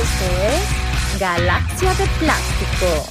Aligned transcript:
Esto 0.00 0.24
es 0.48 1.20
Galaxia 1.20 1.92
de 1.92 2.06
Plástico. 2.18 3.06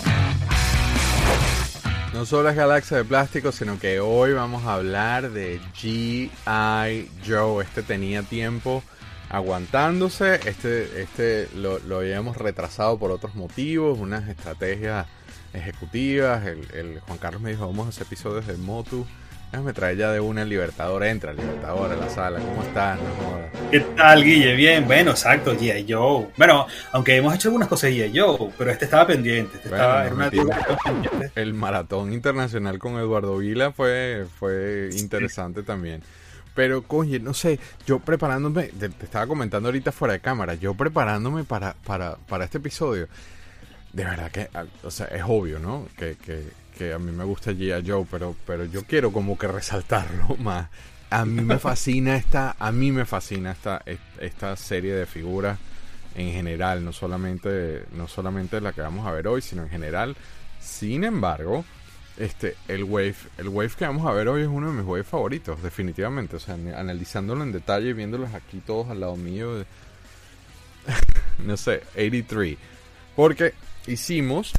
No 2.15 2.25
solo 2.25 2.49
es 2.49 2.55
Galaxia 2.55 2.97
de 2.97 3.05
Plástico, 3.05 3.51
sino 3.51 3.77
que 3.77 3.99
hoy 3.99 4.33
vamos 4.33 4.65
a 4.65 4.73
hablar 4.73 5.29
de 5.29 5.61
G.I. 5.79 7.11
Joe. 7.27 7.63
Este 7.63 7.83
tenía 7.83 8.23
tiempo 8.23 8.81
aguantándose, 9.29 10.39
este, 10.49 11.03
este 11.03 11.47
lo, 11.53 11.77
lo 11.77 11.97
habíamos 11.97 12.37
retrasado 12.37 12.97
por 12.97 13.11
otros 13.11 13.35
motivos, 13.35 13.99
unas 13.99 14.27
estrategias 14.27 15.05
ejecutivas. 15.53 16.43
El, 16.47 16.67
el 16.73 16.99
Juan 17.01 17.19
Carlos 17.19 17.41
me 17.43 17.51
dijo, 17.51 17.67
vamos 17.67 17.85
a 17.85 17.89
hacer 17.89 18.07
episodios 18.07 18.47
de 18.47 18.57
Motu 18.57 19.05
Déjame 19.51 19.73
traer 19.73 19.97
ya 19.97 20.11
de 20.11 20.19
una 20.19 20.45
Libertador. 20.45 21.03
Entra, 21.03 21.33
Libertador 21.33 21.91
a 21.91 21.95
la 21.95 22.09
sala. 22.09 22.39
¿Cómo 22.39 22.61
estás? 22.61 22.99
¿Qué 23.71 23.79
tal, 23.79 24.23
Guille? 24.23 24.55
Bien, 24.55 24.85
bueno, 24.85 25.11
exacto, 25.11 25.55
G.I. 25.55 25.91
Joe. 25.91 26.27
Bueno, 26.37 26.67
aunque 26.91 27.15
hemos 27.15 27.33
hecho 27.33 27.49
algunas 27.49 27.67
cosas 27.67 27.89
G.I. 27.89 28.17
Joe, 28.17 28.51
pero 28.57 28.69
este 28.71 28.85
estaba 28.85 29.07
pendiente. 29.07 29.57
Este 29.57 29.69
estaba, 29.69 30.05
en 30.05 30.13
una 30.13 30.31
El 31.35 31.53
maratón 31.55 32.13
internacional 32.13 32.77
con 32.77 32.97
Eduardo 32.99 33.37
Vila 33.37 33.71
fue, 33.71 34.27
fue 34.39 34.89
interesante 34.93 35.63
también. 35.63 36.03
Pero, 36.53 36.83
coño, 36.83 37.17
no 37.19 37.33
sé, 37.33 37.59
yo 37.87 37.99
preparándome, 37.99 38.67
te, 38.67 38.87
estaba 39.01 39.25
comentando 39.25 39.69
ahorita 39.69 39.91
fuera 39.91 40.13
de 40.13 40.19
cámara, 40.19 40.55
yo 40.55 40.73
preparándome 40.73 41.43
para, 41.43 41.73
para, 41.85 42.17
para 42.17 42.45
este 42.45 42.57
episodio, 42.57 43.07
de 43.93 44.03
verdad 44.03 44.31
que, 44.31 44.49
o 44.83 44.91
sea, 44.91 45.07
es 45.07 45.23
obvio, 45.25 45.59
¿no? 45.59 45.87
Que, 45.97 46.17
que, 46.17 46.43
que 46.79 46.93
a 46.93 46.97
mí 46.97 47.11
me 47.11 47.25
gusta 47.25 47.51
G.I. 47.51 47.85
Joe, 47.85 48.07
pero, 48.09 48.37
pero 48.47 48.63
yo 48.63 48.85
quiero 48.85 49.11
como 49.11 49.37
que 49.37 49.49
resaltarlo 49.49 50.35
más. 50.39 50.69
A 51.09 51.25
mí 51.25 51.41
me 51.41 51.59
fascina 51.59 52.15
esta, 52.15 52.55
a 52.57 52.71
mí 52.71 52.93
me 52.93 53.05
fascina 53.05 53.51
esta, 53.51 53.83
esta 54.19 54.55
serie 54.55 54.93
de 54.93 55.05
figuras 55.05 55.59
en 56.15 56.31
general, 56.31 56.85
no 56.85 56.93
solamente, 56.93 57.83
no 57.91 58.07
solamente 58.07 58.61
la 58.61 58.71
que 58.71 58.79
vamos 58.79 59.05
a 59.05 59.11
ver 59.11 59.27
hoy, 59.27 59.41
sino 59.41 59.63
en 59.63 59.69
general. 59.69 60.15
Sin 60.61 61.03
embargo, 61.03 61.65
este, 62.15 62.55
el 62.69 62.85
wave, 62.85 63.15
el 63.37 63.49
wave 63.49 63.71
que 63.77 63.85
vamos 63.85 64.07
a 64.07 64.13
ver 64.13 64.29
hoy 64.29 64.43
es 64.43 64.47
uno 64.47 64.71
de 64.71 64.77
mis 64.77 64.85
waves 64.85 65.07
favoritos, 65.07 65.61
definitivamente. 65.61 66.37
O 66.37 66.39
sea, 66.39 66.53
analizándolo 66.53 67.43
en 67.43 67.51
detalle, 67.51 67.91
viéndolos 67.93 68.33
aquí 68.33 68.61
todos 68.65 68.89
al 68.89 69.01
lado 69.01 69.17
mío, 69.17 69.65
no 71.39 71.57
sé, 71.57 71.81
83. 71.95 72.57
Porque 73.15 73.53
hicimos 73.87 74.53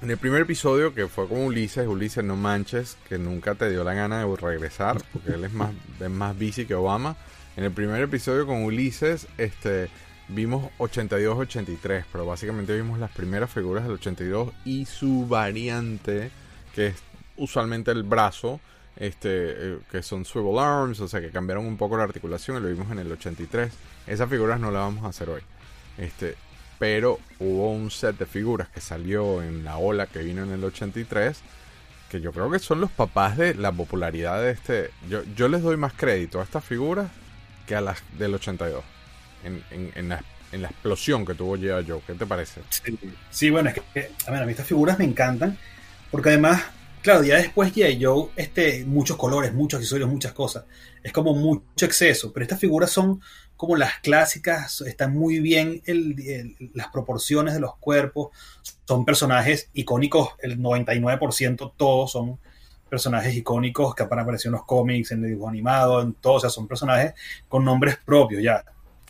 en 0.00 0.10
el 0.10 0.16
primer 0.16 0.42
episodio, 0.42 0.94
que 0.94 1.08
fue 1.08 1.26
con 1.26 1.38
Ulises, 1.38 1.86
Ulises, 1.86 2.22
no 2.22 2.36
manches, 2.36 2.96
que 3.08 3.18
nunca 3.18 3.54
te 3.54 3.68
dio 3.68 3.82
la 3.82 3.94
gana 3.94 4.24
de 4.24 4.36
regresar, 4.36 5.02
porque 5.12 5.32
él 5.32 5.44
es 5.44 5.52
más, 5.52 5.72
es 6.00 6.10
más 6.10 6.38
bici 6.38 6.66
que 6.66 6.74
Obama. 6.74 7.16
En 7.56 7.64
el 7.64 7.72
primer 7.72 8.00
episodio 8.02 8.46
con 8.46 8.62
Ulises, 8.62 9.26
este, 9.38 9.90
vimos 10.28 10.70
82-83, 10.78 12.04
pero 12.12 12.24
básicamente 12.24 12.76
vimos 12.76 13.00
las 13.00 13.10
primeras 13.10 13.50
figuras 13.50 13.84
del 13.84 13.94
82 13.94 14.52
y 14.64 14.84
su 14.84 15.26
variante, 15.26 16.30
que 16.74 16.88
es 16.88 16.96
usualmente 17.36 17.90
el 17.90 18.04
brazo, 18.04 18.60
este, 18.94 19.28
eh, 19.30 19.78
que 19.90 20.02
son 20.04 20.24
swivel 20.24 20.58
arms, 20.58 21.00
o 21.00 21.08
sea 21.08 21.20
que 21.20 21.30
cambiaron 21.30 21.66
un 21.66 21.76
poco 21.76 21.96
la 21.96 22.04
articulación 22.04 22.58
y 22.58 22.60
lo 22.60 22.68
vimos 22.68 22.90
en 22.92 23.00
el 23.00 23.10
83. 23.10 23.72
Esas 24.06 24.30
figuras 24.30 24.60
no 24.60 24.70
las 24.70 24.82
vamos 24.82 25.04
a 25.04 25.08
hacer 25.08 25.28
hoy. 25.28 25.42
Este, 25.96 26.36
pero 26.78 27.18
hubo 27.38 27.72
un 27.72 27.90
set 27.90 28.16
de 28.18 28.26
figuras 28.26 28.68
que 28.68 28.80
salió 28.80 29.42
en 29.42 29.64
la 29.64 29.78
ola 29.78 30.06
que 30.06 30.20
vino 30.20 30.42
en 30.42 30.52
el 30.52 30.62
83 30.62 31.40
que 32.10 32.20
yo 32.20 32.32
creo 32.32 32.50
que 32.50 32.58
son 32.58 32.80
los 32.80 32.90
papás 32.90 33.36
de 33.36 33.54
la 33.54 33.72
popularidad 33.72 34.40
de 34.40 34.52
este 34.52 34.90
yo, 35.08 35.22
yo 35.36 35.48
les 35.48 35.62
doy 35.62 35.76
más 35.76 35.92
crédito 35.92 36.40
a 36.40 36.44
estas 36.44 36.64
figuras 36.64 37.10
que 37.66 37.74
a 37.74 37.80
las 37.80 38.02
del 38.18 38.34
82 38.34 38.82
en, 39.44 39.62
en, 39.70 39.92
en, 39.94 40.08
la, 40.08 40.22
en 40.52 40.62
la, 40.62 40.68
explosión 40.68 41.24
que 41.26 41.34
tuvo 41.34 41.56
G.I. 41.56 41.86
Joe 41.86 42.00
¿qué 42.06 42.14
te 42.14 42.26
parece? 42.26 42.62
Sí, 43.30 43.50
bueno, 43.50 43.68
es 43.70 43.74
que 43.76 44.10
a, 44.26 44.30
ver, 44.30 44.42
a 44.42 44.46
mí 44.46 44.52
estas 44.52 44.66
figuras 44.66 44.98
me 44.98 45.04
encantan 45.04 45.58
porque 46.10 46.30
además 46.30 46.62
claro, 47.08 47.24
ya 47.24 47.36
después 47.36 47.74
G.I. 47.74 48.04
Joe, 48.04 48.28
este, 48.36 48.84
muchos 48.84 49.16
colores, 49.16 49.54
muchos 49.54 49.78
accesorios, 49.78 50.10
muchas 50.10 50.32
cosas. 50.32 50.64
Es 51.02 51.10
como 51.10 51.34
mucho 51.34 51.86
exceso, 51.86 52.32
pero 52.34 52.44
estas 52.44 52.60
figuras 52.60 52.90
son 52.90 53.22
como 53.56 53.76
las 53.76 54.00
clásicas, 54.00 54.82
están 54.82 55.14
muy 55.14 55.40
bien 55.40 55.82
las 56.74 56.88
proporciones 56.88 57.54
de 57.54 57.60
los 57.60 57.76
cuerpos, 57.76 58.28
son 58.86 59.06
personajes 59.06 59.70
icónicos, 59.72 60.34
el 60.40 60.58
99% 60.58 61.72
todos 61.78 62.12
son 62.12 62.38
personajes 62.90 63.34
icónicos 63.34 63.94
que 63.94 64.02
han 64.02 64.18
aparecido 64.18 64.50
en 64.50 64.58
los 64.58 64.66
cómics, 64.66 65.10
en 65.10 65.24
el 65.24 65.30
dibujo 65.30 65.48
animado, 65.48 66.02
en 66.02 66.12
todo, 66.12 66.34
o 66.34 66.40
sea, 66.40 66.50
son 66.50 66.68
personajes 66.68 67.14
con 67.48 67.64
nombres 67.64 67.96
propios 67.96 68.42
ya. 68.42 68.64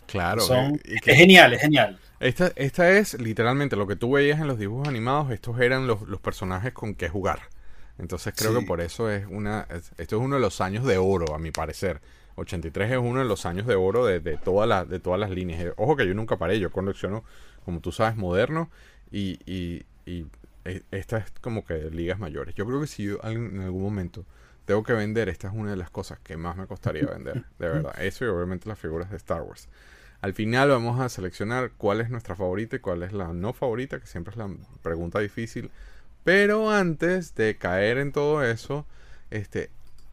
Claro. 0.07 0.41
Son, 0.41 0.81
es 0.85 1.03
genial, 1.03 1.53
es 1.53 1.61
genial. 1.61 1.99
Esta, 2.21 2.53
esta 2.55 2.91
es 2.91 3.21
literalmente 3.21 3.77
lo 3.77 3.87
que 3.87 3.97
tú 3.97 4.13
veías 4.13 4.41
en 4.41 4.47
los 4.47 4.59
dibujos 4.59 4.89
animados, 4.89 5.31
estos 5.31 5.61
eran 5.61 5.87
los, 5.87 5.99
personajes 6.21 6.73
con 6.73 6.95
que 6.95 7.09
jugar. 7.09 7.41
Entonces 7.99 8.35
creo 8.37 8.59
que 8.59 8.65
por 8.65 8.81
eso 8.81 9.11
es 9.11 9.27
una, 9.29 9.67
esto 9.99 10.17
es 10.17 10.23
uno 10.23 10.37
de 10.37 10.41
los 10.41 10.61
años 10.61 10.85
de 10.85 10.99
oro, 10.99 11.35
a 11.35 11.39
mi 11.39 11.51
parecer. 11.51 12.01
83 12.37 12.93
es 12.93 12.99
uno 12.99 13.19
de 13.19 13.25
los 13.25 13.45
años 13.47 13.67
de 13.67 13.75
oro 13.75 14.07
de, 14.07 14.21
de, 14.21 14.33
de 14.33 15.01
todas 15.01 15.21
las 15.21 15.31
líneas. 15.31 15.61
Eh, 15.61 15.73
ojo 15.77 15.97
que 15.97 16.07
yo 16.07 16.15
nunca 16.15 16.37
paré, 16.37 16.61
yo 16.61 16.71
colecciono, 16.71 17.25
como 17.65 17.81
tú 17.81 17.91
sabes, 17.91 18.17
moderno 18.17 18.71
y, 19.11 19.41
y, 19.45 19.85
y 20.07 20.27
e, 20.65 20.83
esta 20.91 21.19
es 21.19 21.33
como 21.41 21.65
que 21.65 21.91
ligas 21.91 22.19
mayores. 22.19 22.55
Yo 22.55 22.67
creo 22.67 22.81
que 22.81 22.87
si 22.87 23.05
yo 23.05 23.19
en 23.25 23.61
algún 23.61 23.83
momento 23.83 24.25
tengo 24.65 24.83
que 24.83 24.93
vender, 24.93 25.29
esta 25.29 25.49
es 25.49 25.55
una 25.55 25.71
de 25.71 25.77
las 25.77 25.91
cosas 25.91 26.21
que 26.21 26.37
más 26.37 26.57
me 26.57 26.67
costaría 26.67 27.07
vender, 27.07 27.45
de 27.59 27.69
verdad. 27.69 27.95
Eso 28.01 28.25
y 28.25 28.29
obviamente 28.29 28.69
las 28.69 28.79
figuras 28.79 29.11
de 29.11 29.17
Star 29.17 29.43
Wars. 29.43 29.69
Al 30.21 30.35
final 30.35 30.69
vamos 30.69 31.01
a 31.01 31.09
seleccionar 31.09 31.73
cuál 31.77 32.01
es 32.01 32.11
nuestra 32.11 32.35
favorita 32.37 32.77
y 32.77 32.81
cuál 32.81 33.03
es 33.03 33.13
la 33.13 33.33
no 33.33 33.53
favorita, 33.53 34.01
que 34.01 34.07
siempre 34.07 34.33
es 34.33 34.37
la 34.37 34.51
pregunta 34.83 35.21
difícil. 35.21 35.71
Pero 36.29 36.71
antes 36.71 37.35
de 37.37 37.57
caer 37.57 37.97
en 37.97 38.13
todo 38.13 38.45
eso, 38.45 38.85
este, 39.31 39.71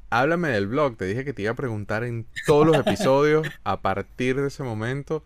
háblame 0.10 0.48
del 0.48 0.66
blog. 0.66 0.96
Te 0.96 1.04
dije 1.04 1.26
que 1.26 1.34
te 1.34 1.42
iba 1.42 1.52
a 1.52 1.56
preguntar 1.56 2.06
en 2.06 2.26
todos 2.46 2.66
los 2.66 2.78
episodios 2.78 3.46
a 3.66 3.82
partir 3.82 4.40
de 4.40 4.48
ese 4.48 4.64
momento. 4.64 5.26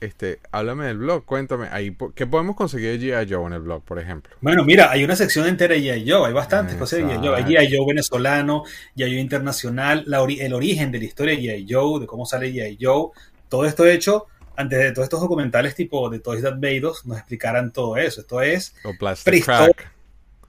Este, 0.00 0.38
háblame 0.52 0.86
del 0.86 0.96
blog, 0.96 1.26
cuéntame, 1.26 1.68
ahí, 1.70 1.94
¿qué 2.14 2.26
podemos 2.26 2.56
conseguir 2.56 2.98
de 2.98 3.12
G.I. 3.12 3.30
Joe 3.30 3.44
en 3.44 3.52
el 3.52 3.60
blog, 3.60 3.82
por 3.82 3.98
ejemplo? 3.98 4.34
Bueno, 4.40 4.64
mira, 4.64 4.90
hay 4.90 5.04
una 5.04 5.16
sección 5.16 5.46
entera 5.46 5.74
de 5.74 5.82
G.I. 5.82 6.10
Joe, 6.10 6.28
hay 6.28 6.32
bastantes 6.32 6.76
cosas 6.76 7.00
de 7.00 7.04
G.I. 7.04 7.18
Joe, 7.18 7.36
hay 7.36 7.44
G.I. 7.44 7.76
Joe 7.76 7.86
venezolano, 7.86 8.64
G.I. 8.96 9.10
Joe 9.10 9.20
internacional, 9.20 10.06
el 10.06 10.54
origen 10.54 10.92
de 10.92 10.98
la 10.98 11.04
historia 11.04 11.34
de 11.34 11.42
G.I. 11.42 11.66
Joe, 11.68 12.00
de 12.00 12.06
cómo 12.06 12.24
sale 12.24 12.50
G.I. 12.54 12.78
Joe, 12.80 13.10
todo 13.50 13.66
esto 13.66 13.84
hecho 13.84 14.28
antes 14.56 14.78
de 14.78 14.92
todos 14.92 15.04
estos 15.04 15.20
documentales 15.20 15.74
tipo 15.74 16.08
de 16.08 16.20
Toys 16.20 16.40
That 16.42 16.54
Made 16.54 16.80
nos 16.80 17.18
explicaran 17.18 17.70
todo 17.70 17.98
eso, 17.98 18.22
esto 18.22 18.40
es... 18.40 18.74
O 18.82 18.94
Plastic 18.98 19.44
Crack. 19.44 19.95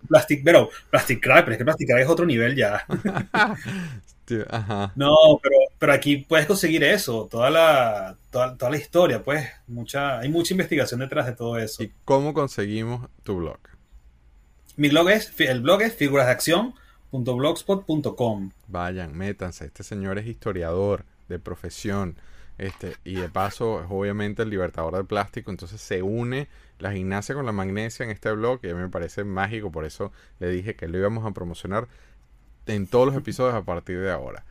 Plastic, 0.07 0.43
pero 0.43 0.69
Plastic 0.89 1.21
Crack, 1.21 1.45
pero 1.45 1.53
es 1.53 1.57
que 1.57 1.65
Plastic 1.65 1.87
Crack 1.87 2.01
es 2.01 2.09
otro 2.09 2.25
nivel 2.25 2.55
ya. 2.55 2.85
No, 4.95 5.39
pero, 5.41 5.55
pero 5.79 5.93
aquí 5.93 6.17
puedes 6.17 6.45
conseguir 6.45 6.83
eso, 6.83 7.29
toda 7.31 7.49
la, 7.49 8.17
toda, 8.29 8.69
la 8.69 8.77
historia, 8.77 9.23
pues, 9.23 9.47
mucha, 9.67 10.19
hay 10.19 10.27
mucha 10.29 10.53
investigación 10.53 10.99
detrás 10.99 11.27
de 11.27 11.31
todo 11.31 11.57
eso. 11.57 11.81
¿Y 11.83 11.93
cómo 12.03 12.33
conseguimos 12.33 13.07
tu 13.23 13.37
blog? 13.37 13.59
Mi 14.75 14.89
blog 14.89 15.11
es, 15.11 15.31
el 15.39 15.61
blog 15.61 15.81
es 15.81 15.95
figurasdeacción.blogspot.com. 15.95 18.51
Vayan, 18.67 19.17
métanse, 19.17 19.63
este 19.65 19.83
señor 19.83 20.19
es 20.19 20.27
historiador 20.27 21.05
de 21.29 21.39
profesión 21.39 22.17
este, 22.57 22.97
y 23.05 23.15
de 23.15 23.29
paso, 23.29 23.81
es 23.81 23.87
obviamente 23.89 24.43
el 24.43 24.49
libertador 24.49 24.95
del 24.95 25.05
plástico, 25.05 25.51
entonces 25.51 25.79
se 25.79 26.01
une 26.01 26.49
la 26.79 26.91
gimnasia 26.91 27.35
con 27.35 27.45
la 27.45 27.51
magnesia 27.51 28.03
en 28.03 28.11
este 28.11 28.31
blog 28.31 28.59
mí 28.63 28.73
me 28.73 28.89
parece 28.89 29.23
mágico, 29.23 29.71
por 29.71 29.85
eso 29.85 30.11
le 30.39 30.49
dije 30.49 30.75
que 30.75 30.87
lo 30.87 30.97
íbamos 30.97 31.25
a 31.25 31.31
promocionar 31.31 31.87
en 32.65 32.87
todos 32.87 33.07
los 33.07 33.15
episodios 33.15 33.55
a 33.55 33.63
partir 33.63 33.99
de 33.99 34.11
ahora. 34.11 34.45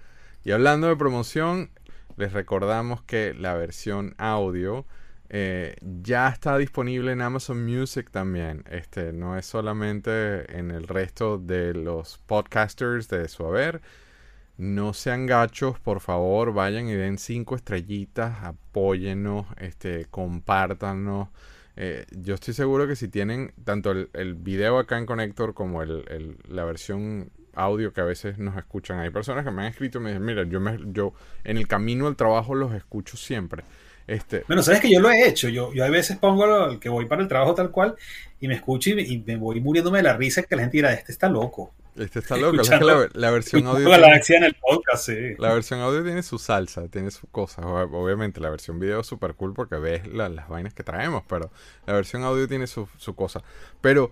Y 0.44 0.52
hablando 0.52 0.88
de 0.88 0.96
promoción, 0.96 1.70
les 2.16 2.32
recordamos 2.32 3.02
que 3.02 3.34
la 3.34 3.54
versión 3.54 4.14
audio 4.18 4.86
eh, 5.28 5.76
ya 5.80 6.28
está 6.28 6.56
disponible 6.56 7.12
en 7.12 7.20
Amazon 7.20 7.64
Music 7.64 8.10
también. 8.10 8.64
Este 8.70 9.12
no 9.12 9.36
es 9.36 9.46
solamente 9.46 10.58
en 10.58 10.70
el 10.70 10.86
resto 10.88 11.38
de 11.38 11.74
los 11.74 12.18
podcasters 12.26 13.08
de 13.08 13.28
su 13.28 13.44
haber 13.44 13.82
no 14.58 14.94
sean 14.94 15.26
gachos, 15.26 15.78
por 15.80 16.00
favor, 16.00 16.52
vayan 16.52 16.88
y 16.88 16.94
den 16.94 17.18
cinco 17.18 17.56
estrellitas, 17.56 18.42
apóyennos, 18.42 19.46
este, 19.58 20.06
compártanos. 20.06 21.28
Eh, 21.76 22.06
yo 22.10 22.34
estoy 22.34 22.54
seguro 22.54 22.88
que 22.88 22.96
si 22.96 23.08
tienen 23.08 23.52
tanto 23.64 23.90
el, 23.90 24.34
video 24.34 24.78
acá 24.78 24.96
en 24.96 25.04
Connector 25.04 25.52
como 25.52 25.82
el, 25.82 26.38
la 26.48 26.64
versión 26.64 27.30
audio 27.54 27.92
que 27.92 28.00
a 28.00 28.04
veces 28.04 28.38
nos 28.38 28.56
escuchan, 28.56 28.98
hay 28.98 29.10
personas 29.10 29.44
que 29.44 29.50
me 29.50 29.62
han 29.62 29.68
escrito 29.68 29.98
y 29.98 30.02
me 30.02 30.10
dicen, 30.10 30.24
mira, 30.24 30.44
yo, 30.44 30.60
me, 30.60 30.78
yo 30.92 31.12
en 31.44 31.58
el 31.58 31.66
camino 31.66 32.06
al 32.06 32.16
trabajo 32.16 32.54
los 32.54 32.72
escucho 32.74 33.16
siempre. 33.16 33.64
Este, 34.06 34.44
bueno, 34.46 34.62
sabes 34.62 34.80
que 34.80 34.90
yo 34.90 35.00
lo 35.00 35.10
he 35.10 35.28
hecho. 35.28 35.48
Yo, 35.48 35.72
yo 35.74 35.84
a 35.84 35.90
veces 35.90 36.16
pongo 36.16 36.70
el 36.70 36.78
que 36.78 36.88
voy 36.88 37.06
para 37.06 37.22
el 37.22 37.28
trabajo 37.28 37.54
tal 37.54 37.70
cual 37.70 37.96
y 38.40 38.48
me 38.48 38.54
escucho 38.54 38.90
y, 38.90 39.00
y, 39.00 39.18
me 39.26 39.36
voy 39.36 39.60
muriéndome 39.60 39.98
de 39.98 40.04
la 40.04 40.16
risa 40.16 40.42
que 40.42 40.56
la 40.56 40.62
gente 40.62 40.78
dirá, 40.78 40.92
este 40.92 41.12
está 41.12 41.28
loco 41.28 41.72
Este 41.96 42.18
está 42.18 42.36
loco, 42.36 42.60
es 42.60 42.68
que 42.68 42.84
la, 42.84 43.08
la 43.12 43.30
versión 43.30 43.66
audio. 43.66 43.88
Galaxia 43.88 44.36
en 44.36 44.44
el 44.44 44.54
podcast, 44.54 45.06
sí. 45.06 45.34
La 45.38 45.52
versión 45.52 45.80
audio 45.80 46.04
tiene 46.04 46.22
su 46.22 46.38
salsa, 46.38 46.88
tiene 46.88 47.10
sus 47.10 47.28
cosas. 47.30 47.64
Obviamente, 47.64 48.40
la 48.40 48.50
versión 48.50 48.78
video 48.78 49.00
es 49.00 49.06
súper 49.06 49.34
cool 49.34 49.54
porque 49.54 49.76
ves 49.76 50.06
las 50.06 50.48
vainas 50.48 50.74
que 50.74 50.82
traemos, 50.82 51.24
pero 51.28 51.50
la 51.86 51.94
versión 51.94 52.22
audio 52.22 52.46
tiene 52.48 52.66
su, 52.66 52.88
su 52.98 53.14
cosa. 53.14 53.42
Pero, 53.80 54.10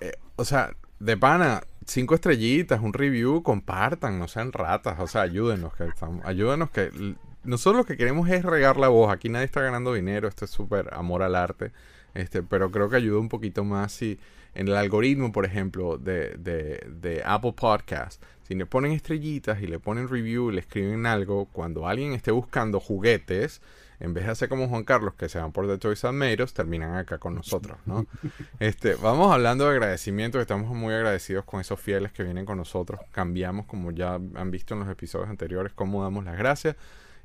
eh, 0.00 0.12
o 0.36 0.44
sea, 0.44 0.74
de 1.00 1.16
pana, 1.16 1.62
cinco 1.86 2.14
estrellitas, 2.14 2.80
un 2.80 2.92
review, 2.92 3.42
compartan, 3.42 4.18
no 4.18 4.28
sean 4.28 4.52
ratas, 4.52 4.98
o 5.00 5.06
sea, 5.06 5.22
ayúdenos, 5.22 5.74
que 5.74 5.84
estamos, 5.84 6.24
ayúdenos 6.24 6.70
que 6.70 7.16
nosotros 7.44 7.82
lo 7.82 7.84
que 7.84 7.96
queremos 7.96 8.28
es 8.30 8.44
regar 8.44 8.78
la 8.78 8.88
voz. 8.88 9.12
Aquí 9.12 9.28
nadie 9.28 9.46
está 9.46 9.60
ganando 9.60 9.92
dinero, 9.92 10.28
esto 10.28 10.44
es 10.44 10.50
súper 10.50 10.92
amor 10.94 11.22
al 11.22 11.34
arte. 11.34 11.72
Este, 12.14 12.42
pero 12.42 12.70
creo 12.70 12.88
que 12.88 12.96
ayuda 12.96 13.18
un 13.18 13.28
poquito 13.28 13.64
más 13.64 13.92
si 13.92 14.18
en 14.54 14.68
el 14.68 14.76
algoritmo, 14.76 15.32
por 15.32 15.44
ejemplo, 15.44 15.98
de, 15.98 16.36
de, 16.38 16.86
de, 16.88 17.22
Apple 17.24 17.54
Podcast, 17.56 18.22
si 18.46 18.54
le 18.54 18.66
ponen 18.66 18.92
estrellitas 18.92 19.60
y 19.60 19.66
le 19.66 19.78
ponen 19.78 20.08
review 20.08 20.50
y 20.50 20.54
le 20.54 20.60
escriben 20.60 21.06
algo, 21.06 21.46
cuando 21.46 21.88
alguien 21.88 22.12
esté 22.12 22.30
buscando 22.30 22.78
juguetes, 22.78 23.60
en 24.00 24.12
vez 24.12 24.26
de 24.26 24.32
hacer 24.32 24.48
como 24.48 24.68
Juan 24.68 24.84
Carlos, 24.84 25.14
que 25.14 25.28
se 25.28 25.38
van 25.38 25.52
por 25.52 25.66
The 25.66 25.78
Toys 25.78 26.04
and 26.04 26.52
terminan 26.52 26.94
acá 26.94 27.18
con 27.18 27.34
nosotros, 27.34 27.78
¿no? 27.86 28.06
Este, 28.60 28.94
vamos 28.96 29.32
hablando 29.32 29.64
de 29.64 29.72
agradecimiento, 29.72 30.40
estamos 30.40 30.74
muy 30.74 30.94
agradecidos 30.94 31.44
con 31.44 31.60
esos 31.60 31.80
fieles 31.80 32.12
que 32.12 32.22
vienen 32.22 32.44
con 32.44 32.58
nosotros. 32.58 33.00
Cambiamos, 33.12 33.66
como 33.66 33.90
ya 33.90 34.14
han 34.14 34.50
visto 34.50 34.74
en 34.74 34.80
los 34.80 34.88
episodios 34.88 35.30
anteriores, 35.30 35.72
cómo 35.72 36.02
damos 36.02 36.24
las 36.24 36.36
gracias. 36.36 36.76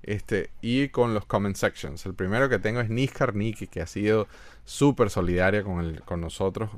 Este, 0.01 0.51
y 0.61 0.87
con 0.89 1.13
los 1.13 1.25
comment 1.25 1.57
sections. 1.57 2.05
El 2.05 2.13
primero 2.13 2.47
que 2.47 2.57
tengo 2.57 2.79
es 2.79 2.89
Niskar 2.89 3.35
Niki, 3.35 3.67
que 3.67 3.81
ha 3.81 3.87
sido 3.87 4.29
súper 4.63 5.09
solidaria 5.09 5.63
con, 5.63 5.83
el, 5.83 6.01
con 6.03 6.21
nosotros 6.21 6.69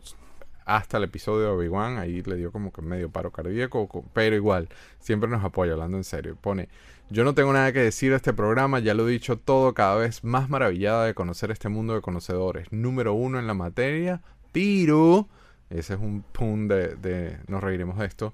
hasta 0.76 0.98
el 0.98 1.04
episodio 1.04 1.42
de 1.42 1.48
Obi-Wan. 1.48 1.98
Ahí 1.98 2.22
le 2.22 2.36
dio 2.36 2.52
como 2.52 2.72
que 2.72 2.82
medio 2.82 3.10
paro 3.10 3.32
cardíaco, 3.32 4.06
pero 4.14 4.36
igual, 4.36 4.70
siempre 5.00 5.30
nos 5.30 5.44
apoya, 5.44 5.74
hablando 5.74 5.98
en 5.98 6.04
serio. 6.04 6.38
Pone: 6.40 6.70
Yo 7.10 7.24
no 7.24 7.34
tengo 7.34 7.54
nada 7.54 7.72
que 7.74 7.80
decir 7.80 8.14
a 8.14 8.18
este 8.18 8.34
programa, 8.34 8.80
ya 8.80 8.94
lo 8.94 9.08
he 9.08 9.12
dicho 9.12 9.38
todo, 9.38 9.74
cada 9.74 9.96
vez 9.96 10.24
más 10.24 10.50
maravillada 10.50 11.06
de 11.06 11.14
conocer 11.14 11.52
este 11.52 11.70
mundo 11.70 11.94
de 11.94 12.02
conocedores. 12.02 12.72
Número 12.72 13.14
uno 13.14 13.40
en 13.40 13.48
la 13.48 13.54
materia, 13.54 14.22
pero. 14.52 15.28
Ese 15.70 15.94
es 15.94 16.00
un 16.02 16.22
pun 16.22 16.68
de, 16.68 16.96
de 16.96 17.38
nos 17.48 17.64
reiremos 17.64 17.98
de 17.98 18.06
esto. 18.06 18.34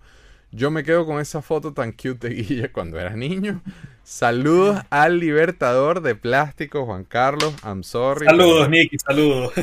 Yo 0.52 0.72
me 0.72 0.84
quedo 0.84 1.06
con 1.06 1.20
esa 1.20 1.42
foto 1.42 1.74
tan 1.74 1.92
cute 1.92 2.30
de 2.30 2.36
Guille 2.36 2.72
cuando 2.72 3.00
era 3.00 3.16
niño. 3.16 3.62
Saludos 4.04 4.82
al 4.90 5.20
libertador 5.20 6.02
de 6.02 6.16
plástico, 6.16 6.86
Juan 6.86 7.04
Carlos. 7.04 7.54
I'm 7.66 7.84
sorry. 7.84 8.26
Saludos, 8.26 8.70
Nicky, 8.70 8.98
saludos. 8.98 9.54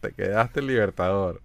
Te 0.00 0.12
quedaste 0.12 0.60
el 0.60 0.66
libertador. 0.66 1.42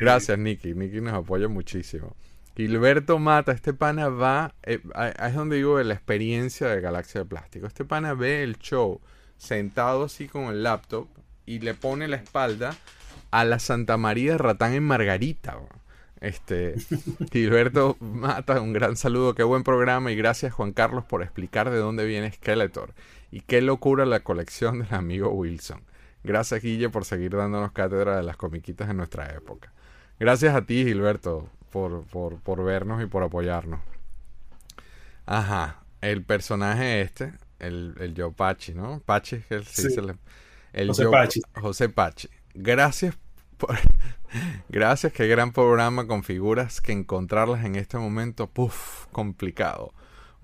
Gracias, 0.00 0.38
Nicky. 0.38 0.74
Nicky 0.74 1.00
nos 1.00 1.14
apoya 1.14 1.48
muchísimo. 1.48 2.16
Gilberto 2.56 3.18
Mata, 3.18 3.52
este 3.52 3.72
pana 3.72 4.08
va, 4.08 4.54
eh, 4.62 4.80
es 5.24 5.34
donde 5.34 5.56
digo 5.56 5.82
la 5.82 5.94
experiencia 5.94 6.68
de 6.68 6.80
Galaxia 6.80 7.22
de 7.22 7.26
Plástico. 7.26 7.66
Este 7.66 7.84
pana 7.84 8.12
ve 8.12 8.42
el 8.42 8.58
show 8.58 9.00
sentado 9.38 10.04
así 10.04 10.28
con 10.28 10.44
el 10.44 10.62
laptop 10.62 11.08
y 11.46 11.60
le 11.60 11.74
pone 11.74 12.08
la 12.08 12.16
espalda 12.16 12.76
a 13.30 13.44
la 13.44 13.58
Santa 13.58 13.96
María 13.96 14.32
de 14.32 14.38
Ratán 14.38 14.74
en 14.74 14.84
Margarita. 14.84 15.58
Este, 16.20 16.74
Gilberto 17.32 17.96
Mata, 18.00 18.60
un 18.60 18.72
gran 18.72 18.96
saludo, 18.96 19.34
qué 19.34 19.42
buen 19.42 19.64
programa 19.64 20.12
y 20.12 20.16
gracias 20.16 20.52
Juan 20.52 20.72
Carlos 20.72 21.04
por 21.04 21.22
explicar 21.22 21.70
de 21.70 21.78
dónde 21.78 22.04
viene 22.04 22.30
Skeletor 22.30 22.92
y 23.30 23.40
qué 23.40 23.62
locura 23.62 24.04
la 24.04 24.20
colección 24.20 24.80
del 24.80 24.94
amigo 24.94 25.30
Wilson. 25.30 25.82
Gracias 26.22 26.62
Guille 26.62 26.90
por 26.90 27.04
seguir 27.06 27.34
dándonos 27.34 27.72
cátedra 27.72 28.16
de 28.16 28.22
las 28.22 28.36
comiquitas 28.36 28.90
en 28.90 28.98
nuestra 28.98 29.34
época. 29.34 29.72
Gracias 30.18 30.54
a 30.54 30.62
ti 30.62 30.84
Gilberto 30.84 31.48
por, 31.70 32.04
por, 32.04 32.64
vernos 32.64 33.02
y 33.02 33.06
por 33.06 33.22
apoyarnos. 33.22 33.80
Ajá, 35.26 35.82
el 36.00 36.22
personaje 36.24 37.00
este, 37.00 37.32
el, 37.58 37.94
el 37.98 38.14
Joe 38.16 38.32
Pachi, 38.32 38.74
¿no? 38.74 39.00
Pachi 39.04 39.36
es 39.36 39.50
el, 39.50 39.64
sí. 39.64 39.88
el, 40.72 40.88
José 40.88 41.08
Pachi. 41.08 41.42
José 41.54 41.88
Pachi. 41.88 42.28
Gracias 42.54 43.16
Gracias, 44.68 45.12
qué 45.12 45.26
gran 45.26 45.52
programa 45.52 46.06
con 46.06 46.22
figuras 46.24 46.80
que 46.80 46.92
encontrarlas 46.92 47.64
en 47.64 47.76
este 47.76 47.98
momento, 47.98 48.48
puff, 48.48 49.06
complicado. 49.12 49.92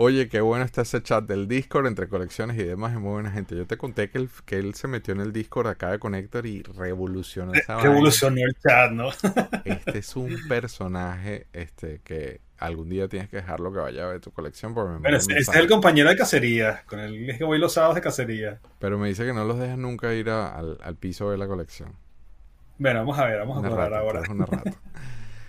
Oye, 0.00 0.28
qué 0.28 0.40
bueno 0.40 0.64
está 0.64 0.82
ese 0.82 1.02
chat 1.02 1.24
del 1.24 1.48
Discord 1.48 1.88
entre 1.88 2.08
colecciones 2.08 2.56
y 2.56 2.62
demás, 2.62 2.92
es 2.92 3.00
muy 3.00 3.10
buena 3.10 3.32
gente. 3.32 3.56
Yo 3.56 3.66
te 3.66 3.76
conté 3.76 4.08
que 4.08 4.18
él, 4.18 4.30
que 4.46 4.56
él 4.56 4.74
se 4.74 4.86
metió 4.86 5.12
en 5.12 5.20
el 5.20 5.32
Discord 5.32 5.66
acá 5.66 5.90
de 5.90 5.98
Connector 5.98 6.46
y 6.46 6.62
revolucionó 6.62 7.52
esa 7.52 7.80
Revolucionó 7.80 8.36
el 8.46 8.54
chat, 8.54 8.92
¿no? 8.92 9.08
este 9.64 9.98
es 9.98 10.14
un 10.14 10.36
personaje 10.48 11.48
este 11.52 12.00
que 12.04 12.40
algún 12.58 12.88
día 12.88 13.08
tienes 13.08 13.28
que 13.28 13.38
dejarlo 13.38 13.72
que 13.72 13.80
vaya 13.80 14.04
a 14.04 14.06
ver 14.06 14.20
tu 14.20 14.30
colección. 14.30 14.72
Porque 14.72 15.00
me 15.00 15.16
este 15.16 15.36
es 15.36 15.48
el 15.48 15.66
compañero 15.66 16.10
de 16.10 16.16
cacería, 16.16 16.84
con 16.86 17.00
el 17.00 17.36
que 17.36 17.42
voy 17.42 17.58
los 17.58 17.72
sábados 17.72 17.96
de 17.96 18.00
cacería. 18.00 18.60
Pero 18.78 18.98
me 18.98 19.08
dice 19.08 19.26
que 19.26 19.32
no 19.32 19.44
los 19.44 19.58
dejas 19.58 19.78
nunca 19.78 20.14
ir 20.14 20.30
al, 20.30 20.78
al 20.80 20.94
piso 20.94 21.32
de 21.32 21.38
la 21.38 21.48
colección. 21.48 21.92
Bueno, 22.78 23.00
vamos 23.00 23.18
a 23.18 23.24
ver, 23.24 23.40
vamos 23.40 23.64
a 23.64 23.66
hablar 23.66 23.94
ahora. 23.94 24.22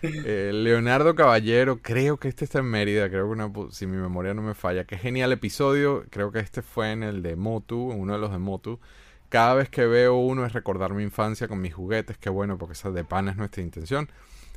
Eh, 0.01 0.51
Leonardo 0.53 1.15
Caballero, 1.15 1.81
creo 1.81 2.17
que 2.17 2.27
este 2.29 2.45
está 2.45 2.59
en 2.59 2.65
Mérida, 2.65 3.09
creo 3.09 3.29
que 3.31 3.71
si 3.71 3.85
mi 3.85 3.97
memoria 3.97 4.33
no 4.33 4.41
me 4.41 4.53
falla. 4.53 4.85
Qué 4.85 4.97
genial 4.97 5.31
episodio, 5.31 6.05
creo 6.09 6.31
que 6.31 6.39
este 6.39 6.61
fue 6.61 6.91
en 6.91 7.03
el 7.03 7.21
de 7.21 7.35
Motu, 7.35 7.91
uno 7.91 8.13
de 8.13 8.19
los 8.19 8.31
de 8.31 8.37
Motu. 8.37 8.79
Cada 9.29 9.53
vez 9.53 9.69
que 9.69 9.85
veo 9.85 10.15
uno 10.15 10.45
es 10.45 10.53
recordar 10.53 10.93
mi 10.93 11.03
infancia 11.03 11.47
con 11.47 11.61
mis 11.61 11.73
juguetes, 11.73 12.17
qué 12.17 12.29
bueno, 12.29 12.57
porque 12.57 12.73
esa 12.73 12.91
de 12.91 13.03
pan 13.03 13.27
es 13.27 13.37
nuestra 13.37 13.61
intención. 13.61 14.09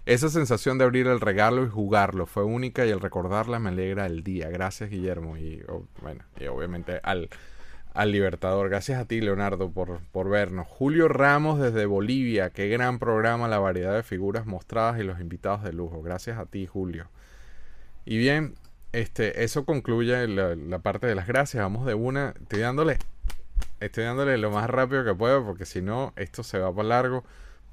Esa 0.04 0.28
sensación 0.28 0.78
de 0.78 0.84
abrir 0.84 1.06
el 1.06 1.20
regalo 1.20 1.64
y 1.64 1.68
jugarlo 1.68 2.26
fue 2.26 2.42
única 2.42 2.84
y 2.84 2.90
al 2.90 3.00
recordarla 3.00 3.60
me 3.60 3.68
alegra 3.68 4.06
el 4.06 4.24
día. 4.24 4.48
Gracias 4.48 4.90
Guillermo 4.90 5.36
y 5.36 5.62
bueno, 6.00 6.24
y 6.40 6.46
obviamente 6.46 7.00
al 7.04 7.28
al 7.94 8.12
Libertador. 8.12 8.68
Gracias 8.68 9.00
a 9.00 9.06
ti, 9.06 9.20
Leonardo, 9.20 9.70
por, 9.70 10.00
por, 10.12 10.28
vernos. 10.28 10.66
Julio 10.66 11.08
Ramos 11.08 11.60
desde 11.60 11.86
Bolivia. 11.86 12.50
Qué 12.50 12.68
gran 12.68 12.98
programa, 12.98 13.48
la 13.48 13.58
variedad 13.58 13.94
de 13.94 14.02
figuras 14.02 14.46
mostradas 14.46 15.00
y 15.00 15.04
los 15.04 15.20
invitados 15.20 15.62
de 15.62 15.72
lujo. 15.72 16.02
Gracias 16.02 16.38
a 16.38 16.46
ti, 16.46 16.66
Julio. 16.66 17.08
Y 18.04 18.18
bien, 18.18 18.54
este, 18.92 19.44
eso 19.44 19.64
concluye 19.64 20.26
la, 20.28 20.78
parte 20.80 21.06
de 21.06 21.14
las 21.14 21.26
gracias. 21.26 21.62
Vamos 21.62 21.86
de 21.86 21.94
una. 21.94 22.34
Estoy 22.40 22.60
dándole. 22.60 22.98
Estoy 23.80 24.04
dándole 24.04 24.38
lo 24.38 24.50
más 24.50 24.68
rápido 24.68 25.04
que 25.04 25.14
puedo. 25.14 25.44
Porque 25.44 25.66
si 25.66 25.82
no, 25.82 26.12
esto 26.16 26.42
se 26.42 26.58
va 26.58 26.74
para 26.74 26.88
largo. 26.88 27.24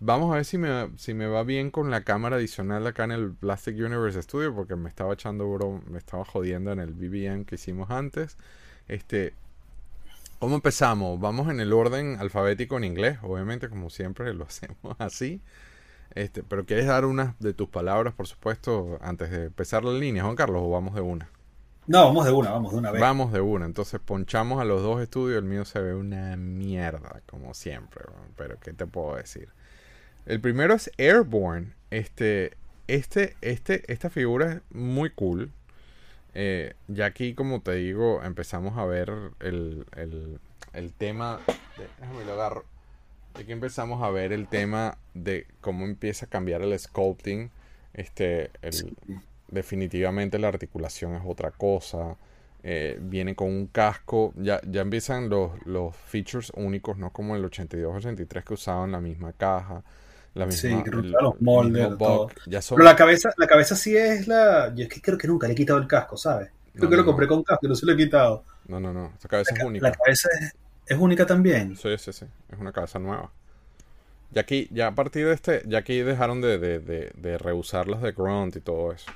Vamos 0.01 0.31
a 0.31 0.35
ver 0.35 0.45
si 0.45 0.57
me, 0.57 0.91
si 0.97 1.13
me 1.13 1.27
va 1.27 1.43
bien 1.43 1.71
con 1.71 1.91
la 1.91 2.03
cámara 2.03 2.37
adicional 2.37 2.87
acá 2.87 3.03
en 3.03 3.11
el 3.11 3.33
Plastic 3.33 3.75
Universe 3.75 4.21
Studio. 4.21 4.53
Porque 4.53 4.75
me 4.75 4.89
estaba 4.89 5.13
echando 5.13 5.51
bro, 5.51 5.81
me 5.89 5.97
estaba 5.97 6.25
jodiendo 6.25 6.71
en 6.71 6.79
el 6.79 6.93
BBM 6.93 7.45
que 7.45 7.55
hicimos 7.55 7.89
antes. 7.89 8.37
Este, 8.87 9.33
¿Cómo 10.39 10.55
empezamos? 10.55 11.19
Vamos 11.19 11.49
en 11.49 11.59
el 11.59 11.73
orden 11.73 12.17
alfabético 12.17 12.77
en 12.77 12.85
inglés, 12.85 13.19
obviamente, 13.23 13.69
como 13.69 13.89
siempre 13.89 14.33
lo 14.33 14.45
hacemos 14.47 14.95
así. 14.97 15.41
Este, 16.15 16.43
pero 16.43 16.65
¿quieres 16.65 16.87
dar 16.87 17.05
una 17.05 17.35
de 17.39 17.53
tus 17.53 17.69
palabras, 17.69 18.13
por 18.13 18.25
supuesto, 18.25 18.97
antes 19.01 19.29
de 19.31 19.45
empezar 19.45 19.83
la 19.83 19.91
línea, 19.91 20.23
Juan 20.23 20.35
Carlos, 20.35 20.61
o 20.63 20.69
vamos 20.69 20.95
de 20.95 21.01
una? 21.01 21.29
No, 21.87 22.05
vamos 22.05 22.25
de 22.25 22.31
una, 22.31 22.51
vamos 22.51 22.71
de 22.71 22.77
una 22.77 22.91
vez. 22.91 23.01
Vamos 23.01 23.33
de 23.33 23.41
una. 23.41 23.65
Entonces 23.65 23.99
ponchamos 23.99 24.61
a 24.61 24.65
los 24.65 24.81
dos 24.81 25.01
estudios. 25.01 25.39
El 25.39 25.49
mío 25.49 25.65
se 25.65 25.81
ve 25.81 25.93
una 25.93 26.37
mierda, 26.37 27.21
como 27.25 27.53
siempre. 27.53 28.05
Pero 28.37 28.59
¿qué 28.59 28.73
te 28.73 28.85
puedo 28.85 29.15
decir? 29.15 29.49
El 30.25 30.39
primero 30.39 30.75
es 30.75 30.91
Airborne. 30.97 31.73
Este, 31.89 32.55
este, 32.87 33.35
este, 33.41 33.91
esta 33.91 34.09
figura 34.09 34.53
es 34.53 34.61
muy 34.69 35.09
cool. 35.09 35.51
Eh, 36.33 36.73
ya 36.87 37.05
aquí, 37.05 37.33
como 37.33 37.61
te 37.61 37.73
digo, 37.75 38.23
empezamos 38.23 38.77
a 38.77 38.85
ver 38.85 39.11
el, 39.39 39.85
el, 40.73 40.93
tema. 40.93 41.39
De, 41.77 41.87
déjame 41.99 42.25
lo 42.25 42.33
agarro. 42.33 42.65
Aquí 43.33 43.51
empezamos 43.51 44.03
a 44.03 44.09
ver 44.09 44.33
el 44.33 44.47
tema 44.47 44.97
de 45.13 45.47
cómo 45.61 45.85
empieza 45.85 46.25
a 46.25 46.29
cambiar 46.29 46.61
el 46.61 46.77
sculpting. 46.77 47.51
Este, 47.93 48.51
el, 48.61 48.95
definitivamente 49.47 50.39
la 50.39 50.49
articulación 50.49 51.15
es 51.15 51.21
otra 51.25 51.51
cosa. 51.51 52.15
Eh, 52.63 52.97
viene 53.01 53.35
con 53.35 53.47
un 53.47 53.67
casco. 53.67 54.33
Ya, 54.35 54.61
ya 54.69 54.81
empiezan 54.81 55.29
los, 55.29 55.51
los 55.65 55.95
features 55.95 56.51
únicos, 56.55 56.97
no 56.97 57.11
como 57.11 57.35
el 57.35 57.43
82-83 57.43 58.43
que 58.43 58.53
usaban 58.53 58.91
la 58.91 58.99
misma 58.99 59.33
caja 59.33 59.83
la 60.33 60.45
misma, 60.45 60.83
sí, 60.83 60.89
los 61.21 61.41
moldes. 61.41 61.89
Pero 61.97 62.83
la 62.83 62.95
cabeza, 62.95 63.31
la 63.37 63.47
cabeza 63.47 63.75
sí 63.75 63.95
es 63.95 64.27
la. 64.27 64.73
Yo 64.75 64.83
es 64.83 64.89
que 64.89 65.01
creo 65.01 65.17
que 65.17 65.27
nunca 65.27 65.47
le 65.47 65.53
he 65.53 65.55
quitado 65.55 65.79
el 65.79 65.87
casco, 65.87 66.17
¿sabes? 66.17 66.49
Creo 66.73 66.89
que 66.89 66.97
lo 66.97 67.05
compré 67.05 67.27
con 67.27 67.43
casco, 67.43 67.67
no 67.67 67.75
se 67.75 67.85
lo 67.85 67.93
he 67.93 67.97
quitado. 67.97 68.43
No, 68.67 68.79
no, 68.79 68.93
no. 68.93 69.11
Esta 69.15 69.27
cabeza 69.27 69.55
es 69.55 69.63
única. 69.63 69.89
La 69.89 69.95
cabeza 69.95 70.29
es, 70.85 70.97
única 70.97 71.25
también. 71.25 71.75
Sí, 71.75 71.97
sí, 71.97 72.13
sí. 72.13 72.25
Es 72.49 72.59
una 72.59 72.71
cabeza 72.71 72.99
nueva. 72.99 73.31
Y 74.33 74.39
aquí, 74.39 74.67
ya 74.71 74.87
a 74.87 74.95
partir 74.95 75.25
de 75.25 75.33
este, 75.33 75.63
ya 75.65 75.79
aquí 75.79 75.99
dejaron 76.01 76.39
de, 76.39 76.59
de, 76.59 76.79
de, 76.79 77.11
de 77.15 77.37
rehusar 77.37 77.87
las 77.87 78.01
de 78.01 78.11
Grunt 78.11 78.55
y 78.55 78.61
todo 78.61 78.91
eso. 78.91 79.11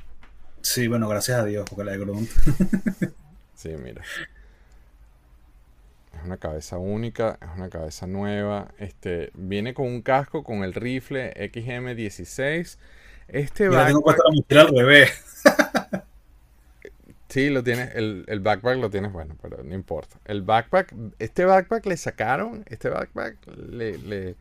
Sí, 0.61 0.87
bueno, 0.87 1.07
gracias 1.07 1.39
a 1.39 1.45
Dios, 1.45 1.65
porque 1.69 1.83
la 1.83 1.91
de 1.91 1.99
Grunt. 1.99 2.29
sí, 3.53 3.69
mira 3.81 4.01
es 6.13 6.23
una 6.23 6.37
cabeza 6.37 6.77
única, 6.77 7.37
es 7.41 7.49
una 7.55 7.69
cabeza 7.69 8.07
nueva. 8.07 8.69
Este, 8.77 9.31
viene 9.33 9.73
con 9.73 9.87
un 9.87 10.01
casco 10.01 10.43
con 10.43 10.63
el 10.63 10.73
rifle 10.73 11.33
XM16. 11.51 12.77
Este 13.27 13.69
tengo 13.69 13.75
backpack, 13.75 14.17
la 14.17 14.31
mochila 14.33 14.61
al 14.61 14.75
revés. 14.75 15.43
sí, 17.29 17.49
lo 17.49 17.63
tienes, 17.63 17.95
el, 17.95 18.25
el 18.27 18.39
backpack 18.39 18.77
lo 18.77 18.89
tienes 18.89 19.11
bueno, 19.11 19.35
pero 19.41 19.63
no 19.63 19.73
importa. 19.73 20.17
El 20.25 20.41
backpack, 20.41 20.93
este 21.19 21.45
backpack 21.45 21.85
le 21.85 21.97
sacaron, 21.97 22.63
este 22.67 22.89
backpack 22.89 23.37
le, 23.47 23.97
le, 23.97 24.35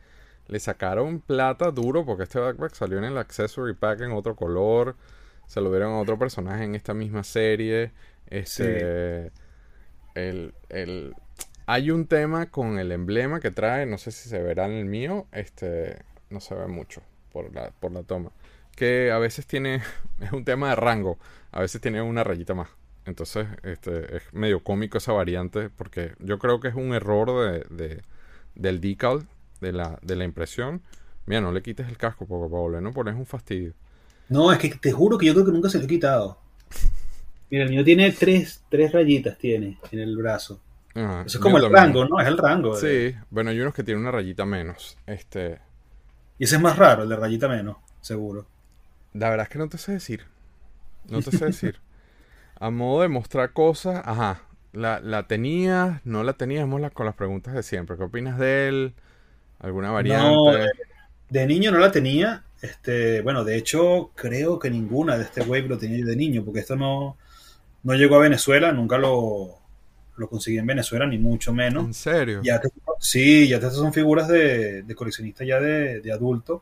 le 0.47 0.59
sacaron 0.59 1.19
plata 1.19 1.71
duro 1.71 2.05
porque 2.05 2.23
este 2.23 2.39
backpack 2.39 2.73
salió 2.75 2.97
en 2.97 3.05
el 3.05 3.17
accessory 3.17 3.73
pack 3.73 4.01
en 4.01 4.11
otro 4.11 4.35
color, 4.35 4.95
se 5.47 5.61
lo 5.61 5.69
dieron 5.71 5.93
a 5.93 5.99
otro 5.99 6.19
personaje 6.19 6.63
en 6.63 6.75
esta 6.75 6.93
misma 6.93 7.23
serie. 7.23 7.91
Este, 8.27 9.31
el, 10.15 10.53
el, 10.69 11.15
hay 11.65 11.91
un 11.91 12.07
tema 12.07 12.49
con 12.49 12.79
el 12.79 12.91
emblema 12.91 13.39
que 13.39 13.51
trae, 13.51 13.85
no 13.85 13.97
sé 13.97 14.11
si 14.11 14.29
se 14.29 14.41
verá 14.41 14.65
en 14.65 14.73
el 14.73 14.85
mío, 14.85 15.27
este, 15.31 16.03
no 16.29 16.39
se 16.39 16.55
ve 16.55 16.67
mucho 16.67 17.01
por 17.31 17.53
la, 17.53 17.71
por 17.71 17.91
la 17.91 18.03
toma. 18.03 18.31
Que 18.75 19.11
a 19.11 19.19
veces 19.19 19.45
tiene, 19.47 19.81
es 20.21 20.31
un 20.31 20.45
tema 20.45 20.69
de 20.69 20.75
rango, 20.75 21.17
a 21.51 21.61
veces 21.61 21.81
tiene 21.81 22.01
una 22.01 22.23
rayita 22.23 22.53
más. 22.53 22.69
Entonces, 23.05 23.47
este, 23.63 24.17
es 24.17 24.23
medio 24.33 24.63
cómico 24.63 24.97
esa 24.97 25.11
variante, 25.13 25.69
porque 25.69 26.13
yo 26.19 26.39
creo 26.39 26.59
que 26.59 26.69
es 26.69 26.75
un 26.75 26.93
error 26.93 27.27
de, 27.51 27.65
de- 27.75 28.01
del 28.55 28.79
decal, 28.81 29.27
de 29.61 29.73
la, 29.73 29.99
de 30.01 30.15
la 30.15 30.23
impresión. 30.25 30.81
Mira, 31.25 31.41
no 31.41 31.51
le 31.51 31.61
quites 31.61 31.87
el 31.87 31.97
casco, 31.97 32.25
para 32.25 32.39
volver 32.47 32.81
no 32.81 32.93
pones 32.93 33.15
un 33.15 33.25
fastidio. 33.25 33.73
No, 34.29 34.51
es 34.51 34.59
que 34.59 34.69
te 34.69 34.91
juro 34.91 35.17
que 35.17 35.25
yo 35.27 35.33
creo 35.33 35.45
que 35.45 35.51
nunca 35.51 35.69
se 35.69 35.77
lo 35.79 35.85
he 35.85 35.87
quitado. 35.87 36.37
Mira, 37.49 37.65
el 37.65 37.69
mío 37.69 37.83
tiene 37.83 38.11
tres, 38.11 38.63
tres 38.69 38.91
rayitas 38.91 39.37
tiene 39.37 39.77
en 39.91 39.99
el 39.99 40.17
brazo. 40.17 40.59
Ajá, 40.95 41.23
Eso 41.25 41.37
es 41.37 41.41
como 41.41 41.57
el 41.57 41.63
también. 41.63 41.83
rango, 41.83 42.05
¿no? 42.05 42.19
Es 42.19 42.27
el 42.27 42.37
rango. 42.37 42.79
de- 42.79 43.13
Sí, 43.13 43.17
bueno, 43.29 43.49
hay 43.51 43.59
unos 43.61 43.73
que 43.73 43.83
tienen 43.83 44.01
una 44.01 44.11
rayita 44.11 44.45
menos. 44.45 44.97
Este, 45.07 45.59
Y 46.37 46.43
ese 46.43 46.55
es 46.57 46.61
más 46.61 46.77
raro, 46.77 47.03
el 47.03 47.09
de 47.09 47.15
rayita 47.15 47.47
menos, 47.47 47.77
seguro. 48.01 48.45
La 49.13 49.29
verdad 49.29 49.43
es 49.45 49.49
que 49.49 49.59
no 49.59 49.69
te 49.69 49.77
sé 49.77 49.93
decir. 49.93 50.25
No 51.09 51.21
te 51.21 51.31
sé 51.31 51.45
decir. 51.45 51.79
A 52.59 52.69
modo 52.71 53.03
de 53.03 53.09
mostrar 53.09 53.53
cosas, 53.53 54.01
ajá. 54.05 54.41
La, 54.73 54.99
la 55.01 55.27
tenías, 55.27 56.01
no 56.05 56.23
la 56.23 56.33
tenías, 56.33 56.63
vamos 56.63 56.81
la- 56.81 56.91
con 56.91 57.05
las 57.05 57.15
preguntas 57.15 57.53
de 57.53 57.63
siempre. 57.63 57.97
¿Qué 57.97 58.03
opinas 58.03 58.39
de 58.39 58.67
él? 58.69 58.93
¿Alguna 59.59 59.91
variante? 59.91 60.29
No, 60.31 60.51
de, 60.53 60.69
de 61.29 61.47
niño 61.47 61.71
no 61.71 61.79
la 61.79 61.91
tenía. 61.91 62.43
Este, 62.61 63.21
bueno, 63.21 63.43
de 63.43 63.57
hecho, 63.57 64.11
creo 64.15 64.59
que 64.59 64.69
ninguna 64.71 65.17
de 65.17 65.23
este 65.25 65.41
wave 65.41 65.63
lo 65.69 65.77
tenía 65.77 65.99
yo 65.99 66.05
de 66.07 66.15
niño, 66.15 66.43
porque 66.45 66.61
esto 66.61 66.75
no, 66.75 67.17
no 67.83 67.93
llegó 67.95 68.17
a 68.17 68.19
Venezuela, 68.21 68.71
nunca 68.73 68.97
lo, 68.97 69.59
lo 70.17 70.29
conseguí 70.29 70.57
en 70.57 70.65
Venezuela, 70.67 71.05
ni 71.07 71.17
mucho 71.17 71.53
menos. 71.53 71.85
¿En 71.85 71.93
serio? 71.93 72.41
Ya 72.43 72.59
te- 72.59 72.69
sí, 72.99 73.47
ya 73.47 73.55
estas 73.57 73.73
son 73.75 73.91
figuras 73.93 74.27
de, 74.27 74.83
de 74.83 74.95
coleccionista 74.95 75.43
ya 75.43 75.59
de, 75.59 76.01
de 76.01 76.11
adulto. 76.11 76.61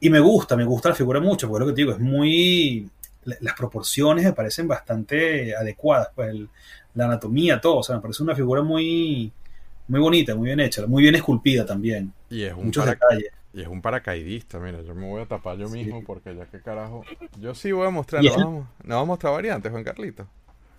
Y 0.00 0.10
me 0.10 0.20
gusta, 0.20 0.56
me 0.56 0.64
gusta 0.64 0.90
la 0.90 0.94
figura 0.94 1.20
mucho, 1.20 1.48
porque 1.48 1.62
es 1.64 1.68
lo 1.68 1.72
que 1.72 1.76
te 1.76 1.80
digo, 1.82 1.92
es 1.92 2.00
muy... 2.00 2.88
la- 3.24 3.36
Las 3.40 3.54
proporciones 3.54 4.24
me 4.24 4.32
parecen 4.32 4.66
bastante 4.68 5.54
adecuadas, 5.56 6.08
pues 6.14 6.30
el- 6.30 6.48
la 6.94 7.06
anatomía, 7.06 7.60
todo. 7.60 7.78
O 7.78 7.82
sea, 7.82 7.96
me 7.96 8.02
parece 8.02 8.22
una 8.22 8.34
figura 8.34 8.62
muy, 8.62 9.32
muy 9.88 10.00
bonita, 10.00 10.34
muy 10.34 10.46
bien 10.46 10.60
hecha, 10.60 10.86
muy 10.86 11.02
bien 11.02 11.14
esculpida 11.14 11.64
también. 11.66 12.12
Y 12.30 12.42
es 12.42 12.52
un, 12.54 12.66
Muchos 12.66 12.84
para- 12.84 12.94
detalles. 13.00 13.32
y 13.54 13.62
es 13.62 13.68
un 13.68 13.80
paracaidista, 13.82 14.58
mira, 14.58 14.82
yo 14.82 14.94
me 14.94 15.06
voy 15.08 15.22
a 15.22 15.26
tapar 15.26 15.56
yo 15.56 15.68
Sí. 15.68 15.78
mismo 15.78 16.02
porque 16.04 16.34
ya 16.36 16.44
que 16.46 16.60
carajo. 16.60 17.04
Yo 17.40 17.54
sí 17.54 17.72
voy 17.72 17.86
a 17.86 17.90
mostrar, 17.90 18.22
no 18.22 18.30
vamos, 18.30 18.66
no 18.84 18.94
vamos 18.96 19.02
a 19.02 19.06
mostrar 19.06 19.32
variantes, 19.32 19.70
Juan 19.72 19.84
Carlito. 19.84 20.26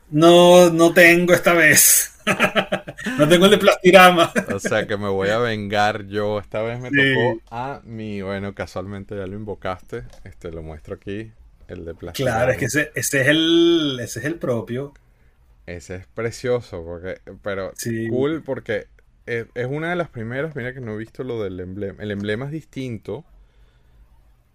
No, 0.10 0.70
no 0.70 0.94
tengo 0.94 1.34
esta 1.34 1.54
vez. 1.54 2.12
no 3.18 3.28
tengo 3.28 3.46
el 3.46 3.52
de 3.52 3.58
plastirama. 3.58 4.32
O 4.54 4.60
sea 4.60 4.88
que 4.88 4.98
me 4.98 5.10
voy 5.10 5.30
a 5.30 5.38
vengar 5.38 6.06
yo. 6.08 6.40
Esta 6.40 6.62
vez 6.62 6.80
me 6.80 6.90
Sí. 6.90 6.96
tocó 7.14 7.42
a 7.56 7.82
mí. 7.86 8.22
Bueno, 8.22 8.54
casualmente 8.54 9.16
ya 9.16 9.28
lo 9.28 9.36
invocaste. 9.36 10.04
Este 10.24 10.52
lo 10.52 10.62
muestro 10.64 10.96
aquí. 10.96 11.32
El 11.68 11.84
de 11.86 11.96
plástico. 11.96 12.28
Claro, 12.28 12.52
es 12.52 12.58
que 12.58 12.66
ese, 12.66 12.92
ese 12.96 13.22
es 13.22 13.28
el, 13.28 14.00
ese 14.02 14.20
es 14.20 14.26
el 14.26 14.36
propio. 14.36 14.94
Ese 15.66 15.96
es 15.96 16.06
precioso, 16.08 16.84
porque, 16.84 17.20
pero 17.42 17.72
Sí. 17.76 18.08
cool 18.08 18.44
porque 18.44 18.86
es, 19.26 19.48
es 19.56 19.66
una 19.66 19.90
de 19.90 19.96
las 19.96 20.10
primeras, 20.10 20.56
mira 20.56 20.76
que 20.76 20.80
no 20.82 20.94
he 20.94 20.98
visto 20.98 21.24
lo 21.24 21.42
del 21.42 21.60
emblema. 21.60 22.04
El 22.04 22.12
emblema 22.12 22.46
es 22.46 22.52
distinto, 22.52 23.26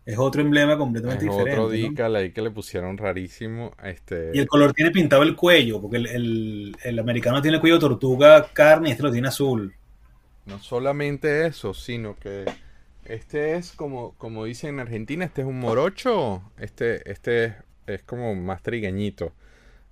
Es 0.05 0.19
otro 0.19 0.43
emblema 0.43 0.77
es 0.77 0.79
completamente 0.79 1.25
diferente. 1.25 1.61
otro 1.61 1.69
¿no? 1.79 1.95
decal 1.95 2.17
ahí 2.17 2.33
que 2.33 2.43
le 2.43 2.51
pusieron 2.51 2.99
rarísimo. 2.99 3.73
Este, 3.83 4.33
Y 4.33 4.41
el 4.41 4.49
color 4.49 4.73
tiene 4.73 4.91
pintado 4.91 5.23
el 5.23 5.37
cuello, 5.37 5.81
porque 5.81 5.99
el, 5.99 6.07
el- 6.07 6.77
el 6.83 6.99
americano 6.99 7.41
tiene 7.43 7.57
el 7.57 7.61
cuello 7.61 7.79
tortuga 7.79 8.53
carne 8.53 8.89
y 8.89 8.93
este 8.93 9.03
lo 9.05 9.13
tiene 9.13 9.29
azul. 9.29 9.73
no 10.47 10.59
solamente 10.59 11.47
eso, 11.47 11.75
sino 11.75 12.17
que 12.19 12.55
este 13.05 13.57
es 13.57 13.73
como, 13.73 14.15
como 14.19 14.45
dicen 14.45 14.71
en 14.75 14.81
Argentina, 14.81 15.25
este 15.25 15.43
es 15.43 15.47
un 15.49 15.59
morocho, 15.61 16.43
este, 16.59 17.11
este 17.11 17.45
es, 17.47 17.55
es 17.87 18.03
como 18.03 18.35
más 18.35 18.63
trigueñito. 18.63 19.33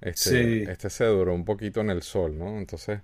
Este, 0.03 0.31
Sí. 0.31 0.65
este 0.69 0.91
se 0.91 1.07
duró 1.07 1.35
un 1.35 1.45
poquito 1.45 1.81
en 1.83 1.91
el 1.91 2.03
sol, 2.03 2.39
¿no? 2.39 2.59
Entonces, 2.59 3.01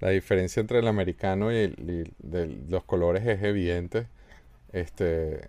la 0.00 0.10
diferencia 0.10 0.60
entre 0.60 0.80
el 0.80 0.88
americano 0.88 1.52
y, 1.52 1.56
el- 1.56 1.76
y 1.78 2.28
de 2.28 2.46
los 2.70 2.84
colores 2.84 3.26
es 3.26 3.42
evidente. 3.42 4.08
Este, 4.72 5.48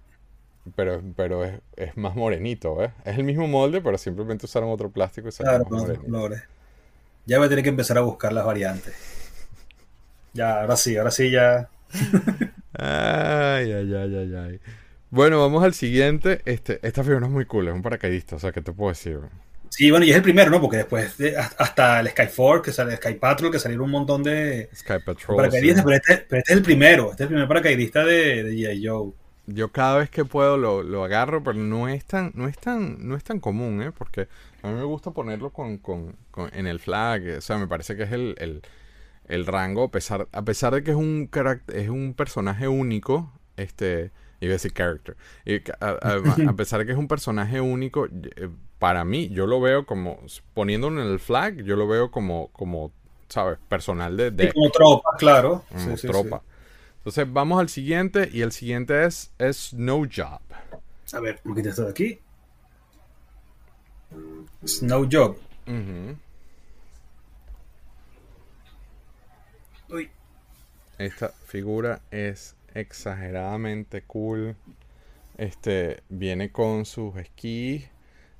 pero, 0.75 1.01
pero 1.15 1.43
es, 1.45 1.59
es 1.75 1.95
más 1.97 2.15
morenito, 2.15 2.83
¿eh? 2.83 2.91
Es 3.05 3.17
el 3.17 3.23
mismo 3.23 3.47
molde, 3.47 3.81
pero 3.81 3.97
simplemente 3.97 4.45
usaron 4.45 4.69
otro 4.69 4.89
plástico 4.89 5.27
y 5.29 5.31
salió 5.31 5.51
Claro, 5.65 5.65
más 5.69 5.97
colores. 5.99 6.41
Ya 7.25 7.37
voy 7.37 7.47
a 7.47 7.49
tener 7.49 7.63
que 7.63 7.69
empezar 7.69 7.97
a 7.97 8.01
buscar 8.01 8.31
las 8.33 8.45
variantes. 8.45 8.93
Ya, 10.33 10.61
ahora 10.61 10.75
sí, 10.77 10.95
ahora 10.97 11.11
sí 11.11 11.31
ya. 11.31 11.69
Ay, 12.73 13.71
ay, 13.71 13.93
ay, 13.95 14.15
ay, 14.15 14.35
ay. 14.35 14.59
Bueno, 15.09 15.39
vamos 15.39 15.63
al 15.63 15.73
siguiente. 15.73 16.41
Este, 16.45 16.79
esta 16.85 17.03
figura 17.03 17.25
es 17.25 17.31
muy 17.31 17.45
cool, 17.45 17.67
es 17.67 17.73
un 17.73 17.81
paracaidista, 17.81 18.35
o 18.35 18.39
sea, 18.39 18.51
¿qué 18.51 18.61
te 18.61 18.71
puedo 18.71 18.89
decir? 18.91 19.19
Sí, 19.69 19.91
bueno, 19.91 20.05
y 20.05 20.11
es 20.11 20.15
el 20.15 20.21
primero, 20.21 20.49
¿no? 20.49 20.61
Porque 20.61 20.77
después 20.77 21.17
de- 21.17 21.35
hasta 21.37 21.99
el 21.99 22.07
Skyforce, 22.09 22.63
que 22.63 22.71
sale 22.71 22.95
Sky 22.97 23.15
Patrol, 23.15 23.51
que 23.51 23.59
salieron 23.59 23.85
un 23.85 23.91
montón 23.91 24.23
de 24.23 24.69
Sky 24.73 24.99
Patrol. 25.05 25.35
paracaidistas, 25.37 25.79
sí. 25.79 25.85
pero 25.85 25.95
este, 25.97 26.25
pero 26.29 26.39
este 26.39 26.53
es 26.53 26.57
el 26.57 26.63
primero, 26.63 27.11
este 27.11 27.23
es 27.23 27.27
el 27.27 27.33
primer 27.33 27.47
paracaidista 27.47 28.03
de, 28.05 28.43
de 28.43 28.51
G.I. 28.53 28.87
Joe. 28.87 29.11
Yo 29.47 29.71
cada 29.71 29.97
vez 29.99 30.09
que 30.09 30.25
puedo 30.25 30.57
lo, 30.57 30.83
lo 30.83 31.03
agarro, 31.05 31.41
pero 31.43 31.57
no 31.57 31.87
es 31.87 32.03
tan, 32.05 32.31
no 32.35 32.47
es 32.49 32.57
tan, 32.57 33.07
no 33.07 33.15
es 33.15 33.23
tan 33.23 33.39
común, 33.39 33.81
¿eh? 33.81 33.91
Porque 33.93 34.27
a 34.61 34.67
mí 34.67 34.73
me 34.73 34.83
gusta 34.83 35.11
ponerlo 35.11 35.51
con, 35.51 35.77
con, 35.77 36.17
con- 36.31 36.49
en 36.53 36.67
el 36.67 36.79
flag, 36.79 37.37
o 37.37 37.41
sea, 37.41 37.57
me 37.57 37.67
parece 37.67 37.95
que 37.95 38.03
es 38.03 38.11
el, 38.11 38.35
el, 38.39 38.61
el 39.27 39.45
rango, 39.45 39.83
a 39.85 39.91
pesar, 39.91 40.27
a 40.31 40.41
pesar 40.43 40.73
de 40.73 40.83
que 40.83 40.91
es 40.91 40.97
un 40.97 41.29
es 41.73 41.89
un 41.89 42.13
personaje 42.15 42.67
único, 42.67 43.31
este, 43.57 44.11
iba 44.41 44.51
a 44.51 44.53
decir 44.55 44.73
character, 44.73 45.17
y 45.45 45.57
a, 45.81 45.87
a- 46.01 46.41
a 46.49 46.53
pesar 46.55 46.79
de 46.79 46.85
que 46.85 46.93
es 46.93 46.97
un 46.97 47.07
personaje 47.07 47.61
único, 47.61 48.07
eh, 48.07 48.49
para 48.79 49.05
mí, 49.05 49.29
yo 49.29 49.47
lo 49.47 49.61
veo 49.61 49.85
como, 49.85 50.19
poniéndolo 50.53 51.01
en 51.01 51.07
el 51.09 51.19
flag, 51.19 51.63
yo 51.63 51.75
lo 51.75 51.87
veo 51.87 52.11
como, 52.11 52.49
como, 52.53 52.91
¿sabes? 53.29 53.59
Personal 53.69 54.17
de, 54.17 54.31
de 54.31 54.49
como 54.53 54.69
tropa, 54.71 55.09
claro. 55.17 55.63
como 55.69 55.97
Sí, 55.97 56.13
sí. 56.13 56.39
Entonces 57.07 57.31
vamos 57.31 57.61
al 57.61 57.69
siguiente 57.69 58.29
y 58.33 58.41
el 58.41 58.51
siguiente 58.51 59.05
es, 59.05 59.31
es 59.37 59.73
No 59.73 59.99
Job. 60.13 60.41
A 61.13 61.19
ver, 61.21 61.39
me 61.45 61.55
quité 61.55 61.69
esto 61.69 61.85
de 61.85 61.91
aquí. 61.91 62.19
Snow 64.65 65.07
Job. 65.09 65.37
Uy. 69.89 70.09
Esta 70.97 71.29
figura 71.29 72.01
es 72.11 72.57
exageradamente 72.73 74.01
cool. 74.01 74.57
Este 75.37 76.03
viene 76.09 76.51
con 76.51 76.83
sus 76.83 77.15
esquís, 77.15 77.89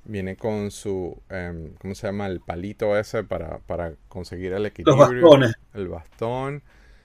viene 0.04 0.36
con 0.36 0.70
su, 0.70 1.16
em, 1.30 1.72
¿cómo 1.76 1.94
se 1.94 2.06
llama? 2.06 2.26
El 2.26 2.40
palito 2.40 2.98
ese 2.98 3.24
para, 3.24 3.60
para 3.60 3.94
conseguir 4.10 4.52
el 4.52 4.64
Los 4.64 4.72
equilibrio. 4.72 5.22
bastones. 5.22 5.54
El 5.72 5.88
bastón. 5.88 6.62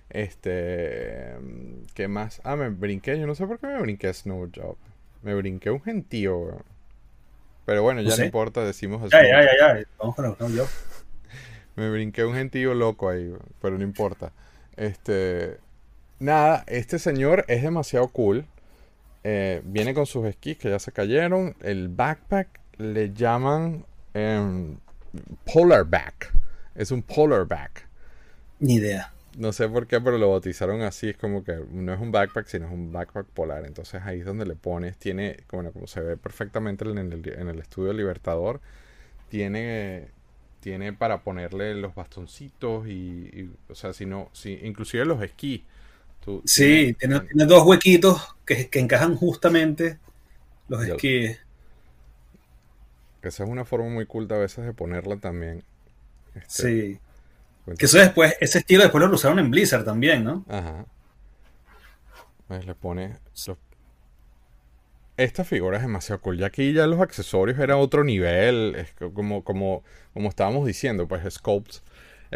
Este, 0.10 1.34
¿qué 1.94 2.08
más? 2.08 2.42
Ah, 2.44 2.56
me 2.56 2.70
brinqué. 2.70 3.20
Yo 3.20 3.28
no 3.28 3.36
sé 3.36 3.48
por 3.48 3.60
qué 3.60 3.68
me 3.68 3.82
brinqué 3.82 4.14
Snow 4.14 4.50
Job. 4.54 4.78
Me 5.24 5.34
brinqué 5.36 5.72
un 5.72 5.82
gentío, 5.82 6.38
weón. 6.38 6.64
Pero 7.66 7.82
bueno, 7.82 8.02
ya 8.02 8.16
No 8.18 8.26
importa, 8.26 8.64
decimos 8.64 9.02
Ya, 9.10 9.20
Snow 9.20 9.22
ya, 9.30 9.38
Job. 9.38 9.46
ya, 9.60 9.80
ya. 9.80 9.86
Vamos 9.98 10.16
con 10.16 10.26
el 10.26 10.36
Snow 10.36 10.50
Job. 10.58 10.68
Me 11.76 11.90
brinqué 11.90 12.24
un 12.24 12.36
gentío 12.36 12.74
loco 12.76 13.10
ahí, 13.10 13.34
pero 13.62 13.78
no 13.78 13.84
importa. 13.84 14.32
Este, 14.76 15.58
nada, 16.20 16.64
este 16.68 17.00
señor 17.00 17.46
es 17.48 17.64
demasiado 17.64 18.08
cool. 18.10 18.46
Eh, 19.24 19.62
viene 19.64 19.94
con 19.94 20.06
sus 20.06 20.26
esquís 20.28 20.58
que 20.58 20.70
ya 20.70 20.78
se 20.80 20.92
cayeron. 20.92 21.56
El 21.62 21.88
backpack 21.88 22.60
le 22.78 23.14
llaman 23.14 23.86
em, 24.14 24.78
polar 25.52 25.86
back. 25.86 26.32
Es 26.76 26.92
un 26.92 27.02
polar 27.02 27.46
back. 27.48 27.88
Ni 28.60 28.76
idea. 28.76 29.13
No 29.38 29.52
sé 29.52 29.68
por 29.68 29.88
qué, 29.88 30.00
pero 30.00 30.18
lo 30.20 30.30
bautizaron 30.30 30.82
así. 30.82 31.10
Es 31.10 31.18
como 31.18 31.44
que 31.44 31.60
no 31.72 31.94
es 31.94 32.00
un 32.00 32.12
backpack, 32.12 32.46
sino 32.48 32.68
es 32.68 32.72
un 32.74 32.92
backpack 32.92 33.28
polar. 33.28 33.66
Entonces 33.66 34.02
ahí 34.04 34.20
es 34.20 34.26
donde 34.26 34.46
le 34.46 34.56
pones. 34.56 34.98
Tiene, 34.98 35.38
bueno, 35.52 35.72
como 35.72 35.88
se 35.88 36.02
ve 36.02 36.18
perfectamente 36.18 36.86
en 36.90 36.98
el, 37.00 37.28
en 37.34 37.48
el 37.50 37.60
estudio 37.60 37.94
Libertador, 37.94 38.62
tiene, 39.30 40.10
tiene 40.62 40.94
para 40.94 41.24
ponerle 41.24 41.76
los 41.76 41.96
bastoncitos 41.96 42.88
y, 42.88 42.92
y, 43.34 43.52
o 43.70 43.76
sea, 43.76 43.94
si 43.94 44.06
no, 44.08 44.30
si, 44.34 44.60
inclusive 44.64 45.06
los 45.06 45.22
esquís. 45.24 45.64
Tú- 46.26 46.46
Sí, 46.46 46.94
tiene, 47.00 47.20
tiene 47.22 47.46
dos 47.46 47.64
huequitos 47.66 48.22
que, 48.46 48.70
que 48.70 48.80
encajan 48.80 49.16
justamente 49.16 50.00
los 50.68 50.86
esquíes. 50.86 51.40
Esa 53.24 53.44
es 53.44 53.50
una 53.50 53.66
forma 53.66 53.90
muy 53.90 54.06
cool 54.06 54.28
a 54.32 54.38
veces 54.38 54.66
de 54.66 54.74
ponerla 54.74 55.18
también. 55.18 55.64
Este, 56.36 56.74
sí. 56.74 57.00
Que 57.78 57.86
eso 57.86 57.98
después, 57.98 58.36
ese 58.42 58.60
estilo 58.60 58.84
después 58.84 59.04
lo 59.04 59.14
usaron 59.14 59.40
en 59.40 59.50
Blizzard 59.50 59.86
también, 59.86 60.24
¿no? 60.24 60.46
Ajá. 60.50 60.86
Pues 62.48 62.66
le 62.66 62.76
pone. 62.76 63.18
Esta 65.16 65.44
figura 65.44 65.78
es 65.78 65.84
demasiado 65.84 66.20
cool. 66.22 66.38
Ya 66.38 66.48
aquí 66.48 66.74
ya 66.74 66.88
los 66.88 67.00
accesorios 67.00 67.58
era 67.60 67.78
otro 67.78 68.04
nivel. 68.04 68.76
Es 68.76 68.94
como, 69.14 69.44
como, 69.44 69.84
como 70.14 70.30
estábamos 70.30 70.66
diciendo, 70.66 71.08
pues 71.08 71.24
scopes, 71.34 71.84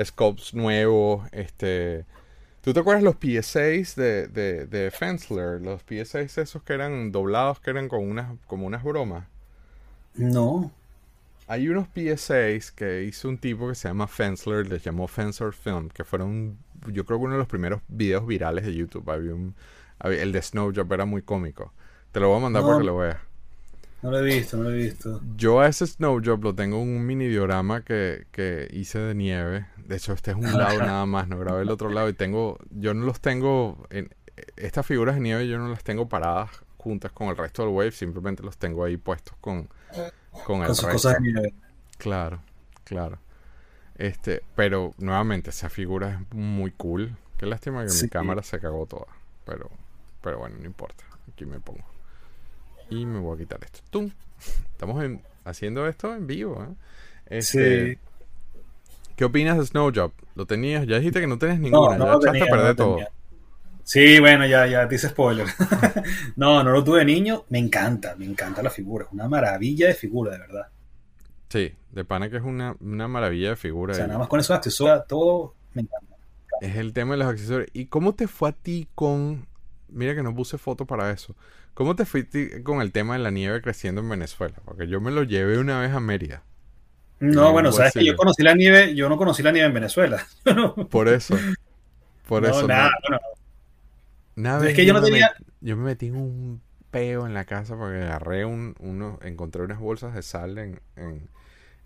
scopes 0.03 0.53
nuevos. 0.53 1.27
Este. 1.31 2.05
¿Tú 2.61 2.73
te 2.73 2.79
acuerdas 2.79 3.03
los 3.03 3.15
PS6 3.15 3.95
de, 3.95 4.27
de, 4.27 4.65
de 4.65 4.91
Fensler? 4.91 5.61
Los 5.61 5.85
PS6 5.85 6.41
esos 6.41 6.63
que 6.63 6.73
eran 6.73 7.11
doblados, 7.11 7.59
que 7.59 7.69
eran 7.69 7.87
con 7.89 8.07
unas, 8.07 8.37
como 8.45 8.65
unas 8.65 8.83
bromas. 8.83 9.25
No. 10.15 10.71
Hay 11.47 11.69
unos 11.69 11.87
PS6 11.87 12.73
que 12.73 13.03
hizo 13.03 13.29
un 13.29 13.37
tipo 13.37 13.69
que 13.69 13.75
se 13.75 13.87
llama 13.87 14.07
Fensler, 14.07 14.67
les 14.67 14.83
llamó 14.83 15.07
Fencer 15.07 15.53
Film, 15.53 15.87
que 15.89 16.03
fueron, 16.03 16.57
yo 16.87 17.05
creo 17.05 17.19
que 17.19 17.25
uno 17.25 17.33
de 17.33 17.39
los 17.39 17.47
primeros 17.47 17.81
videos 17.87 18.27
virales 18.27 18.65
de 18.65 18.75
YouTube. 18.75 19.09
Había 19.09 19.33
un, 19.33 19.55
el 20.03 20.31
de 20.33 20.41
Snowjob 20.41 20.91
era 20.91 21.05
muy 21.05 21.21
cómico. 21.21 21.73
Te 22.11 22.19
lo 22.19 22.27
voy 22.29 22.37
a 22.37 22.41
mandar 22.41 22.63
para 22.63 22.79
que 22.79 22.83
lo 22.83 22.97
veas. 22.97 23.17
No 24.01 24.11
lo 24.11 24.19
he 24.19 24.23
visto, 24.23 24.57
no 24.57 24.63
lo 24.63 24.71
he 24.71 24.77
visto. 24.77 25.21
Yo 25.37 25.61
a 25.61 25.67
ese 25.67 25.87
Snowjob 25.87 26.43
lo 26.43 26.53
tengo 26.53 26.81
en 26.81 26.89
un 26.89 27.05
mini 27.05 27.27
diorama 27.27 27.81
que, 27.81 28.27
que 28.31 28.67
hice 28.71 28.99
de 28.99 29.15
nieve. 29.15 29.67
De 29.77 29.95
hecho, 29.95 30.11
este 30.13 30.31
es 30.31 30.37
un 30.37 30.51
lado 30.57 30.79
nada 30.79 31.05
más, 31.05 31.29
no 31.29 31.39
grabé 31.39 31.61
el 31.61 31.69
otro 31.69 31.89
lado 31.89 32.09
y 32.09 32.13
tengo, 32.13 32.59
yo 32.71 32.93
no 32.93 33.05
los 33.05 33.21
tengo, 33.21 33.87
en, 33.89 34.09
estas 34.57 34.85
figuras 34.85 35.15
de 35.15 35.21
nieve 35.21 35.47
yo 35.47 35.57
no 35.57 35.69
las 35.69 35.83
tengo 35.83 36.09
paradas 36.09 36.49
juntas 36.77 37.11
con 37.11 37.29
el 37.29 37.37
resto 37.37 37.63
del 37.63 37.73
wave, 37.73 37.91
simplemente 37.91 38.43
los 38.43 38.57
tengo 38.57 38.83
ahí 38.83 38.97
puestos 38.97 39.35
con, 39.41 39.69
con 40.45 40.61
el 40.61 40.67
resto. 40.67 41.09
Claro, 41.97 42.41
claro. 42.83 43.19
Este, 43.97 44.43
pero 44.55 44.93
nuevamente, 44.97 45.49
esa 45.49 45.69
figura 45.69 46.21
es 46.21 46.35
muy 46.35 46.71
cool. 46.71 47.15
Qué 47.37 47.45
lástima 47.45 47.85
que 47.85 47.93
mi 48.01 48.09
cámara 48.09 48.43
se 48.43 48.59
cagó 48.59 48.85
toda. 48.85 49.07
Pero, 49.45 49.69
pero 50.21 50.39
bueno, 50.39 50.57
no 50.59 50.65
importa. 50.65 51.03
Aquí 51.31 51.45
me 51.45 51.59
pongo. 51.59 51.83
Y 52.89 53.05
me 53.05 53.19
voy 53.19 53.35
a 53.35 53.39
quitar 53.39 53.63
esto. 53.63 53.79
¡Tum! 53.89 54.11
Estamos 54.71 55.03
haciendo 55.45 55.87
esto 55.87 56.13
en 56.13 56.27
vivo. 56.27 56.63
¿eh? 56.63 56.75
Este, 57.37 57.93
sí. 57.93 57.99
¿Qué 59.15 59.25
opinas 59.25 59.57
de 59.57 59.65
Snowjob? 59.65 60.11
¿Lo 60.35 60.45
tenías? 60.45 60.85
Ya 60.85 60.97
dijiste 60.97 61.19
que 61.19 61.27
no 61.27 61.39
tienes 61.39 61.59
ninguna. 61.59 61.97
ya 61.97 62.13
echaste 62.13 62.43
a 62.43 62.45
perder 62.45 62.75
todo. 62.75 62.99
Sí, 63.87 64.19
bueno, 64.19 64.45
ya, 64.45 64.67
ya 64.67 64.85
te 64.85 64.95
hice 64.95 65.07
spoiler. 65.07 65.47
no, 66.35 66.61
no 66.61 66.71
lo 66.71 66.83
tuve 66.83 66.99
de 66.99 67.05
niño. 67.05 67.45
Me 67.47 67.57
encanta, 67.57 68.17
me 68.17 68.25
encanta 68.25 68.61
la 68.61 68.69
figura. 68.69 69.05
Es 69.05 69.13
una 69.13 69.29
maravilla 69.29 69.87
de 69.87 69.93
figura, 69.93 70.33
de 70.33 70.39
verdad. 70.39 70.67
Sí, 71.47 71.73
de 71.93 72.03
pana 72.03 72.29
que 72.29 72.35
es 72.35 72.43
una, 72.43 72.75
maravilla 72.81 73.51
de 73.51 73.55
figura. 73.55 73.93
O 73.93 73.95
sea, 73.95 74.05
nada 74.05 74.19
más 74.19 74.27
con 74.27 74.41
esos 74.41 74.57
accesorios, 74.57 75.07
todo 75.07 75.53
me 75.73 75.83
encanta. 75.83 76.17
Es 76.59 76.75
el 76.75 76.91
tema 76.91 77.13
de 77.13 77.19
los 77.19 77.27
accesorios. 77.27 77.69
¿Y 77.71 77.85
cómo 77.85 78.13
te 78.13 78.27
fue 78.27 78.49
a 78.49 78.51
ti 78.51 78.89
con... 78.93 79.47
Mira 79.87 80.13
que 80.13 80.21
no 80.21 80.35
puse 80.35 80.57
foto 80.57 80.85
para 80.85 81.09
eso. 81.09 81.37
¿Cómo 81.73 81.95
te 81.95 82.03
fuiste 82.03 82.63
con 82.63 82.81
el 82.81 82.91
tema 82.91 83.13
de 83.13 83.19
la 83.19 83.31
nieve 83.31 83.61
creciendo 83.61 84.01
en 84.01 84.09
Venezuela? 84.09 84.57
Porque 84.65 84.89
yo 84.89 84.99
me 84.99 85.11
lo 85.11 85.23
llevé 85.23 85.59
una 85.59 85.79
vez 85.79 85.93
a 85.93 86.01
Mérida. 86.01 86.43
No, 87.21 87.53
bueno, 87.53 87.71
sabes 87.71 87.93
que 87.93 88.03
yo 88.03 88.17
conocí 88.17 88.43
la 88.43 88.53
nieve, 88.53 88.95
yo 88.95 89.07
no 89.07 89.15
conocí 89.15 89.41
la 89.43 89.53
nieve 89.53 89.69
en 89.69 89.73
Venezuela. 89.73 90.27
Por 90.89 91.07
eso. 91.07 91.37
Por 92.27 92.43
eso. 92.43 92.67
Nada, 92.67 92.91
no. 93.09 93.17
Nada, 94.37 94.69
es 94.69 94.75
que 94.75 94.85
yo, 94.85 94.93
no 94.93 95.01
tenía. 95.01 95.33
yo 95.61 95.75
me 95.75 95.83
metí 95.83 96.07
en 96.07 96.15
un 96.15 96.61
peo 96.91 97.25
en 97.25 97.33
la 97.33 97.43
casa 97.45 97.75
porque 97.75 97.97
agarré 98.03 98.45
un, 98.45 98.75
uno, 98.79 99.17
encontré 99.23 99.63
unas 99.63 99.79
bolsas 99.79 100.13
de 100.13 100.21
sal 100.21 100.59
en, 100.59 100.79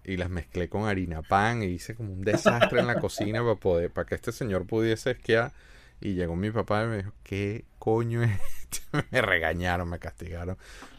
y 0.03 0.17
las 0.17 0.29
mezclé 0.29 0.67
con 0.67 0.85
harina 0.85 1.21
pan 1.21 1.63
y 1.63 1.67
hice 1.67 1.95
como 1.95 2.11
un 2.11 2.23
desastre 2.23 2.81
en 2.81 2.87
la 2.87 2.95
cocina 2.99 3.41
para 3.41 3.55
poder, 3.55 3.89
para 3.89 4.05
que 4.05 4.15
este 4.15 4.33
señor 4.33 4.65
pudiese 4.65 5.11
esquiar. 5.11 5.53
Y 6.01 6.15
llegó 6.15 6.35
mi 6.35 6.51
papá 6.51 6.83
y 6.83 6.87
me 6.87 6.97
dijo, 6.97 7.13
¿qué 7.23 7.63
coño 7.79 8.21
es 8.21 8.31
esto? 8.63 8.81
me 9.11 9.21
regañaron, 9.21 9.89
me 9.89 9.99
castigaron. 9.99 10.57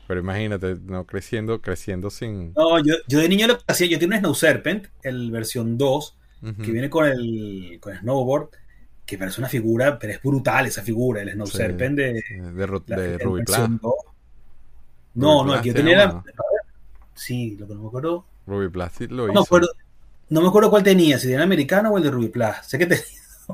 Pero 0.08 0.20
imagínate, 0.20 0.76
no 0.82 1.06
creciendo, 1.06 1.60
creciendo 1.60 2.08
sin. 2.08 2.54
No, 2.54 2.82
yo, 2.82 2.94
yo 3.08 3.18
de 3.18 3.28
niño 3.28 3.46
lo 3.46 3.58
que 3.58 3.64
hacía, 3.66 3.88
yo 3.88 3.98
tengo 3.98 4.14
un 4.14 4.20
Snow 4.20 4.34
Serpent, 4.34 4.86
el 5.02 5.30
versión 5.30 5.76
2, 5.76 6.16
que 6.64 6.72
viene 6.72 6.88
con 6.88 7.06
el, 7.06 7.76
con 7.80 7.92
el 7.92 8.00
snowboard 8.00 8.48
que 9.12 9.18
parece 9.18 9.40
una 9.40 9.48
figura, 9.48 9.98
pero 9.98 10.14
es 10.14 10.22
brutal 10.22 10.66
esa 10.66 10.82
figura, 10.82 11.20
el 11.22 11.32
Snow 11.32 11.46
Serpent 11.46 11.96
de, 11.96 12.12
de, 12.14 12.52
de 12.52 13.18
Ruby 13.18 13.44
No, 15.14 15.44
no, 15.44 15.52
aquí 15.52 15.68
yo 15.68 15.74
tenía 15.74 16.22
Sí, 17.14 17.56
lo 17.58 17.68
que 17.68 17.74
no 17.74 17.82
me 17.82 17.88
acuerdo. 17.88 18.24
Ruby 18.46 18.68
Plastic 18.68 19.10
lo 19.10 19.28
no, 19.28 19.42
hizo. 19.42 19.60
no 20.30 20.40
me 20.40 20.48
acuerdo 20.48 20.70
cuál 20.70 20.82
tenía, 20.82 21.18
si 21.18 21.28
era 21.28 21.36
el 21.36 21.42
americano 21.42 21.90
o 21.90 21.98
el 21.98 22.04
de 22.04 22.10
Ruby 22.10 22.28
Plus. 22.28 22.56
Sé 22.62 22.78
que 22.78 22.86
tenía 22.86 23.04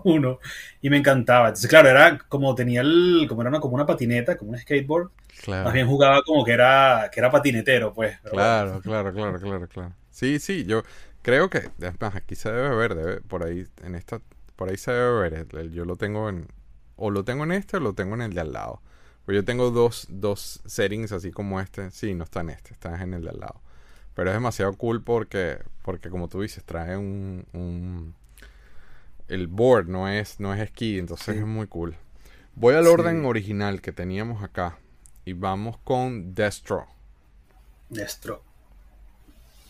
uno 0.05 0.39
y 0.81 0.91
me 0.91 0.97
encantaba. 0.97 1.49
Entonces, 1.49 1.69
claro, 1.69 1.89
era 1.89 2.19
como 2.29 2.55
tenía 2.55 2.81
el, 2.81 3.27
como 3.29 3.43
era 3.43 3.51
una, 3.51 3.61
como 3.61 3.75
una 3.75 3.85
patineta, 3.85 4.37
como 4.37 4.53
un 4.53 4.59
skateboard. 4.59 5.11
Claro. 5.43 5.65
Más 5.65 5.73
bien 5.75 5.87
jugaba 5.87 6.23
como 6.23 6.45
que 6.45 6.53
era, 6.53 7.11
que 7.13 7.21
era 7.21 7.31
patinetero, 7.31 7.93
pues. 7.93 8.19
Claro, 8.21 8.81
claro, 8.81 9.13
claro, 9.13 9.39
claro, 9.41 9.69
claro. 9.69 9.93
Sí, 10.11 10.39
sí, 10.39 10.65
yo 10.65 10.83
creo 11.23 11.51
que, 11.51 11.71
además, 11.81 12.17
aquí 12.17 12.35
se 12.35 12.51
debe 12.51 12.75
ver, 12.75 12.95
debe, 12.95 13.21
por 13.21 13.45
ahí, 13.45 13.67
en 13.85 13.95
esta 13.95 14.21
por 14.59 14.69
ahí 14.69 14.77
se 14.77 14.91
debe 14.91 15.31
ver. 15.31 15.71
yo 15.71 15.85
lo 15.85 15.95
tengo 15.95 16.29
en. 16.29 16.49
O 16.97 17.13
lo 17.13 17.25
tengo 17.25 17.45
en 17.45 17.53
este 17.53 17.77
o 17.77 17.81
lo 17.81 17.95
tengo 17.95 18.17
en 18.17 18.23
el 18.23 18.35
de 18.35 18.41
al 18.41 18.53
lado. 18.53 18.83
Pues 19.25 19.37
yo 19.37 19.45
tengo 19.45 19.71
dos, 19.71 20.09
dos 20.11 20.61
settings 20.67 21.13
así 21.13 21.31
como 21.31 21.61
este. 21.61 21.93
Sí, 21.93 22.13
no 22.15 22.25
está 22.25 22.41
en 22.41 22.51
este, 22.51 22.73
está 22.73 23.01
en 23.01 23.15
el 23.15 23.23
de 23.23 23.31
al 23.31 23.39
lado. 23.39 23.61
Pero 24.15 24.31
es 24.31 24.35
demasiado 24.35 24.73
cool 24.73 25.05
porque, 25.05 25.59
porque 25.83 26.11
como 26.11 26.27
tú 26.29 26.41
dices, 26.41 26.65
trae 26.65 26.97
un, 26.97 27.47
un 27.53 28.17
el 29.29 29.47
board 29.47 29.87
no 29.87 30.09
es, 30.09 30.41
no 30.41 30.53
es 30.53 30.61
esquí, 30.61 30.99
entonces 30.99 31.37
es 31.37 31.47
muy 31.47 31.69
cool. 31.69 31.95
Voy 32.57 32.75
al 32.75 32.89
orden 32.89 33.25
original 33.25 33.81
que 33.81 33.93
teníamos 33.93 34.43
acá 34.43 34.79
y 35.25 35.35
vamos 35.35 35.79
con 35.85 36.35
Destro. 36.35 36.89
Destro. 37.91 38.43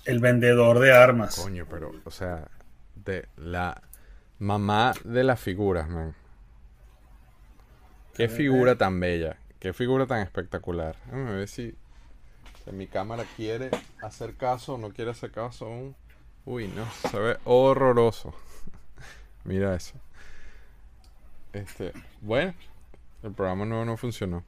El 0.07 0.21
vendedor 0.21 0.79
de 0.79 0.93
armas. 0.93 1.37
Coño, 1.37 1.67
pero, 1.69 1.93
o 2.05 2.11
sea, 2.11 2.49
de 2.95 3.29
la 3.37 3.83
Mamá 4.39 4.95
de 5.05 5.25
las 5.25 5.41
figuras, 5.41 5.89
man. 5.89 6.15
Qué 8.15 8.29
figura 8.29 8.77
tan 8.77 9.01
bella. 9.01 9.37
Qué 9.59 9.73
figura 9.73 10.07
tan 10.07 10.21
espectacular. 10.21 10.97
A 11.13 11.17
ver 11.17 11.49
si, 11.49 11.75
si 12.65 12.73
mi 12.73 12.87
cámara 12.87 13.25
quiere 13.37 13.71
hacer 14.03 14.35
caso 14.35 14.75
o 14.75 14.79
no 14.79 14.91
quiere 14.91 15.11
hacer 15.11 15.33
caso 15.33 15.67
aún. 15.67 15.97
Uy, 16.45 16.69
no. 16.69 16.87
Se 17.11 17.19
ve 17.19 17.37
horroroso. 17.45 18.33
Mira 19.45 19.75
eso. 19.75 19.95
Este, 21.53 21.93
bueno, 22.21 22.55
el 23.23 23.33
programa 23.33 23.65
nuevo 23.65 23.85
no 23.85 23.97
funcionó. 23.97 24.45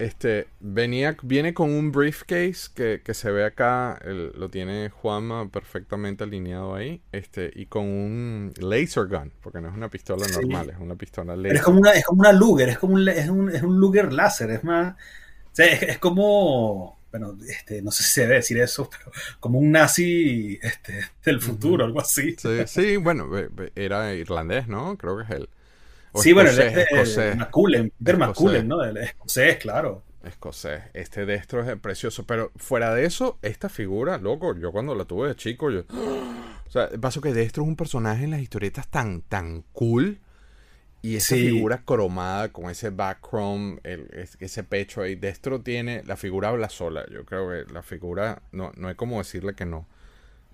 Este, 0.00 0.46
venía, 0.60 1.14
viene 1.22 1.52
con 1.52 1.70
un 1.70 1.92
briefcase 1.92 2.70
que, 2.74 3.02
que 3.04 3.12
se 3.12 3.30
ve 3.30 3.44
acá, 3.44 4.00
lo 4.06 4.48
tiene 4.48 4.88
Juanma 4.88 5.50
perfectamente 5.50 6.24
alineado 6.24 6.74
ahí, 6.74 7.02
este, 7.12 7.52
y 7.54 7.66
con 7.66 7.84
un 7.84 8.54
laser 8.58 9.08
gun, 9.08 9.30
porque 9.42 9.60
no 9.60 9.68
es 9.68 9.74
una 9.74 9.90
pistola 9.90 10.26
normal, 10.26 10.70
es 10.70 10.78
una 10.78 10.96
pistola 10.96 11.36
laser. 11.36 11.56
es 11.56 11.62
como 11.62 11.80
una, 11.80 11.92
es 11.92 12.06
como 12.06 12.20
una 12.20 12.32
Luger, 12.32 12.70
es 12.70 12.78
como 12.78 12.94
un, 12.94 13.06
es 13.10 13.28
un, 13.28 13.50
es 13.50 13.62
un 13.62 13.78
Luger 13.78 14.10
láser, 14.10 14.50
es 14.52 14.64
más, 14.64 14.96
es, 15.58 15.98
como, 15.98 16.98
bueno, 17.10 17.36
este, 17.46 17.82
no 17.82 17.90
sé 17.90 18.02
si 18.02 18.10
se 18.10 18.20
debe 18.22 18.36
decir 18.36 18.58
eso, 18.58 18.88
pero 18.88 19.12
como 19.38 19.58
un 19.58 19.70
nazi 19.70 20.58
este, 20.62 21.08
del 21.22 21.42
futuro, 21.42 21.84
algo 21.84 22.00
así. 22.00 22.36
Sí, 22.38 22.62
sí, 22.66 22.96
bueno, 22.96 23.28
era 23.74 24.14
irlandés, 24.14 24.66
¿no? 24.66 24.96
Creo 24.96 25.18
que 25.18 25.24
es 25.24 25.30
él 25.30 25.48
sí, 26.14 26.32
bueno, 26.32 26.50
el, 26.50 26.60
escocés. 26.60 27.36
Maculen, 27.36 27.92
Peter 27.98 28.16
Maculen, 28.16 28.68
¿no? 28.68 28.82
El 28.82 28.96
escocés, 28.98 29.56
claro. 29.58 30.02
Escocés. 30.24 30.82
Este 30.92 31.24
destro 31.24 31.62
es 31.62 31.78
precioso. 31.78 32.26
Pero 32.26 32.52
fuera 32.56 32.94
de 32.94 33.06
eso, 33.06 33.38
esta 33.42 33.68
figura, 33.68 34.18
loco, 34.18 34.56
yo 34.56 34.72
cuando 34.72 34.94
la 34.94 35.04
tuve 35.04 35.28
de 35.28 35.36
chico, 35.36 35.70
yo. 35.70 35.84
O 36.70 36.72
sea, 36.72 36.88
paso 37.00 37.20
que 37.20 37.32
Destro 37.32 37.64
es 37.64 37.68
un 37.68 37.74
personaje 37.74 38.22
en 38.22 38.30
las 38.30 38.40
historietas 38.40 38.86
tan, 38.88 39.22
tan 39.22 39.64
cool. 39.72 40.20
Y 41.02 41.16
esa 41.16 41.34
figura 41.34 41.82
cromada 41.84 42.52
con 42.52 42.70
ese 42.70 42.90
background, 42.90 43.80
ese 44.38 44.62
pecho 44.64 45.02
ahí. 45.02 45.16
Destro 45.16 45.62
tiene. 45.62 46.04
La 46.04 46.16
figura 46.16 46.50
habla 46.50 46.68
sola. 46.68 47.04
Yo 47.10 47.24
creo 47.24 47.48
que 47.48 47.72
la 47.72 47.82
figura. 47.82 48.42
No, 48.52 48.70
no 48.76 48.86
hay 48.86 48.94
como 48.94 49.18
decirle 49.18 49.54
que 49.54 49.64
no. 49.64 49.88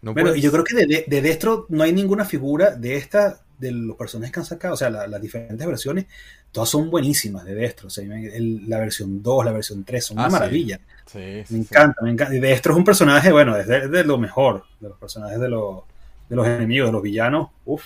No 0.06 0.14
bueno, 0.14 0.36
y 0.36 0.40
yo 0.40 0.52
creo 0.52 0.62
que 0.62 0.76
de, 0.76 1.04
de, 1.04 1.20
Destro 1.20 1.66
no 1.68 1.82
hay 1.82 1.92
ninguna 1.92 2.24
figura 2.24 2.70
de 2.76 2.94
esta 2.94 3.40
de 3.58 3.72
los 3.72 3.96
personajes 3.96 4.32
que 4.32 4.38
han 4.38 4.46
sacado, 4.46 4.74
o 4.74 4.76
sea, 4.76 4.88
las 4.88 5.20
diferentes 5.20 5.66
versiones, 5.66 6.06
todas 6.52 6.68
son 6.68 6.90
buenísimas 6.90 7.44
de 7.44 7.56
Destro. 7.56 7.88
O 7.88 7.90
sea, 7.90 8.04
la 8.06 8.78
versión 8.78 9.20
2, 9.20 9.44
la 9.44 9.50
versión 9.50 9.82
3, 9.82 10.04
son 10.04 10.18
una 10.18 10.28
ah, 10.28 10.30
maravilla. 10.30 10.78
me 11.12 11.44
encanta, 11.50 12.02
me 12.02 12.10
encanta. 12.12 12.36
Y 12.36 12.38
Destro 12.38 12.72
es 12.74 12.78
un 12.78 12.84
personaje, 12.84 13.32
bueno, 13.32 13.56
es 13.56 13.66
de, 13.66 14.04
lo 14.04 14.16
mejor, 14.16 14.62
de 14.78 14.90
los 14.90 14.98
personajes 14.98 15.40
de, 15.40 15.48
los, 15.48 15.80
de 16.28 16.36
los 16.36 16.46
enemigos, 16.46 16.88
de 16.88 16.92
los 16.92 17.02
villanos. 17.02 17.48
Uf. 17.64 17.82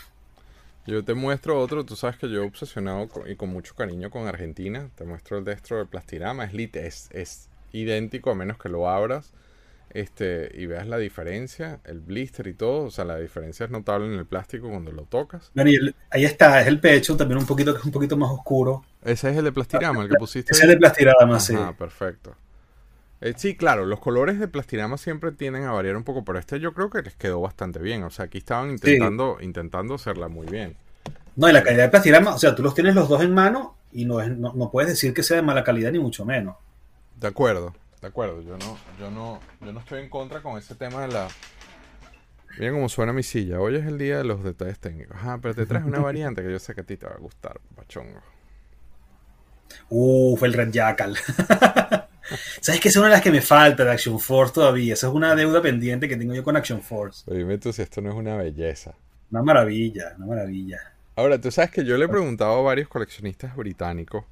Yo 0.87 1.02
te 1.02 1.14
muestro 1.14 1.59
otro, 1.59 1.87
tú 1.87 1.96
sabes 1.96 2.18
que 2.18 2.28
yo 2.28 2.42
he 2.42 2.46
obsesionado 2.46 3.09
y 3.26 3.37
con 3.37 3.48
mucho 3.48 3.74
cariño 3.74 4.11
con 4.11 4.26
Argentina. 4.26 4.90
Te 4.94 5.04
muestro 5.04 5.38
el 5.38 5.44
Destro 5.44 5.78
de 5.78 5.87
Plastirama, 5.87 6.44
es, 6.44 6.76
es, 6.76 7.09
es 7.12 7.48
idéntico 7.72 8.30
a 8.30 8.35
menos 8.35 8.59
que 8.59 8.68
lo 8.68 8.90
abras. 8.90 9.33
Este, 9.90 10.50
y 10.55 10.66
veas 10.66 10.87
la 10.87 10.98
diferencia, 10.98 11.81
el 11.85 12.00
blister 12.00 12.46
y 12.46 12.55
todo, 12.55 12.85
o 12.85 12.90
sea, 12.90 13.05
la 13.05 13.16
diferencia 13.18 13.64
es 13.64 13.70
notable 13.70 14.07
en 14.07 14.18
el 14.18 14.26
plástico 14.26 14.68
cuando 14.68 14.92
lo 14.92 15.03
tocas. 15.03 15.50
ahí 16.11 16.24
está, 16.24 16.61
es 16.61 16.68
el 16.68 16.81
pecho, 16.81 17.16
también 17.16 17.38
un 17.38 17.46
poquito 17.46 17.72
que 17.72 17.81
es 17.81 17.85
un 17.85 17.92
poquito 17.92 18.16
más 18.16 18.31
oscuro. 18.31 18.85
Ese 19.05 19.31
es 19.31 19.37
el 19.37 19.44
de 19.44 19.53
plastirama, 19.53 20.03
el 20.03 20.09
que 20.09 20.16
pusiste. 20.16 20.53
Ese 20.53 20.62
es 20.62 20.64
el 20.64 20.70
de 20.70 20.76
plastirama, 20.76 21.40
sí. 21.40 21.55
Ah, 21.57 21.74
perfecto. 21.76 22.37
Eh, 23.20 23.35
sí, 23.37 23.57
claro, 23.57 23.85
los 23.85 24.00
colores 24.00 24.38
de 24.38 24.48
plastirama 24.48 24.96
siempre 24.96 25.33
tienden 25.33 25.64
a 25.64 25.72
variar 25.72 25.96
un 25.96 26.05
poco, 26.05 26.24
pero 26.24 26.38
este 26.38 26.59
yo 26.59 26.72
creo 26.72 26.88
que 26.88 27.03
les 27.03 27.16
quedó 27.16 27.40
bastante 27.40 27.79
bien. 27.81 28.03
O 28.05 28.11
sea, 28.11 28.26
aquí 28.26 28.38
estaban 28.38 28.70
intentando, 28.70 29.38
intentando 29.40 29.94
hacerla 29.94 30.29
muy 30.29 30.46
bien. 30.46 30.76
No, 31.37 31.48
y 31.48 31.53
la 31.53 31.62
calidad 31.62 31.85
de 31.85 31.88
plastirama, 31.90 32.35
o 32.35 32.38
sea, 32.38 32.55
tú 32.55 32.62
los 32.62 32.74
tienes 32.74 32.94
los 32.94 33.09
dos 33.09 33.22
en 33.22 33.35
mano 33.35 33.76
y 33.92 34.05
no, 34.05 34.20
es, 34.20 34.31
no, 34.31 34.53
no 34.55 34.70
puedes 34.70 34.90
decir 34.90 35.12
que 35.12 35.22
sea 35.22 35.37
de 35.37 35.42
mala 35.42 35.64
calidad 35.64 35.92
ni 35.92 35.98
mucho 35.98 36.24
menos. 36.24 36.57
De 37.20 37.29
acuerdo, 37.29 37.74
de 38.00 38.08
acuerdo. 38.08 38.40
Yo 38.42 38.56
no, 38.56 38.78
yo 38.98 39.10
no, 39.10 39.40
yo 39.60 39.72
no 39.72 39.80
estoy 39.80 40.02
en 40.02 40.08
contra 40.08 40.42
con 40.42 40.58
ese 40.58 40.74
tema 40.74 41.02
de 41.02 41.08
la. 41.08 41.28
Miren 42.58 42.74
cómo 42.74 42.88
suena 42.88 43.12
mi 43.12 43.22
silla. 43.22 43.60
Hoy 43.60 43.76
es 43.76 43.86
el 43.86 43.98
día 43.98 44.18
de 44.18 44.24
los 44.24 44.42
detalles 44.42 44.78
técnicos. 44.78 45.16
Ajá, 45.16 45.38
pero 45.40 45.54
te 45.54 45.66
traes 45.66 45.84
una 45.84 45.98
variante 46.00 46.42
que 46.42 46.50
yo 46.50 46.58
sé 46.58 46.74
que 46.74 46.80
a 46.80 46.84
ti 46.84 46.96
te 46.96 47.06
va 47.06 47.12
a 47.12 47.18
gustar, 47.18 47.60
pachongo. 47.76 48.20
Uf, 49.88 50.42
el 50.42 50.52
Red 50.52 50.72
Jackal. 50.72 51.16
¿Sabes 52.60 52.80
que 52.80 52.88
es 52.88 52.96
una 52.96 53.06
de 53.06 53.12
las 53.12 53.22
que 53.22 53.30
me 53.30 53.40
falta 53.40 53.84
de 53.84 53.90
Action 53.90 54.18
Force 54.18 54.54
todavía? 54.54 54.94
Esa 54.94 55.08
es 55.08 55.12
una 55.12 55.34
deuda 55.34 55.60
pendiente 55.62 56.08
que 56.08 56.16
tengo 56.16 56.34
yo 56.34 56.44
con 56.44 56.56
Action 56.56 56.80
Force. 56.80 57.22
Pero 57.24 57.38
dime 57.38 57.58
tú 57.58 57.72
si 57.72 57.82
esto 57.82 58.00
no 58.00 58.10
es 58.10 58.16
una 58.16 58.36
belleza. 58.36 58.94
Una 59.30 59.42
maravilla, 59.42 60.14
una 60.16 60.26
maravilla. 60.26 60.94
Ahora, 61.16 61.40
tú 61.40 61.50
sabes 61.50 61.70
que 61.70 61.84
yo 61.84 61.96
le 61.96 62.04
he 62.06 62.08
preguntado 62.08 62.58
a 62.58 62.62
varios 62.62 62.88
coleccionistas 62.88 63.54
británicos 63.56 64.24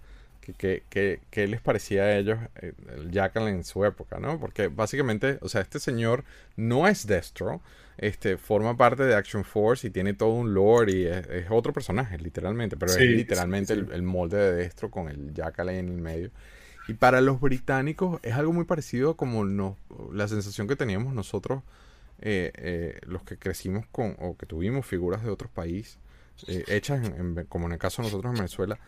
qué 0.55 0.83
que, 1.31 1.47
les 1.47 1.61
parecía 1.61 2.05
a 2.05 2.17
ellos 2.17 2.39
eh, 2.61 2.73
el 2.97 3.11
Jackal 3.11 3.49
en 3.49 3.65
su 3.65 3.85
época, 3.85 4.19
¿no? 4.19 4.39
Porque 4.41 4.69
básicamente, 4.69 5.39
o 5.41 5.49
sea, 5.49 5.61
este 5.61 5.79
señor 5.79 6.25
no 6.57 6.89
es 6.89 7.07
Destro, 7.07 7.61
este, 7.99 8.37
forma 8.37 8.77
parte 8.77 9.03
de 9.03 9.15
Action 9.15 9.45
Force 9.45 9.87
y 9.87 9.91
tiene 9.91 10.15
todo 10.15 10.31
un 10.31 10.55
lore 10.55 10.93
y 10.93 11.07
es, 11.07 11.47
otro 11.51 11.73
personaje, 11.73 12.17
literalmente, 12.19 12.77
pero 12.77 12.93
es 12.93 13.01
literalmente 13.01 13.73
El, 13.73 14.03
molde 14.03 14.39
de 14.39 14.53
Destro 14.53 14.91
con 14.91 15.09
el 15.09 15.35
Jackal 15.35 15.71
en 15.71 15.89
el 15.89 16.01
medio. 16.01 16.31
Y 16.87 16.95
para 16.95 17.21
los 17.21 17.41
británicos 17.41 18.19
es 18.23 18.35
algo 18.35 18.53
muy 18.53 18.65
parecido 18.65 19.17
como 19.17 19.45
no, 19.45 19.77
la 20.13 20.29
sensación 20.29 20.69
que 20.69 20.77
teníamos 20.77 21.13
nosotros, 21.13 21.63
eh, 22.21 22.53
eh, 22.55 22.99
los 23.07 23.23
que 23.25 23.37
crecimos 23.37 23.85
con, 23.93 24.17
o 24.21 24.37
que 24.37 24.47
tuvimos 24.47 24.87
figuras 24.87 25.23
de 25.23 25.31
otros 25.31 25.51
países, 25.51 25.99
hechas 26.47 27.11
como 27.49 27.67
en 27.67 27.73
el 27.73 27.79
caso 27.79 28.01
de 28.01 28.09
nosotros 28.09 28.33
en 28.33 28.39
Venezuela, 28.39 28.79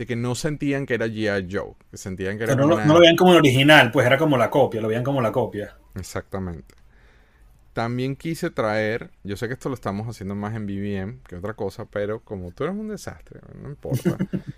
de 0.00 0.06
que 0.06 0.16
no 0.16 0.34
sentían 0.34 0.86
que 0.86 0.94
era 0.94 1.06
G.I. 1.06 1.46
Joe, 1.52 1.74
que 1.90 1.98
sentían 1.98 2.38
que 2.38 2.44
era... 2.44 2.54
no, 2.54 2.66
no, 2.66 2.94
lo 2.94 3.00
veían 3.00 3.16
como 3.16 3.32
el 3.32 3.36
original, 3.36 3.90
pues 3.90 4.06
era 4.06 4.16
como 4.16 4.38
la 4.38 4.48
copia, 4.48 4.80
lo 4.80 4.88
veían 4.88 5.04
como 5.04 5.20
la 5.20 5.30
copia. 5.30 5.76
Exactamente. 5.94 6.74
También 7.74 8.16
quise 8.16 8.48
traer, 8.48 9.10
yo 9.24 9.36
sé 9.36 9.46
que 9.46 9.52
esto 9.52 9.68
lo 9.68 9.74
estamos 9.74 10.08
haciendo 10.08 10.34
más 10.34 10.56
en 10.56 10.64
BBM 10.64 11.18
que 11.28 11.36
otra 11.36 11.52
cosa, 11.52 11.84
pero 11.84 12.20
como 12.20 12.50
tú 12.50 12.64
eres 12.64 12.76
un 12.76 12.88
desastre, 12.88 13.40
no 13.60 13.68
importa. 13.68 14.16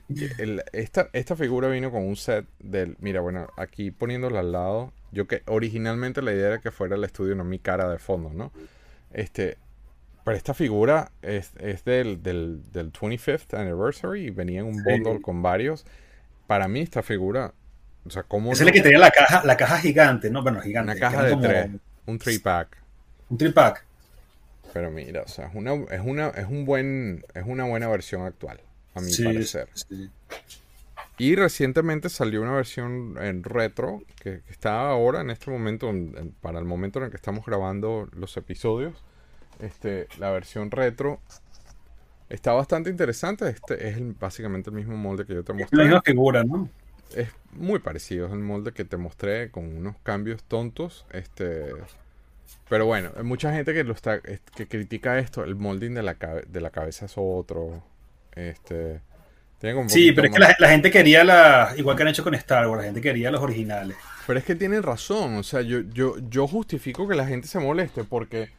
esta, 0.73 1.09
esta 1.13 1.35
figura 1.35 1.69
vino 1.69 1.91
con 1.91 2.07
un 2.07 2.15
set 2.15 2.47
del, 2.61 2.97
mira, 3.01 3.21
bueno, 3.21 3.49
aquí 3.57 3.91
poniéndola 3.91 4.39
al 4.39 4.53
lado, 4.53 4.93
yo 5.11 5.27
que 5.27 5.43
originalmente 5.47 6.23
la 6.23 6.33
idea 6.33 6.47
era 6.47 6.61
que 6.61 6.71
fuera 6.71 6.95
el 6.95 7.03
estudio, 7.03 7.35
no 7.35 7.43
mi 7.43 7.59
cara 7.59 7.89
de 7.89 7.99
fondo, 7.99 8.31
¿no? 8.33 8.53
Este, 9.11 9.59
pero 10.25 10.37
esta 10.37 10.55
figura 10.55 11.11
es, 11.23 11.53
del, 11.85 12.23
del, 12.23 12.63
25th 12.73 13.59
anniversary 13.59 14.27
y 14.27 14.31
venía 14.31 14.61
en 14.61 14.67
un 14.67 14.83
bundle 14.85 15.21
con 15.21 15.43
varios. 15.43 15.85
Para 16.47 16.69
mí 16.69 16.81
esta 16.81 17.03
figura, 17.03 17.53
o 18.07 18.11
sea, 18.11 18.23
¿cómo 18.23 18.53
Es 18.53 18.61
el 18.61 18.71
que 18.71 18.83
tenía 18.83 18.99
la 18.99 19.11
caja, 19.11 19.43
la 19.45 19.57
caja 19.57 19.79
gigante, 19.79 20.31
¿no? 20.31 20.43
Bueno, 20.43 20.61
gigante. 20.61 20.93
Una 20.93 21.01
caja 21.01 21.25
de 21.25 21.37
tres, 21.37 21.71
un 22.07 22.19
three 22.19 22.39
pack. 22.39 22.77
Un 23.31 23.39
three 23.39 23.53
pack. 23.53 23.85
Pero 24.73 24.91
mira, 24.91 25.23
o 25.23 25.29
sea, 25.29 25.47
es 25.49 25.55
una, 25.55 25.75
es 25.75 26.01
una, 26.01 26.29
es 26.29 26.47
un 26.47 26.65
buen, 26.65 27.25
es 27.35 27.45
una 27.45 27.65
buena 27.65 27.89
versión 27.89 28.23
actual, 28.23 28.61
a 28.95 29.01
mi 29.01 29.13
parecer. 29.15 29.69
Y 31.19 31.35
recientemente 31.37 32.09
salió 32.09 32.43
una 32.43 32.53
versión 32.53 33.17
en 33.21 33.43
retro 33.43 34.03
que, 34.21 34.41
está 34.49 34.89
ahora 34.89 35.21
en 35.21 35.31
este 35.31 35.51
momento, 35.51 35.93
para 36.41 36.59
el 36.59 36.65
momento 36.65 37.01
en 37.01 37.07
el 37.07 37.11
que 37.11 37.17
estamos 37.17 37.45
grabando 37.45 38.09
los 38.15 38.37
episodios 38.37 38.95
este, 39.61 40.09
la 40.19 40.31
versión 40.31 40.71
retro 40.71 41.21
está 42.29 42.53
bastante 42.53 42.91
interesante. 42.91 43.49
Este 43.49 43.89
es 43.89 44.19
básicamente 44.19 44.71
el 44.71 44.77
mismo 44.77 44.97
molde 44.97 45.27
que 45.27 45.35
yo 45.35 45.45
te 45.45 45.53
mostré. 45.53 45.67
Es 45.71 45.79
la 45.79 45.85
misma 45.85 46.03
figura, 46.03 46.45
¿no? 46.45 46.69
Es 47.15 47.29
muy 47.53 47.79
parecido, 47.79 48.33
el 48.33 48.41
molde 48.41 48.73
que 48.73 48.85
te 48.85 48.97
mostré 48.97 49.51
con 49.51 49.65
unos 49.77 49.97
cambios 50.03 50.43
tontos. 50.45 51.05
Este, 51.11 51.73
pero 52.69 52.87
bueno, 52.87 53.11
hay 53.17 53.23
mucha 53.23 53.53
gente 53.53 53.75
que 53.75 53.85
lo 53.85 53.93
está 53.93 54.21
que 54.21 54.67
critica 54.67 55.19
esto, 55.19 55.45
el 55.45 55.57
molding 55.57 55.95
de 55.95 56.03
la, 56.03 56.15
de 56.15 56.61
la 56.61 56.71
cabeza 56.71 57.05
es 57.05 57.15
otro. 57.17 57.83
Este, 58.35 59.01
sí, 59.89 60.13
pero 60.13 60.29
es 60.29 60.35
que 60.35 60.41
la, 60.59 60.69
gente 60.69 60.91
quería 60.91 61.23
la 61.23 61.75
igual 61.77 61.97
que 61.97 62.03
han 62.03 62.09
hecho 62.09 62.25
con 62.25 62.35
Star 62.35 62.67
Wars, 62.67 62.81
la 62.81 62.87
gente 62.87 63.01
quería 63.01 63.31
los 63.31 63.43
originales. 63.43 63.97
Pero 64.27 64.39
es 64.39 64.45
que 64.45 64.55
tienen 64.55 64.83
razón, 64.83 65.37
o 65.37 65.43
sea, 65.43 65.61
yo 65.61 65.81
yo 65.81 66.17
yo 66.29 66.49
justifico 66.49 67.07
que 67.07 67.15
la 67.15 67.27
gente 67.27 67.47
se 67.47 67.59
moleste 67.59 68.05
porque 68.05 68.51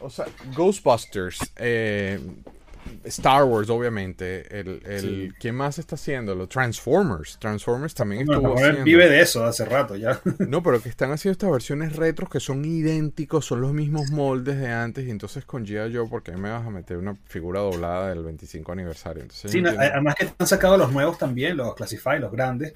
o 0.00 0.10
sea, 0.10 0.26
Ghostbusters, 0.54 1.38
eh, 1.56 2.20
Star 3.04 3.44
Wars, 3.44 3.70
obviamente. 3.70 4.58
El, 4.58 4.82
el 4.86 5.34
¿Quién 5.38 5.54
más 5.54 5.78
está 5.78 5.96
haciendo? 5.96 6.34
Los 6.34 6.48
Transformers. 6.48 7.38
Transformers 7.38 7.94
también 7.94 8.22
estuvo 8.22 8.54
haciendo. 8.54 8.84
vive 8.84 9.08
de 9.08 9.20
eso 9.20 9.44
hace 9.44 9.64
rato 9.64 9.96
ya. 9.96 10.20
No, 10.38 10.62
pero 10.62 10.80
que 10.80 10.88
están 10.88 11.10
haciendo 11.12 11.32
estas 11.32 11.50
versiones 11.50 11.96
retros 11.96 12.30
que 12.30 12.40
son 12.40 12.64
idénticos, 12.64 13.44
son 13.44 13.60
los 13.60 13.72
mismos 13.72 14.10
moldes 14.10 14.58
de 14.58 14.68
antes. 14.68 15.06
Y 15.06 15.10
entonces 15.10 15.44
con 15.44 15.66
G.I. 15.66 15.94
Joe, 15.94 16.08
¿por 16.08 16.22
qué 16.22 16.32
me 16.32 16.50
vas 16.50 16.66
a 16.66 16.70
meter 16.70 16.96
una 16.96 17.16
figura 17.26 17.60
doblada 17.60 18.10
del 18.10 18.22
25 18.22 18.72
aniversario? 18.72 19.24
sí, 19.30 19.62
además 19.66 20.14
que 20.14 20.28
han 20.38 20.46
sacado 20.46 20.76
los 20.76 20.92
nuevos 20.92 21.18
también, 21.18 21.56
los 21.56 21.74
Classify, 21.74 22.18
los 22.18 22.32
grandes, 22.32 22.72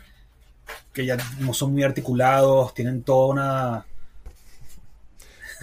que 0.93 1.07
ya 1.07 1.17
no 1.41 1.55
son 1.55 1.73
muy 1.73 1.83
articulados, 1.83 2.75
tienen 2.75 3.03
toda 3.03 3.33
una 3.33 3.87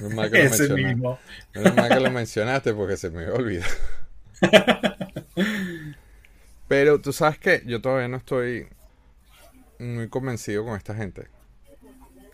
Menos 0.02 0.14
mal 0.14 0.32
que 0.32 0.50
lo 0.50 0.76
mismo. 0.76 1.20
mal 1.76 1.90
que 1.90 2.00
lo 2.00 2.12
mencionaste 2.12 2.74
porque 2.74 2.98
se 2.98 3.10
me 3.10 3.30
olvidó. 3.30 3.66
Pero 6.68 7.02
tú 7.02 7.12
sabes 7.14 7.40
que 7.40 7.64
yo 7.66 7.82
todavía 7.82 8.08
no 8.08 8.18
estoy 8.18 8.68
muy 9.80 10.08
convencido 10.10 10.64
con 10.66 10.78
esta 10.78 10.94
gente. 10.94 11.28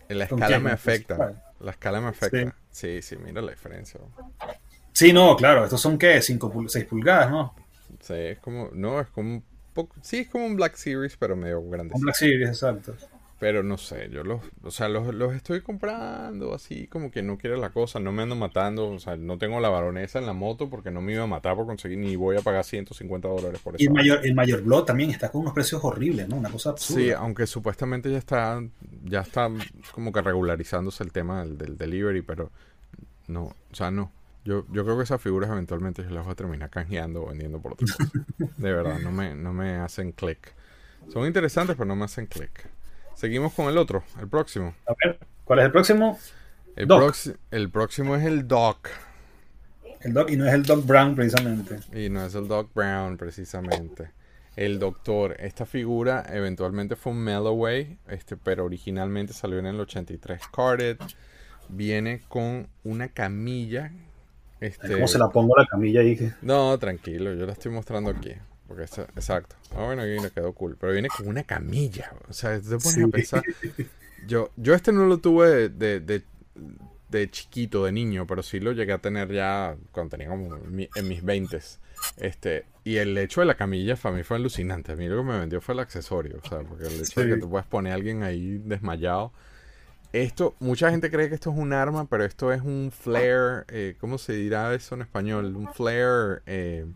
La 0.08 0.24
escala 0.24 0.58
me 0.58 0.70
afecta. 0.70 1.42
La 1.60 1.70
escala 1.70 2.00
me 2.00 2.08
afecta. 2.08 2.54
Sí. 2.70 3.00
sí, 3.02 3.16
mira 3.16 3.40
la 3.40 3.52
diferencia. 3.52 3.98
Sí, 4.92 5.12
no, 5.12 5.36
claro. 5.36 5.64
Estos 5.64 5.80
son 5.80 5.98
qué? 5.98 6.20
5 6.20 6.64
6 6.68 6.84
pulgadas, 6.84 7.30
¿no? 7.30 7.54
Sí, 8.00 8.14
es 8.14 8.38
como. 8.38 8.70
No, 8.72 9.00
es 9.00 9.08
como 9.08 9.30
un 9.34 9.44
poco. 9.72 9.96
Sí, 10.02 10.18
es 10.18 10.28
como 10.28 10.46
un 10.46 10.56
Black 10.56 10.76
Series, 10.76 11.16
pero 11.16 11.34
medio 11.34 11.62
grande. 11.68 11.94
Un 11.94 12.02
Black 12.02 12.16
Series, 12.16 12.48
exacto. 12.48 12.94
Pero 13.38 13.62
no 13.62 13.76
sé, 13.76 14.08
yo 14.10 14.24
los, 14.24 14.40
o 14.62 14.70
sea, 14.70 14.88
los, 14.88 15.14
los, 15.14 15.34
estoy 15.34 15.60
comprando 15.60 16.54
así 16.54 16.86
como 16.86 17.10
que 17.10 17.22
no 17.22 17.36
quiere 17.36 17.58
la 17.58 17.68
cosa, 17.68 18.00
no 18.00 18.10
me 18.10 18.22
ando 18.22 18.34
matando, 18.34 18.88
o 18.88 18.98
sea, 18.98 19.18
no 19.18 19.36
tengo 19.36 19.60
la 19.60 19.68
baronesa 19.68 20.18
en 20.18 20.24
la 20.24 20.32
moto 20.32 20.70
porque 20.70 20.90
no 20.90 21.02
me 21.02 21.12
iba 21.12 21.24
a 21.24 21.26
matar 21.26 21.54
por 21.54 21.66
conseguir, 21.66 21.98
ni 21.98 22.16
voy 22.16 22.38
a 22.38 22.40
pagar 22.40 22.64
150 22.64 23.28
dólares 23.28 23.60
por 23.62 23.74
eso. 23.74 23.84
Y 23.84 23.88
el 23.88 23.92
mayor, 23.92 24.24
el 24.24 24.34
mayor 24.34 24.62
Blood 24.62 24.84
también 24.84 25.10
está 25.10 25.30
con 25.30 25.42
unos 25.42 25.52
precios 25.52 25.84
horribles, 25.84 26.26
¿no? 26.28 26.36
Una 26.36 26.48
cosa 26.48 26.70
absurda. 26.70 27.00
Sí, 27.02 27.10
aunque 27.10 27.46
supuestamente 27.46 28.10
ya 28.10 28.16
está, 28.16 28.62
ya 29.04 29.20
está 29.20 29.50
como 29.92 30.12
que 30.12 30.22
regularizándose 30.22 31.04
el 31.04 31.12
tema 31.12 31.44
del, 31.44 31.76
delivery, 31.76 32.22
pero 32.22 32.50
no, 33.26 33.42
o 33.44 33.74
sea, 33.74 33.90
no. 33.90 34.12
Yo, 34.46 34.64
yo 34.72 34.84
creo 34.84 34.96
que 34.96 35.02
esas 35.02 35.20
figuras 35.20 35.50
eventualmente 35.50 36.04
yo 36.04 36.10
las 36.10 36.24
voy 36.24 36.32
a 36.32 36.36
terminar 36.36 36.70
canjeando 36.70 37.24
o 37.24 37.26
vendiendo 37.26 37.60
por 37.60 37.72
otro 37.72 37.86
De 38.56 38.72
verdad, 38.72 38.98
no 39.00 39.10
me, 39.10 39.34
no 39.34 39.52
me 39.52 39.76
hacen 39.76 40.12
click. 40.12 40.54
Son 41.12 41.26
interesantes, 41.26 41.76
pero 41.76 41.86
no 41.86 41.96
me 41.96 42.04
hacen 42.04 42.26
click. 42.26 42.75
Seguimos 43.16 43.54
con 43.54 43.66
el 43.68 43.78
otro, 43.78 44.04
el 44.20 44.28
próximo. 44.28 44.74
A 44.86 44.94
ver, 45.02 45.18
¿cuál 45.44 45.60
es 45.60 45.64
el 45.64 45.72
próximo? 45.72 46.18
El, 46.76 46.86
el 47.50 47.70
próximo 47.70 48.14
es 48.14 48.26
el 48.26 48.46
Doc. 48.46 48.90
El 50.02 50.12
Doc, 50.12 50.30
y 50.30 50.36
no 50.36 50.46
es 50.46 50.52
el 50.52 50.64
Doc 50.64 50.84
Brown 50.84 51.16
precisamente. 51.16 51.78
Y 51.94 52.10
no 52.10 52.26
es 52.26 52.34
el 52.34 52.46
Doc 52.46 52.74
Brown 52.74 53.16
precisamente. 53.16 54.10
El 54.54 54.78
Doctor. 54.78 55.34
Esta 55.38 55.64
figura 55.64 56.26
eventualmente 56.30 56.94
fue 56.94 57.12
un 57.12 57.20
Melloway, 57.20 57.98
este, 58.06 58.36
pero 58.36 58.66
originalmente 58.66 59.32
salió 59.32 59.58
en 59.58 59.66
el 59.66 59.80
83 59.80 60.42
Carded. 60.54 60.98
Viene 61.70 62.20
con 62.28 62.68
una 62.84 63.08
camilla. 63.08 63.92
Este... 64.60 64.92
¿Cómo 64.92 65.08
se 65.08 65.18
la 65.18 65.30
pongo 65.30 65.56
la 65.56 65.64
camilla 65.64 66.00
ahí? 66.00 66.32
No, 66.42 66.78
tranquilo, 66.78 67.32
yo 67.32 67.46
la 67.46 67.52
estoy 67.52 67.72
mostrando 67.72 68.10
aquí. 68.10 68.34
Porque 68.66 68.84
exacto. 68.84 69.56
Ah, 69.74 69.84
bueno, 69.84 70.02
aquí 70.02 70.18
le 70.20 70.30
quedó 70.30 70.52
cool. 70.52 70.76
Pero 70.78 70.92
viene 70.92 71.08
con 71.08 71.28
una 71.28 71.44
camilla. 71.44 72.12
O 72.28 72.32
sea, 72.32 72.60
te 72.60 72.78
pones 72.78 72.98
a 72.98 73.08
pensar. 73.08 73.42
Yo, 74.26 74.50
yo 74.56 74.74
este 74.74 74.92
no 74.92 75.06
lo 75.06 75.18
tuve 75.18 75.68
de, 75.68 76.00
de, 76.00 76.22
de, 77.08 77.30
chiquito, 77.30 77.84
de 77.84 77.92
niño, 77.92 78.26
pero 78.26 78.42
sí 78.42 78.58
lo 78.58 78.72
llegué 78.72 78.92
a 78.92 78.98
tener 78.98 79.32
ya 79.32 79.76
cuando 79.92 80.10
tenía 80.10 80.28
como 80.28 80.56
en 80.56 81.08
mis 81.08 81.22
20 81.22 81.60
este 82.16 82.66
Y 82.84 82.96
el 82.96 83.16
hecho 83.16 83.40
de 83.40 83.46
la 83.46 83.54
camilla 83.54 83.96
para 83.96 84.16
mí 84.16 84.22
fue 84.22 84.36
alucinante. 84.36 84.92
A 84.92 84.96
mí 84.96 85.06
lo 85.06 85.18
que 85.18 85.22
me 85.22 85.38
vendió 85.38 85.60
fue 85.60 85.74
el 85.74 85.80
accesorio. 85.80 86.40
O 86.42 86.48
sea, 86.48 86.60
porque 86.60 86.86
el 86.86 87.00
hecho 87.00 87.20
de 87.20 87.34
que 87.34 87.40
te 87.40 87.46
puedes 87.46 87.66
poner 87.66 87.92
a 87.92 87.94
alguien 87.94 88.22
ahí 88.22 88.58
desmayado. 88.58 89.32
Esto, 90.12 90.56
mucha 90.60 90.90
gente 90.90 91.10
cree 91.10 91.28
que 91.28 91.34
esto 91.34 91.50
es 91.50 91.58
un 91.58 91.72
arma, 91.72 92.06
pero 92.06 92.24
esto 92.24 92.52
es 92.52 92.62
un 92.62 92.90
flare, 92.90 93.64
eh, 93.68 93.96
¿cómo 94.00 94.18
se 94.18 94.32
dirá 94.32 94.72
eso 94.74 94.94
en 94.94 95.02
español? 95.02 95.54
Un 95.56 95.72
flare... 95.72 96.42
Eh, 96.46 96.86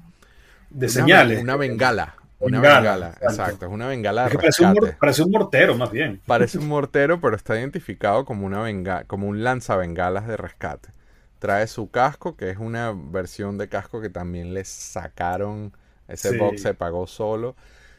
de 0.71 0.87
una, 0.87 0.95
señales. 0.95 1.43
Una 1.43 1.57
bengala. 1.57 2.17
Una 2.39 2.61
Bengala, 2.61 2.81
bengala, 2.81 3.19
exacto. 3.21 3.67
Es 3.67 3.73
una 3.73 3.87
bengala 3.87 4.23
de 4.23 4.29
Es 4.29 4.33
que 4.33 4.39
parece, 4.39 4.65
un, 4.65 4.75
parece 4.99 5.23
un 5.23 5.31
mortero, 5.31 5.77
más 5.77 5.91
bien. 5.91 6.23
Parece 6.27 6.59
un 6.59 6.69
mortero, 6.69 7.21
pero 7.21 7.37
está 7.37 7.59
identificado 7.59 8.25
como 8.25 8.47
una 8.47 8.61
benga 8.63 9.05
como 9.05 9.29
un 9.29 9.45
lanzabengalas 9.45 10.27
de 10.27 10.37
rescate. 10.39 10.89
Trae 11.39 11.67
su 11.67 11.91
casco, 11.91 12.37
que 12.37 12.51
es 12.51 12.59
una 12.59 12.93
versión 12.95 13.59
de 13.59 13.69
casco 13.69 14.01
que 14.01 14.11
también 14.11 14.55
le 14.55 14.65
sacaron. 14.65 15.73
Ese 16.09 16.31
Sí. 16.31 16.39
box 16.39 16.63
se 16.63 16.75
pagó 16.75 17.07
solo. 17.07 17.57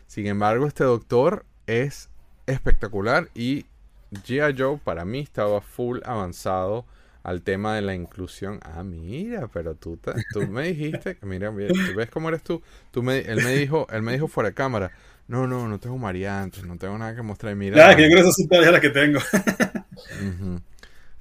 Sin 0.08 0.28
embargo, 0.28 0.66
este 0.68 0.84
doctor 0.84 1.46
es 1.68 2.10
espectacular 2.48 3.30
y 3.36 3.66
G.I. 4.12 4.56
Joe 4.58 4.78
para 4.84 5.06
mí 5.06 5.20
estaba 5.20 5.62
full 5.62 6.00
avanzado 6.04 6.86
al 7.24 7.42
tema 7.42 7.76
de 7.76 7.82
la 7.82 7.94
inclusión. 7.96 8.60
Ah, 8.64 8.84
mira, 8.84 9.48
pero 9.48 9.76
tú, 9.76 9.98
ta- 9.98 10.16
tú 10.32 10.48
me 10.48 10.68
dijiste, 10.74 11.18
mira, 11.22 11.52
mira, 11.52 11.70
¿tú 11.70 11.94
ves 11.96 12.10
cómo 12.10 12.30
eres 12.30 12.44
tú? 12.44 12.62
tú 12.92 13.04
me, 13.04 13.20
él 13.20 13.44
me 13.44 13.52
dijo, 13.56 13.88
él 13.92 14.02
me 14.02 14.14
dijo 14.14 14.28
fuera 14.28 14.50
de 14.50 14.56
cámara, 14.56 14.92
no, 15.28 15.48
no, 15.48 15.68
no 15.68 15.80
tengo 15.80 15.98
variantes, 16.00 16.64
no 16.66 16.78
tengo 16.78 16.98
nada 16.98 17.16
que 17.16 17.22
mostrar. 17.22 17.56
Mira, 17.56 17.96
que 17.96 18.04
yo 18.04 18.10
creo 18.10 18.24
que 18.24 18.30
esas 18.30 18.36
son 18.36 18.72
las 18.72 18.82
que 18.82 18.90
tengo. 18.90 19.20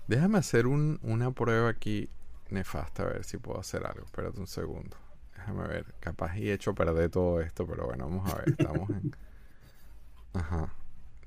Déjame 0.08 0.38
hacer 0.38 0.66
un- 0.66 0.98
una 1.02 1.30
prueba 1.30 1.68
aquí 1.68 2.08
nefasta, 2.50 3.04
a 3.04 3.06
ver 3.06 3.24
si 3.24 3.36
puedo 3.38 3.60
hacer 3.60 3.86
algo. 3.86 4.04
Espérate 4.04 4.40
un 4.40 4.46
segundo. 4.46 4.96
Déjame 5.36 5.68
ver. 5.68 5.86
Capaz 6.00 6.36
y 6.36 6.50
he 6.50 6.52
hecho 6.54 6.74
perder 6.74 7.10
todo 7.10 7.40
esto, 7.40 7.66
pero 7.66 7.86
bueno, 7.86 8.08
vamos 8.08 8.32
a 8.32 8.36
ver. 8.38 8.48
Estamos 8.50 8.90
en... 8.90 9.06
Ajá. 10.32 10.72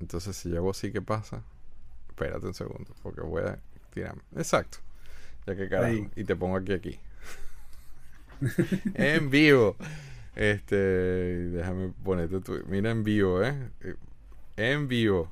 Entonces, 0.00 0.36
si 0.36 0.48
llevo 0.50 0.70
así, 0.70 0.92
¿qué 0.92 1.00
pasa? 1.00 1.42
Espérate 2.08 2.46
un 2.46 2.54
segundo, 2.54 2.92
porque 3.02 3.22
voy 3.22 3.42
a 3.42 3.58
tirarme. 3.94 4.22
Exacto. 4.36 4.78
Ya 5.46 5.56
que 5.56 5.68
carajo. 5.68 5.92
Ahí. 5.92 6.10
Y 6.16 6.24
te 6.24 6.36
pongo 6.36 6.56
aquí, 6.56 6.72
aquí. 6.72 7.00
en 8.94 9.30
vivo. 9.30 9.76
Este, 10.34 10.76
déjame 10.76 11.92
ponerte 12.02 12.40
tu... 12.40 12.62
Mira 12.66 12.90
en 12.90 13.04
vivo, 13.04 13.42
¿eh? 13.42 13.70
Eh, 13.80 13.94
En 14.56 14.88
vivo. 14.88 15.30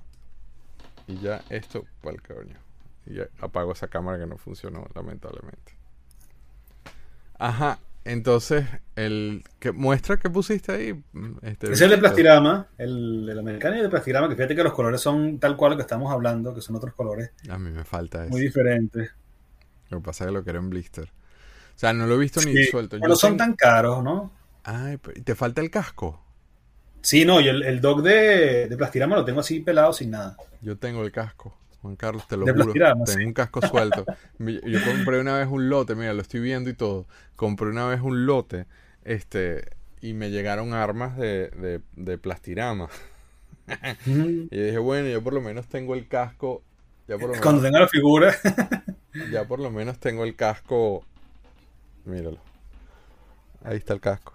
Y 1.06 1.18
ya 1.18 1.42
esto, 1.50 1.86
para 2.00 2.14
el 2.16 2.22
coño. 2.22 2.56
Y 3.06 3.14
ya 3.14 3.28
apago 3.40 3.72
esa 3.72 3.88
cámara 3.88 4.18
que 4.18 4.26
no 4.26 4.38
funcionó, 4.38 4.86
lamentablemente. 4.94 5.74
Ajá. 7.38 7.78
Entonces, 8.04 8.64
el 8.96 9.44
que 9.60 9.70
muestra 9.72 10.16
que 10.18 10.28
pusiste 10.28 10.72
ahí. 10.72 11.02
Este, 11.42 11.70
es 11.72 11.80
el 11.80 11.88
de 11.90 11.96
bichito. 11.96 12.00
plastirama, 12.00 12.66
el, 12.78 13.28
el 13.28 13.38
americano 13.38 13.76
y 13.76 13.78
el 13.78 13.84
de 13.84 13.90
plastirama, 13.90 14.28
que 14.28 14.34
fíjate 14.34 14.56
que 14.56 14.64
los 14.64 14.72
colores 14.72 15.00
son 15.00 15.38
tal 15.38 15.56
cual 15.56 15.72
lo 15.72 15.76
que 15.76 15.82
estamos 15.82 16.12
hablando, 16.12 16.52
que 16.54 16.60
son 16.60 16.74
otros 16.76 16.94
colores 16.94 17.30
A 17.48 17.58
mí 17.58 17.70
me 17.70 17.84
falta 17.84 18.22
eso. 18.24 18.30
muy 18.30 18.40
diferentes. 18.40 19.10
Lo 19.90 19.98
que 19.98 20.04
pasa 20.04 20.24
es 20.24 20.28
que 20.28 20.34
lo 20.34 20.42
quiero 20.42 20.58
en 20.58 20.70
blister. 20.70 21.04
O 21.74 21.78
sea, 21.78 21.92
no 21.92 22.06
lo 22.06 22.14
he 22.16 22.18
visto 22.18 22.40
ni 22.42 22.64
suelto. 22.64 22.96
pero 23.00 23.12
Yo 23.12 23.16
son 23.16 23.36
tan 23.36 23.54
caros, 23.54 24.02
¿no? 24.02 24.32
Ay, 24.64 24.96
pero- 24.96 25.18
¿y 25.18 25.22
te 25.22 25.34
falta 25.34 25.60
el 25.60 25.70
casco? 25.70 26.20
Sí, 27.02 27.24
no, 27.24 27.40
y 27.40 27.48
el, 27.48 27.62
el 27.62 27.80
dog 27.80 28.02
de, 28.02 28.68
de 28.68 28.76
plastirama 28.76 29.16
lo 29.16 29.24
tengo 29.24 29.40
así 29.40 29.60
pelado 29.60 29.92
sin 29.92 30.10
nada. 30.10 30.36
Yo 30.60 30.76
tengo 30.78 31.02
el 31.02 31.10
casco. 31.12 31.56
Juan 31.82 31.96
Carlos, 31.96 32.26
te 32.28 32.36
lo 32.36 32.46
De 32.46 32.52
juro. 32.52 32.72
Tengo 32.72 33.06
sí. 33.06 33.24
un 33.24 33.32
casco 33.32 33.60
suelto. 33.60 34.04
Yo 34.38 34.84
compré 34.84 35.20
una 35.20 35.36
vez 35.36 35.48
un 35.48 35.68
lote, 35.68 35.94
mira, 35.94 36.14
lo 36.14 36.22
estoy 36.22 36.40
viendo 36.40 36.70
y 36.70 36.74
todo. 36.74 37.06
Compré 37.36 37.68
una 37.68 37.86
vez 37.86 38.00
un 38.00 38.24
lote, 38.24 38.66
este, 39.04 39.70
y 40.00 40.14
me 40.14 40.30
llegaron 40.30 40.74
armas 40.74 41.16
de, 41.16 41.48
de, 41.50 41.80
de 41.96 42.18
plastirama. 42.18 42.88
Y 44.06 44.56
dije, 44.56 44.78
bueno, 44.78 45.08
yo 45.08 45.22
por 45.22 45.32
lo 45.32 45.40
menos 45.40 45.66
tengo 45.66 45.94
el 45.94 46.06
casco. 46.08 46.62
Ya 47.08 47.16
por 47.16 47.22
lo 47.22 47.28
menos, 47.28 47.42
Cuando 47.42 47.62
tenga 47.62 47.80
la 47.80 47.88
figura. 47.88 48.34
ya 49.32 49.44
por 49.44 49.58
lo 49.58 49.70
menos 49.70 49.98
tengo 49.98 50.24
el 50.24 50.36
casco. 50.36 51.04
Míralo. 52.04 52.38
Ahí 53.64 53.76
está 53.76 53.94
el 53.94 54.00
casco. 54.00 54.34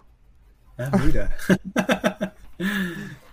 Ah, 0.78 0.92
mira. 1.06 1.36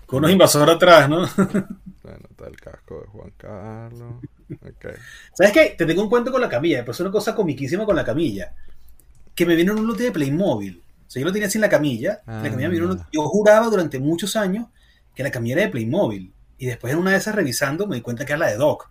Con 0.06 0.18
unos 0.18 0.30
invasores 0.30 0.76
atrás, 0.76 1.08
¿no? 1.08 1.26
Bueno, 2.04 2.20
está 2.30 2.46
el 2.46 2.56
casco 2.60 3.00
de 3.00 3.06
Juan 3.08 3.32
Carlos. 3.36 4.14
Ok. 4.50 4.86
¿Sabes 5.32 5.52
qué? 5.52 5.74
Te 5.76 5.86
tengo 5.86 6.02
un 6.02 6.10
cuento 6.10 6.30
con 6.30 6.38
la 6.40 6.50
camilla, 6.50 6.80
pero 6.80 6.92
es 6.92 7.00
una 7.00 7.10
cosa 7.10 7.34
comiquísima 7.34 7.86
con 7.86 7.96
la 7.96 8.04
camilla. 8.04 8.54
Que 9.34 9.46
me 9.46 9.56
vino 9.56 9.72
en 9.72 9.78
un 9.78 9.86
lote 9.86 10.02
de 10.04 10.12
Playmobil. 10.12 10.82
O 11.06 11.10
sea, 11.10 11.20
yo 11.20 11.26
lo 11.26 11.32
tenía 11.32 11.48
sin 11.48 11.62
la 11.62 11.68
camilla. 11.70 12.20
Ah. 12.26 12.42
La 12.44 12.50
camilla 12.50 12.68
me 12.68 12.74
vino 12.74 12.84
en 12.92 12.98
un- 12.98 13.06
Yo 13.10 13.22
juraba 13.22 13.66
durante 13.68 13.98
muchos 13.98 14.36
años 14.36 14.66
que 15.14 15.22
la 15.22 15.30
camilla 15.30 15.54
era 15.56 15.62
de 15.64 15.68
Playmobil. 15.70 16.32
Y 16.58 16.66
después 16.66 16.92
en 16.92 16.98
una 16.98 17.12
de 17.12 17.16
esas 17.16 17.34
revisando 17.34 17.86
me 17.86 17.96
di 17.96 18.02
cuenta 18.02 18.26
que 18.26 18.32
era 18.34 18.40
la 18.40 18.50
de 18.50 18.56
Doc. 18.58 18.90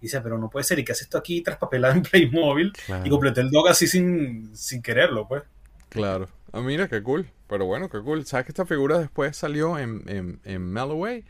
Y 0.00 0.06
dice, 0.06 0.22
pero 0.22 0.38
no 0.38 0.48
puede 0.48 0.64
ser. 0.64 0.78
¿Y 0.78 0.84
qué 0.84 0.92
hace 0.92 1.04
esto 1.04 1.18
aquí 1.18 1.42
traspapelado 1.42 1.92
en 1.94 2.02
Playmobil? 2.02 2.72
Claro. 2.86 3.06
Y 3.06 3.10
completé 3.10 3.42
el 3.42 3.50
Doc 3.50 3.68
así 3.68 3.86
sin, 3.86 4.56
sin 4.56 4.80
quererlo, 4.80 5.28
pues. 5.28 5.42
Claro. 5.90 6.26
Ah, 6.52 6.60
mira, 6.62 6.88
qué 6.88 7.02
cool. 7.02 7.28
Pero 7.48 7.66
bueno, 7.66 7.90
qué 7.90 8.00
cool. 8.00 8.24
¿Sabes 8.24 8.46
que 8.46 8.52
esta 8.52 8.64
figura 8.64 8.98
después 8.98 9.36
salió 9.36 9.78
en, 9.78 10.02
en, 10.06 10.40
en 10.44 10.62
Melloway? 10.72 11.24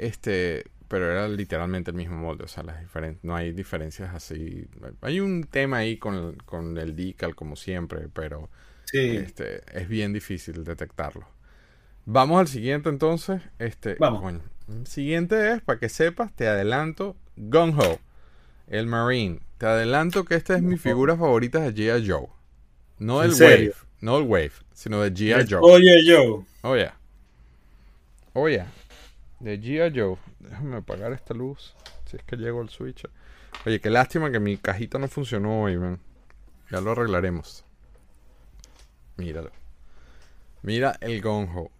Este, 0.00 0.64
pero 0.88 1.10
era 1.12 1.28
literalmente 1.28 1.90
el 1.90 1.96
mismo 1.98 2.16
molde. 2.16 2.44
O 2.44 2.48
sea, 2.48 2.62
las 2.62 2.76
no 3.22 3.36
hay 3.36 3.52
diferencias 3.52 4.14
así. 4.14 4.66
Hay 5.02 5.20
un 5.20 5.44
tema 5.44 5.76
ahí 5.78 5.98
con 5.98 6.14
el, 6.14 6.42
con 6.44 6.78
el 6.78 6.96
decal, 6.96 7.34
como 7.34 7.54
siempre, 7.54 8.08
pero 8.12 8.48
Sí. 8.84 9.16
este, 9.18 9.60
es 9.78 9.88
bien 9.88 10.14
difícil 10.14 10.64
detectarlo. 10.64 11.28
Vamos 12.06 12.40
al 12.40 12.48
siguiente 12.48 12.88
entonces. 12.88 13.42
Este, 13.58 13.96
Vamos. 13.96 14.22
coño. 14.22 14.40
El 14.68 14.86
siguiente 14.86 15.52
es, 15.52 15.60
para 15.60 15.78
que 15.78 15.90
sepas, 15.90 16.32
te 16.34 16.48
adelanto, 16.48 17.14
Gung 17.36 17.78
Ho, 17.78 17.98
el 18.68 18.86
Marine. 18.86 19.40
Te 19.58 19.66
adelanto 19.66 20.24
que 20.24 20.34
esta 20.34 20.56
es 20.56 20.62
mi 20.62 20.78
figura 20.78 21.14
favorita 21.14 21.60
de 21.60 21.74
G.I. 21.74 22.08
Joe. 22.08 22.26
No 22.98 23.22
¿En 23.22 23.30
el 23.30 23.36
serio? 23.36 23.72
Wave, 23.72 23.88
no 24.00 24.16
el 24.18 24.24
Wave, 24.24 24.52
sino 24.72 25.02
de 25.02 25.12
G.I. 25.12 25.46
Joe. 25.48 25.60
Oye, 25.62 26.06
yo. 26.06 26.44
Oh, 26.62 26.74
yeah. 26.74 26.96
De 29.40 29.58
G.I. 29.60 29.98
Joe. 29.98 30.16
Déjame 30.38 30.76
apagar 30.76 31.12
esta 31.12 31.34
luz. 31.34 31.74
Si 32.06 32.16
es 32.16 32.22
que 32.22 32.36
llego 32.36 32.60
al 32.60 32.68
switch. 32.68 33.04
Oye, 33.66 33.80
qué 33.80 33.90
lástima 33.90 34.30
que 34.30 34.40
mi 34.40 34.56
cajita 34.56 34.98
no 34.98 35.08
funcionó 35.08 35.62
hoy, 35.62 35.76
man. 35.78 35.98
Ya 36.70 36.80
lo 36.80 36.92
arreglaremos. 36.92 37.64
Míralo. 39.16 39.50
Mira 40.62 40.96
el 41.00 41.20
Gonjo. 41.20 41.70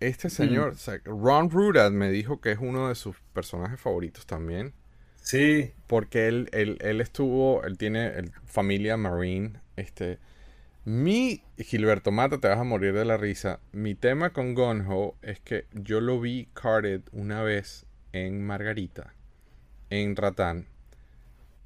Este 0.00 0.30
señor, 0.30 0.70
o 0.70 0.74
sea, 0.76 1.00
Ron 1.04 1.50
Rudad 1.50 1.90
me 1.90 2.10
dijo 2.10 2.40
que 2.40 2.52
es 2.52 2.58
uno 2.60 2.88
de 2.88 2.94
sus 2.94 3.16
personajes 3.32 3.80
favoritos 3.80 4.26
también. 4.26 4.72
Sí. 5.16 5.72
Porque 5.88 6.28
él, 6.28 6.48
él, 6.52 6.78
él 6.80 7.00
estuvo, 7.00 7.64
él 7.64 7.76
tiene 7.76 8.06
el- 8.16 8.32
familia 8.46 8.96
Marine. 8.96 9.60
Este, 9.76 10.18
mi 10.84 11.42
Gilberto 11.58 12.10
Mata, 12.10 12.38
te 12.38 12.48
vas 12.48 12.58
a 12.58 12.64
morir 12.64 12.94
de 12.94 13.04
la 13.04 13.16
risa. 13.16 13.60
Mi 13.72 13.94
tema 13.94 14.30
con 14.30 14.54
Gonho 14.54 15.14
es 15.22 15.40
que 15.40 15.66
yo 15.72 16.00
lo 16.00 16.20
vi 16.20 16.48
carded 16.54 17.02
una 17.12 17.42
vez 17.42 17.86
en 18.12 18.44
Margarita, 18.44 19.14
en 19.90 20.16
Ratán. 20.16 20.66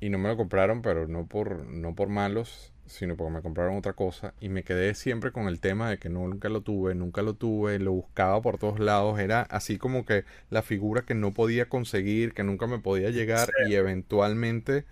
Y 0.00 0.10
no 0.10 0.18
me 0.18 0.28
lo 0.28 0.36
compraron, 0.36 0.82
pero 0.82 1.06
no 1.06 1.26
por, 1.26 1.64
no 1.66 1.94
por 1.94 2.08
malos, 2.08 2.72
sino 2.86 3.16
porque 3.16 3.34
me 3.34 3.42
compraron 3.42 3.76
otra 3.76 3.92
cosa. 3.92 4.34
Y 4.40 4.48
me 4.48 4.64
quedé 4.64 4.94
siempre 4.94 5.30
con 5.30 5.46
el 5.46 5.60
tema 5.60 5.88
de 5.88 5.98
que 5.98 6.08
nunca 6.08 6.48
lo 6.48 6.62
tuve, 6.62 6.94
nunca 6.94 7.22
lo 7.22 7.34
tuve, 7.34 7.78
lo 7.78 7.92
buscaba 7.92 8.42
por 8.42 8.58
todos 8.58 8.80
lados. 8.80 9.20
Era 9.20 9.42
así 9.42 9.78
como 9.78 10.04
que 10.04 10.24
la 10.50 10.62
figura 10.62 11.02
que 11.02 11.14
no 11.14 11.32
podía 11.32 11.68
conseguir, 11.68 12.34
que 12.34 12.42
nunca 12.42 12.66
me 12.66 12.80
podía 12.80 13.10
llegar. 13.10 13.50
Y 13.68 13.74
eventualmente, 13.74 14.84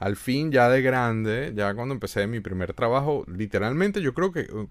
al 0.00 0.16
fin, 0.16 0.50
ya 0.50 0.70
de 0.70 0.80
grande, 0.80 1.52
ya 1.54 1.74
cuando 1.74 1.92
empecé 1.92 2.26
mi 2.26 2.40
primer 2.40 2.72
trabajo, 2.72 3.24
literalmente 3.28 4.00
yo 4.00 4.14
creo 4.14 4.32
que 4.32 4.50
uh, 4.50 4.66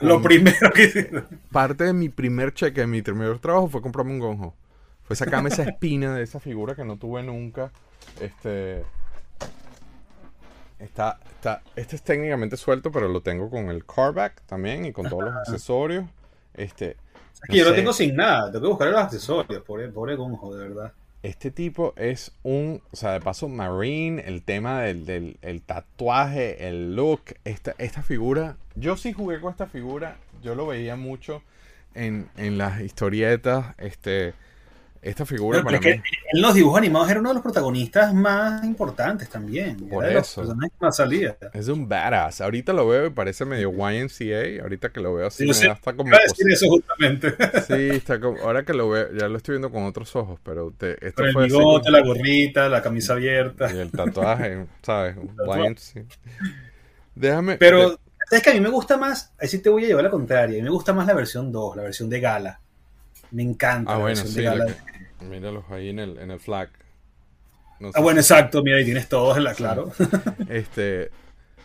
Lo 0.00 0.20
primero 0.20 0.70
que... 0.74 1.24
parte 1.50 1.84
de 1.84 1.94
mi 1.94 2.10
primer 2.10 2.52
cheque, 2.52 2.82
de 2.82 2.86
mi 2.86 3.00
primer 3.00 3.38
trabajo 3.38 3.68
fue 3.68 3.80
comprarme 3.80 4.12
un 4.12 4.18
gonjo. 4.18 4.54
Fue 5.02 5.16
sacarme 5.16 5.48
esa 5.48 5.62
espina 5.62 6.14
de 6.14 6.22
esa 6.22 6.40
figura 6.40 6.74
que 6.74 6.84
no 6.84 6.98
tuve 6.98 7.22
nunca. 7.22 7.72
Este. 8.20 8.84
Está, 10.78 11.20
está, 11.24 11.62
este 11.74 11.96
es 11.96 12.02
técnicamente 12.02 12.58
suelto, 12.58 12.92
pero 12.92 13.08
lo 13.08 13.22
tengo 13.22 13.48
con 13.48 13.70
el 13.70 13.86
carback 13.86 14.42
también 14.44 14.84
y 14.84 14.92
con 14.92 15.08
todos 15.08 15.24
los 15.24 15.36
accesorios. 15.36 16.04
Este, 16.52 16.98
Aquí 17.48 17.56
yo 17.58 17.64
no 17.64 17.70
lo 17.70 17.76
sé, 17.76 17.80
tengo 17.80 17.92
sin 17.94 18.14
nada. 18.14 18.52
Tengo 18.52 18.64
que 18.64 18.68
buscar 18.68 18.88
los 18.88 19.00
accesorios. 19.00 19.62
Pobre, 19.62 19.88
pobre 19.88 20.16
Gonjo, 20.16 20.54
de 20.54 20.68
verdad. 20.68 20.92
Este 21.22 21.50
tipo 21.50 21.92
es 21.96 22.32
un, 22.42 22.82
o 22.92 22.96
sea, 22.96 23.12
de 23.12 23.20
paso, 23.20 23.48
Marine, 23.48 24.22
el 24.26 24.42
tema 24.42 24.82
del, 24.82 25.06
del 25.06 25.38
el 25.42 25.62
tatuaje, 25.62 26.68
el 26.68 26.94
look, 26.94 27.22
esta, 27.44 27.74
esta 27.78 28.02
figura. 28.02 28.56
Yo 28.74 28.96
sí 28.96 29.12
jugué 29.12 29.40
con 29.40 29.50
esta 29.50 29.66
figura, 29.66 30.18
yo 30.42 30.54
lo 30.54 30.66
veía 30.66 30.94
mucho 30.96 31.42
en, 31.94 32.28
en 32.36 32.58
las 32.58 32.80
historietas, 32.80 33.74
este, 33.78 34.34
Esta 35.02 35.24
figura 35.26 35.58
Pero, 35.58 35.68
pero 35.68 35.80
para 35.80 35.90
es 35.94 35.96
mí. 35.98 36.02
que 36.02 36.36
en 36.36 36.42
los 36.42 36.54
dibujos 36.54 36.78
animados 36.78 37.10
era 37.10 37.20
uno 37.20 37.28
de 37.30 37.34
los 37.34 37.42
protagonistas 37.42 38.12
más 38.14 38.64
importantes 38.64 39.28
también. 39.28 39.76
Por 39.88 40.04
era 40.04 40.08
de 40.08 40.14
los 40.20 40.38
eso. 40.38 40.56
más 40.80 40.96
salía. 40.96 41.36
Es 41.52 41.68
un 41.68 41.88
badass. 41.88 42.40
Ahorita 42.40 42.72
lo 42.72 42.88
veo 42.88 43.06
y 43.06 43.10
parece 43.10 43.44
medio 43.44 43.70
YMCA. 43.72 44.62
Ahorita 44.62 44.90
que 44.90 45.00
lo 45.00 45.14
veo 45.14 45.26
así, 45.28 45.46
Yo 45.46 45.52
me 45.58 45.66
da 45.66 45.72
hasta 45.74 45.94
como. 45.94 46.08
Iba 46.08 46.18
a 46.18 46.22
decir 46.22 46.46
eso 46.50 46.66
justamente. 46.68 47.30
Sí, 47.66 47.96
está 47.96 48.20
como. 48.20 48.38
Ahora 48.40 48.64
que 48.64 48.72
lo 48.74 48.88
veo, 48.88 49.08
ya 49.12 49.28
lo 49.28 49.36
estoy 49.36 49.54
viendo 49.54 49.70
con 49.70 49.84
otros 49.84 50.14
ojos, 50.16 50.38
pero 50.42 50.72
te, 50.76 50.92
esto 51.06 51.22
el 51.24 51.32
fue 51.32 51.44
así 51.46 51.52
bigote, 51.52 51.84
como- 51.86 51.96
la 51.96 52.04
gorrita, 52.04 52.68
la 52.68 52.82
camisa 52.82 53.12
abierta. 53.12 53.72
Y 53.72 53.78
el 53.78 53.90
tatuaje, 53.90 54.66
¿sabes? 54.82 55.16
YMCA. 55.46 56.02
Déjame. 57.14 57.56
Pero, 57.56 57.90
de- 57.90 57.96
¿sabes 58.28 58.42
que 58.44 58.50
A 58.50 58.54
mí 58.54 58.60
me 58.60 58.68
gusta 58.70 58.96
más, 58.96 59.32
ahí 59.38 59.48
sí 59.48 59.58
te 59.62 59.70
voy 59.70 59.84
a 59.84 59.88
llevar 59.88 60.04
la 60.04 60.10
contraria, 60.10 60.56
a 60.56 60.58
mí 60.58 60.62
me 60.62 60.70
gusta 60.70 60.92
más 60.92 61.06
la 61.06 61.14
versión 61.14 61.52
2, 61.52 61.76
la 61.76 61.82
versión 61.82 62.08
de 62.10 62.20
gala. 62.20 62.60
Me 63.30 63.42
encanta 63.42 63.94
Ah, 63.94 63.98
bueno, 63.98 64.22
sí. 64.22 64.42
la 64.42 64.66
míralos 65.20 65.64
ahí 65.70 65.88
en 65.88 65.98
el, 65.98 66.18
en 66.18 66.30
el 66.30 66.40
flag. 66.40 66.70
No 67.80 67.90
Ah, 67.94 68.00
bueno, 68.00 68.20
exacto, 68.20 68.62
mira, 68.62 68.76
ahí 68.78 68.84
tienes 68.84 69.08
todos 69.08 69.36
en 69.36 69.44
la, 69.44 69.54
claro. 69.54 69.92
Este. 70.48 71.10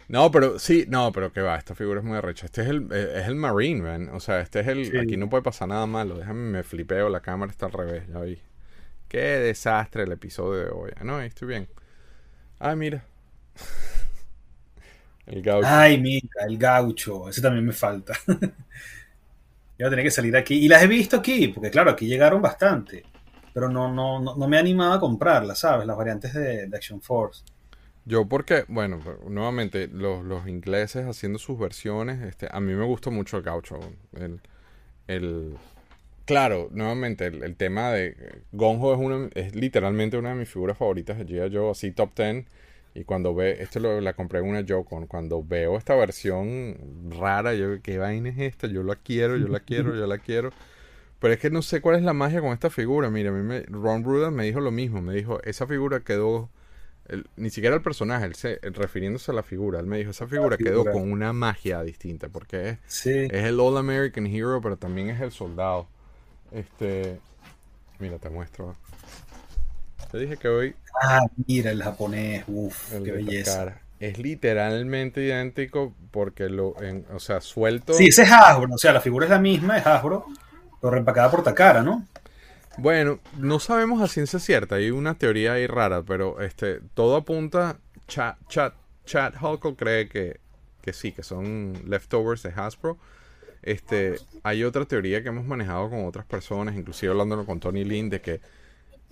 No, 0.08 0.30
pero 0.30 0.60
sí, 0.60 0.86
no, 0.90 1.12
pero 1.14 1.32
que 1.32 1.42
va, 1.42 1.56
esta 1.56 1.74
figura 1.74 2.02
es 2.02 2.06
muy 2.06 2.18
arrecha. 2.18 2.46
Este 2.46 2.64
es 2.64 2.68
el, 2.68 2.88
eh, 2.92 3.14
es 3.22 3.28
el 3.28 3.36
Marine, 3.36 3.82
man. 3.82 4.10
O 4.10 4.20
sea, 4.20 4.42
este 4.42 4.60
es 4.60 4.68
el. 4.68 4.86
Sí. 4.92 4.98
Aquí 4.98 5.16
no 5.16 5.30
puede 5.30 5.44
pasar 5.44 5.70
nada 5.70 5.86
malo. 5.86 6.18
Déjame, 6.18 6.52
me 6.52 6.64
flipeo, 6.64 7.08
la 7.10 7.22
cámara 7.22 7.52
está 7.52 7.68
al 7.68 7.72
revés, 7.72 8.04
ya 8.12 8.20
vi. 8.20 8.42
Qué 9.08 9.20
desastre 9.22 10.04
el 10.04 10.12
episodio 10.12 10.66
de 10.66 10.70
hoy. 10.72 10.92
Ah, 10.98 11.04
no, 11.06 11.18
ahí 11.18 11.28
estoy 11.28 11.48
bien. 11.48 11.68
Ah, 12.60 12.76
mira. 12.76 13.04
El 15.28 15.42
gaucho. 15.42 15.68
Ay, 15.70 15.98
mira, 16.00 16.28
el 16.48 16.58
gaucho, 16.58 17.30
ese 17.30 17.42
también 17.42 17.66
me 17.66 17.72
falta. 17.74 18.14
Ya 19.82 19.86
va 19.86 19.88
a 19.88 19.90
tener 19.90 20.06
que 20.06 20.12
salir 20.12 20.38
aquí. 20.38 20.64
Y 20.64 20.68
las 20.68 20.84
he 20.84 20.88
visto 20.88 21.18
aquí, 21.18 21.48
porque 21.48 21.72
claro, 21.72 21.90
aquí 21.90 22.06
llegaron 22.06 22.40
bastante. 22.40 23.04
Pero 23.52 23.68
no, 23.68 23.92
no, 23.92 24.20
no, 24.20 24.36
no 24.36 24.48
me 24.48 24.58
he 24.58 24.60
animado 24.60 24.94
a 24.94 25.00
comprarlas, 25.00 25.58
¿sabes? 25.58 25.88
Las 25.88 25.98
variantes 25.98 26.36
de, 26.36 26.68
de 26.68 26.78
Action 26.78 27.02
Force. 27.02 27.44
Yo 28.06 28.28
porque, 28.28 28.64
bueno, 28.68 29.00
nuevamente, 29.28 29.88
los, 29.88 30.24
los 30.24 30.48
ingleses 30.48 31.08
haciendo 31.08 31.40
sus 31.40 31.58
versiones, 31.58 32.22
este, 32.22 32.48
a 32.52 32.60
mí 32.60 32.76
me 32.76 32.86
gusta 32.86 33.10
mucho 33.10 33.38
el 33.38 33.44
gaucho. 33.44 33.80
El, 34.14 34.40
el, 35.08 35.58
claro, 36.26 36.70
nuevamente, 36.72 37.26
el, 37.26 37.42
el 37.42 37.56
tema 37.56 37.90
de 37.90 38.44
Gonjo 38.52 38.94
es, 38.94 39.00
una, 39.00 39.30
es 39.34 39.56
literalmente 39.56 40.16
una 40.16 40.30
de 40.30 40.36
mis 40.36 40.50
figuras 40.50 40.78
favoritas 40.78 41.18
de 41.18 41.26
G.I. 41.26 41.56
Joe, 41.56 41.72
así 41.72 41.92
top 41.92 42.16
10. 42.16 42.46
Y 42.94 43.06
cuando 43.06 43.34
ve, 43.34 43.62
esto 43.62 43.80
lo, 43.80 44.02
la 44.02 44.14
compré 44.14 44.40
en 44.40 44.46
una 44.50 44.66
Joe-Con, 44.68 45.08
cuando 45.08 45.44
veo 45.44 45.78
esta 45.78 45.96
versión 45.96 46.78
rara, 47.10 47.54
yo, 47.54 47.82
¿qué 47.82 47.98
vaina 47.98 48.30
es 48.30 48.38
esta? 48.40 48.68
Yo 48.68 48.84
la 48.84 48.96
quiero, 48.98 49.38
yo 49.38 49.48
la 49.48 49.62
quiero, 49.62 49.96
yo 49.96 50.06
la 50.08 50.18
quiero. 50.18 50.52
Pero 51.20 51.34
es 51.34 51.40
que 51.40 51.50
no 51.50 51.62
sé 51.62 51.80
cuál 51.82 51.96
es 51.98 52.02
la 52.04 52.14
magia 52.14 52.42
con 52.42 52.52
esta 52.52 52.70
figura. 52.70 53.10
Mira, 53.10 53.30
a 53.30 53.34
mí 53.34 53.44
me, 53.44 53.62
Ron 53.62 54.04
Ruda 54.04 54.30
me 54.32 54.44
dijo 54.44 54.60
lo 54.60 54.72
mismo. 54.72 55.02
Me 55.02 55.14
dijo, 55.14 55.42
esa 55.44 55.68
figura 55.68 56.02
quedó 56.02 56.50
el- 57.08 57.28
ni 57.38 57.50
siquiera 57.50 57.76
el 57.76 57.82
personaje, 57.82 58.26
él 58.26 58.36
se- 58.36 58.60
refiriéndose 58.62 59.32
a 59.32 59.34
la 59.36 59.44
figura, 59.44 59.80
él 59.80 59.86
me 59.86 59.98
dijo, 59.98 60.12
esa 60.12 60.28
figura 60.28 60.58
quedó 60.58 60.84
con 60.86 61.12
una 61.12 61.32
magia 61.34 61.84
distinta, 61.84 62.28
porque 62.30 62.70
es, 62.70 62.78
Sí. 62.88 63.10
es 63.32 63.44
el 63.46 63.60
All 63.60 63.78
American 63.78 64.26
Hero, 64.28 64.60
pero 64.62 64.78
también 64.78 65.10
es 65.10 65.22
el 65.22 65.32
soldado. 65.32 65.88
Este, 66.52 67.20
mira, 68.00 68.18
te 68.18 68.30
muestro. 68.30 68.76
Te 70.12 70.20
dije 70.20 70.38
que 70.38 70.48
hoy 70.48 70.76
Ah, 71.02 71.22
mira, 71.48 71.72
el 71.72 71.82
japonés, 71.82 72.44
uff, 72.48 72.92
qué 73.04 73.12
belleza. 73.12 73.80
Es 74.00 74.18
literalmente 74.18 75.22
idéntico 75.24 75.94
porque 76.12 76.50
lo, 76.50 76.80
en- 76.82 77.06
o 77.14 77.20
sea, 77.20 77.40
suelto. 77.40 77.94
Sí, 77.94 78.08
ese 78.08 78.24
es 78.24 78.32
Hasbro, 78.32 78.74
o 78.74 78.78
sea, 78.78 78.92
la 78.94 79.02
figura 79.02 79.26
es 79.26 79.30
la 79.30 79.40
misma, 79.40 79.78
es 79.78 79.86
Hasbro, 79.86 80.26
pero 80.82 80.92
reempacada 80.92 81.30
por 81.32 81.44
Takara, 81.44 81.82
¿no? 81.82 82.06
Bueno, 82.78 83.20
no 83.38 83.60
sabemos 83.60 84.02
a 84.02 84.08
ciencia 84.08 84.40
cierta, 84.40 84.76
hay 84.76 84.92
una 84.92 85.16
teoría 85.16 85.54
ahí 85.54 85.68
rara, 85.68 86.04
pero 86.04 86.42
este, 86.42 86.80
todo 86.94 87.16
apunta, 87.18 87.78
Chat, 88.08 88.38
Chat, 88.48 88.74
Chat 89.06 89.36
Hulk 89.42 89.76
cree 89.78 90.08
que, 90.08 90.40
que 90.82 90.94
sí, 90.94 91.12
que 91.12 91.22
son 91.24 91.74
leftovers 91.86 92.44
de 92.44 92.50
Hasbro. 92.56 92.98
Este, 93.62 94.16
hay 94.44 94.64
otra 94.64 94.86
teoría 94.86 95.22
que 95.22 95.30
hemos 95.30 95.46
manejado 95.46 95.90
con 95.90 96.06
otras 96.06 96.26
personas, 96.26 96.76
inclusive 96.76 97.12
hablándolo 97.12 97.46
con 97.46 97.60
Tony 97.60 97.84
Lin, 97.84 98.10
de 98.10 98.22
que 98.22 98.42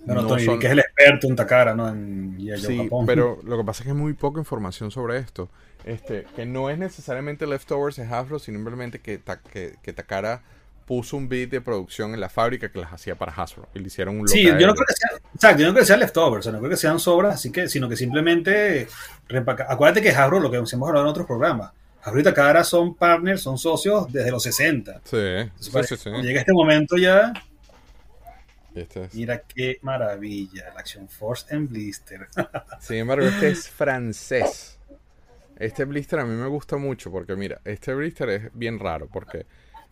Bueno, 0.06 0.22
no 0.22 0.28
Tony, 0.28 0.44
son- 0.44 0.58
que 0.58 0.66
es 0.66 0.72
el 0.72 0.78
experto 0.80 1.26
en 1.26 1.36
Takara, 1.36 1.74
¿no? 1.74 1.88
En 1.88 2.36
Sí, 2.58 2.78
Japón. 2.78 3.06
pero 3.06 3.38
lo 3.44 3.58
que 3.58 3.64
pasa 3.64 3.82
es 3.82 3.84
que 3.84 3.90
hay 3.92 3.96
muy 3.96 4.14
poca 4.14 4.40
información 4.40 4.90
sobre 4.90 5.18
esto. 5.18 5.48
Este, 5.84 6.26
que 6.36 6.44
no 6.46 6.68
es 6.70 6.78
necesariamente 6.78 7.46
leftovers 7.46 7.96
de 7.96 8.04
Hasbro, 8.04 8.38
sino 8.38 8.58
simplemente 8.58 8.98
que, 9.00 9.18
Ta- 9.18 9.40
que, 9.40 9.76
que 9.82 9.92
Takara 9.94 10.42
puso 10.86 11.16
un 11.16 11.28
bit 11.28 11.50
de 11.50 11.60
producción 11.60 12.12
en 12.14 12.20
la 12.20 12.28
fábrica 12.28 12.70
que 12.72 12.80
las 12.80 12.92
hacía 12.92 13.14
para 13.14 13.32
Hasbro 13.32 13.68
y 13.74 13.78
le 13.78 13.86
hicieron 13.86 14.18
un 14.20 14.26
Sí, 14.28 14.42
yo 14.44 14.52
no 14.66 14.74
creo 14.74 14.86
que 14.86 14.92
sea, 14.94 15.10
exacto, 15.34 15.60
yo 15.60 15.66
no 15.68 15.72
creo 15.72 15.82
que 15.82 15.86
sean 15.86 16.00
leftovers, 16.00 16.40
o 16.40 16.42
sea, 16.42 16.52
no 16.52 16.58
creo 16.58 16.70
que 16.70 16.76
sean 16.76 16.98
sobras, 16.98 17.36
así 17.36 17.52
que, 17.52 17.68
sino 17.68 17.88
que 17.88 17.96
simplemente 17.96 18.88
reempaca- 19.28 19.66
Acuérdate 19.68 20.02
que 20.02 20.10
Hasbro, 20.10 20.40
lo 20.40 20.50
que 20.50 20.56
hemos 20.56 20.74
hablado 20.74 21.02
en 21.02 21.06
otros 21.06 21.26
programas, 21.26 21.70
Hasbro 22.02 22.20
y 22.20 22.24
Takara 22.24 22.64
son 22.64 22.94
partners, 22.96 23.40
son 23.40 23.56
socios 23.56 24.12
desde 24.12 24.30
los 24.32 24.42
60. 24.42 25.00
Sí, 25.04 25.16
Entonces, 25.16 25.86
sí, 25.88 25.96
sí. 25.96 26.02
cuando 26.10 26.22
Llega 26.26 26.40
este 26.40 26.52
momento 26.52 26.96
ya, 26.96 27.32
Este 28.74 29.04
es- 29.04 29.14
mira 29.14 29.42
qué 29.42 29.78
maravilla, 29.82 30.72
la 30.74 30.80
Action 30.80 31.08
Force 31.08 31.54
en 31.54 31.68
blister. 31.68 32.28
Sin 32.80 32.96
embargo, 32.98 33.26
este 33.26 33.48
es 33.50 33.68
francés. 33.68 34.78
Este 35.58 35.84
blister 35.84 36.20
a 36.20 36.24
mí 36.24 36.34
me 36.34 36.46
gusta 36.48 36.76
mucho 36.76 37.10
porque, 37.10 37.36
mira, 37.36 37.60
este 37.64 37.92
blister 37.94 38.28
es 38.30 38.50
bien 38.54 38.78
raro 38.78 39.08
porque 39.12 39.44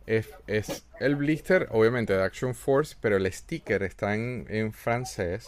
es, 0.06 0.28
es 0.46 0.84
el 1.00 1.16
blister, 1.16 1.68
obviamente, 1.72 2.14
de 2.14 2.22
Action 2.22 2.54
Force, 2.54 2.96
pero 3.00 3.16
el 3.16 3.30
sticker 3.30 3.82
está 3.82 4.14
en, 4.14 4.46
en 4.48 4.72
francés. 4.72 5.46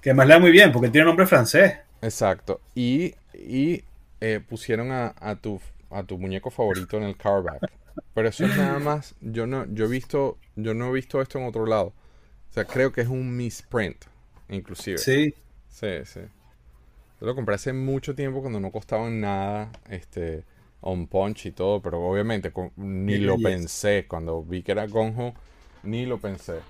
que 0.00 0.10
además 0.10 0.26
le 0.26 0.34
da 0.34 0.40
muy 0.40 0.50
bien, 0.50 0.72
porque 0.72 0.88
tiene 0.88 1.06
nombre 1.06 1.26
francés. 1.26 1.74
Exacto. 2.00 2.60
Y, 2.74 3.14
y 3.34 3.84
eh, 4.20 4.40
pusieron 4.46 4.90
a, 4.90 5.14
a 5.20 5.36
tu, 5.36 5.60
a 5.90 6.02
tu 6.02 6.18
muñeco 6.18 6.50
favorito 6.50 6.96
en 6.96 7.04
el 7.04 7.16
carback. 7.16 7.70
Pero 8.14 8.28
eso 8.28 8.44
es 8.46 8.56
nada 8.56 8.78
más. 8.80 9.14
Yo 9.20 9.46
no, 9.46 9.66
yo 9.72 9.84
he 9.84 9.88
visto, 9.88 10.38
yo 10.56 10.74
no 10.74 10.88
he 10.88 10.92
visto 10.92 11.22
esto 11.22 11.38
en 11.38 11.46
otro 11.46 11.66
lado. 11.66 11.92
O 12.52 12.54
sea, 12.54 12.66
creo 12.66 12.92
que 12.92 13.00
es 13.00 13.08
un 13.08 13.36
misprint, 13.36 14.04
inclusive. 14.50 14.98
Sí, 14.98 15.34
Sí, 15.68 15.88
sí. 16.04 16.20
Yo 17.20 17.26
lo 17.26 17.34
compré 17.34 17.54
hace 17.54 17.72
mucho 17.72 18.14
tiempo 18.14 18.40
cuando 18.42 18.60
no 18.60 18.72
costaban 18.72 19.20
nada, 19.20 19.70
este, 19.88 20.44
on 20.80 21.06
punch 21.06 21.46
y 21.46 21.52
todo, 21.52 21.80
pero 21.82 22.00
obviamente 22.02 22.52
con- 22.52 22.72
ni 22.76 23.18
lo 23.18 23.40
pensé. 23.40 24.06
Cuando 24.08 24.42
vi 24.42 24.62
que 24.62 24.72
era 24.72 24.86
Gonjo, 24.86 25.34
ni 25.84 26.06
lo 26.06 26.20
pensé. 26.20 26.60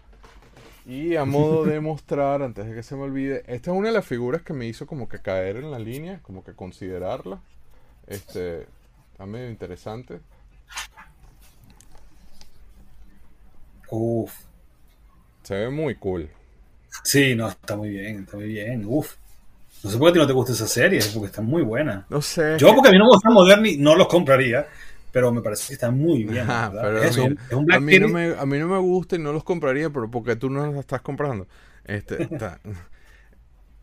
Y 0.87 1.16
a 1.16 1.25
modo 1.25 1.64
de 1.66 1.81
mostrar, 1.81 2.42
antes 2.42 2.66
de 2.66 2.75
que 2.75 2.83
se 2.83 2.97
me 2.97 3.03
olvide, 3.03 3.45
esta 3.47 3.71
es 3.73 3.77
una 3.77 3.88
de 3.88 3.95
las 3.95 4.07
figuras 4.07 4.42
que 4.42 4.53
me 4.55 4.66
hizo 4.66 4.87
como 4.87 5.09
que 5.09 5.21
caer 5.21 5.57
en 5.57 5.71
la 5.71 5.79
línea, 5.79 6.21
como 6.23 6.45
que 6.45 6.55
considerarla. 6.55 7.40
Este, 8.07 8.68
está 9.12 9.27
medio 9.27 9.51
interesante. 9.51 10.21
uff. 13.90 14.47
Se 15.45 15.55
ve 15.55 15.71
muy 15.71 15.95
cool. 15.97 16.29
Sí, 17.05 17.35
no, 17.35 17.49
está 17.49 17.77
muy 17.77 17.89
bien, 17.91 18.21
está 18.21 18.37
muy 18.37 18.47
bien, 18.47 18.85
uff. 18.87 19.15
No 19.83 19.91
sé 19.91 19.99
por 19.99 20.09
qué 20.09 20.11
a 20.11 20.13
ti 20.15 20.19
no 20.21 20.27
te 20.29 20.33
gusta 20.35 20.53
esa 20.53 20.69
serie, 20.69 21.01
porque 21.15 21.27
está 21.29 21.43
muy 21.43 21.63
buena. 21.63 22.07
No 22.09 22.21
sé. 22.23 22.59
Yo, 22.59 22.75
porque 22.75 22.89
a 22.91 22.93
mí 22.93 22.99
no 22.99 23.05
me 23.07 23.11
gusta 23.11 23.31
Moderni, 23.31 23.77
no 23.79 23.97
los 23.97 24.09
compraría, 24.09 24.67
pero 25.13 25.33
me 25.33 25.43
parece 25.43 25.69
que 25.69 25.75
está 25.75 25.91
muy 25.91 26.25
bien. 26.25 26.45
Ajá, 26.45 26.69
¿verdad? 26.71 26.83
pero 26.83 27.03
es, 27.03 27.11
eso, 27.11 27.23
mira, 27.29 27.43
es 27.49 27.55
un 27.55 27.65
a, 27.69 27.79
Black 27.79 27.81
mí 27.81 27.99
no 27.99 28.09
Series. 28.09 28.15
me, 28.35 28.35
a 28.39 28.47
mí 28.47 28.59
no 28.59 28.69
me 28.69 28.79
gusta 28.79 29.17
y 29.17 29.19
no 29.19 29.33
los 29.33 29.45
compraría, 29.45 29.91
pero 29.91 30.11
porque 30.11 30.37
tú 30.37 30.51
no 30.51 30.67
los 30.67 30.77
estás 30.77 31.03
comprando. 31.03 31.47
Este, 31.85 32.23
está- 32.23 32.61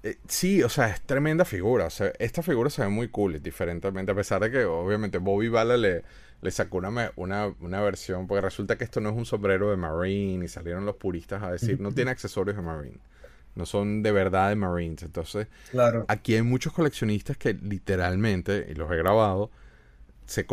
Eh, 0.04 0.18
sí, 0.28 0.64
o 0.64 0.70
sea, 0.70 0.90
es 0.90 1.02
tremenda 1.02 1.46
figura. 1.46 1.86
O 1.88 1.90
sea, 1.90 2.14
esta 2.20 2.42
figura 2.42 2.70
se 2.70 2.82
ve 2.84 2.90
muy 2.90 3.10
cool, 3.10 3.42
diferentemente, 3.42 4.12
a 4.12 4.16
pesar 4.16 4.42
de 4.42 4.52
que 4.52 4.64
obviamente 4.66 5.18
Bobby 5.18 5.50
Bala 5.50 5.76
le, 5.78 6.04
le 6.42 6.52
sacó 6.52 6.78
una, 6.78 7.12
una, 7.16 7.54
una 7.60 7.82
versión, 7.82 8.28
porque 8.28 8.42
resulta 8.42 8.78
que 8.78 8.84
esto 8.86 9.02
no 9.02 9.10
es 9.10 9.16
un 9.16 9.26
sombrero 9.26 9.72
de 9.72 9.78
Marine 9.78 10.46
y 10.46 10.48
salieron 10.48 10.86
los 10.86 10.96
puristas 10.96 11.44
a 11.44 11.52
decir, 11.52 11.80
no 11.82 11.92
tiene 11.94 12.12
accesorios 12.12 12.56
de 12.56 12.62
Marine. 12.64 13.00
No 13.56 13.66
son 13.66 14.04
de 14.04 14.12
verdad 14.12 14.50
de 14.50 14.56
Marines. 14.56 15.04
Entonces, 15.04 15.48
Claro. 15.72 16.06
aquí 16.08 16.36
hay 16.36 16.44
muchos 16.44 16.74
coleccionistas 16.74 17.38
que 17.38 17.54
literalmente, 17.54 18.68
y 18.70 18.76
los 18.76 18.92
he 18.92 18.96
grabado, 18.98 19.52
se, 20.26 20.46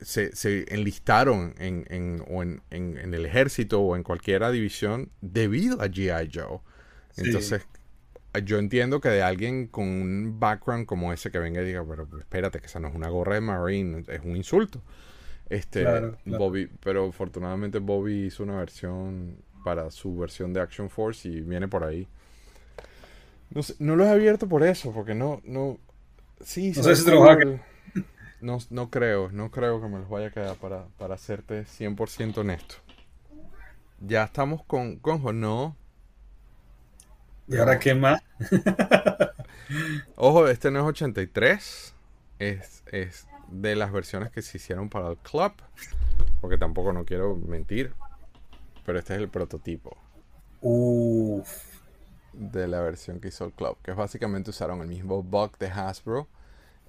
se, 0.00 0.34
se 0.34 0.74
enlistaron 0.74 1.54
en, 1.58 1.84
en, 1.90 2.24
o 2.28 2.42
en, 2.42 2.62
en- 2.70 2.98
en 2.98 3.14
el 3.14 3.26
ejército 3.26 3.80
o 3.80 3.96
en 3.96 4.02
cualquiera 4.02 4.50
división 4.50 5.10
debido 5.20 5.82
a 5.82 5.86
G.I. 5.88 6.30
Joe. 6.32 6.60
Sí. 7.10 7.22
Entonces, 7.26 7.66
yo 8.44 8.58
entiendo 8.58 9.00
que 9.00 9.08
de 9.08 9.22
alguien 9.22 9.66
con 9.66 9.86
un 9.86 10.38
background 10.40 10.86
como 10.86 11.12
ese 11.12 11.30
que 11.30 11.38
venga 11.38 11.62
y 11.62 11.66
diga, 11.66 11.84
pero 11.88 12.08
espérate, 12.18 12.60
que 12.60 12.66
esa 12.66 12.80
no 12.80 12.88
es 12.88 12.94
una 12.94 13.08
gorra 13.08 13.34
de 13.34 13.40
Marine, 13.40 14.04
es 14.08 14.20
un 14.24 14.36
insulto. 14.36 14.82
Este, 15.50 15.82
Claro, 15.82 16.16
claro. 16.24 16.38
Bobby, 16.38 16.68
pero 16.82 17.08
afortunadamente 17.08 17.78
Bobby 17.78 18.26
hizo 18.26 18.42
una 18.42 18.58
versión 18.58 19.36
para 19.64 19.90
su 19.90 20.16
versión 20.16 20.52
de 20.52 20.60
Action 20.60 20.90
Force 20.90 21.28
y 21.28 21.40
viene 21.40 21.68
por 21.68 21.84
ahí. 21.84 22.06
No, 23.50 23.62
sé, 23.62 23.74
no 23.78 23.96
lo 23.96 24.04
he 24.04 24.10
abierto 24.10 24.48
por 24.48 24.62
eso, 24.62 24.92
porque 24.92 25.14
no, 25.14 25.40
no, 25.44 25.78
sí, 26.40 26.72
No 26.76 26.82
sé 26.82 26.96
si 26.96 27.10
cool. 27.10 27.60
No, 28.40 28.58
no 28.70 28.88
creo, 28.88 29.30
no 29.32 29.50
creo 29.50 29.80
que 29.80 29.88
me 29.88 29.98
los 29.98 30.08
vaya 30.08 30.28
a 30.28 30.30
quedar 30.30 30.56
para, 30.56 30.84
para 30.96 31.18
serte 31.18 31.64
100% 31.64 32.38
honesto. 32.38 32.76
Ya 34.00 34.22
estamos 34.24 34.62
con, 34.64 34.96
con 34.98 35.40
no, 35.40 35.76
¿Y 37.48 37.56
ahora 37.56 37.78
qué 37.78 37.94
más? 37.94 38.20
Ojo, 40.16 40.46
este 40.48 40.70
no 40.70 40.80
es 40.80 40.84
83. 40.86 41.94
Es, 42.38 42.82
es 42.92 43.27
de 43.50 43.76
las 43.76 43.92
versiones 43.92 44.30
que 44.30 44.42
se 44.42 44.58
hicieron 44.58 44.88
para 44.88 45.10
el 45.10 45.16
club. 45.18 45.52
Porque 46.40 46.58
tampoco 46.58 46.92
no 46.92 47.04
quiero 47.04 47.36
mentir. 47.36 47.92
Pero 48.84 48.98
este 48.98 49.14
es 49.14 49.20
el 49.20 49.28
prototipo. 49.28 49.96
Uff. 50.60 51.48
De 52.32 52.68
la 52.68 52.80
versión 52.80 53.20
que 53.20 53.28
hizo 53.28 53.44
el 53.44 53.52
club. 53.52 53.76
Que 53.82 53.92
básicamente 53.92 54.50
usaron 54.50 54.80
el 54.80 54.88
mismo 54.88 55.22
bug 55.22 55.58
de 55.58 55.68
Hasbro. 55.68 56.28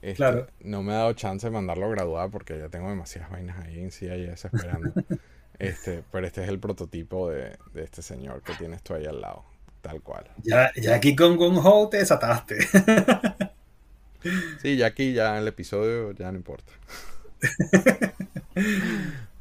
Este, 0.02 0.16
Claro. 0.16 0.48
No 0.62 0.82
me 0.84 0.94
ha 0.94 0.98
dado 0.98 1.14
chance 1.14 1.48
de 1.48 1.52
mandarlo 1.52 1.88
a 1.88 1.90
graduar 1.90 2.30
porque 2.30 2.58
ya 2.58 2.70
tengo 2.70 2.90
demasiadas 2.90 3.32
vainas 3.32 3.60
ahí 3.66 3.80
en 3.80 3.92
CIS 3.92 4.46
esperando. 4.46 4.94
este, 5.60 6.04
pero 6.12 6.26
este 6.26 6.44
es 6.44 6.50
el 6.50 6.60
prototipo 6.60 7.30
de, 7.30 7.58
de 7.74 7.84
este 7.84 8.02
señor 8.02 8.42
que 8.44 8.54
tienes 8.54 8.82
tú 8.82 8.94
ahí 8.94 9.06
al 9.06 9.20
lado. 9.20 9.44
Tal 9.82 10.02
cual. 10.02 10.26
Ya, 10.44 10.72
ya 10.76 10.96
aquí 10.96 11.16
con 11.16 11.38
Gun 11.38 11.60
Ho 11.64 11.88
te 11.90 11.98
desataste. 11.98 12.58
Sí, 14.62 14.78
ya 14.78 14.88
aquí, 14.88 15.14
ya 15.14 15.38
el 15.38 15.48
episodio, 15.48 16.12
ya 16.12 16.32
no 16.32 16.38
importa. 16.38 16.72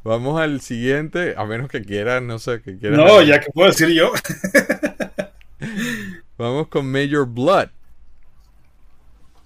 Vamos 0.05 0.41
al 0.41 0.61
siguiente, 0.61 1.35
a 1.37 1.45
menos 1.45 1.69
que 1.69 1.83
quieras, 1.83 2.23
no 2.23 2.39
sé, 2.39 2.63
que 2.63 2.79
quieras. 2.79 2.99
no, 2.99 3.23
ya 3.23 3.41
que 3.41 3.51
puedo 3.51 3.69
decir 3.69 3.89
yo. 3.89 4.13
Vamos 6.39 6.69
con 6.69 6.91
Major 6.91 7.27
Blood. 7.27 7.69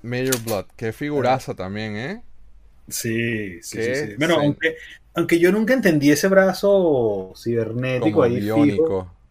Major 0.03 0.39
Blood, 0.45 0.67
qué 0.77 0.93
figuraza 0.93 1.55
también, 1.55 1.97
¿eh? 1.97 2.23
Sí, 2.89 3.63
sí, 3.63 3.79
sí. 3.83 3.95
sí. 3.95 4.15
Bueno, 4.19 4.37
aunque, 4.37 4.77
aunque 5.15 5.39
yo 5.39 5.51
nunca 5.53 5.73
entendí 5.73 6.11
ese 6.11 6.29
brazo 6.29 7.33
cibernético 7.37 8.11
Como 8.11 8.23
ahí 8.25 8.41
fijo. 8.41 8.57
biónico. 8.57 8.99
Uy. 9.01 9.22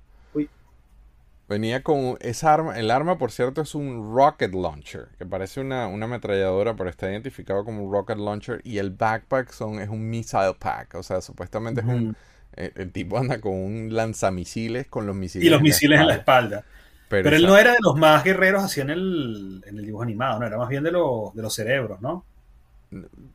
Venía 1.52 1.84
con 1.84 2.18
esa 2.22 2.54
arma, 2.54 2.80
el 2.80 2.90
arma 2.92 3.18
por 3.18 3.32
cierto 3.32 3.62
es 3.62 3.76
un 3.76 4.16
rocket 4.16 4.54
launcher, 4.54 5.10
que 5.18 5.26
parece 5.26 5.60
una, 5.60 5.88
una 5.88 6.06
ametralladora, 6.06 6.76
pero 6.76 6.90
está 6.90 7.12
identificado 7.12 7.66
como 7.66 7.84
un 7.84 7.92
rocket 7.92 8.18
launcher 8.18 8.62
y 8.64 8.78
el 8.78 8.92
backpack 8.92 9.52
son, 9.52 9.80
es 9.80 9.90
un 9.90 10.10
missile 10.10 10.56
pack, 10.60 10.96
o 10.96 11.04
sea, 11.04 11.22
supuestamente 11.22 11.82
es 11.82 11.88
un, 11.88 12.10
Ujú. 12.10 12.16
el, 12.54 12.72
el 12.76 12.92
tipo 12.92 13.18
anda 13.18 13.42
con 13.42 13.54
un 13.54 13.94
lanzamisiles 13.94 14.88
con 14.88 15.06
los 15.08 15.16
misiles 15.16 15.48
Y 15.48 15.50
los 15.50 15.62
en 15.62 15.68
la 15.68 15.68
misiles 15.68 16.00
en 16.00 16.08
la 16.08 16.16
espalda. 16.16 16.64
Pero, 17.08 17.38
él 17.38 17.46
no 17.46 17.58
era 17.58 17.72
de 17.72 17.78
los 17.82 17.96
más 17.98 18.24
guerreros 18.24 18.64
así 18.64 18.82
en 18.82 18.90
el, 18.90 19.64
en 19.66 19.78
el 19.78 19.86
dibujo 19.86 20.04
animado, 20.04 20.40
no, 20.40 20.48
era 20.48 20.58
más 20.58 20.70
bien 20.70 20.84
de, 20.84 20.92
los 20.92 21.34
de 21.36 21.42
los 21.42 21.54
cerebros, 21.54 22.02
¿no? 22.02 22.26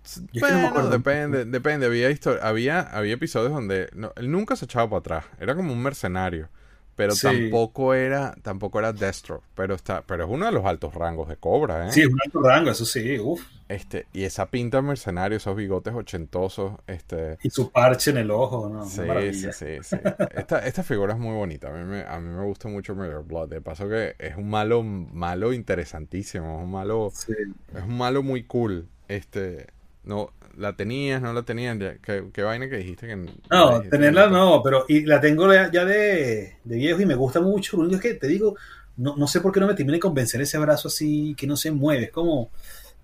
Es 0.07 0.21
que 0.31 0.41
Bueno, 0.41 0.59
acuerdo. 0.69 0.91
depende, 0.91 1.45
depende. 1.45 1.87
Había, 1.87 2.09
había, 2.43 2.81
había 2.81 3.15
episodios 3.15 3.53
donde 3.53 3.89
no, 3.95 4.13
él 4.17 4.31
nunca 4.31 4.57
se 4.57 4.67
echaba 4.67 4.89
para 4.89 4.99
atrás. 5.01 5.25
Era 5.41 5.55
como 5.55 5.73
un 5.73 5.83
mercenario. 5.83 6.49
Pero 6.97 7.13
Sí. 7.15 7.27
tampoco 7.27 7.93
era, 7.95 8.35
tampoco 8.43 8.79
era 8.79 8.93
Destro. 8.93 9.43
Pero 9.55 9.75
está, 9.75 10.03
pero 10.03 10.25
es 10.25 10.31
uno 10.31 10.47
de 10.47 10.53
los 10.53 10.65
altos 10.65 10.95
rangos 10.95 11.29
de 11.29 11.37
Cobra, 11.37 11.87
¿eh? 11.87 11.93
Sí, 11.93 12.01
es 12.01 12.07
un 12.07 12.19
alto 12.25 12.41
rango, 12.41 12.71
eso 12.71 12.87
sí, 12.87 13.19
uff. 13.19 13.43
Este, 13.69 14.07
y 14.13 14.25
esa 14.25 14.47
pinta 14.47 14.81
mercenario, 14.81 15.37
esos 15.37 15.55
bigotes 15.57 15.93
ochentosos, 15.93 16.73
este. 16.87 17.37
Y 17.43 17.51
su 17.51 17.71
parche 17.71 18.13
en 18.13 18.17
el 18.19 18.31
ojo, 18.31 18.69
¿no? 18.71 18.87
Sí, 18.87 19.03
sí, 19.35 19.49
sí, 19.53 19.67
sí. 19.83 19.97
Esta, 20.35 20.61
esta 20.67 20.83
figura 20.83 21.13
es 21.15 21.19
muy 21.19 21.35
bonita. 21.35 21.69
A 21.69 21.73
mí 21.73 21.85
me, 21.85 22.03
a 22.03 22.19
mí 22.21 22.29
me 22.35 22.45
gusta 22.45 22.69
mucho 22.69 22.95
Major 22.95 23.25
Blood. 23.25 23.49
De 23.51 23.61
paso 23.61 23.89
que 23.89 24.15
es 24.19 24.37
un 24.37 24.49
malo, 24.49 24.83
malo 24.83 25.53
interesantísimo. 25.53 26.59
Es 26.59 26.65
un 26.65 26.71
malo, 26.71 27.11
Sí. 27.13 27.35
es 27.77 27.83
un 27.83 27.99
malo 27.99 28.23
muy 28.23 28.45
cool. 28.45 28.89
Este, 29.09 29.67
no, 30.05 30.31
la 30.57 30.77
tenías, 30.77 31.23
no 31.23 31.33
la 31.33 31.45
tenías. 31.45 31.77
¿Qué, 32.03 32.31
qué 32.33 32.43
vaina 32.43 32.69
que 32.69 32.77
dijiste 32.79 33.07
que 33.07 33.17
No, 33.51 33.83
dijiste 33.83 33.91
tenerla 33.91 34.29
te- 34.29 34.29
no, 34.29 34.61
pero 34.63 34.85
y 34.89 35.05
la 35.05 35.21
tengo 35.21 35.53
ya 35.53 35.71
ya 35.71 35.85
de, 35.85 36.57
de 36.65 36.77
viejo 36.77 37.01
y 37.01 37.07
me 37.07 37.15
gusta 37.15 37.41
mucho. 37.41 37.77
Lo 37.77 37.83
único 37.85 37.97
es 37.97 38.03
que 38.03 38.15
te 38.15 38.27
digo, 38.27 38.57
no, 38.97 39.17
no 39.17 39.29
sé 39.29 39.41
por 39.41 39.53
qué 39.53 39.61
no 39.61 39.69
me 39.69 39.75
termina 39.75 39.95
de 39.97 40.01
convencer 40.01 40.41
ese 40.41 40.59
brazo 40.59 40.89
así 40.89 41.35
que 41.37 41.47
no 41.47 41.57
se 41.57 41.71
mueve. 41.71 42.05
Es 42.07 42.11
como, 42.11 42.51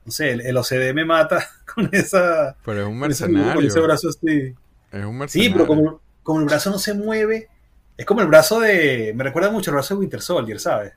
no 0.04 0.12
sé, 0.12 0.32
el, 0.32 0.40
el 0.42 0.56
OCD 0.56 0.94
me 0.94 1.04
mata 1.04 1.48
con 1.74 1.88
esa. 1.92 2.56
Pero 2.62 2.80
es 2.82 2.86
un 2.88 2.98
ese, 3.06 3.52
con 3.52 3.64
ese 3.66 3.80
mercenario. 3.80 3.82
brazo 3.82 4.08
así. 4.10 4.54
Es 4.92 5.04
un 5.04 5.18
Sí, 5.26 5.50
mercenario. 5.50 5.50
pero 5.50 5.66
como, 5.68 6.02
como 6.22 6.40
el 6.40 6.46
brazo 6.46 6.70
no 6.70 6.78
se 6.78 6.94
mueve, 6.94 7.48
es 7.96 8.06
como 8.06 8.22
el 8.22 8.28
brazo 8.28 8.60
de. 8.60 9.12
Me 9.16 9.24
recuerda 9.24 9.50
mucho 9.50 9.70
el 9.70 9.76
brazo 9.76 9.94
de 9.94 10.00
Winter 10.00 10.22
Soldier, 10.22 10.60
¿sabes? 10.60 10.94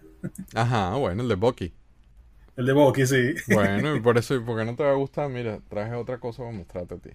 Ajá, 0.55 0.95
bueno, 0.95 1.21
el 1.23 1.29
de 1.29 1.35
Bucky. 1.35 1.75
El 2.55 2.65
de 2.65 2.73
Bucky, 2.73 3.05
sí. 3.05 3.35
Bueno, 3.53 3.95
y 3.95 3.99
por 4.01 4.17
eso, 4.17 4.35
y 4.35 4.39
porque 4.39 4.65
no 4.65 4.75
te 4.75 4.83
va 4.83 4.91
a 4.91 4.95
gustar, 4.95 5.29
mira, 5.29 5.59
traje 5.69 5.93
otra 5.93 6.19
cosa 6.19 6.43
para 6.43 6.55
mostrarte 6.55 6.95
a 6.95 6.97
ti. 6.97 7.09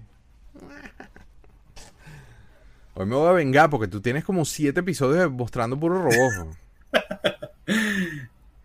Hoy 2.95 3.07
me 3.07 3.14
voy 3.14 3.28
a 3.28 3.32
vengar 3.32 3.70
porque 3.70 3.88
tú 3.88 4.01
tienes 4.01 4.24
como 4.24 4.45
siete 4.45 4.80
episodios 4.80 5.30
mostrando 5.30 5.78
puro 5.78 6.03
robot. 6.03 6.57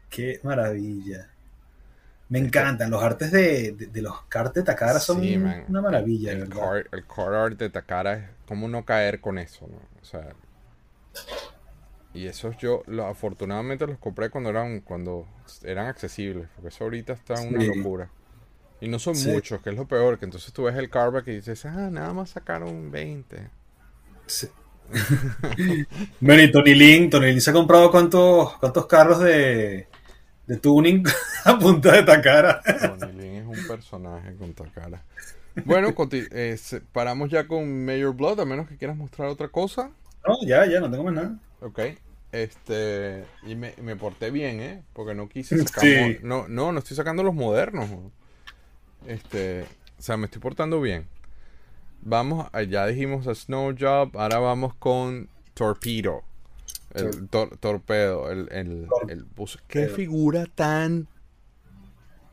Qué 0.09 0.39
maravilla. 0.43 1.29
Me 2.29 2.39
encantan. 2.39 2.89
Los 2.89 3.03
artes 3.03 3.31
de, 3.31 3.71
de, 3.73 3.85
de 3.87 4.01
los 4.01 4.23
cartes 4.23 4.55
de 4.55 4.63
Takara 4.63 4.99
son 4.99 5.21
Sí, 5.21 5.35
una 5.35 5.81
maravilla, 5.81 6.31
El 6.31 6.49
card, 6.49 6.87
el 6.91 7.05
card 7.05 7.33
art 7.33 7.57
de 7.59 7.69
Takara 7.69 8.13
es 8.15 8.29
como 8.47 8.67
no 8.67 8.83
caer 8.83 9.21
con 9.21 9.37
eso, 9.37 9.67
¿no? 9.67 9.77
O 10.01 10.05
sea. 10.05 10.33
Y 12.15 12.27
esos 12.27 12.57
yo, 12.57 12.81
lo- 12.87 13.05
afortunadamente 13.07 13.85
los 13.85 13.97
compré 13.99 14.29
cuando 14.29 14.49
eran, 14.49 14.79
cuando 14.81 15.27
eran 15.63 15.87
accesibles, 15.87 16.47
porque 16.55 16.69
eso 16.69 16.85
ahorita 16.85 17.13
está 17.13 17.39
una 17.41 17.61
Sí. 17.61 17.67
locura. 17.75 18.09
Y 18.81 18.87
no 18.87 18.99
son 18.99 19.15
Sí. 19.15 19.29
muchos, 19.29 19.61
que 19.61 19.69
es 19.69 19.75
lo 19.75 19.87
peor, 19.87 20.17
que 20.17 20.25
entonces 20.25 20.51
tú 20.53 20.63
ves 20.63 20.75
el 20.75 20.89
cardback 20.89 21.27
y 21.27 21.35
dices, 21.35 21.65
ah, 21.65 21.89
nada 21.91 22.13
más 22.13 22.31
sacaron 22.31 22.89
20. 22.91 23.49
Sí. 24.27 24.47
bueno, 26.19 26.43
y 26.43 26.51
Tony 26.51 26.73
Lin, 26.75 27.09
Tony 27.09 27.27
Lin 27.31 27.41
se 27.41 27.49
ha 27.49 27.53
comprado 27.53 27.91
cuántos, 27.91 28.55
cuántos 28.57 28.85
carros 28.85 29.19
de, 29.19 29.87
de 30.47 30.57
tuning 30.57 31.03
a 31.45 31.57
punta 31.57 31.91
de 31.93 32.03
Takara. 32.03 32.61
Tony 32.99 33.11
Lin 33.13 33.35
es 33.35 33.45
un 33.45 33.67
personaje 33.67 34.35
con 34.35 34.53
Takara. 34.53 35.03
Bueno, 35.63 35.93
eh, 36.11 36.57
paramos 36.91 37.29
ya 37.29 37.47
con 37.47 37.85
Mayor 37.85 38.13
Blood, 38.13 38.41
a 38.41 38.45
menos 38.45 38.67
que 38.67 38.77
quieras 38.77 38.97
mostrar 38.97 39.29
otra 39.29 39.47
cosa. 39.47 39.89
No, 40.27 40.35
ya, 40.45 40.65
ya, 40.65 40.79
no 40.79 40.89
tengo 40.91 41.03
más 41.05 41.13
nada. 41.13 41.39
Ok. 41.61 41.79
Este, 42.31 43.25
y 43.43 43.55
me, 43.55 43.73
me 43.81 43.95
porté 43.95 44.29
bien, 44.31 44.59
¿eh? 44.59 44.83
Porque 44.93 45.15
no 45.15 45.29
quise 45.29 45.57
sacar. 45.63 45.83
Sí. 45.83 46.17
No, 46.23 46.47
no, 46.47 46.71
no 46.71 46.79
estoy 46.79 46.97
sacando 46.97 47.23
los 47.23 47.33
modernos. 47.33 47.89
Este, 49.07 49.63
o 49.97 50.01
sea, 50.01 50.17
me 50.17 50.25
estoy 50.25 50.41
portando 50.41 50.81
bien. 50.81 51.07
Vamos, 52.01 52.47
a- 52.53 52.63
ya 52.63 52.85
dijimos 52.87 53.27
a 53.27 53.35
Snow 53.35 53.75
Job, 53.79 54.17
ahora 54.17 54.39
vamos 54.39 54.75
con 54.75 55.29
Torpedo. 55.53 56.23
El 56.93 57.29
tor- 57.29 57.57
torpedo, 57.57 58.31
el, 58.31 58.47
el, 58.51 58.87
el 59.09 59.23
buzo. 59.23 59.59
Qué 59.67 59.87
figura 59.89 60.45
tan 60.45 61.07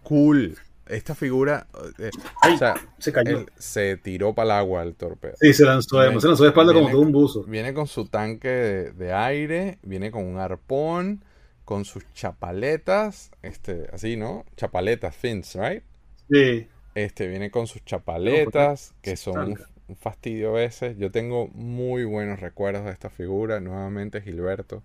cool. 0.04 0.56
Esta 0.86 1.14
figura, 1.14 1.66
eh, 1.98 2.10
Ay, 2.42 2.54
o 2.54 2.58
sea, 2.58 2.74
se 2.98 3.12
cayó. 3.12 3.38
él 3.38 3.46
se 3.56 3.96
tiró 3.96 4.34
para 4.34 4.46
el 4.46 4.50
agua 4.60 4.82
el 4.82 4.94
torpedo. 4.94 5.34
Sí, 5.40 5.52
se 5.54 5.64
lanzó, 5.64 6.00
Viene- 6.00 6.20
se 6.20 6.26
lanzó 6.26 6.42
de 6.42 6.48
espalda 6.50 6.72
como 6.74 6.90
todo 6.90 7.00
un 7.00 7.12
buzo. 7.12 7.44
Viene 7.44 7.72
con 7.72 7.86
su 7.86 8.06
tanque 8.06 8.48
de, 8.48 8.92
de 8.92 9.12
aire, 9.12 9.78
viene 9.82 10.10
con 10.10 10.24
un 10.24 10.38
arpón, 10.38 11.24
con 11.64 11.84
sus 11.84 12.04
chapaletas, 12.14 13.30
este, 13.42 13.88
así, 13.92 14.16
¿no? 14.16 14.44
Chapaletas, 14.56 15.14
fins, 15.14 15.54
right? 15.54 15.82
Sí. 16.30 16.66
Este, 16.94 17.28
viene 17.28 17.50
con 17.50 17.66
sus 17.66 17.84
chapaletas, 17.84 18.92
que 19.02 19.16
son 19.16 19.56
un 19.88 19.96
fastidio 19.96 20.50
a 20.50 20.54
veces. 20.54 20.98
Yo 20.98 21.10
tengo 21.10 21.48
muy 21.48 22.04
buenos 22.04 22.40
recuerdos 22.40 22.84
de 22.84 22.90
esta 22.90 23.08
figura. 23.08 23.60
Nuevamente, 23.60 24.20
Gilberto. 24.20 24.82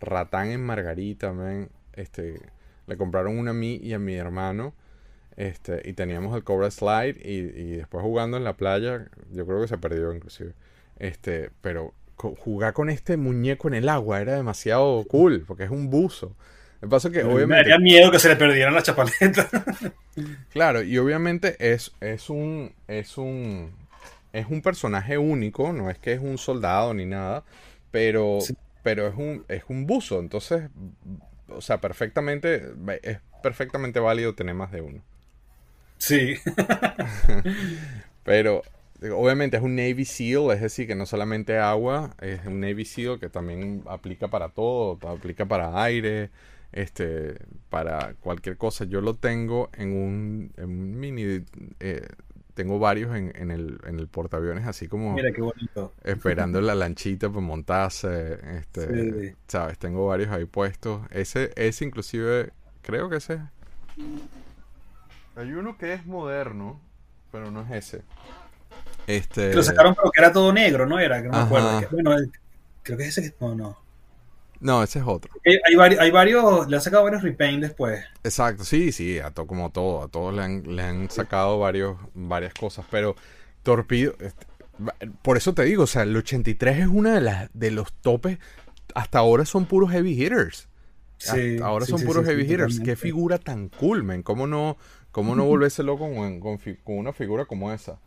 Ratán 0.00 0.48
en 0.50 0.62
Margarita, 0.64 1.32
man. 1.32 1.68
Este, 1.92 2.40
le 2.86 2.96
compraron 2.96 3.38
una 3.38 3.50
a 3.52 3.54
mí 3.54 3.76
y 3.82 3.92
a 3.92 3.98
mi 3.98 4.14
hermano. 4.14 4.74
Este, 5.36 5.82
y 5.88 5.94
teníamos 5.94 6.36
el 6.36 6.44
Cobra 6.44 6.70
Slide. 6.70 7.16
Y, 7.24 7.38
y 7.60 7.76
después 7.76 8.02
jugando 8.02 8.36
en 8.36 8.44
la 8.44 8.56
playa, 8.56 9.06
yo 9.32 9.46
creo 9.46 9.60
que 9.60 9.68
se 9.68 9.78
perdió 9.78 10.12
inclusive. 10.14 10.54
Este, 10.98 11.50
pero 11.60 11.94
co- 12.16 12.34
jugar 12.36 12.72
con 12.74 12.90
este 12.90 13.16
muñeco 13.16 13.68
en 13.68 13.74
el 13.74 13.88
agua 13.88 14.20
era 14.20 14.34
demasiado 14.36 15.04
cool, 15.08 15.44
porque 15.46 15.64
es 15.64 15.70
un 15.70 15.90
buzo. 15.90 16.36
Me 16.80 16.88
pasa 16.88 17.10
que 17.10 17.24
Me 17.24 17.24
obviamente. 17.24 17.56
daría 17.56 17.78
miedo 17.78 18.10
que 18.12 18.20
se 18.20 18.28
le 18.28 18.36
perdieran 18.36 18.74
las 18.74 18.84
chapaletas. 18.84 19.48
Claro, 20.52 20.82
y 20.82 20.96
obviamente 20.98 21.56
es, 21.72 21.92
es 22.00 22.30
un 22.30 22.72
es 22.88 23.18
un 23.18 23.72
es 24.32 24.46
un 24.48 24.62
personaje 24.62 25.18
único, 25.18 25.72
no 25.72 25.90
es 25.90 25.98
que 25.98 26.12
es 26.12 26.20
un 26.20 26.38
soldado 26.38 26.94
ni 26.94 27.04
nada, 27.06 27.44
pero 27.90 28.48
Sí. 28.48 28.54
pero 28.82 29.06
es 29.08 29.14
un 29.16 29.44
es 29.48 29.64
un 29.68 29.86
buzo, 29.86 30.20
entonces 30.20 30.70
o 31.48 31.60
sea, 31.60 31.80
perfectamente 31.80 32.72
es 33.02 33.18
perfectamente 33.42 34.00
válido 34.00 34.34
tener 34.34 34.54
más 34.54 34.72
de 34.72 34.80
uno. 34.82 35.02
Sí. 36.06 36.34
Pero 38.24 38.62
obviamente 39.12 39.56
es 39.56 39.62
un 39.62 39.76
Navy 39.76 40.04
SEAL, 40.04 40.50
es 40.52 40.60
decir, 40.60 40.86
que 40.86 40.94
no 40.94 41.06
solamente 41.06 41.58
agua, 41.58 42.14
es 42.20 42.44
un 42.46 42.60
Navy 42.60 42.84
SEAL 42.84 43.18
que 43.20 43.28
también 43.28 43.82
aplica 43.86 44.28
para 44.28 44.48
todo, 44.48 44.98
aplica 45.08 45.46
para 45.46 45.82
aire, 45.82 46.30
este, 46.72 47.36
para 47.70 48.14
cualquier 48.20 48.56
cosa. 48.56 48.84
Yo 48.84 49.00
lo 49.00 49.14
tengo 49.14 49.70
en 49.76 49.92
un, 49.92 50.52
en 50.56 50.64
un 50.70 50.98
mini 51.00 51.44
eh, 51.80 52.06
tengo 52.54 52.78
varios 52.78 53.14
en, 53.16 53.32
en, 53.34 53.50
el, 53.50 53.78
en 53.84 53.98
el 53.98 54.06
portaaviones, 54.08 54.66
así 54.66 54.86
como 54.86 55.12
Mira 55.14 55.32
qué 55.32 55.42
bonito. 55.42 55.92
esperando 56.04 56.60
la 56.60 56.74
lanchita 56.76 57.28
para 57.28 57.40
montarse. 57.40 58.38
Este, 58.58 59.30
Sí. 59.30 59.36
¿Sabes? 59.48 59.78
Tengo 59.78 60.06
varios 60.06 60.30
ahí 60.30 60.44
puestos. 60.44 61.02
Ese, 61.10 61.50
ese 61.56 61.84
inclusive, 61.84 62.50
creo 62.82 63.10
que 63.10 63.16
ese. 63.16 63.40
Hay 65.36 65.52
uno 65.52 65.76
que 65.76 65.92
es 65.94 66.06
moderno, 66.06 66.80
pero 67.32 67.50
no 67.50 67.62
es 67.62 67.70
ese. 67.72 68.02
Este. 69.06 69.54
Lo 69.54 69.62
sacaron 69.62 69.94
pero 69.94 70.10
que 70.10 70.20
era 70.20 70.32
todo 70.32 70.52
negro, 70.52 70.86
¿no? 70.86 70.98
Era, 70.98 71.20
que 71.22 71.28
no 71.28 71.36
me 71.38 71.44
acuerdo. 71.44 71.80
Que- 71.80 71.86
bueno, 71.86 72.10
creo 72.82 72.98
que 72.98 73.04
es 73.04 73.18
ese 73.18 73.30
que... 73.30 73.36
No, 73.44 73.54
no. 73.54 73.78
No, 74.60 74.82
ese 74.82 75.00
es 75.00 75.04
otro. 75.06 75.30
Hay, 75.44 75.74
vari- 75.74 75.98
hay 76.00 76.10
varios, 76.10 76.66
le 76.68 76.76
han 76.76 76.82
sacado 76.82 77.04
varios 77.04 77.22
repaint 77.22 77.60
después. 77.62 78.02
Exacto, 78.22 78.64
sí, 78.64 78.92
sí, 78.92 79.18
a 79.18 79.30
to- 79.30 79.46
como 79.46 79.70
todo, 79.70 80.02
a 80.04 80.08
todos 80.08 80.32
le 80.32 80.42
han, 80.42 80.62
le 80.76 80.82
han 80.82 81.10
sacado 81.10 81.58
varios, 81.58 81.98
varias 82.14 82.54
cosas, 82.54 82.86
pero 82.90 83.14
Torpido, 83.62 84.14
este, 84.20 84.46
por 85.22 85.36
eso 85.36 85.52
te 85.52 85.64
digo, 85.64 85.82
o 85.82 85.86
sea, 85.86 86.02
el 86.02 86.16
83 86.16 86.78
es 86.78 86.86
una 86.86 87.14
de 87.14 87.20
las 87.20 87.50
de 87.52 87.72
los 87.72 87.92
topes, 87.92 88.38
hasta 88.94 89.18
ahora 89.18 89.44
son 89.44 89.66
puros 89.66 89.90
heavy 89.90 90.12
hitters. 90.12 90.68
Sí, 91.18 91.54
Hasta 91.56 91.66
ahora 91.66 91.84
sí, 91.84 91.90
son 91.90 92.00
sí, 92.00 92.06
puros 92.06 92.24
heavy 92.24 92.42
hitters. 92.44 92.80
Qué 92.80 92.96
figura 92.96 93.38
tan 93.38 93.68
cool, 93.68 94.02
man. 94.02 94.22
¿Cómo 94.22 94.46
no, 94.46 94.78
cómo 95.14 95.36
no 95.36 95.44
volverse 95.46 95.82
loco 95.84 96.12
con, 96.12 96.40
con 96.40 96.58
una 96.98 97.12
figura 97.12 97.46
como 97.46 97.72
esa? 97.72 98.00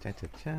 Cha, 0.00 0.12
cha, 0.14 0.28
cha. 0.42 0.56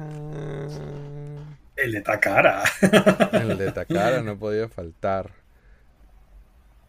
El 1.76 1.92
de 1.94 2.02
Takara. 2.02 2.64
El 3.34 3.58
de 3.58 3.72
Takara 3.72 4.22
no 4.22 4.38
podía 4.38 4.70
faltar. 4.70 5.32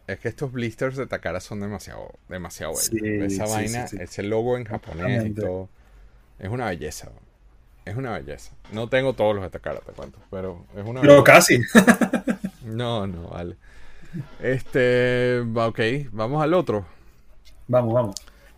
Es 0.07 0.19
que 0.19 0.27
estos 0.27 0.51
blisters 0.51 0.97
de 0.97 1.07
Takara 1.07 1.39
son 1.39 1.61
demasiado, 1.61 2.19
demasiado 2.29 2.73
buenos. 2.73 2.85
Sí, 2.85 2.99
Esa 3.23 3.47
sí, 3.47 3.53
vaina, 3.53 3.87
sí, 3.87 3.97
ese 3.99 4.23
logo 4.23 4.57
en 4.57 4.65
japonés 4.65 5.25
y 5.25 5.33
todo. 5.33 5.69
Es 6.37 6.49
una 6.49 6.67
belleza. 6.67 7.11
Es 7.85 7.95
una 7.95 8.11
belleza. 8.17 8.53
No 8.71 8.89
tengo 8.89 9.13
todos 9.13 9.35
los 9.35 9.43
de 9.43 9.49
Takara, 9.49 9.79
te 9.79 9.93
cuento, 9.93 10.19
pero 10.29 10.65
es 10.75 10.83
una 10.85 11.01
Pero 11.01 11.23
belleza. 11.23 11.33
casi. 11.33 11.61
No, 12.65 13.05
no, 13.05 13.29
vale. 13.29 13.57
Este, 14.39 15.41
va, 15.55 15.67
ok, 15.67 15.79
vamos 16.11 16.43
al 16.43 16.53
otro. 16.55 16.85
Vamos, 17.67 17.93
vamos. 17.93 18.15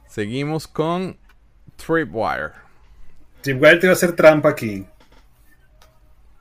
Seguimos 0.08 0.68
con 0.68 1.18
Tripwire. 1.76 2.52
Tripwire 3.42 3.78
te 3.78 3.86
iba 3.88 3.94
a 3.94 3.96
hacer 3.96 4.16
trampa 4.16 4.50
aquí. 4.50 4.86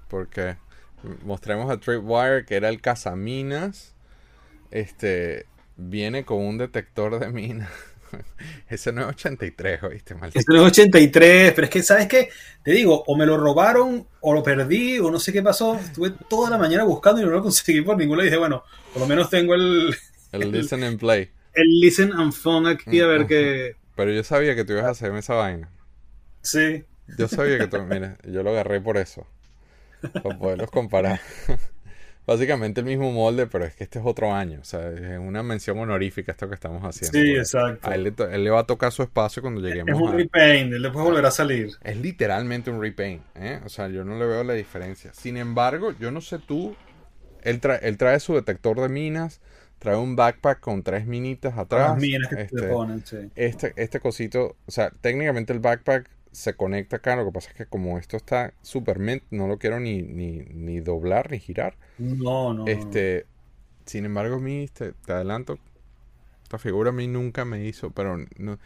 Porque 0.08 0.56
mostremos 1.24 1.70
a 1.70 1.78
Tripwire 1.78 2.44
que 2.44 2.56
era 2.56 2.68
el 2.68 2.80
cazaminas. 2.80 3.94
Este 4.70 5.46
viene 5.76 6.24
con 6.24 6.38
un 6.38 6.58
detector 6.58 7.18
de 7.18 7.28
minas. 7.30 7.70
Ese 8.68 8.92
no 8.92 9.02
es 9.02 9.08
83, 9.08 9.82
¿oíste? 9.82 10.14
Maldito. 10.14 10.38
Este 10.38 10.52
no 10.52 10.60
es 10.60 10.72
83, 10.72 11.52
pero 11.54 11.64
es 11.66 11.70
que, 11.70 11.82
¿sabes 11.82 12.06
qué? 12.06 12.30
Te 12.62 12.72
digo, 12.72 13.04
o 13.06 13.16
me 13.16 13.26
lo 13.26 13.36
robaron, 13.36 14.06
o 14.20 14.32
lo 14.32 14.42
perdí, 14.42 14.98
o 14.98 15.10
no 15.10 15.18
sé 15.18 15.32
qué 15.32 15.42
pasó. 15.42 15.76
Estuve 15.76 16.12
toda 16.28 16.50
la 16.50 16.58
mañana 16.58 16.84
buscando 16.84 17.20
y 17.20 17.24
no 17.24 17.30
lo 17.30 17.42
conseguí 17.42 17.80
por 17.82 17.96
ningún 17.96 18.18
lado. 18.18 18.26
Y 18.26 18.30
dije, 18.30 18.38
bueno, 18.38 18.64
por 18.92 19.02
lo 19.02 19.08
menos 19.08 19.30
tengo 19.30 19.54
el, 19.54 19.94
El 20.32 20.52
listen 20.52 20.82
and 20.84 20.98
play. 20.98 21.30
El 21.57 21.80
listen 21.80 22.12
and 22.12 22.32
phone 22.32 22.66
aquí 22.68 23.00
a 23.00 23.07
ver 23.07 23.26
qué. 23.26 23.76
Pero 23.96 24.12
yo 24.12 24.22
sabía 24.22 24.54
que 24.54 24.64
tú 24.64 24.72
ibas 24.74 24.84
a 24.86 24.90
hacerme 24.90 25.18
esa 25.20 25.34
vaina. 25.34 25.70
Sí. 26.42 26.84
Yo 27.18 27.28
sabía 27.28 27.59
que 27.59 27.68
tú, 27.68 27.82
mira, 27.90 28.18
yo 28.24 28.42
lo 28.42 28.50
agarré 28.50 28.80
por 28.80 28.96
eso. 28.96 29.26
Para 30.22 30.38
poderlos 30.38 30.70
comparar. 30.70 31.20
Básicamente 32.26 32.80
el 32.80 32.86
mismo 32.86 33.12
molde, 33.12 33.46
pero 33.46 33.64
es 33.64 33.76
que 33.76 33.84
este 33.84 34.00
es 34.00 34.04
otro 34.07 34.32
año. 34.34 34.61
O 34.61 34.64
sea, 34.64 34.90
es 34.90 35.18
una 35.18 35.42
mención 35.44 35.78
honorífica 35.78 36.32
esto 36.32 36.48
que 36.48 36.54
estamos 36.57 36.82
haciendo. 36.84 37.20
Sí, 37.20 37.24
porque 37.24 37.40
exacto. 37.40 37.88
A 37.88 37.94
él, 37.94 38.04
le 38.04 38.12
to- 38.12 38.28
él 38.30 38.44
le 38.44 38.50
va 38.50 38.61
a 38.61 38.66
tocar 38.66 38.92
su 38.92 39.02
espacio 39.02 39.42
cuando 39.42 39.61
Es 39.66 39.66
lleguemos 39.66 40.00
un 40.00 40.09
a... 40.09 40.12
repaint, 40.12 40.72
él 40.72 40.82
después 40.82 41.04
volverá 41.04 41.28
a 41.28 41.30
salir. 41.30 41.70
Es 41.82 41.96
literalmente 41.96 42.70
un 42.70 42.80
repaint, 42.82 43.22
¿eh? 43.36 43.61
O 43.64 43.68
sea, 43.68 43.88
yo 43.88 44.04
no 44.04 44.18
le 44.18 44.26
veo 44.26 44.44
la 44.44 44.54
diferencia. 44.54 45.12
Sin 45.14 45.36
embargo, 45.36 45.92
yo 45.98 46.11
no 46.11 46.20
sé 46.20 46.38
tú, 46.38 46.76
él, 47.42 47.61
trae, 47.61 47.78
él 47.82 47.96
trae 47.96 48.18
su 48.20 48.34
detector 48.34 48.80
de 48.80 48.88
minas, 48.88 49.40
trae 49.87 49.97
un 49.97 50.16
backpack 50.16 50.59
con 50.59 50.82
tres 50.82 51.07
minitas 51.07 51.57
atrás. 51.57 51.91
Las 51.91 52.01
minas 52.01 52.28
que 52.28 52.43
este, 52.43 52.57
te 52.57 52.68
ponen, 52.68 53.07
sí. 53.07 53.30
este, 53.37 53.72
este 53.76 54.01
cosito, 54.01 54.57
o 54.66 54.70
sea, 54.72 54.91
técnicamente 54.91 55.53
el 55.53 55.61
backpack 55.61 56.11
se 56.32 56.55
conecta 56.55 56.97
acá, 56.97 57.14
lo 57.14 57.24
que 57.24 57.30
pasa 57.30 57.51
es 57.51 57.55
que 57.55 57.66
como 57.66 57.97
esto 57.97 58.16
está 58.16 58.53
super 58.62 58.99
mint, 58.99 59.22
no 59.30 59.47
lo 59.47 59.59
quiero 59.59 59.78
ni, 59.78 60.03
ni, 60.03 60.41
ni 60.41 60.80
doblar 60.80 61.30
ni 61.30 61.39
girar. 61.39 61.76
No, 61.99 62.53
no. 62.53 62.66
Este, 62.66 63.26
sin 63.84 64.07
embargo, 64.07 64.37
a 64.37 64.41
mí, 64.41 64.66
te, 64.72 64.91
te 64.93 65.12
adelanto, 65.12 65.57
esta 66.43 66.59
figura 66.59 66.91
a 66.91 66.93
mí 66.93 67.07
nunca 67.07 67.45
me 67.45 67.64
hizo, 67.64 67.91
pero 67.91 68.18
no, 68.39 68.59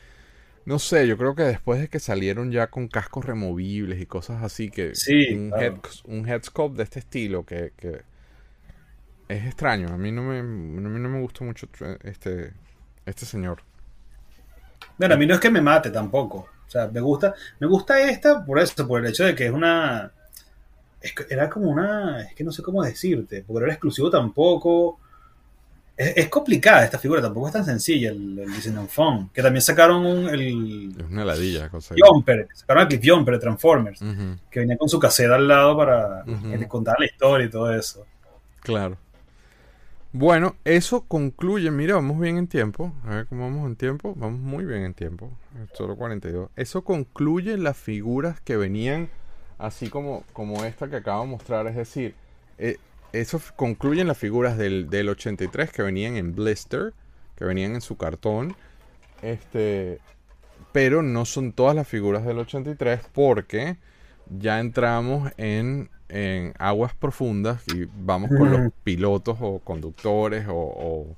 no 0.65 0.79
sé, 0.79 1.07
yo 1.07 1.19
creo 1.19 1.35
que 1.35 1.43
después 1.43 1.81
de 1.83 1.89
que 1.89 2.01
salieron 2.01 2.51
ya 2.51 2.69
con 2.69 2.89
cascos 2.89 3.27
removibles 3.27 4.01
y 4.01 4.07
cosas 4.07 4.43
así, 4.43 4.71
que 4.71 4.95
Sí, 4.95 5.35
un, 5.35 5.51
claro. 5.51 5.65
head, 5.67 5.81
un 6.07 6.27
headscope 6.27 6.79
de 6.79 6.85
este 6.85 7.01
estilo, 7.01 7.45
que, 7.45 7.73
que 7.77 8.03
es 9.31 9.47
extraño, 9.47 9.89
a 9.89 9.97
mí 9.97 10.11
no 10.13 10.23
me, 10.23 10.41
a 10.41 10.43
mí 10.43 10.81
no 11.01 11.09
me 11.09 11.21
gustó 11.21 11.45
mucho 11.45 11.69
este, 12.03 12.53
este 13.07 13.27
señor. 13.27 13.63
Bueno, 14.99 15.15
a 15.15 15.19
mí 15.19 15.27
no 15.27 15.35
es 15.35 15.41
que 15.41 15.51
me 15.51 15.61
mate 15.61 15.91
tampoco. 15.91 16.49
O 16.67 16.71
sea, 16.71 16.87
me 16.89 17.01
gusta, 17.01 17.35
me 17.59 17.67
gusta 17.67 18.01
esta 18.01 18.45
por 18.45 18.59
eso, 18.59 18.87
por 18.87 19.01
el 19.01 19.11
hecho 19.11 19.25
de 19.25 19.35
que 19.35 19.47
es 19.47 19.53
una. 19.53 20.11
es 21.01 21.15
que 21.15 21.27
era 21.31 21.49
como 21.49 21.71
una. 21.71 22.23
Es 22.23 22.35
que 22.35 22.45
no 22.45 22.53
sé 22.53 22.63
cómo 22.63 22.83
decirte, 22.83 23.43
porque 23.47 23.61
no 23.61 23.67
era 23.67 23.75
exclusivo 23.75 24.11
tampoco. 24.11 24.99
Es, 25.97 26.17
es 26.17 26.29
complicada 26.29 26.85
esta 26.85 26.99
figura, 26.99 27.21
tampoco 27.21 27.49
es 27.49 27.53
tan 27.53 27.65
sencilla 27.65 28.11
el, 28.11 28.39
el 28.39 28.53
Disney 28.53 28.77
on 28.77 28.89
Phone. 28.89 29.31
Que 29.35 29.43
también 29.43 29.63
sacaron 29.63 30.07
un, 30.07 30.29
el 30.29 30.95
Es 30.99 31.07
una 31.11 31.25
ladilla, 31.25 31.69
cosa. 31.69 31.95
Jumper, 31.99 32.49
sacaron 32.55 32.83
el 32.83 32.89
Cliff 32.89 33.03
Jumper 33.05 33.35
de 33.35 33.41
Transformers, 33.41 34.01
que 34.51 34.61
venía 34.61 34.77
con 34.79 34.89
su 34.89 34.99
caseta 34.99 35.35
al 35.37 35.47
lado 35.49 35.77
para 35.77 36.25
Ujú. 36.27 36.51
que 36.53 36.59
te 36.59 36.69
contara 36.69 36.97
la 37.01 37.07
historia 37.07 37.47
y 37.47 37.51
todo 37.51 37.73
eso. 37.75 38.07
claro. 38.61 38.97
Bueno, 40.13 40.57
eso 40.65 41.03
concluye. 41.03 41.71
Mira, 41.71 41.95
vamos 41.95 42.19
bien 42.19 42.37
en 42.37 42.49
tiempo. 42.49 42.93
A 43.05 43.17
ver 43.17 43.27
cómo 43.27 43.43
vamos 43.43 43.67
en 43.67 43.77
tiempo. 43.77 44.15
Vamos 44.17 44.41
muy 44.41 44.65
bien 44.65 44.83
en 44.83 44.95
tiempo. 44.95 45.31
Solo 45.75 45.97
42. 45.97 46.51
Eso 46.57 46.83
concluye 46.83 47.57
las 47.57 47.77
figuras 47.77 48.41
que 48.41 48.57
venían 48.57 49.09
así 49.59 49.89
como, 49.89 50.25
como 50.33 50.65
esta 50.65 50.89
que 50.89 50.97
acabo 50.97 51.23
de 51.23 51.29
mostrar. 51.29 51.67
Es 51.69 51.77
decir, 51.77 52.15
eh, 52.59 52.79
eso 53.13 53.41
concluyen 53.55 54.09
las 54.09 54.19
figuras 54.19 54.59
del, 54.59 54.91
del 54.91 55.09
83 55.09 55.71
que 55.71 55.83
venían 55.83 56.17
en 56.17 56.35
blister, 56.35 56.93
que 57.37 57.45
venían 57.45 57.75
en 57.75 57.81
su 57.81 57.97
cartón. 57.97 58.57
Este, 59.23 60.01
pero 60.73 61.03
no 61.03 61.25
son 61.25 61.53
todas 61.53 61.77
las 61.77 61.87
figuras 61.87 62.25
del 62.25 62.39
83 62.39 63.01
porque 63.13 63.77
ya 64.39 64.61
entramos 64.61 65.31
en, 65.37 65.91
en 66.11 66.53
aguas 66.59 66.95
profundas 66.95 67.63
y 67.75 67.87
vamos 67.97 68.31
con 68.37 68.51
los 68.51 68.73
pilotos 68.85 69.39
o 69.41 69.61
conductores 69.61 70.47
o, 70.49 70.55
o 70.55 71.17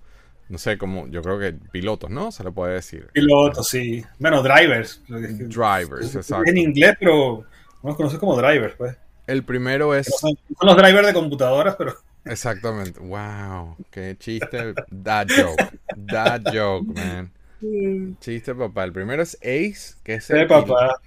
no 0.48 0.58
sé, 0.58 0.76
como 0.78 1.08
yo 1.08 1.22
creo 1.22 1.38
que 1.38 1.52
pilotos, 1.70 2.10
¿no? 2.10 2.30
Se 2.30 2.44
le 2.44 2.50
puede 2.52 2.74
decir. 2.74 3.08
Pilotos, 3.12 3.68
sí. 3.68 4.04
Bueno, 4.18 4.42
drivers. 4.42 5.02
Drivers, 5.08 6.06
Es 6.06 6.16
exacto. 6.16 6.48
en 6.50 6.58
inglés, 6.58 6.94
pero 6.98 7.34
uno 7.36 7.46
los 7.82 7.96
conoce 7.96 8.18
como 8.18 8.36
drivers, 8.36 8.74
pues. 8.76 8.96
El 9.26 9.44
primero 9.44 9.94
es... 9.94 10.08
no 10.10 10.16
son, 10.18 10.38
son 10.58 10.66
los 10.68 10.76
drivers 10.76 11.06
de 11.06 11.12
computadoras, 11.14 11.74
pero 11.76 11.94
Exactamente. 12.24 13.00
Wow, 13.00 13.76
qué 13.90 14.16
chiste. 14.18 14.74
That 15.02 15.26
joke. 15.28 15.78
That 16.08 16.42
joke, 16.52 16.86
man. 16.94 17.30
Chiste, 18.20 18.54
papá. 18.54 18.84
El 18.84 18.92
primero 18.92 19.22
es 19.22 19.36
Ace, 19.42 19.94
que 20.02 20.14
es 20.14 20.24
Sí, 20.24 20.32
el, 20.34 20.46
pil- 20.48 20.66
papá. 20.66 21.00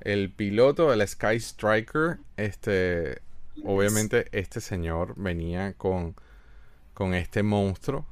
El 0.00 0.30
piloto 0.32 0.90
del 0.90 1.06
Sky 1.06 1.36
Striker. 1.36 2.18
Este, 2.36 3.20
obviamente, 3.62 4.28
este 4.32 4.60
señor 4.60 5.14
venía 5.16 5.74
con, 5.74 6.14
con 6.94 7.14
este 7.14 7.42
monstruo, 7.42 8.06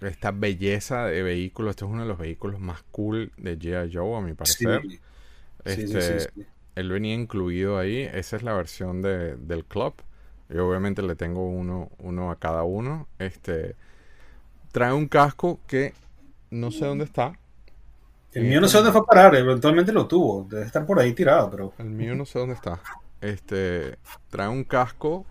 esta 0.00 0.30
belleza 0.32 1.06
de 1.06 1.22
vehículo. 1.22 1.70
Este 1.70 1.84
es 1.84 1.90
uno 1.90 2.02
de 2.02 2.08
los 2.08 2.18
vehículos 2.18 2.60
más 2.60 2.82
cool 2.92 3.32
de 3.36 3.58
G.I. 3.58 3.92
Joe, 3.94 4.16
a 4.18 4.20
mi 4.20 4.34
parecer. 4.34 4.82
sí, 4.82 5.00
Este, 5.64 6.00
sí, 6.00 6.00
sí, 6.02 6.30
sí. 6.36 6.46
él 6.76 6.90
venía 6.90 7.14
incluido 7.14 7.78
ahí. 7.78 7.98
Esa 8.02 8.36
es 8.36 8.42
la 8.42 8.54
versión 8.54 9.02
de, 9.02 9.36
del 9.36 9.64
club. 9.64 9.94
Yo 10.48 10.68
obviamente 10.68 11.02
le 11.02 11.16
tengo 11.16 11.48
uno, 11.48 11.90
uno 11.98 12.30
a 12.30 12.38
cada 12.38 12.64
uno. 12.64 13.08
Este 13.18 13.76
trae 14.72 14.92
un 14.92 15.08
casco 15.08 15.60
que 15.66 15.94
no 16.50 16.70
sé 16.70 16.86
dónde 16.86 17.04
está. 17.04 17.38
El 18.34 18.44
mío 18.44 18.60
no 18.60 18.68
sé 18.68 18.76
dónde 18.78 18.92
fue 18.92 19.00
a 19.00 19.04
parar, 19.04 19.34
eventualmente 19.36 19.92
lo 19.92 20.06
tuvo. 20.06 20.46
Debe 20.50 20.64
estar 20.64 20.84
por 20.86 20.98
ahí 20.98 21.12
tirado, 21.12 21.50
pero. 21.50 21.72
El 21.78 21.86
mío 21.90 22.14
no 22.14 22.26
sé 22.26 22.38
dónde 22.38 22.54
está. 22.54 22.80
Este 23.20 23.96
trae 24.30 24.48
un 24.48 24.64
casco. 24.64 25.24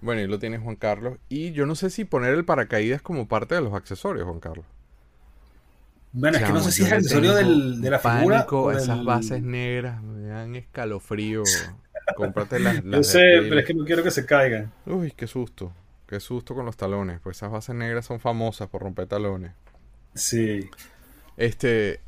Bueno, 0.00 0.20
y 0.20 0.26
lo 0.26 0.38
tiene 0.38 0.58
Juan 0.58 0.76
Carlos. 0.76 1.18
Y 1.28 1.52
yo 1.52 1.64
no 1.66 1.74
sé 1.74 1.88
si 1.90 2.04
poner 2.04 2.34
el 2.34 2.44
paracaídas 2.44 3.02
como 3.02 3.26
parte 3.28 3.54
de 3.54 3.60
los 3.60 3.72
accesorios, 3.72 4.26
Juan 4.26 4.40
Carlos. 4.40 4.66
Bueno, 6.12 6.36
es 6.36 6.44
que 6.44 6.52
no 6.52 6.60
sé 6.60 6.72
si 6.72 6.82
es 6.82 6.88
el 6.88 6.98
accesorio 6.98 7.34
del- 7.34 7.80
de 7.80 7.90
la 7.90 7.98
figura. 7.98 8.46
o 8.50 8.68
a 8.68 8.74
esas 8.76 8.96
del- 8.98 9.06
bases 9.06 9.42
negras. 9.42 10.02
Me 10.02 10.26
dan 10.28 10.54
escalofrío. 10.56 11.42
Cómprate 12.16 12.58
las, 12.60 12.84
las 12.84 12.96
Yo 12.98 13.02
sé, 13.04 13.20
pero 13.48 13.60
es 13.60 13.64
que 13.64 13.74
no 13.74 13.84
quiero 13.84 14.02
que 14.02 14.10
se 14.10 14.26
caigan. 14.26 14.70
Uy, 14.86 15.12
qué 15.16 15.26
susto. 15.26 15.72
Qué 16.06 16.20
susto 16.20 16.54
con 16.54 16.66
los 16.66 16.76
talones. 16.76 17.20
Pues 17.20 17.38
esas 17.38 17.50
bases 17.50 17.74
negras 17.74 18.04
son 18.04 18.20
famosas 18.20 18.68
por 18.68 18.82
romper 18.82 19.06
talones. 19.06 19.52
Sí. 20.14 20.68
Este, 21.38 22.00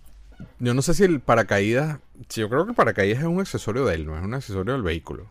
yo 0.58 0.74
no 0.74 0.82
sé 0.82 0.94
si 0.94 1.04
el 1.04 1.20
paracaídas, 1.20 1.98
yo 2.30 2.48
creo 2.48 2.64
que 2.64 2.70
el 2.70 2.76
paracaídas 2.76 3.20
es 3.20 3.24
un 3.24 3.40
accesorio 3.40 3.84
de 3.86 3.94
él, 3.94 4.06
no 4.06 4.16
es 4.16 4.22
un 4.24 4.34
accesorio 4.34 4.72
del 4.74 4.82
vehículo. 4.82 5.30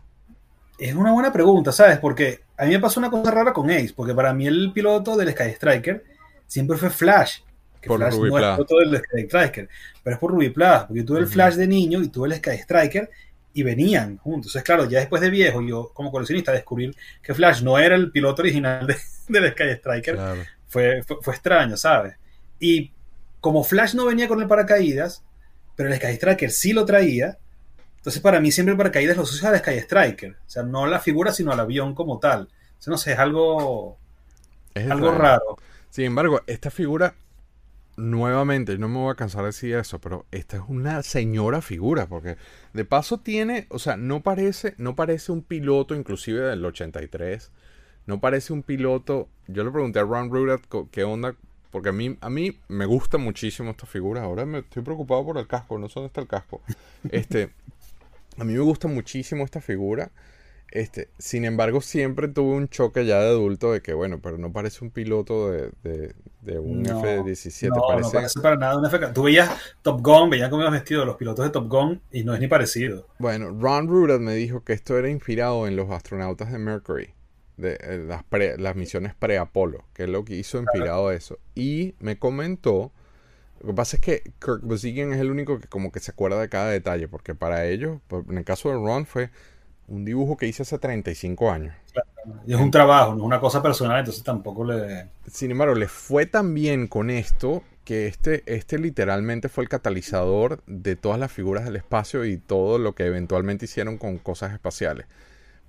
Es 0.78 0.94
una 0.94 1.12
buena 1.12 1.32
pregunta, 1.32 1.70
¿sabes? 1.72 1.98
Porque 1.98 2.40
a 2.56 2.64
mí 2.64 2.72
me 2.72 2.80
pasó 2.80 2.98
una 3.00 3.10
cosa 3.10 3.30
rara 3.30 3.52
con 3.52 3.70
Ace, 3.70 3.92
porque 3.94 4.14
para 4.14 4.32
mí 4.34 4.46
el 4.46 4.72
piloto 4.72 5.16
del 5.16 5.30
Sky 5.32 5.50
Striker 5.50 6.04
siempre 6.46 6.76
fue 6.76 6.90
Flash. 6.90 7.40
Que 7.80 7.88
Por 7.88 7.98
Flash 7.98 8.14
Ruby 8.14 8.30
no 8.30 8.38
es 8.38 8.44
piloto 8.54 8.76
del 8.78 8.96
Sky 8.98 9.20
Striker, 9.26 9.68
pero 10.02 10.14
es 10.14 10.20
por 10.20 10.30
Ruby 10.32 10.50
Plus, 10.50 10.78
porque 10.88 11.00
yo 11.00 11.04
tuve 11.04 11.18
el. 11.20 11.26
Flash 11.26 11.54
de 11.54 11.66
niño 11.66 12.02
y 12.02 12.08
tuve 12.08 12.28
el 12.28 12.34
Sky 12.36 12.56
Striker 12.58 13.10
y 13.52 13.62
venían 13.62 14.16
juntos. 14.18 14.46
Entonces, 14.50 14.62
claro, 14.64 14.88
ya 14.88 14.98
después 14.98 15.20
de 15.22 15.30
viejo, 15.30 15.62
yo 15.62 15.90
como 15.94 16.10
coleccionista 16.10 16.50
descubrir 16.50 16.94
que 17.22 17.34
Flash 17.34 17.62
no 17.62 17.78
era 17.78 17.94
el 17.94 18.10
piloto 18.10 18.42
original 18.42 18.86
de- 18.86 18.96
del 19.28 19.52
Sky 19.52 19.70
Striker, 19.76 20.14
Claro. 20.16 20.40
fue, 20.66 21.02
fue, 21.04 21.18
fue 21.22 21.34
extraño, 21.34 21.76
¿sabes? 21.76 22.16
Y 22.58 22.90
como 23.44 23.62
Flash 23.62 23.94
no 23.94 24.06
venía 24.06 24.26
con 24.26 24.40
el 24.40 24.48
paracaídas, 24.48 25.22
pero 25.76 25.90
el 25.90 25.96
Sky 25.96 26.14
Striker 26.14 26.50
sí 26.50 26.72
lo 26.72 26.86
traía, 26.86 27.36
entonces 27.98 28.22
para 28.22 28.40
mí 28.40 28.50
siempre 28.50 28.72
el 28.72 28.78
paracaídas 28.78 29.18
lo 29.18 29.24
asocio 29.24 29.46
al 29.46 29.58
Sky 29.58 29.76
Striker. 29.80 30.30
O 30.30 30.48
sea, 30.48 30.62
no 30.62 30.84
a 30.84 30.88
la 30.88 30.98
figura, 30.98 31.30
sino 31.30 31.52
al 31.52 31.60
avión 31.60 31.94
como 31.94 32.18
tal. 32.18 32.44
O 32.44 32.82
sea, 32.82 32.90
no 32.90 32.96
sé, 32.96 33.12
es 33.12 33.18
algo, 33.18 33.98
Es 34.72 34.90
algo 34.90 35.10
raro. 35.10 35.58
Sin 35.90 36.06
embargo, 36.06 36.40
esta 36.46 36.70
figura, 36.70 37.16
nuevamente, 37.98 38.78
no 38.78 38.88
me 38.88 38.96
voy 38.96 39.12
a 39.12 39.14
cansar 39.14 39.42
de 39.42 39.48
decir 39.48 39.74
eso, 39.74 39.98
pero 39.98 40.24
esta 40.30 40.56
es 40.56 40.62
una 40.66 41.02
señora 41.02 41.60
figura, 41.60 42.06
porque 42.06 42.38
de 42.72 42.84
paso 42.86 43.18
tiene, 43.18 43.66
o 43.68 43.78
sea, 43.78 43.98
no 43.98 44.22
parece, 44.22 44.74
no 44.78 44.96
parece 44.96 45.32
un 45.32 45.42
piloto 45.42 45.94
inclusive 45.94 46.40
del 46.40 46.64
83, 46.64 47.50
no 48.06 48.20
parece 48.20 48.54
un 48.54 48.62
piloto, 48.62 49.28
yo 49.48 49.64
le 49.64 49.70
pregunté 49.70 49.98
a 49.98 50.04
Ron 50.04 50.30
Rudat 50.30 50.62
qué 50.90 51.04
onda, 51.04 51.36
porque 51.74 51.88
a 51.88 51.92
mí, 51.92 52.16
a 52.20 52.30
mí 52.30 52.56
me 52.68 52.86
gusta 52.86 53.18
muchísimo 53.18 53.72
esta 53.72 53.84
figura, 53.86 54.22
ahora 54.22 54.46
me 54.46 54.60
estoy 54.60 54.84
preocupado 54.84 55.24
por 55.26 55.38
el 55.38 55.48
casco, 55.48 55.76
no 55.76 55.88
sé 55.88 55.94
dónde 55.96 56.06
está 56.06 56.20
el 56.20 56.28
casco. 56.28 56.62
Este, 57.10 57.50
a 58.38 58.44
mí 58.44 58.52
me 58.52 58.60
gusta 58.60 58.86
muchísimo 58.88 59.44
esta 59.44 59.60
figura. 59.60 60.12
Este, 60.70 61.08
sin 61.18 61.44
embargo, 61.44 61.80
siempre 61.80 62.28
tuve 62.28 62.56
un 62.56 62.68
choque 62.68 63.04
ya 63.06 63.20
de 63.20 63.28
adulto 63.28 63.72
de 63.72 63.80
que, 63.82 63.92
bueno, 63.94 64.20
pero 64.22 64.38
no 64.38 64.52
parece 64.52 64.84
un 64.84 64.90
piloto 64.90 65.50
de, 65.50 65.70
de- 65.84 66.14
de 66.42 66.58
un 66.58 66.82
No, 66.82 67.00
F-17, 67.00 67.68
no, 67.68 67.76
no 67.76 67.82
parece... 67.86 68.10
parece 68.12 68.40
para 68.40 68.56
nada 68.56 68.78
una 68.78 68.88
FK. 68.88 69.12
Tú 69.14 69.24
veías 69.24 69.50
Top 69.82 70.00
Gun, 70.00 70.30
veían 70.30 70.50
cómo 70.50 70.62
iban 70.62 70.72
vestidos 70.74 71.06
los 71.06 71.16
pilotos 71.16 71.44
de 71.44 71.50
Top 71.50 71.68
Gun 71.68 72.00
y 72.12 72.24
no 72.24 72.34
es 72.34 72.40
ni 72.40 72.48
parecido. 72.48 73.06
Bueno, 73.18 73.50
Ron 73.58 73.88
Rudat 73.88 74.20
me 74.20 74.34
dijo 74.34 74.62
que 74.64 74.72
esto 74.72 74.98
era 74.98 75.08
inspirado 75.10 75.66
en 75.66 75.76
los 75.76 75.90
astronautas 75.90 76.52
de 76.52 76.58
Mercury, 76.58 77.14
de 77.56 77.78
eh, 77.80 78.04
las, 78.06 78.24
pre- 78.24 78.58
las 78.58 78.76
misiones 78.76 79.14
pre-Apolo, 79.14 79.84
que 79.94 80.04
es 80.04 80.08
lo 80.08 80.24
que 80.24 80.36
hizo 80.36 80.58
inspirado 80.60 81.08
a 81.08 81.14
eso. 81.14 81.38
Y 81.54 81.94
me 82.00 82.18
comentó, 82.18 82.92
lo 83.60 83.68
que 83.68 83.74
pasa 83.74 83.96
es 83.96 84.02
que 84.02 84.22
Kirk 84.40 84.60
Basigian 84.62 85.12
es 85.12 85.20
el 85.20 85.30
único 85.30 85.60
que 85.60 85.68
como 85.68 85.92
que 85.92 86.00
se 86.00 86.12
acuerda 86.12 86.40
de 86.40 86.48
cada 86.48 86.70
detalle, 86.70 87.08
porque 87.08 87.34
para 87.34 87.66
ellos, 87.66 88.00
en 88.30 88.38
el 88.38 88.44
caso 88.44 88.68
de 88.70 88.76
Ron, 88.76 89.06
fue 89.06 89.30
un 89.88 90.04
dibujo 90.04 90.36
que 90.36 90.46
hice 90.46 90.62
hace 90.62 90.78
35 90.78 91.50
años. 91.50 91.74
Y 92.46 92.54
es 92.54 92.60
un 92.60 92.70
trabajo, 92.70 93.12
no 93.12 93.18
es 93.18 93.24
una 93.24 93.40
cosa 93.40 93.62
personal, 93.62 93.98
entonces 94.00 94.22
tampoco 94.22 94.64
le... 94.64 95.10
Sin 95.26 95.50
embargo, 95.50 95.74
le 95.74 95.88
fue 95.88 96.26
tan 96.26 96.54
bien 96.54 96.86
con 96.86 97.10
esto 97.10 97.62
que 97.84 98.06
este, 98.06 98.42
este 98.46 98.78
literalmente 98.78 99.48
fue 99.48 99.64
el 99.64 99.68
catalizador 99.70 100.62
de 100.66 100.96
todas 100.96 101.18
las 101.18 101.32
figuras 101.32 101.64
del 101.64 101.76
espacio 101.76 102.24
y 102.24 102.36
todo 102.38 102.78
lo 102.78 102.94
que 102.94 103.06
eventualmente 103.06 103.64
hicieron 103.66 103.98
con 103.98 104.18
cosas 104.18 104.52
espaciales. 104.52 105.06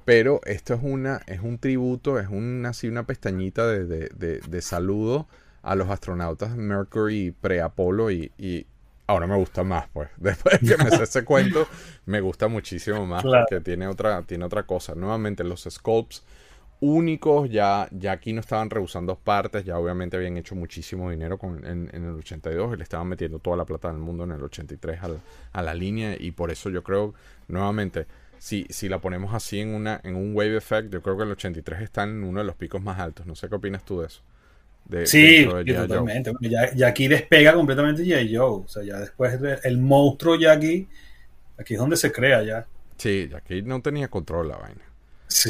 Pero 0.06 0.40
esto 0.46 0.74
es 0.76 0.80
una, 0.84 1.22
es 1.28 1.40
un 1.42 1.58
tributo, 1.58 2.20
es 2.20 2.28
una, 2.30 2.70
así 2.70 2.88
una 2.88 3.06
pestañita 3.08 3.68
de, 3.68 3.86
de- 3.86 4.10
de- 4.16 4.40
de 4.40 4.62
saludo 4.62 5.28
a 5.64 5.76
los 5.76 5.90
astronautas 5.90 6.56
Mercury 6.56 7.32
pre-Apolo 7.32 8.12
y, 8.12 8.32
y 8.38 8.68
ahora 9.08 9.26
me 9.26 9.36
gusta 9.36 9.64
más, 9.64 9.88
pues. 9.92 10.10
Después 10.18 10.62
de 10.62 10.76
que 10.78 10.84
me 10.84 10.92
sé 10.92 11.04
ese 11.04 11.26
cuento, 11.26 11.68
me 12.06 12.22
gusta 12.22 12.48
muchísimo 12.48 13.06
más 13.08 13.24
Claro. 13.24 13.46
porque 13.50 13.64
tiene 13.64 13.88
otra, 13.88 14.22
tiene 14.24 14.46
otra 14.46 14.64
cosa. 14.64 14.94
Nuevamente, 14.94 15.44
los 15.44 15.68
sculpts 15.70 16.24
únicos, 16.82 17.50
ya, 17.50 17.88
ya 17.92 18.12
aquí 18.12 18.34
no 18.34 18.42
estaban 18.42 18.70
rehusando 18.70 19.16
partes, 19.16 19.64
ya 19.66 19.78
obviamente 19.80 20.18
habían 20.18 20.38
hecho 20.38 20.56
muchísimo 20.56 21.10
dinero 21.10 21.38
con, 21.38 21.66
en, 21.66 21.90
en 21.94 22.04
el 22.04 22.16
82 22.16 22.74
y 22.74 22.78
le 22.78 22.84
estaban 22.84 23.08
metiendo 23.08 23.40
toda 23.40 23.58
la 23.58 23.66
plata 23.66 23.88
del 23.88 23.98
mundo 23.98 24.26
en 24.26 24.32
el 24.32 24.44
83 24.44 25.02
al- 25.02 25.22
a 25.54 25.62
la 25.64 25.74
línea 25.74 26.16
y 26.20 26.32
por 26.32 26.52
eso 26.52 26.70
yo 26.70 26.84
creo, 26.84 27.14
nuevamente, 27.48 28.06
si, 28.40 28.66
si 28.70 28.90
la 28.90 29.00
ponemos 29.00 29.34
así 29.34 29.60
en, 29.60 29.74
una, 29.74 30.00
en 30.04 30.16
un 30.16 30.36
wave 30.36 30.58
effect, 30.58 30.92
yo 30.92 31.02
creo 31.02 31.18
que 31.18 31.24
el 31.24 31.32
83 31.32 31.82
está 31.82 32.04
en 32.04 32.24
uno 32.24 32.40
de 32.40 32.46
los 32.46 32.56
picos 32.56 32.82
más 32.82 33.00
altos. 33.00 33.26
No 33.26 33.36
sé 33.36 33.50
qué 33.50 33.56
opinas 33.56 33.84
tú 33.86 34.02
de 34.02 34.08
eso. 34.08 34.22
De, 34.86 35.08
Sí, 35.08 35.46
de 35.46 35.74
totalmente. 35.74 36.32
Bueno, 36.32 36.48
ya, 36.50 36.74
ya 36.76 36.88
aquí 36.88 37.08
despega 37.08 37.54
completamente 37.54 38.04
G.I. 38.04 38.36
Joe. 38.36 38.64
O 38.64 38.68
sea, 38.68 38.84
ya 38.84 38.98
después 39.00 39.42
de- 39.42 39.58
el 39.64 39.78
monstruo 39.80 40.36
ya 40.40 40.52
aquí, 40.54 40.88
aquí 41.58 41.74
es 41.74 41.80
donde 41.80 41.98
se 41.98 42.12
crea 42.12 42.44
ya. 42.44 42.68
Sí, 42.98 43.30
aquí 43.36 43.62
no 43.64 43.82
tenía 43.82 44.08
control 44.10 44.50
la 44.50 44.58
vaina. 44.58 44.82
Sí. 45.28 45.50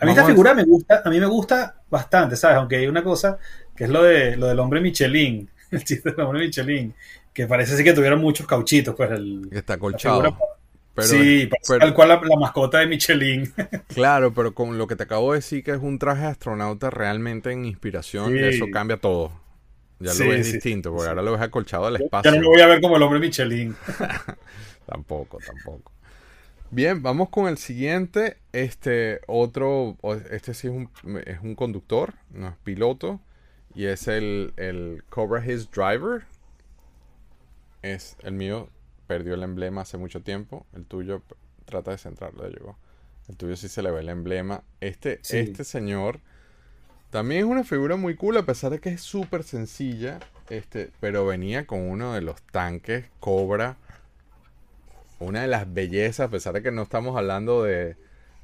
A 0.00 0.04
mí 0.04 0.12
Vamos 0.12 0.18
esta 0.18 0.22
a- 0.22 0.26
figura 0.26 0.54
me 0.54 0.64
gusta, 0.64 1.02
a 1.04 1.08
mí 1.10 1.18
me 1.18 1.26
gusta 1.26 1.80
bastante, 1.90 2.36
¿sabes? 2.36 2.58
Aunque 2.58 2.76
hay 2.76 2.86
una 2.86 3.02
cosa 3.02 3.38
que 3.74 3.84
es 3.84 3.90
lo 3.90 4.02
de 4.02 4.36
lo 4.36 4.46
del 4.48 4.58
hombre 4.60 4.80
Michelin, 4.80 5.48
el 5.70 5.84
chiste 5.84 6.10
del 6.10 6.20
hombre 6.20 6.40
Michelin, 6.44 6.94
que 7.32 7.46
parece 7.46 7.72
así 7.74 7.82
que 7.82 7.94
tuvieron 7.94 8.20
muchos 8.20 8.46
cauchitos, 8.46 8.94
pues 8.94 9.10
el 9.12 9.48
Que 9.50 9.58
está 9.58 9.78
colchado. 9.78 10.22
figura- 10.22 10.38
Pero, 11.02 11.08
sí, 11.08 11.48
pero- 11.66 11.78
tal 11.80 11.94
cual 11.94 12.08
la, 12.08 12.20
la 12.22 12.36
mascota 12.40 12.78
de 12.78 12.86
Michelin. 12.86 13.52
Claro, 13.88 14.32
pero 14.34 14.54
con 14.54 14.76
lo 14.78 14.86
que 14.86 14.96
te 14.96 15.04
acabo 15.04 15.32
de 15.32 15.38
decir 15.38 15.62
que 15.64 15.70
es 15.72 15.80
un 15.80 15.98
traje 15.98 16.22
de 16.22 16.28
astronauta 16.28 16.90
realmente 16.90 17.52
en 17.52 17.64
inspiración, 17.64 18.32
Sí. 18.32 18.38
eso 18.38 18.66
cambia 18.72 18.96
todo. 18.98 19.32
Ya 20.00 20.12
Sí, 20.12 20.24
lo 20.24 20.30
ves 20.30 20.46
sí, 20.46 20.52
distinto, 20.54 20.92
porque 20.92 21.08
ahora 21.08 21.22
lo 21.22 21.32
ves 21.32 21.40
acolchado 21.40 21.86
al 21.86 21.98
Ya 21.98 22.04
espacio. 22.04 22.30
no 22.32 22.40
me 22.40 22.46
voy 22.46 22.60
a 22.60 22.66
ver 22.66 22.80
como 22.80 22.96
el 22.96 23.02
hombre 23.02 23.18
Michelin. 23.20 23.74
Tampoco, 24.86 25.38
tampoco. 25.44 25.92
Bien, 26.70 27.02
vamos 27.02 27.28
con 27.30 27.48
el 27.48 27.58
siguiente. 27.58 28.36
Este 28.52 29.20
otro, 29.26 29.96
este 30.30 30.52
sí 30.54 30.66
es 30.68 30.72
un, 30.72 30.90
es 31.26 31.38
un 31.42 31.54
conductor, 31.54 32.14
no 32.30 32.48
es 32.48 32.54
piloto. 32.64 33.20
Y 33.74 33.86
es 33.86 34.08
el, 34.08 34.52
el 34.56 35.02
Cobra 35.08 35.44
His 35.44 35.70
Driver. 35.70 36.24
Es 37.82 38.16
el 38.22 38.32
mío, 38.32 38.68
perdió 39.08 39.34
el 39.34 39.42
emblema 39.42 39.80
hace 39.80 39.98
mucho 39.98 40.22
tiempo. 40.22 40.64
El 40.76 40.84
tuyo 40.84 41.22
trata 41.64 41.90
de 41.90 41.98
centrarlo, 41.98 42.44
ya 42.48 42.56
llegó. 42.56 42.78
El 43.28 43.36
tuyo 43.36 43.56
sí 43.56 43.68
se 43.68 43.82
le 43.82 43.90
ve 43.90 44.00
el 44.00 44.08
emblema. 44.08 44.62
Este, 44.80 45.18
Sí. 45.22 45.38
este 45.38 45.64
señor 45.64 46.20
también 47.10 47.40
es 47.40 47.46
una 47.50 47.64
figura 47.64 47.96
muy 47.96 48.14
cool, 48.14 48.36
a 48.36 48.44
pesar 48.46 48.70
de 48.70 48.78
que 48.78 48.90
es 48.90 49.00
súper 49.00 49.42
sencilla. 49.42 50.20
Este, 50.50 50.90
pero 51.00 51.26
venía 51.26 51.66
con 51.66 51.80
uno 51.80 52.14
de 52.14 52.20
los 52.22 52.40
tanques 52.42 53.06
Cobra 53.20 53.76
una 55.20 55.42
de 55.42 55.48
las 55.48 55.72
bellezas, 55.74 56.28
a 56.28 56.30
pesar 56.30 56.54
de 56.54 56.62
que 56.62 56.70
no 56.70 56.82
estamos 56.82 57.16
hablando 57.16 57.64
de. 57.64 57.96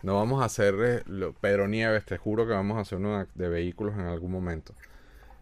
No 0.03 0.17
vamos 0.17 0.43
a 0.43 0.47
hacer 0.47 0.75
eh, 0.85 1.03
lo- 1.07 1.33
Pedro 1.33 1.67
Nieves, 1.69 2.05
te 2.05 2.19
juro 2.19 2.47
que 2.47 2.53
vamos 2.53 2.77
a 2.77 2.81
hacer 2.81 2.99
uno 2.99 3.21
de, 3.21 3.27
de 3.37 3.49
vehículos 3.49 3.95
en 3.95 4.01
algún 4.03 4.33
momento. 4.33 4.75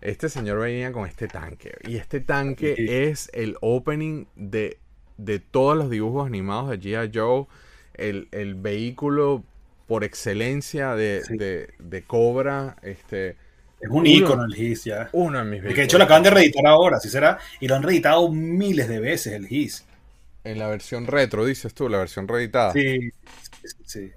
Este 0.03 0.29
señor 0.29 0.59
venía 0.61 0.93
con 0.93 1.09
este 1.09 1.27
tanque. 1.29 1.73
Y 1.89 1.97
este 1.97 2.21
tanque 2.21 2.75
Sí. 2.77 2.87
es 2.89 3.31
el 3.33 3.57
opening 3.61 4.27
de, 4.37 4.79
de 5.25 5.39
todos 5.39 5.77
los 5.77 5.91
dibujos 5.91 6.27
animados 6.27 6.71
de 6.71 6.81
G.I. 6.81 7.11
Joe. 7.15 7.47
El, 7.95 8.29
el 8.33 8.55
vehículo 8.55 9.45
por 9.87 10.05
excelencia 10.05 10.95
de, 10.95 11.23
Sí. 11.27 11.37
de, 11.37 11.69
de 11.79 12.03
Cobra. 12.03 12.77
Este, 12.83 13.37
Es 13.81 13.89
un 13.91 13.99
Uno. 14.01 14.09
ícono 14.09 14.45
el 14.45 14.55
His 14.57 14.85
ya. 14.85 15.09
uno 15.13 15.39
de 15.39 15.45
mis 15.45 15.51
vehículos. 15.63 15.75
que 15.75 15.81
de 15.83 15.85
hecho 15.85 15.99
lo 15.99 16.05
acaban 16.05 16.23
de 16.23 16.31
reeditar 16.31 16.67
ahora, 16.67 16.97
así 16.97 17.09
será. 17.09 17.39
Y 17.61 17.69
lo 17.69 17.75
han 17.77 17.83
reeditado 17.83 18.31
miles 18.31 18.89
de 18.89 19.01
veces 19.01 19.33
el 19.35 19.47
His. 19.53 19.85
En 20.45 20.59
la 20.59 20.69
versión 20.69 21.07
retro, 21.07 21.45
dices 21.45 21.73
tú, 21.75 21.89
la 21.89 21.99
versión 21.99 22.27
reeditada. 22.27 22.73
Sí, 22.73 23.11
sí, 23.63 23.77
sí. 23.85 24.11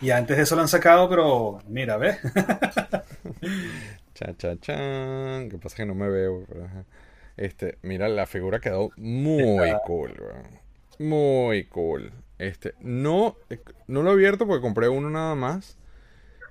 Y 0.00 0.10
antes 0.10 0.36
de 0.38 0.42
eso 0.44 0.56
lo 0.56 0.62
han 0.62 0.68
sacado, 0.68 1.08
pero 1.10 1.58
mira, 1.68 1.96
¿ves? 1.98 2.16
Cha, 4.14 4.34
cha, 4.36 4.56
chan. 4.60 5.48
Que 5.48 5.58
pasa 5.58 5.76
que 5.76 5.86
no 5.86 5.94
me 5.94 6.08
veo. 6.08 6.44
pero. 6.48 6.68
Este, 7.40 7.78
mira, 7.80 8.06
la 8.10 8.26
figura 8.26 8.60
quedó 8.60 8.90
muy 8.98 9.72
cool, 9.86 10.14
weón. 10.20 10.60
Muy 10.98 11.64
cool. 11.64 12.12
Este, 12.36 12.74
no, 12.80 13.34
no 13.86 14.02
lo 14.02 14.10
he 14.10 14.12
abierto 14.12 14.46
porque 14.46 14.60
compré 14.60 14.90
uno 14.90 15.08
nada 15.08 15.34
más. 15.34 15.78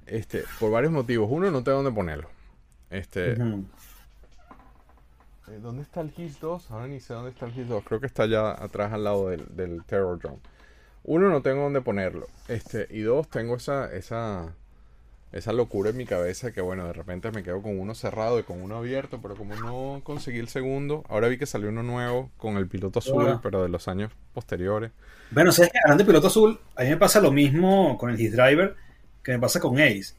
Este, 0.08 0.44
por 0.60 0.72
varios 0.72 0.92
motivos. 0.92 1.30
Uno, 1.32 1.52
no 1.52 1.64
tengo 1.64 1.84
dónde 1.84 1.96
ponerlo. 1.96 2.28
Este, 2.90 3.34
eh, 3.34 3.38
¿dónde 5.62 5.84
está 5.84 6.02
el 6.02 6.12
His 6.18 6.40
2? 6.40 6.72
Ahora 6.72 6.88
ni 6.88 7.00
sé 7.00 7.14
dónde 7.14 7.30
está 7.30 7.46
el 7.46 7.56
His 7.56 7.68
2. 7.68 7.84
Creo 7.84 8.00
que 8.00 8.08
está 8.08 8.24
allá 8.24 8.52
atrás 8.52 8.92
al 8.92 9.04
lado 9.04 9.30
del, 9.30 9.46
del 9.56 9.86
Terror 9.86 10.18
Drone. 10.18 10.40
Uno, 11.04 11.30
no 11.30 11.44
tengo 11.44 11.62
dónde 11.62 11.82
ponerlo. 11.82 12.26
Este, 12.48 12.88
y 12.90 13.02
dos, 13.02 13.30
tengo 13.30 13.56
esa, 13.58 13.94
esa, 13.94 14.56
esa 15.32 15.54
locura 15.54 15.92
en 15.92 15.98
mi 15.98 16.06
cabeza 16.06 16.52
que, 16.52 16.62
bueno, 16.62 16.86
de 16.88 16.94
repente 16.94 17.32
me 17.32 17.44
quedo 17.44 17.62
con 17.62 17.80
uno 17.80 17.94
cerrado 17.94 18.40
y 18.40 18.44
con 18.44 18.62
uno 18.62 18.78
abierto, 18.78 19.20
pero 19.22 19.36
como 19.36 19.56
no 19.56 20.02
conseguí 20.04 20.40
el 20.40 20.48
segundo, 20.48 21.04
ahora 21.08 21.28
vi 21.28 21.38
que 21.38 21.46
salió 21.46 21.70
uno 21.70 21.84
nuevo 21.84 22.32
con 22.38 22.58
el 22.58 22.68
piloto 22.68 23.00
azul, 23.00 23.40
pero 23.44 23.62
de 23.62 23.70
los 23.70 23.88
años 23.88 24.12
posteriores. 24.34 24.92
Bueno, 25.32 25.52
¿sabes 25.52 25.72
qué? 25.72 25.80
Hablando 25.84 26.04
de 26.04 26.08
piloto 26.08 26.28
azul, 26.28 26.60
a 26.76 26.84
mí 26.84 26.90
me 26.90 26.98
pasa 26.98 27.22
lo 27.22 27.32
mismo 27.32 27.98
con 27.98 28.10
el 28.10 28.20
His 28.20 28.32
Driver 28.32 28.76
que 29.24 29.32
me 29.34 29.40
pasa 29.40 29.60
con 29.60 29.80
Ace. 29.80 30.14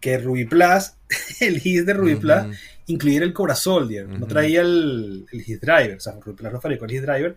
que 0.00 0.16
Ruby 0.16 0.46
Plus, 0.46 0.92
el 1.40 1.60
hit 1.60 1.84
de 1.84 1.92
Ruby. 1.92 2.16
Plus, 2.16 2.56
incluir 2.86 3.22
el 3.24 3.34
Cobra 3.34 3.54
Soldier, 3.54 4.08
no 4.08 4.26
traía 4.26 4.62
el, 4.62 5.26
el 5.30 5.42
hit 5.42 5.60
driver, 5.60 5.96
o 5.96 6.00
sea, 6.00 6.14
Ruby 6.24 6.36
Plus 6.36 6.52
no 6.52 6.60
fabricó 6.60 6.86
el 6.86 6.90
hit 6.92 7.02
driver. 7.02 7.36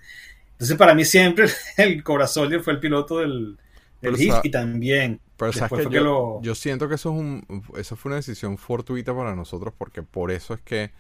Entonces, 0.54 0.78
para 0.78 0.94
mí 0.94 1.04
siempre 1.04 1.48
el 1.78 2.02
Cobra 2.04 2.28
Soldier 2.28 2.62
fue 2.62 2.72
el 2.74 2.80
piloto 2.80 3.18
del, 3.20 3.58
del 4.02 4.16
sa- 4.16 4.42
y 4.44 4.50
también 4.52 5.20
Pero 5.48 5.54
sabes 5.54 5.74
que 5.74 5.88
yo, 5.88 5.90
que 5.90 6.00
lo... 6.02 6.16
yo 6.38 6.56
siento 6.56 6.88
que 6.90 6.96
eso 6.96 7.10
es 7.12 7.20
un, 7.20 7.64
eso 7.78 7.96
fue 7.96 8.10
una 8.10 8.18
decisión 8.18 8.58
fortuita 8.58 9.16
para 9.16 9.36
nosotros 9.36 9.74
porque 9.78 10.04
por 10.04 10.32
eso 10.32 10.54
es 10.54 10.62
que 10.62 10.92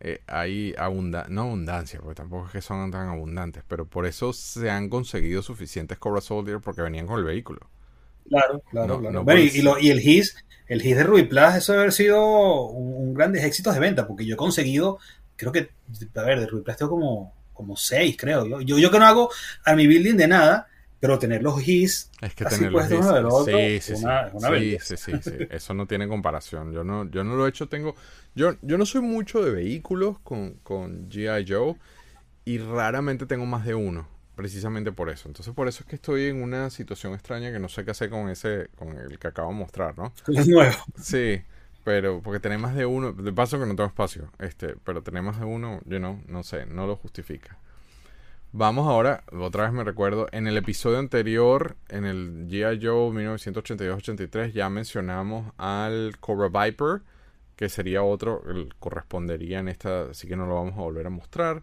eh, 0.00 0.22
hay 0.28 0.74
abundancia, 0.78 1.32
no 1.34 1.42
abundancia, 1.42 2.00
porque 2.00 2.16
tampoco 2.16 2.46
es 2.46 2.52
que 2.52 2.62
son 2.62 2.90
tan 2.92 3.08
abundantes, 3.08 3.64
pero 3.68 3.86
por 3.86 4.06
eso 4.06 4.32
se 4.32 4.70
han 4.70 4.88
conseguido 4.90 5.42
suficientes 5.42 5.98
Cobra 5.98 6.20
Soldier 6.22 6.60
porque 6.60 6.82
venían 6.82 7.06
con 7.06 7.18
el 7.18 7.24
vehículo. 7.24 7.60
Claro, 8.28 8.62
claro, 8.70 8.98
No, 8.98 9.00
claro. 9.00 9.18
no 9.18 9.24
Bueno, 9.24 9.40
y, 9.40 9.62
lo- 9.62 9.78
y 9.78 9.90
el 9.90 10.00
HIS, 10.00 10.36
el 10.68 10.80
HIS 10.80 10.96
de 10.96 11.04
Ruby 11.04 11.24
Plus, 11.24 11.54
eso 11.56 11.72
debe 11.72 11.82
haber 11.82 11.92
sido 11.92 12.66
un, 12.68 12.94
un 13.08 13.14
grandes 13.14 13.44
éxitos 13.44 13.74
de 13.74 13.80
venta, 13.80 14.06
porque 14.06 14.24
yo 14.24 14.34
he 14.34 14.36
conseguido, 14.36 14.98
creo 15.36 15.52
que, 15.52 15.70
a 16.14 16.22
ver, 16.22 16.40
de 16.40 16.46
Ruby 16.46 16.62
Plus 16.62 16.76
tengo 16.76 16.90
como, 16.92 17.34
como 17.52 17.76
seis, 17.76 18.16
creo. 18.18 18.46
Yo, 18.46 18.60
yo, 18.62 18.78
yo 18.78 18.90
que 18.90 18.98
no 18.98 19.04
hago 19.06 19.30
a 19.64 19.74
mi 19.74 19.86
building 19.86 20.16
de 20.16 20.28
nada, 20.28 20.68
pero 21.02 21.18
tener 21.18 21.42
los 21.42 21.60
HIS 21.60 22.10
Es 22.20 22.34
que 22.34 22.44
así 22.44 22.66
tener 22.66 22.70
los 22.70 22.84
puestos 22.84 23.00
uno 23.00 23.12
del 23.12 23.26
otro, 23.26 23.74
sí, 23.80 23.80
una- 23.88 24.30
una 24.32 24.48
sí, 24.48 24.78
sí, 24.80 24.96
sí, 24.96 25.20
sí. 25.20 25.34
Eso 25.50 25.74
no 25.74 25.86
tiene 25.86 26.06
comparación. 26.06 26.72
Yo 26.72 26.84
no, 26.84 27.10
yo 27.10 27.24
no 27.24 27.34
lo 27.34 27.46
he 27.46 27.48
hecho, 27.50 27.68
tengo, 27.68 27.96
yo, 28.34 28.54
yo 28.62 28.78
no 28.78 28.86
soy 28.86 29.00
mucho 29.02 29.42
de 29.42 29.50
vehículos 29.50 30.18
con, 30.20 30.54
con 30.62 31.08
G.I. 31.10 31.44
Joe 31.48 31.74
y 32.44 32.58
raramente 32.58 33.26
tengo 33.26 33.46
más 33.46 33.66
de 33.66 33.74
uno, 33.74 34.08
precisamente 34.36 34.92
por 34.92 35.10
eso. 35.10 35.28
Entonces 35.28 35.54
por 35.54 35.68
eso 35.68 35.82
es 35.84 35.88
que 35.90 35.96
estoy 35.96 36.26
en 36.26 36.42
una 36.42 36.70
situación 36.70 37.14
extraña 37.14 37.52
que 37.52 37.58
no 37.60 37.68
sé 37.68 37.84
qué 37.84 37.92
hacer 37.92 38.10
con 38.10 38.30
ese, 38.30 38.68
con 38.76 38.96
el 38.98 39.18
que 39.18 39.28
acabo 39.28 39.50
de 39.52 39.58
mostrar, 39.58 39.98
¿no? 39.98 40.12
Es 40.28 40.46
nuevo. 40.48 40.74
Sí, 41.00 41.42
pero 41.84 42.20
porque 42.22 42.40
tener 42.40 42.58
más 42.58 42.74
de 42.76 42.86
uno, 42.86 43.12
de 43.12 43.32
paso 43.32 43.58
que 43.58 43.66
no 43.66 43.76
tengo 43.76 43.88
espacio, 43.88 44.30
este, 44.38 44.76
pero 44.84 45.02
tener 45.02 45.22
más 45.22 45.38
de 45.40 45.46
uno, 45.46 45.80
yo 45.86 46.00
no, 46.00 46.22
no 46.28 46.42
sé, 46.44 46.66
no 46.66 46.86
lo 46.86 46.96
justifica. 46.96 47.58
Vamos 48.54 48.86
ahora, 48.86 49.24
otra 49.32 49.64
vez 49.64 49.72
me 49.72 49.82
recuerdo, 49.82 50.28
en 50.30 50.46
el 50.46 50.58
episodio 50.58 50.98
anterior, 50.98 51.74
en 51.88 52.04
el 52.04 52.48
G.I. 52.48 52.84
Joe 52.84 53.10
1982-83, 53.10 54.52
ya 54.52 54.68
mencionamos 54.68 55.54
al 55.56 56.18
Cobra 56.20 56.48
Viper, 56.48 57.00
que 57.56 57.70
sería 57.70 58.02
otro, 58.02 58.42
el 58.50 58.74
correspondería 58.78 59.60
en 59.60 59.68
esta, 59.68 60.10
así 60.10 60.28
que 60.28 60.36
no 60.36 60.44
lo 60.44 60.56
vamos 60.56 60.74
a 60.74 60.82
volver 60.82 61.06
a 61.06 61.10
mostrar. 61.10 61.62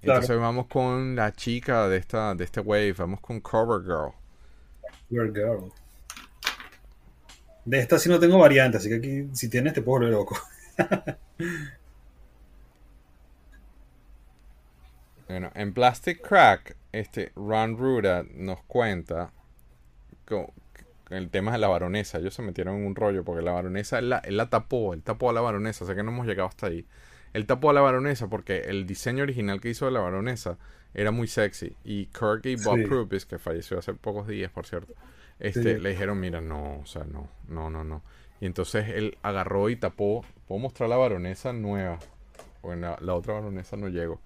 Claro. 0.00 0.20
Entonces 0.20 0.36
vamos 0.36 0.66
con 0.66 1.14
la 1.14 1.32
chica 1.32 1.86
de 1.86 1.98
esta, 1.98 2.34
de 2.34 2.42
este 2.42 2.58
wave, 2.58 2.94
vamos 2.94 3.20
con 3.20 3.40
Cobra 3.40 3.80
Girl. 3.84 4.12
Your 5.10 5.32
girl. 5.32 5.72
De 7.64 7.78
esta 7.78 7.96
sí 7.96 8.08
no 8.08 8.18
tengo 8.18 8.38
variante, 8.38 8.78
así 8.78 8.88
que 8.88 8.96
aquí, 8.96 9.28
si 9.34 9.48
tienes, 9.48 9.72
te 9.72 9.82
puedo 9.82 10.00
volver 10.00 10.12
loco. 10.12 10.36
Bueno, 15.34 15.50
en 15.56 15.74
Plastic 15.74 16.20
Crack, 16.20 16.76
este 16.92 17.32
Ron 17.34 17.76
Ruda 17.76 18.24
nos 18.36 18.62
cuenta 18.62 19.32
con, 20.24 20.46
con 21.08 21.16
el 21.16 21.28
tema 21.28 21.50
de 21.50 21.58
la 21.58 21.66
baronesa. 21.66 22.18
Ellos 22.18 22.34
se 22.34 22.42
metieron 22.42 22.76
en 22.76 22.86
un 22.86 22.94
rollo 22.94 23.24
porque 23.24 23.42
la 23.42 23.50
baronesa, 23.50 23.98
él 23.98 24.10
la, 24.10 24.18
él 24.18 24.36
la 24.36 24.48
tapó, 24.48 24.94
él 24.94 25.02
tapó 25.02 25.30
a 25.30 25.32
la 25.32 25.40
baronesa, 25.40 25.84
sé 25.86 25.96
que 25.96 26.04
no 26.04 26.12
hemos 26.12 26.28
llegado 26.28 26.48
hasta 26.48 26.68
ahí. 26.68 26.86
Él 27.32 27.46
tapó 27.46 27.70
a 27.70 27.72
la 27.72 27.80
baronesa 27.80 28.28
porque 28.28 28.60
el 28.60 28.86
diseño 28.86 29.24
original 29.24 29.60
que 29.60 29.70
hizo 29.70 29.86
de 29.86 29.90
la 29.90 29.98
baronesa 29.98 30.56
era 30.94 31.10
muy 31.10 31.26
sexy. 31.26 31.74
Y 31.82 32.06
Kirk 32.06 32.46
y 32.46 32.54
Bob 32.54 32.78
Sí. 33.10 33.26
Que 33.26 33.40
falleció 33.40 33.80
hace 33.80 33.92
pocos 33.92 34.28
días, 34.28 34.52
por 34.52 34.66
cierto, 34.66 34.94
este, 35.40 35.74
Sí. 35.74 35.80
le 35.80 35.90
dijeron, 35.90 36.20
mira, 36.20 36.40
no, 36.40 36.78
o 36.78 36.86
sea, 36.86 37.02
no, 37.02 37.28
no, 37.48 37.70
no, 37.70 37.82
no. 37.82 38.02
Y 38.40 38.46
entonces 38.46 38.88
él 38.88 39.18
agarró 39.22 39.68
y 39.68 39.74
tapó, 39.74 40.24
puedo 40.46 40.60
mostrar 40.60 40.88
la 40.88 40.96
baronesa 40.96 41.52
nueva, 41.52 41.98
la, 42.62 42.98
la 43.00 43.14
otra 43.14 43.34
baronesa 43.34 43.76
no 43.76 43.88
llegó. 43.88 44.20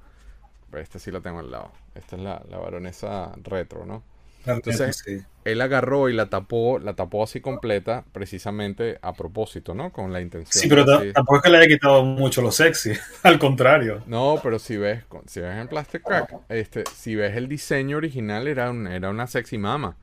Pero 0.71 0.83
esta 0.83 0.99
sí 0.99 1.11
la 1.11 1.21
tengo 1.21 1.39
al 1.41 1.51
lado. 1.51 1.71
Esta 1.95 2.17
es 2.17 2.23
la, 2.23 2.43
la 2.51 2.59
baronesa 2.59 3.33
retro, 3.43 3.85
¿no? 3.87 4.03
Entonces- 4.47 5.03
Sí. 5.05 5.19
Él 5.45 5.63
agarró 5.63 6.11
y 6.11 6.13
la 6.13 6.29
tapó, 6.29 6.79
la 6.79 6.93
tapó 6.93 7.23
así 7.25 7.41
completa, 7.41 8.05
precisamente 8.13 8.99
a 9.01 9.15
propósito, 9.15 9.75
¿no? 9.75 9.91
Con 9.93 10.13
la 10.13 10.21
intención. 10.21 10.63
Sí, 10.63 10.69
pero 10.69 10.83
así- 10.83 11.13
tampoco 11.15 11.37
es 11.39 11.43
que 11.43 11.51
le 11.51 11.57
haya 11.59 11.67
quitado 11.69 12.05
mucho 12.05 12.43
lo 12.43 12.51
sexy, 12.53 12.93
al 13.23 13.39
contrario. 13.39 14.03
No, 14.07 14.39
pero 14.43 14.59
si 14.59 14.77
ves, 14.77 15.05
si 15.27 15.41
ves 15.41 15.57
en 15.57 15.69
Plastic 15.69 16.03
Crack, 16.03 16.35
este, 16.51 16.85
si 16.95 17.15
ves 17.17 17.35
el 17.37 17.49
diseño 17.49 17.97
original 17.97 18.47
era, 18.47 18.71
un- 18.71 18.87
era 18.87 19.09
una 19.09 19.27
sexy 19.27 19.57
mama. 19.57 19.97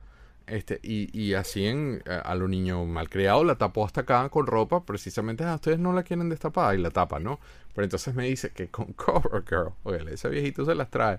Este, 0.46 0.78
y, 0.82 1.10
y 1.18 1.34
así 1.34 1.66
en, 1.66 2.02
a, 2.08 2.18
a 2.18 2.34
lo 2.36 2.46
niño 2.46 2.84
malcriado 2.84 3.42
la 3.42 3.56
tapó 3.56 3.84
hasta 3.84 4.02
acá 4.02 4.28
con 4.28 4.46
ropa, 4.46 4.84
precisamente 4.84 5.42
a 5.44 5.56
ustedes 5.56 5.78
no 5.78 5.92
la 5.92 6.04
quieren 6.04 6.28
destapada 6.28 6.74
y 6.74 6.78
la 6.78 6.90
tapa, 6.90 7.18
¿no? 7.18 7.40
Pero 7.74 7.84
entonces 7.84 8.14
me 8.14 8.26
dice 8.26 8.50
que 8.50 8.68
con 8.68 8.86
Cover 8.94 9.42
Girl, 9.48 9.72
oye, 9.82 10.14
ese 10.14 10.28
viejito 10.28 10.64
se 10.64 10.74
las 10.74 10.90
trae. 10.90 11.18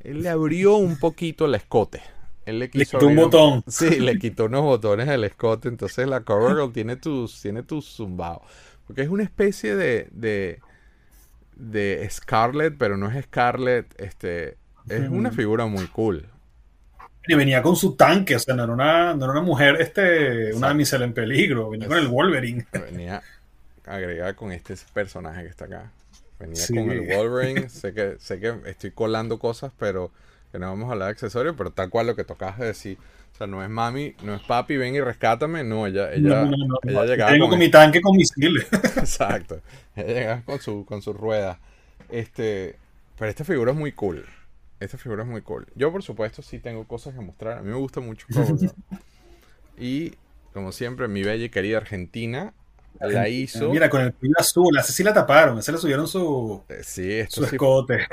Él 0.00 0.22
le 0.22 0.28
abrió 0.28 0.76
un 0.76 0.98
poquito 0.98 1.46
el 1.46 1.54
escote. 1.54 2.02
Él 2.46 2.60
le 2.60 2.70
Le 2.72 2.84
quiso 2.84 2.98
quitó 2.98 3.08
un 3.08 3.16
botón. 3.16 3.64
Sí, 3.68 3.98
le 4.00 4.18
quitó 4.18 4.46
unos 4.46 4.62
botones 4.62 5.06
del 5.08 5.24
escote. 5.24 5.68
Entonces 5.68 6.06
la 6.06 6.20
Cover 6.20 6.56
Girl 6.56 6.72
tiene 6.72 6.96
tus, 6.96 7.40
tiene 7.42 7.62
tus 7.62 7.96
zumbados. 7.96 8.42
Porque 8.86 9.02
es 9.02 9.08
una 9.08 9.22
especie 9.22 9.74
de, 9.74 10.08
de, 10.12 10.60
de 11.56 12.08
Scarlett, 12.10 12.76
pero 12.78 12.96
no 12.96 13.10
es 13.10 13.24
Scarlett. 13.24 14.00
Este, 14.00 14.56
es 14.88 15.08
una 15.10 15.30
figura 15.30 15.66
muy 15.66 15.86
cool. 15.88 16.26
Y 17.30 17.34
venía 17.34 17.60
con 17.60 17.76
su 17.76 17.94
tanque, 17.94 18.36
o 18.36 18.38
sea, 18.38 18.54
no 18.56 18.64
era 18.64 18.72
una, 18.72 19.14
no 19.14 19.24
era 19.26 19.32
una 19.32 19.42
mujer, 19.42 19.76
este, 19.80 20.54
una 20.54 20.68
damisela 20.68 21.04
en 21.04 21.12
peligro, 21.12 21.68
venía 21.68 21.86
con 21.86 21.98
el 21.98 22.08
Wolverine. 22.08 22.66
Venía 22.72 23.22
agregada 23.84 24.34
con 24.34 24.50
este 24.50 24.74
personaje 24.94 25.42
que 25.42 25.48
está 25.48 25.66
acá. 25.66 25.90
Venía 26.40 26.56
Sí. 26.56 26.74
con 26.74 26.90
el 26.90 27.02
Wolverine. 27.02 27.68
sé 27.68 27.92
que, 27.92 28.16
sé 28.18 28.40
que 28.40 28.54
estoy 28.64 28.92
colando 28.92 29.38
cosas, 29.38 29.72
pero 29.78 30.10
que 30.52 30.58
no 30.58 30.68
vamos 30.68 30.88
a 30.88 30.92
hablar 30.92 31.08
de 31.08 31.12
accesorios, 31.12 31.54
pero 31.56 31.70
tal 31.70 31.90
cual 31.90 32.06
lo 32.06 32.16
que 32.16 32.24
tocabas 32.24 32.58
de 32.58 32.66
decir. 32.66 32.96
O 33.34 33.36
sea, 33.36 33.46
no 33.46 33.62
es 33.62 33.68
mami, 33.68 34.14
no 34.22 34.34
es 34.34 34.42
papi, 34.42 34.78
ven 34.78 34.94
y 34.94 35.00
rescátame. 35.02 35.62
No, 35.64 35.86
ella, 35.86 36.10
ella, 36.12 36.44
No, 36.44 36.46
no, 36.46 36.56
no, 36.56 36.78
ella 36.82 37.04
llegaba 37.04 37.30
Vengo 37.32 37.44
con 37.44 37.50
con 37.50 37.58
mi 37.58 37.70
tanque 37.70 38.00
con 38.00 38.16
misiles. 38.16 38.66
Exacto. 38.96 39.60
Ella 39.94 40.14
llegaba 40.14 40.42
con 40.46 40.60
su, 40.60 40.84
con 40.86 41.02
su 41.02 41.12
rueda. 41.12 41.58
Este, 42.08 42.76
pero 43.18 43.30
esta 43.30 43.44
figura 43.44 43.72
es 43.72 43.76
muy 43.76 43.92
cool. 43.92 44.24
Esta 44.80 44.96
figura 44.98 45.22
es 45.24 45.28
muy 45.28 45.42
cool. 45.42 45.66
Yo, 45.74 45.90
por 45.90 46.02
supuesto, 46.02 46.42
sí 46.42 46.58
tengo 46.58 46.86
cosas 46.86 47.14
que 47.14 47.20
mostrar. 47.20 47.58
A 47.58 47.62
mí 47.62 47.68
me 47.70 47.76
gusta 47.76 48.00
mucho 48.00 48.26
Cobra. 48.32 48.46
Y, 49.78 50.14
como 50.52 50.72
siempre, 50.72 51.08
mi 51.08 51.22
bella 51.22 51.44
y 51.44 51.50
querida 51.50 51.78
Argentina 51.78 52.52
la 53.00 53.28
hizo. 53.28 53.70
Mira, 53.70 53.88
con 53.88 54.00
el 54.00 54.12
cuello 54.12 54.34
azul, 54.38 54.76
esa 54.76 54.92
sí 54.92 55.04
la 55.04 55.14
taparon, 55.14 55.58
esa 55.58 55.70
le 55.70 55.78
subieron 55.78 56.08
su, 56.08 56.62
Eh, 56.68 56.80
Sí, 56.82 57.12
esto 57.12 57.42
su 57.42 57.46
sí. 57.46 57.54
escote. 57.54 58.06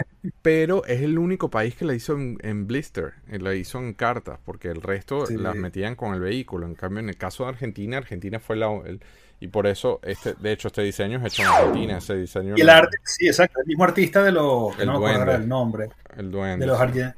Pero 0.44 0.86
es 0.86 1.02
el 1.02 1.18
único 1.18 1.50
país 1.50 1.76
que 1.76 1.86
la 1.86 1.96
hizo 1.96 2.14
en, 2.14 2.38
en 2.44 2.68
blister. 2.68 3.14
eh, 3.30 3.40
La 3.40 3.56
hizo 3.56 3.80
en 3.80 3.94
cartas. 3.94 4.40
Porque 4.46 4.68
el 4.70 4.82
resto 4.84 5.26
Sí. 5.26 5.38
las 5.38 5.56
metían 5.56 5.96
con 5.96 6.14
el 6.14 6.20
vehículo. 6.20 6.68
En 6.68 6.76
cambio, 6.76 7.00
en 7.00 7.10
el 7.10 7.18
caso 7.18 7.44
de 7.44 7.50
Argentina, 7.50 7.98
Argentina 7.98 8.40
fue 8.40 8.56
la. 8.58 8.68
el- 8.86 9.02
y 9.40 9.48
por 9.48 9.68
eso, 9.68 10.00
este, 10.02 10.34
de 10.34 10.52
hecho, 10.54 10.70
este 10.70 10.82
diseño 10.82 11.20
es 11.20 11.26
hecho 11.26 11.42
en 11.44 11.48
Argentina. 11.50 11.98
Ese 11.98 12.16
diseño 12.16 12.56
Y 12.58 12.62
el 12.62 12.70
arte, 12.70 12.98
sí, 13.04 13.28
exacto, 13.28 13.60
el 13.60 13.68
mismo 13.68 13.84
artista 13.84 14.24
de 14.24 14.32
los, 14.32 14.78
El 14.80 14.86
no 14.88 14.94
me 14.94 14.98
acuerdo 14.98 15.16
duende. 15.18 15.32
ahora 15.32 15.36
el 15.36 15.48
nombre, 15.50 15.90
El 16.16 16.32
duende. 16.32 16.66
de 16.66 16.72
los. 16.72 16.80
Argent, 16.80 17.16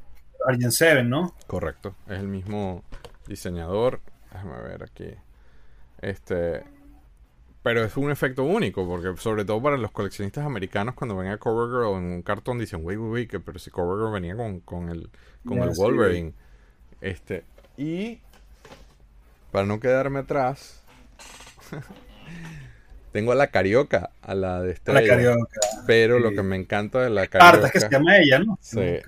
Argent 0.48 0.72
Seven, 0.72 1.10
¿no? 1.10 1.36
Correcto. 1.46 1.96
Es 2.08 2.20
el 2.20 2.28
mismo 2.28 2.84
diseñador. 3.28 4.02
Déjame 4.32 4.62
ver 4.62 4.84
aquí. 4.84 5.10
Este. 6.02 6.64
Pero 7.64 7.84
es 7.84 7.98
un 7.98 8.10
efecto 8.12 8.44
único, 8.44 8.88
porque 8.88 9.20
sobre 9.22 9.44
todo 9.44 9.62
para 9.62 9.78
los 9.78 9.92
coleccionistas 9.92 10.46
americanos, 10.46 10.96
cuando 10.96 11.18
ven 11.18 11.28
a 11.32 11.38
Cover 11.38 11.68
Girl 11.70 11.98
en 11.98 12.12
un 12.14 12.22
cartón, 12.22 12.60
dicen, 12.60 12.80
wey, 12.84 12.96
wey, 12.98 13.12
wey, 13.12 13.28
que 13.28 13.40
pero 13.42 13.60
si 13.60 13.70
Cover 13.72 13.98
Girl 14.00 14.14
venía 14.14 14.36
con, 14.38 14.62
con 14.62 14.90
el, 14.90 15.10
con 15.46 15.60
el 15.60 15.76
sí. 15.76 15.82
Wolverine. 15.82 16.34
Este. 17.02 17.44
Y. 17.78 18.22
Para 19.52 19.66
no 19.66 19.80
quedarme 19.80 20.20
atrás. 20.20 20.82
tengo 23.12 23.32
a 23.32 23.36
la 23.36 23.48
carioca, 23.48 24.12
a 24.22 24.36
la 24.36 24.62
de 24.62 24.68
La 24.68 24.74
estrella. 24.74 25.08
carioca. 25.08 25.60
Pero 25.86 26.20
lo 26.20 26.32
que 26.32 26.44
me 26.44 26.56
encanta 26.56 27.02
de 27.02 27.10
la 27.10 27.28
carioca 27.28 27.52
Cartas 27.52 27.72
que 27.72 27.80
se 27.80 27.90
llama 27.90 28.18
ella, 28.18 28.40
¿no? 28.40 28.58
Sí. 28.62 29.00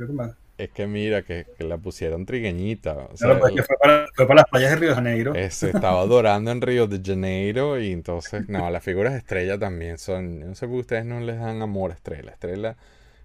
Es 0.57 0.71
que 0.71 0.87
mira, 0.87 1.21
que, 1.21 1.45
que 1.57 1.63
la 1.63 1.77
pusieron 1.77 2.25
trigueñita. 2.25 2.93
O 2.93 3.15
sea, 3.15 3.27
Claro, 3.29 3.39
pues, 3.39 3.53
que 3.55 3.63
fue, 3.63 3.77
para, 3.81 4.07
fue 4.13 4.27
para 4.27 4.41
las 4.41 4.49
playas 4.49 4.71
de 4.71 4.75
Río 4.77 4.89
de 4.89 4.95
Janeiro. 4.95 5.33
Se 5.51 5.69
estaba 5.69 6.01
adorando 6.01 6.51
en 6.51 6.61
Río 6.61 6.87
de 6.87 6.99
Janeiro 7.01 7.79
y 7.79 7.91
entonces, 7.93 8.49
no, 8.49 8.69
las 8.69 8.83
figuras 8.83 9.13
de 9.13 9.19
estrella 9.19 9.57
también 9.57 9.97
son, 9.97 10.39
no 10.41 10.55
sé 10.55 10.65
por 10.67 10.75
qué 10.75 10.81
ustedes 10.81 11.05
no 11.05 11.19
les 11.21 11.39
dan 11.39 11.61
amor 11.61 11.91
a 11.91 11.93
estrella. 11.93 12.31
Estrella, 12.31 12.75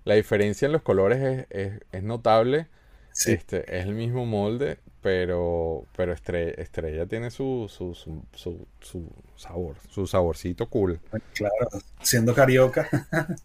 la 0.05 0.15
diferencia 0.15 0.67
en 0.67 0.73
los 0.73 0.83
colores 0.83 1.19
es, 1.23 1.47
es, 1.51 1.81
es 1.93 2.03
notable, 2.05 2.67
Sí, 3.11 3.33
este, 3.33 3.79
es 3.79 3.87
el 3.87 3.95
mismo 3.95 4.27
molde, 4.27 4.79
pero, 5.05 5.85
pero 5.95 6.15
estrella, 6.15 6.55
estrella 6.57 7.05
tiene 7.05 7.31
su, 7.31 7.67
su, 7.69 7.95
su, 7.95 8.25
su, 8.33 8.67
su 8.81 9.07
sabor, 9.37 9.77
su 9.91 10.07
saborcito 10.07 10.71
cool. 10.71 10.99
claro, 11.35 11.69
siendo 12.01 12.35
carioca. 12.35 12.89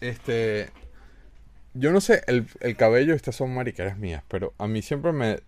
Este, 0.00 0.70
yo 1.74 1.90
no 1.90 2.00
sé, 2.00 2.22
el, 2.28 2.46
el 2.60 2.76
cabello, 2.76 3.14
estas 3.14 3.34
son 3.34 3.52
mariqueras 3.52 3.98
mías, 3.98 4.22
pero 4.28 4.54
a 4.58 4.68
mí 4.68 4.80
siempre 4.80 5.10
me, 5.12 5.40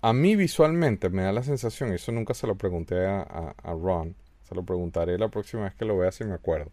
a 0.00 0.14
mí 0.14 0.36
visualmente 0.36 1.10
me 1.10 1.22
da 1.22 1.32
la 1.32 1.42
sensación, 1.42 1.92
y 1.92 1.96
eso 1.96 2.10
nunca 2.12 2.32
se 2.32 2.46
lo 2.46 2.54
pregunté 2.56 3.04
a, 3.06 3.20
a, 3.20 3.54
a 3.62 3.72
Ron, 3.74 4.16
Se 4.48 4.54
lo 4.54 4.64
preguntaré 4.64 5.18
la 5.18 5.28
próxima 5.28 5.64
vez 5.64 5.74
que 5.74 5.84
lo 5.84 5.98
vea 5.98 6.12
si 6.12 6.24
me 6.24 6.32
acuerdo. 6.34 6.72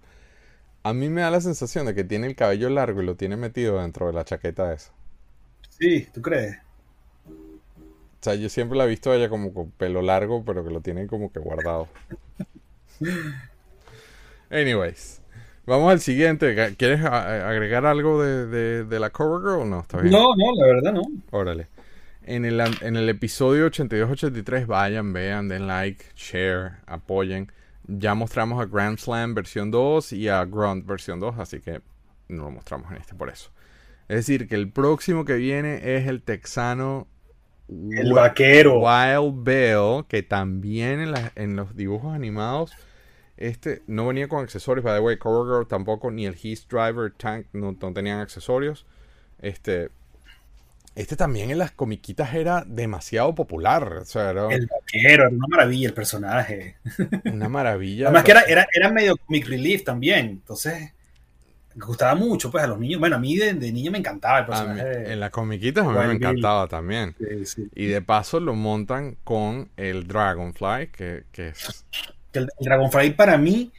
A 0.83 0.93
mí 0.93 1.09
me 1.09 1.21
da 1.21 1.31
la 1.31 1.41
sensación 1.41 1.85
de 1.87 1.95
que 1.95 2.05
tiene 2.05 2.27
el 2.27 2.35
cabello 2.35 2.69
largo 2.69 3.01
y 3.01 3.05
lo 3.05 3.17
tiene 3.17 3.37
metido 3.37 3.81
dentro 3.81 4.07
de 4.07 4.13
la 4.13 4.25
chaqueta 4.25 4.73
esa. 4.73 4.93
Sí, 5.69 6.07
¿tú 6.13 6.21
crees? 6.21 6.57
O 8.19 8.23
sea, 8.23 8.35
yo 8.35 8.49
siempre 8.49 8.77
la 8.77 8.85
he 8.85 8.87
visto 8.87 9.11
a 9.11 9.15
ella 9.15 9.29
como 9.29 9.53
con 9.53 9.71
pelo 9.71 10.01
largo, 10.01 10.43
pero 10.43 10.63
que 10.63 10.71
lo 10.71 10.81
tiene 10.81 11.07
como 11.07 11.31
que 11.31 11.39
guardado. 11.39 11.87
Anyways. 14.49 15.21
Vamos 15.67 15.91
al 15.91 15.99
siguiente. 15.99 16.75
¿Quieres 16.77 17.03
agregar 17.03 17.85
algo 17.85 18.23
de, 18.23 18.85
de, 18.85 18.99
la 18.99 19.09
Covergirl 19.09 19.63
o 19.63 19.65
no? 19.65 19.81
¿Está 19.81 19.99
bien? 19.99 20.13
No, 20.13 20.33
no, 20.37 20.55
la 20.55 20.65
verdad 20.65 20.93
no. 20.93 21.01
Órale. 21.31 21.67
En 22.23 22.45
el, 22.45 22.61
en 22.81 22.95
el 22.95 23.09
episodio 23.09 23.69
82-83, 23.69 24.65
vayan, 24.65 25.11
vean, 25.11 25.49
den 25.49 25.67
like, 25.67 26.05
share, 26.15 26.77
apoyen. 26.85 27.51
Ya 27.85 28.15
mostramos 28.15 28.61
a 28.61 28.65
Grand 28.65 28.97
Slam 28.97 29.33
versión 29.33 29.69
2 29.69 30.13
y 30.13 30.29
a 30.29 30.43
Grunt 30.45 30.85
versión 30.85 31.19
2, 31.19 31.37
así 31.37 31.59
que 31.59 31.81
no 32.29 32.43
lo 32.43 32.51
mostramos 32.51 32.89
en 32.91 32.97
este 32.97 33.13
por 33.13 33.29
eso. 33.29 33.51
Es 34.07 34.15
decir, 34.17 34.47
que 34.47 34.55
el 34.55 34.71
próximo 34.71 35.25
que 35.25 35.35
viene 35.35 35.97
es 35.97 36.07
el 36.07 36.21
texano 36.21 37.07
el 37.69 38.13
vaquero 38.13 38.79
Wild 38.79 39.43
Bill, 39.43 40.05
que 40.07 40.23
también 40.23 41.01
en, 41.01 41.13
en 41.35 41.55
los 41.55 41.75
dibujos 41.75 42.15
animados 42.15 42.73
este 43.37 43.83
no 43.85 44.07
venía 44.07 44.27
con 44.27 44.43
accesorios, 44.43 44.83
by 44.83 44.95
the 44.95 44.99
way, 44.99 45.17
Covergirl 45.17 45.67
tampoco, 45.67 46.11
ni 46.11 46.25
el 46.25 46.35
Heat 46.35 46.61
Driver 46.69 47.11
Tank 47.11 47.45
no, 47.53 47.75
tenían 47.93 48.19
accesorios. 48.19 48.85
Este, 49.39 49.89
este 50.95 51.15
también 51.15 51.51
en 51.51 51.59
las 51.59 51.71
comiquitas 51.71 52.33
era 52.33 52.63
demasiado 52.65 53.35
popular. 53.35 54.03
El 54.49 54.67
vaquero, 54.67 55.23
era 55.23 55.29
una 55.29 55.47
maravilla 55.47 55.87
el 55.87 55.93
personaje. 55.93 56.77
Una 57.25 57.47
maravilla. 57.47 58.07
Además 58.07 58.23
que 58.23 58.31
era, 58.31 58.67
era, 58.73 58.91
medio 58.91 59.15
comic 59.17 59.47
relief 59.47 59.83
también. 59.83 60.25
Entonces, 60.25 60.93
gustaba 61.85 62.15
mucho 62.15 62.49
pues 62.51 62.63
a 62.63 62.67
los 62.67 62.79
niños. 62.79 62.99
Bueno, 62.99 63.17
a 63.17 63.19
mí 63.19 63.35
de, 63.35 63.53
niño 63.53 63.91
me 63.91 63.99
encantaba 63.99 64.39
el 64.39 64.45
personaje. 64.45 65.11
en 65.11 65.19
las 65.19 65.29
comiquitas 65.29 65.85
a 65.85 65.91
mí 65.91 66.07
me 66.07 66.13
encantaba 66.13 66.67
también. 66.67 67.15
Y 67.75 67.87
de 67.87 68.01
paso 68.01 68.39
lo 68.39 68.55
montan 68.55 69.17
con 69.23 69.69
el 69.77 70.07
Dragonfly, 70.07 70.87
que, 70.87 71.23
que 71.31 71.49
es 71.49 71.85
el, 72.33 72.49
Dragonfly 72.59 73.11
para 73.11 73.37
mí 73.37 73.71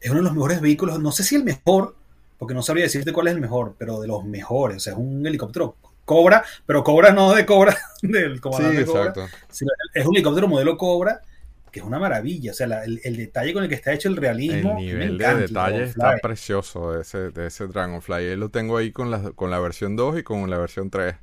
es 0.00 0.10
uno 0.10 0.20
de 0.20 0.24
los 0.24 0.34
mejores 0.34 0.60
vehículos, 0.60 0.98
no 1.00 1.12
sé 1.12 1.24
si 1.24 1.36
el 1.36 1.44
mejor, 1.44 1.94
porque 2.38 2.54
no 2.54 2.62
sabría 2.62 2.84
decirte 2.84 3.12
cuál 3.12 3.28
es 3.28 3.34
el 3.34 3.40
mejor, 3.40 3.74
pero 3.78 4.00
de 4.00 4.08
los 4.08 4.24
mejores. 4.24 4.76
O 4.76 4.80
sea, 4.80 4.92
es 4.92 4.98
un 4.98 5.26
helicóptero 5.26 5.76
Cobra, 6.04 6.44
pero 6.64 6.82
Cobra 6.84 7.12
no 7.12 7.34
de 7.34 7.44
Cobra, 7.44 7.76
del 8.02 8.40
comandante 8.40 8.84
Cobra, 8.86 9.14
es 9.94 10.06
un 10.06 10.14
helicóptero 10.14 10.48
modelo 10.48 10.76
Cobra 10.76 11.20
que 11.78 11.82
es 11.82 11.86
una 11.86 11.98
maravilla. 11.98 12.50
O 12.50 12.54
sea, 12.54 12.82
el, 12.84 13.16
detalle 13.16 13.52
con 13.52 13.62
el 13.62 13.68
que 13.68 13.76
está 13.76 13.92
hecho 13.92 14.08
el 14.08 14.16
realismo. 14.16 14.76
El 14.78 14.84
nivel 14.84 15.18
de 15.18 15.34
detalle 15.34 15.84
está 15.84 16.16
precioso 16.20 16.92
de 16.92 17.02
ese, 17.02 17.30
de 17.30 17.46
ese 17.46 17.66
Dragonfly. 17.66 18.30
Yo 18.30 18.36
lo 18.36 18.48
tengo 18.48 18.76
ahí 18.76 18.90
con 18.90 19.10
la, 19.10 19.30
con 19.32 19.50
la 19.50 19.60
versión 19.60 19.94
2 19.94 20.18
y 20.18 20.22
con 20.24 20.50
la 20.50 20.58
versión 20.58 20.90
3 20.90 21.14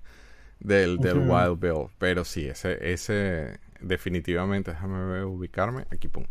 del, 0.59 0.97
del 0.97 1.19
Wild 1.19 1.59
Bill. 1.59 1.87
Pero 1.97 2.23
sí, 2.23 2.47
ese, 2.47 2.77
ese 2.93 3.59
definitivamente, 3.81 4.71
déjame 4.71 5.25
ubicarme. 5.25 5.85
Aquí, 5.91 6.07
pum. 6.07 6.25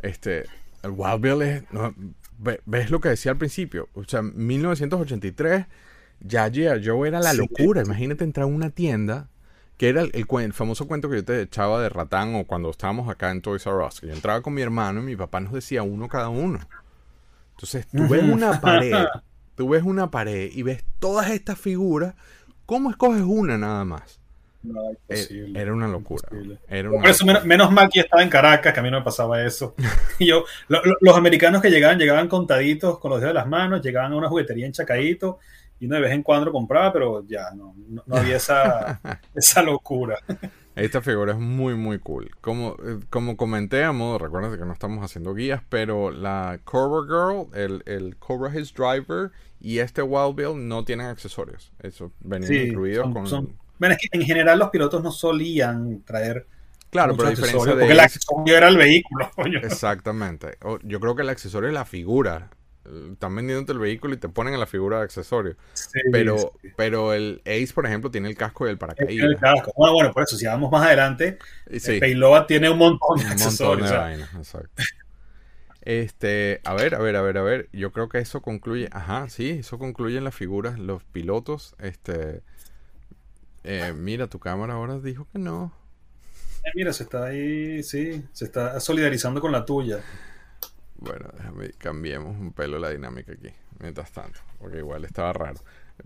Este, 0.00 0.44
el 0.82 0.92
Wild 0.92 1.20
Bill 1.20 1.42
es. 1.42 1.62
¿Ves 2.66 2.90
lo 2.90 3.00
que 3.00 3.08
decía 3.08 3.32
al 3.32 3.38
principio? 3.38 3.88
O 3.94 4.04
sea, 4.04 4.22
1983, 4.22 5.66
ya 6.20 6.48
G.I. 6.48 6.86
Joe 6.86 7.08
era 7.08 7.18
la 7.20 7.32
locura. 7.32 7.82
Imagínate 7.82 8.22
entrar 8.22 8.44
a 8.44 8.46
una 8.46 8.70
tienda, 8.70 9.28
que 9.76 9.88
era 9.88 10.02
el, 10.02 10.52
famoso 10.52 10.88
cuento 10.88 11.10
que 11.10 11.16
yo 11.16 11.24
te 11.24 11.42
echaba 11.42 11.82
de 11.82 11.88
Ratán 11.88 12.34
o 12.34 12.44
cuando 12.44 12.70
estábamos 12.70 13.08
acá 13.08 13.30
en 13.30 13.42
Toys 13.42 13.66
R 13.66 13.84
Us. 13.84 14.00
Que 14.00 14.06
yo 14.06 14.14
entraba 14.14 14.40
con 14.40 14.54
mi 14.54 14.62
hermano 14.62 15.00
y 15.00 15.04
mi 15.04 15.16
papá 15.16 15.40
nos 15.40 15.52
decía 15.52 15.82
uno 15.82 16.08
cada 16.08 16.28
uno. 16.28 16.60
Entonces, 17.52 17.86
tú 17.88 18.08
ves 18.08 18.22
una 18.32 18.60
pared, 18.60 18.94
tú 19.54 19.68
ves 19.68 19.82
una 19.82 20.10
pared 20.10 20.50
y 20.52 20.62
ves 20.62 20.84
todas 20.98 21.30
estas 21.30 21.58
figuras. 21.58 22.14
¿Cómo 22.64 22.90
escoges 22.90 23.22
una 23.22 23.58
nada 23.58 23.84
más? 23.84 24.18
Eh, 25.08 25.52
era 25.54 25.72
una 25.72 25.86
locura. 25.86 26.28
Por 26.28 27.06
eso, 27.06 27.24
menos, 27.44 27.70
mal 27.70 27.88
que 27.88 28.00
estaba 28.00 28.22
en 28.22 28.28
Caracas, 28.28 28.72
que 28.72 28.80
a 28.80 28.82
mí 28.82 28.90
no 28.90 28.98
me 28.98 29.04
pasaba 29.04 29.42
eso. 29.44 29.74
y 30.18 30.26
yo, 30.28 30.44
los 30.68 31.16
americanos 31.16 31.62
que 31.62 31.70
llegaban, 31.70 31.98
llegaban 31.98 32.28
contaditos 32.28 32.98
con 32.98 33.10
los 33.10 33.20
dedos 33.20 33.34
de 33.34 33.38
las 33.38 33.46
manos, 33.46 33.82
llegaban 33.82 34.12
a 34.12 34.16
una 34.16 34.28
juguetería 34.28 34.66
en 34.66 34.72
Chacadito 34.72 35.38
y 35.78 35.86
uno 35.86 35.96
de 35.96 36.02
vez 36.02 36.12
en 36.12 36.22
cuando 36.22 36.52
compraba, 36.52 36.92
pero 36.92 37.26
ya 37.26 37.50
no, 37.54 37.74
no, 37.88 38.02
había 38.16 38.36
esa, 38.36 39.00
esa 39.34 39.62
locura. 39.62 40.18
Esta 40.74 41.00
figura 41.00 41.32
es 41.32 41.38
muy, 41.38 41.74
muy 41.74 41.98
cool. 41.98 42.30
Como, 42.40 42.76
eh, 42.84 42.98
como 43.08 43.36
comenté 43.36 43.82
a 43.82 43.92
modo, 43.92 44.18
recuerden 44.18 44.58
que 44.58 44.64
no 44.64 44.72
estamos 44.72 45.02
haciendo 45.02 45.34
guías, 45.34 45.62
pero 45.68 46.10
la 46.10 46.60
Cobra 46.64 47.06
Girl, 47.06 47.46
el, 47.54 47.82
el 47.86 48.16
Cobra 48.16 48.54
His 48.54 48.74
Driver 48.74 49.30
y 49.60 49.78
este 49.78 50.02
Wild 50.02 50.36
Bill 50.36 50.68
no 50.68 50.84
tienen 50.84 51.06
accesorios. 51.06 51.72
Eso 51.82 52.12
venía 52.20 52.64
incluido 52.64 53.10
con. 53.10 53.56
Bueno, 53.78 53.94
es 53.94 54.08
que 54.08 54.18
en 54.18 54.24
general 54.24 54.58
los 54.58 54.70
pilotos 54.70 55.02
no 55.02 55.10
solían 55.10 56.02
traer. 56.02 56.46
Claro, 56.90 57.16
pero 57.16 57.30
diferencia 57.30 57.72
de. 57.74 57.80
Porque 57.80 57.92
el 57.92 58.00
accesorio 58.00 58.56
era 58.56 58.68
el 58.68 58.76
vehículo, 58.76 59.30
coño. 59.34 59.58
Exactamente. 59.58 60.58
Yo 60.82 61.00
creo 61.00 61.16
que 61.16 61.22
el 61.22 61.28
accesorio 61.28 61.68
es 61.68 61.74
la 61.74 61.84
figura. 61.84 62.50
Están 63.12 63.34
vendiéndote 63.34 63.72
el 63.72 63.78
vehículo 63.78 64.14
y 64.14 64.16
te 64.16 64.28
ponen 64.28 64.54
en 64.54 64.60
la 64.60 64.66
figura 64.66 64.98
de 64.98 65.04
accesorio. 65.04 65.56
pero, 66.12 66.52
pero 66.76 67.12
el 67.12 67.42
Ace, 67.44 67.72
por 67.74 67.86
ejemplo, 67.86 68.10
tiene 68.10 68.28
el 68.28 68.36
casco 68.36 68.66
y 68.66 68.70
el 68.70 68.78
paracaídas. 68.78 69.26
El 69.26 69.36
casco. 69.36 69.72
Bueno, 69.76 69.94
bueno, 69.94 70.12
por 70.12 70.22
eso, 70.22 70.36
si 70.36 70.46
vamos 70.46 70.70
más 70.70 70.86
adelante, 70.86 71.38
el 71.66 72.00
Payload 72.00 72.46
tiene 72.46 72.70
un 72.70 72.78
montón 72.78 73.18
de 73.18 73.24
un 73.24 73.30
accesorios. 73.30 73.90
Montón 73.90 74.08
de 74.08 74.16
vainas, 74.16 74.34
exacto. 74.34 74.82
Este, 75.82 76.60
a 76.64 76.74
ver, 76.74 76.96
a 76.96 76.98
ver, 76.98 77.14
a 77.16 77.22
ver, 77.22 77.38
a 77.38 77.42
ver. 77.42 77.68
Yo 77.72 77.92
creo 77.92 78.08
que 78.08 78.18
eso 78.18 78.42
concluye. 78.42 78.88
Ajá, 78.90 79.28
sí, 79.28 79.50
eso 79.50 79.78
concluye 79.78 80.18
en 80.18 80.24
las 80.24 80.34
figuras, 80.34 80.78
los 80.78 81.04
pilotos. 81.04 81.76
Este 81.78 82.42
eh, 83.68 83.92
mira, 83.92 84.28
tu 84.28 84.38
cámara 84.38 84.74
ahora 84.74 85.00
dijo 85.00 85.26
que 85.32 85.40
no. 85.40 85.72
Eh, 86.64 86.70
mira, 86.76 86.92
se 86.92 87.02
está 87.02 87.24
ahí, 87.24 87.82
sí, 87.82 88.24
se 88.32 88.44
está 88.44 88.78
solidarizando 88.78 89.40
con 89.40 89.50
la 89.50 89.64
tuya. 89.64 89.98
Bueno, 90.98 91.28
déjame, 91.36 91.70
cambiemos 91.78 92.36
un 92.38 92.52
pelo 92.52 92.78
la 92.78 92.90
dinámica 92.90 93.32
aquí, 93.32 93.50
mientras 93.80 94.12
tanto, 94.12 94.40
porque 94.58 94.78
igual 94.78 95.04
estaba 95.04 95.32
raro. 95.32 95.60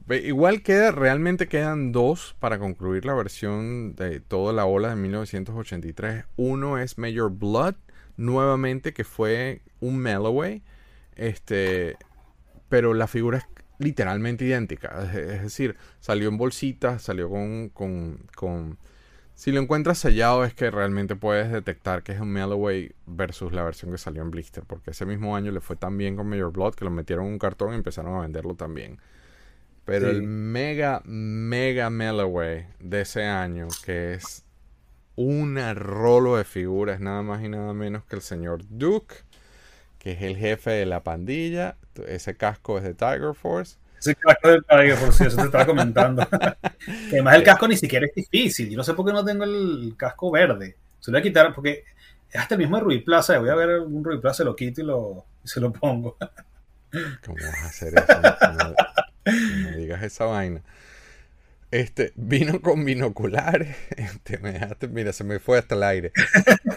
Igual 0.08 0.62
queda, 0.62 0.92
realmente 0.92 1.48
quedan 1.48 1.92
dos 1.92 2.36
para 2.38 2.58
concluir 2.58 3.04
la 3.04 3.14
versión 3.14 3.94
de 3.96 4.20
toda 4.20 4.52
la 4.52 4.64
ola 4.64 4.90
de 4.90 4.96
1983. 4.96 6.24
Uno 6.36 6.78
es 6.78 6.98
Major 6.98 7.30
Blood, 7.30 7.74
nuevamente, 8.16 8.92
que 8.92 9.04
fue 9.04 9.62
un 9.80 9.98
Melloway. 9.98 10.62
Este, 11.16 11.96
pero 12.68 12.94
la 12.94 13.06
figura 13.08 13.38
es 13.38 13.44
literalmente 13.78 14.44
idéntica. 14.44 15.10
Es, 15.12 15.42
decir, 15.42 15.76
salió 15.98 16.28
en 16.28 16.38
bolsitas, 16.38 17.02
salió 17.02 17.28
con, 17.28 17.70
con, 17.70 18.78
Si 19.40 19.52
lo 19.52 19.60
encuentras 19.62 19.96
sellado 19.96 20.44
es 20.44 20.52
que 20.52 20.70
realmente 20.70 21.16
puedes 21.16 21.50
detectar 21.50 22.02
que 22.02 22.12
es 22.12 22.20
un 22.20 22.28
Melloway 22.28 22.92
versus 23.06 23.54
la 23.54 23.62
versión 23.62 23.90
que 23.90 23.96
salió 23.96 24.20
en 24.20 24.30
blister. 24.30 24.64
Porque 24.64 24.90
ese 24.90 25.06
mismo 25.06 25.34
año 25.34 25.50
le 25.50 25.62
fue 25.62 25.76
tan 25.76 25.96
bien 25.96 26.14
con 26.14 26.28
Major 26.28 26.52
Blood 26.52 26.74
que 26.74 26.84
lo 26.84 26.90
metieron 26.90 27.24
en 27.24 27.32
un 27.32 27.38
cartón 27.38 27.72
y 27.72 27.76
empezaron 27.76 28.14
a 28.16 28.20
venderlo 28.20 28.54
también. 28.54 28.98
Pero 29.86 30.10
el 30.10 30.24
mega, 30.24 31.00
mega 31.06 31.88
Melloway 31.88 32.66
de 32.80 33.00
ese 33.00 33.24
año, 33.24 33.68
que 33.82 34.12
es 34.12 34.44
una 35.16 35.72
rolo 35.72 36.36
de 36.36 36.44
figuras, 36.44 37.00
nada 37.00 37.22
más 37.22 37.42
y 37.42 37.48
nada 37.48 37.72
menos 37.72 38.04
que 38.04 38.16
el 38.16 38.22
señor 38.22 38.60
Duke 38.68 39.24
que 39.98 40.12
es 40.12 40.20
el 40.20 40.36
jefe 40.36 40.70
de 40.70 40.84
la 40.84 41.02
pandilla. 41.02 41.78
Ese 42.06 42.36
casco 42.36 42.76
es 42.76 42.84
de 42.84 42.92
Tiger 42.92 43.34
Force. 43.34 43.78
Ese 44.00 44.14
casco 44.16 44.48
es 44.48 44.54
de 44.54 44.62
Tiger 44.62 44.96
Force, 44.96 45.26
eso 45.26 45.36
te 45.36 45.44
estaba 45.44 45.66
comentando. 45.66 46.26
además 47.08 47.36
el 47.36 47.42
casco 47.42 47.68
ni 47.68 47.76
siquiera 47.76 48.06
es 48.06 48.14
difícil. 48.14 48.70
Yo 48.70 48.76
no 48.76 48.82
sé 48.82 48.94
por 48.94 49.06
qué 49.06 49.12
no 49.12 49.24
tengo 49.24 49.44
el 49.44 49.94
casco 49.96 50.30
verde. 50.30 50.76
Se 50.98 51.10
lo 51.10 51.16
voy 51.16 51.20
a 51.20 51.22
quitar 51.22 51.54
porque 51.54 51.84
es 52.30 52.40
hasta 52.40 52.54
el 52.54 52.60
mismo 52.60 52.80
Rui 52.80 53.00
Plaza. 53.00 53.38
Voy 53.38 53.50
a 53.50 53.54
ver 53.54 53.80
un 53.80 54.02
Rui 54.02 54.20
Plaza, 54.20 54.42
lo 54.42 54.56
quito 54.56 54.80
y, 54.80 54.84
lo, 54.84 55.26
se 55.44 55.60
lo 55.60 55.72
pongo. 55.72 56.16
¿Cómo 57.24 57.36
vas 57.36 57.62
a 57.62 57.66
hacer 57.66 57.94
eso? 57.94 58.74
No, 59.26 59.76
digas 59.76 60.02
esa 60.02 60.24
vaina. 60.24 60.62
Este, 61.70 62.12
vino 62.16 62.60
con 62.60 62.84
binoculares. 62.84 63.76
Este, 63.96 64.38
me 64.38 64.52
dejaste, 64.52 64.88
mira, 64.88 65.12
se 65.12 65.24
me 65.24 65.38
fue 65.38 65.58
hasta 65.58 65.74
el 65.74 65.82
aire. 65.82 66.12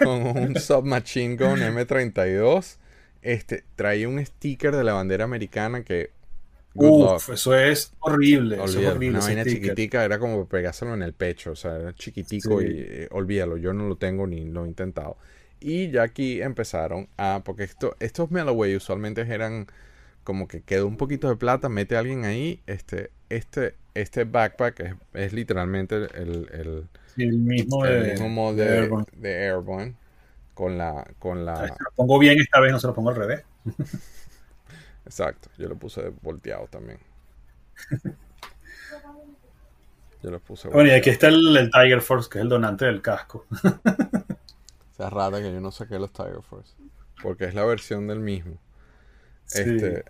Con 0.03 0.37
un 0.37 0.55
Submachine 0.59 1.37
Gun 1.37 1.59
M32 1.59 2.77
este, 3.23 3.63
traía 3.75 4.09
un 4.09 4.23
sticker 4.23 4.75
de 4.75 4.83
la 4.83 4.93
bandera 4.93 5.23
americana 5.23 5.83
que. 5.83 6.11
Uf, 6.75 7.29
eso 7.29 7.55
es 7.55 7.93
horrible. 7.99 8.55
Eso 8.55 8.79
es 8.79 8.87
horrible 8.87 9.17
una 9.17 9.25
vaina 9.25 9.45
chiquitica, 9.45 10.03
era 10.03 10.17
como 10.17 10.47
pegárselo 10.47 10.93
en 10.93 11.03
el 11.03 11.13
pecho, 11.13 11.51
o 11.51 11.55
sea, 11.55 11.77
era 11.77 11.93
chiquitico 11.93 12.61
y 12.61 12.67
eh, 12.69 13.07
olvídalo, 13.11 13.57
yo 13.57 13.73
no 13.73 13.87
lo 13.87 13.95
tengo 13.95 14.25
ni 14.25 14.45
lo 14.45 14.65
he 14.65 14.67
intentado. 14.67 15.17
Y 15.59 15.91
ya 15.91 16.03
aquí 16.03 16.41
empezaron 16.41 17.07
a, 17.17 17.41
porque 17.45 17.63
esto, 17.63 17.95
estos 17.99 18.31
Melloway 18.31 18.75
usualmente 18.75 19.21
eran 19.21 19.67
como 20.23 20.47
que 20.47 20.61
quedó 20.61 20.87
un 20.87 20.97
poquito 20.97 21.29
de 21.29 21.35
plata, 21.35 21.69
mete 21.69 21.95
a 21.95 21.99
alguien 21.99 22.25
ahí, 22.25 22.59
este, 22.65 23.11
este, 23.29 23.75
este 23.93 24.23
backpack 24.23 24.97
es, 25.13 25.33
literalmente 25.33 25.95
el, 25.95 26.87
el, 27.17 27.33
mismo, 27.37 27.85
el 27.85 28.11
mismo 28.13 28.53
de, 28.53 28.89
Airborne 29.23 29.95
con 30.53 30.77
la... 30.77 31.05
Con 31.19 31.45
la... 31.45 31.67
lo 31.67 31.91
pongo 31.95 32.19
bien 32.19 32.39
esta 32.39 32.59
vez, 32.59 32.71
no 32.71 32.79
se 32.79 32.87
lo 32.87 32.93
pongo 32.93 33.09
al 33.09 33.15
revés. 33.15 33.43
Exacto, 35.13 35.51
yo 35.59 35.69
lo 35.69 35.75
puse 35.75 36.11
volteado 36.23 36.65
también. 36.65 36.97
Yo 40.23 40.31
lo 40.31 40.39
puse 40.39 40.69
Bueno, 40.69 40.89
y 40.89 40.93
aquí 40.93 41.11
está 41.11 41.27
el, 41.27 41.55
el, 41.55 41.69
Tiger 41.69 42.01
Force, 42.01 42.27
que 42.31 42.39
es 42.39 42.41
el 42.41 42.49
donante 42.49 42.85
del 42.85 43.03
casco. 43.03 43.45
Esa 44.91 45.11
rara 45.11 45.39
que 45.39 45.53
yo 45.53 45.61
no 45.61 45.71
saqué 45.71 45.99
los 45.99 46.11
Tiger 46.11 46.41
Force. 46.41 46.73
Porque 47.21 47.45
es 47.45 47.53
la 47.53 47.63
versión 47.63 48.07
del 48.07 48.21
mismo. 48.21 48.57
Sí. 49.45 49.61
Este, 49.61 50.05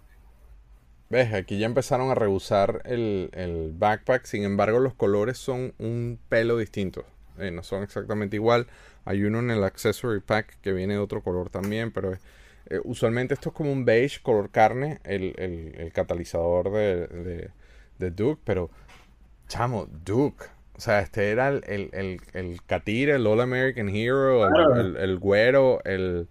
Ves, 1.10 1.34
aquí 1.34 1.58
ya 1.58 1.66
empezaron 1.66 2.10
a 2.10 2.16
rehusar 2.16 2.82
el, 2.86 3.30
el, 3.34 3.74
backpack. 3.74 4.24
Sin 4.24 4.44
embargo, 4.44 4.80
los 4.80 4.94
colores 4.94 5.38
son 5.38 5.74
un 5.80 6.18
pelo 6.30 6.56
distinto. 6.58 7.04
Eh, 7.40 7.52
no 7.52 7.62
son 7.62 7.84
exactamente 7.84 8.38
igual. 8.38 8.68
Hay 9.04 9.24
uno 9.26 9.40
en 9.40 9.52
el 9.52 9.66
accessory 9.66 10.22
pack 10.22 10.62
que 10.62 10.72
viene 10.72 10.94
de 10.94 11.00
otro 11.00 11.22
color 11.22 11.50
también, 11.50 11.92
pero 11.92 12.18
eh, 12.70 12.80
usualmente 12.84 13.34
esto 13.34 13.50
es 13.50 13.56
como 13.56 13.72
un 13.72 13.86
beige 13.86 14.22
color 14.22 14.50
carne, 14.50 15.00
el, 15.04 15.34
el, 15.38 15.76
el 15.78 15.92
catalizador 15.92 16.72
de, 16.72 17.08
de, 17.08 17.50
de, 18.00 18.12
Duke, 18.12 18.42
pero 18.46 18.70
chamo, 19.48 19.88
Duke. 20.06 20.46
O 20.76 20.80
sea, 20.80 21.02
este 21.02 21.30
era 21.30 21.50
el, 21.50 21.64
el, 21.68 21.90
el, 21.94 22.22
el 22.34 22.64
Katir, 22.64 23.10
el 23.10 23.28
All 23.28 23.42
American 23.42 23.90
Hero, 23.90 24.48
el, 24.76 24.98
el, 24.98 25.20
güero, 25.20 25.82
el, 25.84 26.28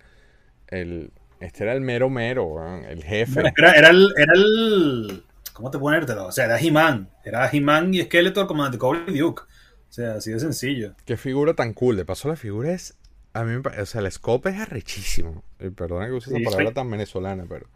el, 0.68 1.12
este 1.38 1.64
era 1.64 1.74
el 1.74 1.80
mero 1.80 2.10
mero, 2.10 2.64
el 2.88 3.04
jefe. 3.04 3.40
Era, 3.56 3.72
era, 3.72 3.90
el, 3.90 4.08
era 4.16 4.32
el. 4.34 5.24
¿Cómo 5.52 5.70
te 5.70 5.78
ponértelo? 5.78 6.26
O 6.26 6.32
sea, 6.32 6.46
era 6.46 6.58
He-Man. 6.58 7.08
Era 7.24 7.48
He-Man 7.50 7.94
y 7.94 8.02
Skeletor, 8.02 8.46
comandante 8.46 8.78
Cobra 8.78 9.04
y 9.06 9.18
Duke. 9.18 9.42
O 9.42 9.92
sea, 9.92 10.14
así 10.14 10.32
de 10.32 10.40
sencillo. 10.40 10.94
Qué 11.04 11.16
figura 11.16 11.54
tan 11.54 11.74
cool. 11.74 11.96
De 11.96 12.04
paso, 12.04 12.28
la 12.28 12.36
figura 12.36 12.72
es. 12.72 12.96
A 13.34 13.44
mí 13.44 13.52
me 13.52 13.80
O 13.80 13.86
sea, 13.86 14.00
el 14.00 14.10
scope 14.12 14.50
es 14.50 14.60
arrechísimo. 14.60 15.42
Y 15.60 15.70
perdona 15.70 16.06
que 16.06 16.12
use 16.12 16.30
esa 16.36 16.50
palabra 16.50 16.72
tan 16.74 16.90
venezolana, 16.90 17.46
pero. 17.48 17.66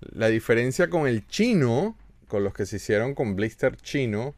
La 0.00 0.28
diferencia 0.28 0.90
con 0.90 1.06
el 1.06 1.26
chino, 1.26 1.96
con 2.28 2.44
los 2.44 2.54
que 2.54 2.66
se 2.66 2.76
hicieron 2.76 3.14
con 3.14 3.36
blister 3.36 3.76
chino. 3.76 4.34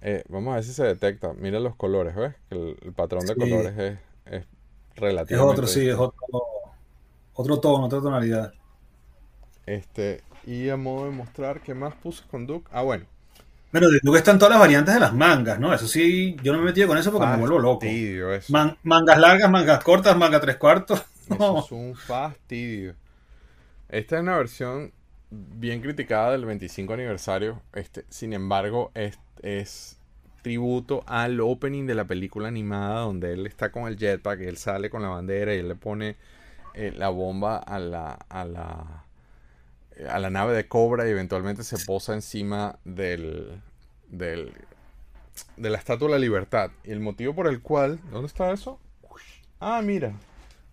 Eh, 0.00 0.24
vamos 0.28 0.52
a 0.52 0.54
ver 0.56 0.64
si 0.64 0.72
se 0.72 0.84
detecta. 0.84 1.32
Mira 1.34 1.60
los 1.60 1.76
colores, 1.76 2.14
¿ves? 2.16 2.34
El, 2.50 2.76
el 2.82 2.92
patrón 2.92 3.26
de 3.26 3.34
sí. 3.34 3.40
colores 3.40 3.78
es, 3.78 3.98
es 4.26 4.46
relativamente. 4.96 5.34
Es 5.34 5.40
otro, 5.40 5.66
sí, 5.66 5.88
es 5.88 5.96
otro, 5.96 6.16
otro 7.34 7.60
tono, 7.60 7.86
otra 7.86 8.00
tonalidad. 8.00 8.52
Este, 9.66 10.22
y 10.44 10.68
a 10.68 10.76
modo 10.76 11.06
de 11.06 11.10
mostrar, 11.12 11.60
¿qué 11.62 11.74
más 11.74 11.94
puse 11.94 12.24
con 12.28 12.46
Duke? 12.46 12.68
Ah, 12.72 12.82
bueno. 12.82 13.06
Bueno, 13.72 13.88
de 13.88 14.00
Duke 14.02 14.18
están 14.18 14.38
todas 14.38 14.50
las 14.50 14.60
variantes 14.60 14.94
de 14.94 15.00
las 15.00 15.14
mangas, 15.14 15.58
¿no? 15.58 15.72
Eso 15.72 15.88
sí, 15.88 16.36
yo 16.42 16.52
no 16.52 16.58
me 16.58 16.64
he 16.64 16.66
metido 16.66 16.88
con 16.88 16.98
eso 16.98 17.10
porque 17.10 17.26
fastidio, 17.26 17.46
me 17.46 17.50
vuelvo 17.50 17.58
loco. 17.58 17.98
Eso. 18.34 18.52
Man, 18.52 18.76
mangas 18.82 19.18
largas, 19.18 19.50
mangas 19.50 19.82
cortas, 19.82 20.16
mangas 20.16 20.40
tres 20.42 20.56
cuartos. 20.56 21.04
Eso 21.26 21.56
es 21.56 21.72
un 21.72 21.94
fastidio. 21.96 22.94
Esta 23.88 24.16
es 24.16 24.22
una 24.22 24.36
versión 24.36 24.92
bien 25.30 25.80
criticada 25.80 26.32
del 26.32 26.44
25 26.44 26.92
aniversario. 26.92 27.62
Este, 27.72 28.04
sin 28.08 28.32
embargo, 28.32 28.90
es, 28.94 29.18
es 29.42 29.98
tributo 30.42 31.04
al 31.06 31.40
opening 31.40 31.86
de 31.86 31.94
la 31.94 32.04
película 32.04 32.48
animada 32.48 33.00
donde 33.00 33.32
él 33.32 33.46
está 33.46 33.70
con 33.72 33.88
el 33.88 33.96
jetpack, 33.96 34.40
él 34.40 34.56
sale 34.56 34.90
con 34.90 35.02
la 35.02 35.08
bandera 35.08 35.54
y 35.54 35.58
él 35.58 35.68
le 35.68 35.76
pone 35.76 36.16
eh, 36.74 36.92
la 36.96 37.08
bomba 37.10 37.58
a 37.58 37.78
la, 37.78 38.12
a 38.12 38.44
la 38.44 39.04
a 40.08 40.18
la 40.18 40.30
nave 40.30 40.54
de 40.54 40.68
Cobra 40.68 41.06
y 41.06 41.10
eventualmente 41.10 41.64
se 41.64 41.78
posa 41.84 42.14
encima 42.14 42.78
del, 42.84 43.60
del 44.08 44.52
de 45.56 45.70
la 45.70 45.78
Estatua 45.78 46.08
de 46.08 46.14
la 46.14 46.18
Libertad. 46.18 46.70
Y 46.84 46.90
el 46.92 47.00
motivo 47.00 47.34
por 47.34 47.46
el 47.46 47.60
cual... 47.60 47.98
¿Dónde 48.10 48.26
está 48.26 48.52
eso? 48.52 48.78
Ah, 49.60 49.80
mira. 49.82 50.12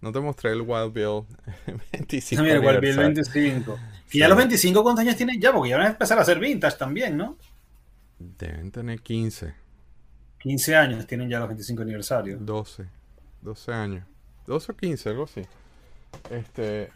No 0.02 0.12
te 0.12 0.20
mostré 0.20 0.52
el 0.52 0.62
Wild 0.62 0.94
Bill 0.94 1.24
25. 1.92 2.42
Ah, 2.42 2.44
mira, 2.44 2.56
el 2.56 2.66
Wild 2.66 2.80
Bill 2.80 2.98
25. 2.98 3.80
Y 4.08 4.12
sí. 4.12 4.20
ya 4.20 4.28
los 4.28 4.38
25, 4.38 4.84
¿cuántos 4.84 5.04
años 5.04 5.16
tienen 5.16 5.40
ya? 5.40 5.52
Porque 5.54 5.70
ya 5.70 5.78
van 5.78 5.88
a 5.88 5.90
empezar 5.90 6.18
a 6.18 6.22
hacer 6.22 6.40
vintage 6.40 6.78
también, 6.78 7.18
¿no? 7.18 7.38
Deben 8.18 8.72
tener 8.72 9.02
15. 9.02 9.54
15 10.40 10.76
años 10.76 11.06
tienen 11.06 11.30
ya 11.30 11.40
los 11.40 11.50
25 11.50 11.82
aniversarios. 11.82 12.46
12. 12.46 12.86
12 13.42 13.74
años. 13.74 14.06
12 14.48 14.72
o 14.72 14.76
15, 14.76 15.10
algo 15.10 15.24
así. 15.26 15.42
Este, 16.32 16.90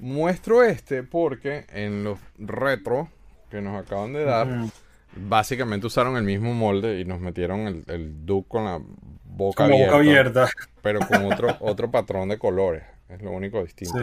muestro 0.00 0.62
este 0.64 1.02
porque 1.02 1.64
en 1.72 2.02
los 2.04 2.18
retro 2.38 3.08
que 3.50 3.60
nos 3.60 3.80
acaban 3.84 4.12
de 4.12 4.24
dar, 4.24 4.48
básicamente 5.16 5.86
usaron 5.86 6.16
el 6.16 6.22
mismo 6.24 6.54
molde 6.54 7.00
y 7.00 7.04
nos 7.04 7.20
metieron 7.20 7.60
el, 7.66 7.84
el 7.88 8.26
Duke 8.26 8.48
con 8.48 8.64
la 8.64 8.80
boca 9.24 9.64
abierta, 9.64 9.86
boca 9.86 9.96
abierta. 9.96 10.48
pero 10.82 11.00
con 11.00 11.24
otro, 11.32 11.56
otro 11.60 11.90
patrón 11.90 12.28
de 12.28 12.38
colores. 12.38 12.82
Es 13.08 13.20
lo 13.22 13.32
único 13.32 13.62
distinto. 13.62 13.98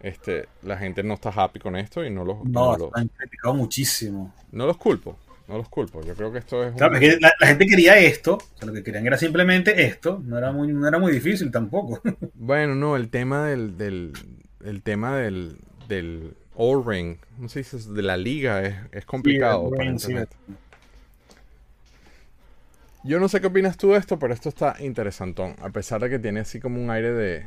Este, 0.00 0.46
la 0.62 0.76
gente 0.76 1.02
no 1.02 1.14
está 1.14 1.30
happy 1.30 1.58
con 1.58 1.74
esto 1.76 2.04
y 2.04 2.10
no 2.10 2.24
los, 2.24 2.44
No, 2.44 2.76
no 2.76 2.90
han 2.94 3.08
criticado 3.08 3.54
muchísimo. 3.54 4.34
no 4.52 4.66
los 4.66 4.76
culpo. 4.76 5.16
No 5.48 5.56
los 5.56 5.68
culpo. 5.68 6.02
Yo 6.02 6.14
creo 6.14 6.32
que 6.32 6.38
esto 6.38 6.62
es. 6.64 6.72
un- 6.72 6.76
Claro, 6.78 6.94
es 6.96 7.00
que 7.00 7.18
la, 7.20 7.32
la 7.40 7.46
gente 7.46 7.66
quería 7.66 7.96
esto, 7.98 8.34
o 8.34 8.58
sea, 8.58 8.66
lo 8.66 8.72
que 8.74 8.82
querían 8.82 9.06
era 9.06 9.16
simplemente 9.16 9.84
esto, 9.86 10.20
no 10.24 10.36
era 10.36 10.50
muy, 10.52 10.68
no 10.72 10.86
era 10.88 10.98
muy 10.98 11.12
difícil 11.12 11.50
tampoco. 11.50 12.00
Bueno, 12.34 12.74
no, 12.74 12.96
el 12.96 13.08
tema 13.10 13.46
del, 13.46 13.78
del 13.78 14.12
el 14.66 14.82
tema 14.82 15.16
del, 15.16 15.56
del 15.88 16.34
O-Ring, 16.54 17.16
no 17.38 17.48
sé 17.48 17.64
si 17.64 17.76
es 17.76 17.92
de 17.92 18.02
la 18.02 18.16
liga, 18.16 18.62
es, 18.62 18.74
es 18.92 19.04
complicado. 19.04 19.68
Sí, 19.70 19.76
para 19.76 19.84
sí. 19.84 19.90
internet. 19.90 20.28
Yo 23.04 23.20
no 23.20 23.28
sé 23.28 23.40
qué 23.40 23.46
opinas 23.46 23.76
tú 23.76 23.92
de 23.92 23.98
esto, 23.98 24.18
pero 24.18 24.34
esto 24.34 24.48
está 24.48 24.76
interesantón. 24.80 25.54
A 25.62 25.70
pesar 25.70 26.00
de 26.00 26.10
que 26.10 26.18
tiene 26.18 26.40
así 26.40 26.58
como 26.58 26.82
un 26.82 26.90
aire 26.90 27.12
de 27.12 27.46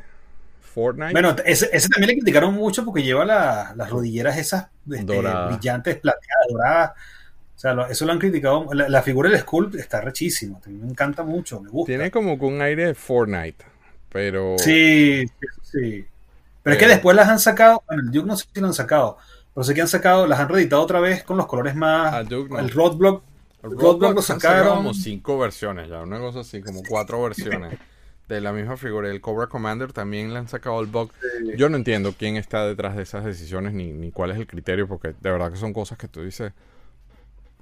Fortnite. 0.62 1.12
Bueno, 1.12 1.36
ese, 1.44 1.68
ese 1.72 1.88
también 1.88 2.08
le 2.08 2.14
criticaron 2.16 2.54
mucho 2.54 2.84
porque 2.84 3.02
lleva 3.02 3.24
la- 3.26 3.74
las 3.76 3.90
rodilleras 3.90 4.38
esas 4.38 4.68
este, 4.90 5.02
brillantes, 5.48 5.96
plateadas, 5.98 6.46
doradas. 6.50 6.90
O 7.56 7.58
sea, 7.60 7.76
eso 7.90 8.06
lo 8.06 8.12
han 8.12 8.18
criticado. 8.18 8.72
La, 8.72 8.88
la 8.88 9.02
figura 9.02 9.28
del 9.28 9.38
Skull 9.40 9.78
está 9.78 10.00
rechísima. 10.00 10.58
Me 10.66 10.88
encanta 10.88 11.24
mucho, 11.24 11.60
me 11.60 11.68
gusta. 11.68 11.90
Tiene 11.90 12.10
como 12.10 12.34
un 12.34 12.62
aire 12.62 12.86
de 12.86 12.94
Fortnite. 12.94 13.62
Pero. 14.10 14.56
Sí, 14.58 15.26
sí, 15.62 16.06
Pero 16.62 16.74
es 16.74 16.78
que 16.78 16.84
Pero- 16.84 16.94
después 16.94 17.16
las 17.16 17.28
han 17.28 17.38
sacado, 17.40 17.82
bueno, 17.86 18.02
el 18.02 18.10
Duke 18.10 18.26
no 18.26 18.36
sé 18.36 18.46
si 18.52 18.60
lo 18.60 18.66
han 18.66 18.74
sacado, 18.74 19.18
pero 19.54 19.64
sé 19.64 19.74
que 19.74 19.80
han 19.80 19.88
sacado, 19.88 20.26
las 20.26 20.38
han 20.40 20.48
reeditado 20.48 20.82
otra 20.82 21.00
vez 21.00 21.22
con 21.24 21.36
los 21.36 21.46
colores 21.46 21.74
más. 21.74 22.12
Ah, 22.14 22.22
Duke 22.22 22.50
no. 22.50 22.58
El 22.58 22.70
Roadblock, 22.70 23.22
El 23.62 23.70
Roadblock 23.78 24.14
lo 24.14 24.22
sacaron. 24.22 24.76
como 24.76 24.94
cinco 24.94 25.38
versiones 25.38 25.88
ya, 25.88 26.02
una 26.02 26.18
cosa 26.18 26.40
así, 26.40 26.60
como 26.62 26.82
cuatro 26.88 27.22
versiones 27.22 27.78
de 28.28 28.40
la 28.40 28.52
misma 28.52 28.76
figura. 28.76 29.10
El 29.10 29.20
Cobra 29.20 29.48
Commander 29.48 29.92
también 29.92 30.32
le 30.32 30.38
han 30.38 30.48
sacado 30.48 30.80
el 30.80 30.86
bug. 30.86 31.10
Yo 31.56 31.68
no 31.68 31.76
entiendo 31.76 32.14
quién 32.16 32.36
está 32.36 32.64
detrás 32.66 32.94
de 32.96 33.02
esas 33.02 33.24
decisiones 33.24 33.72
ni, 33.74 33.92
ni 33.92 34.12
cuál 34.12 34.30
es 34.30 34.36
el 34.38 34.46
criterio, 34.46 34.86
porque 34.86 35.08
de 35.20 35.30
verdad 35.30 35.50
que 35.50 35.56
son 35.58 35.72
cosas 35.72 35.98
que 35.98 36.06
tú 36.08 36.22
dices, 36.22 36.52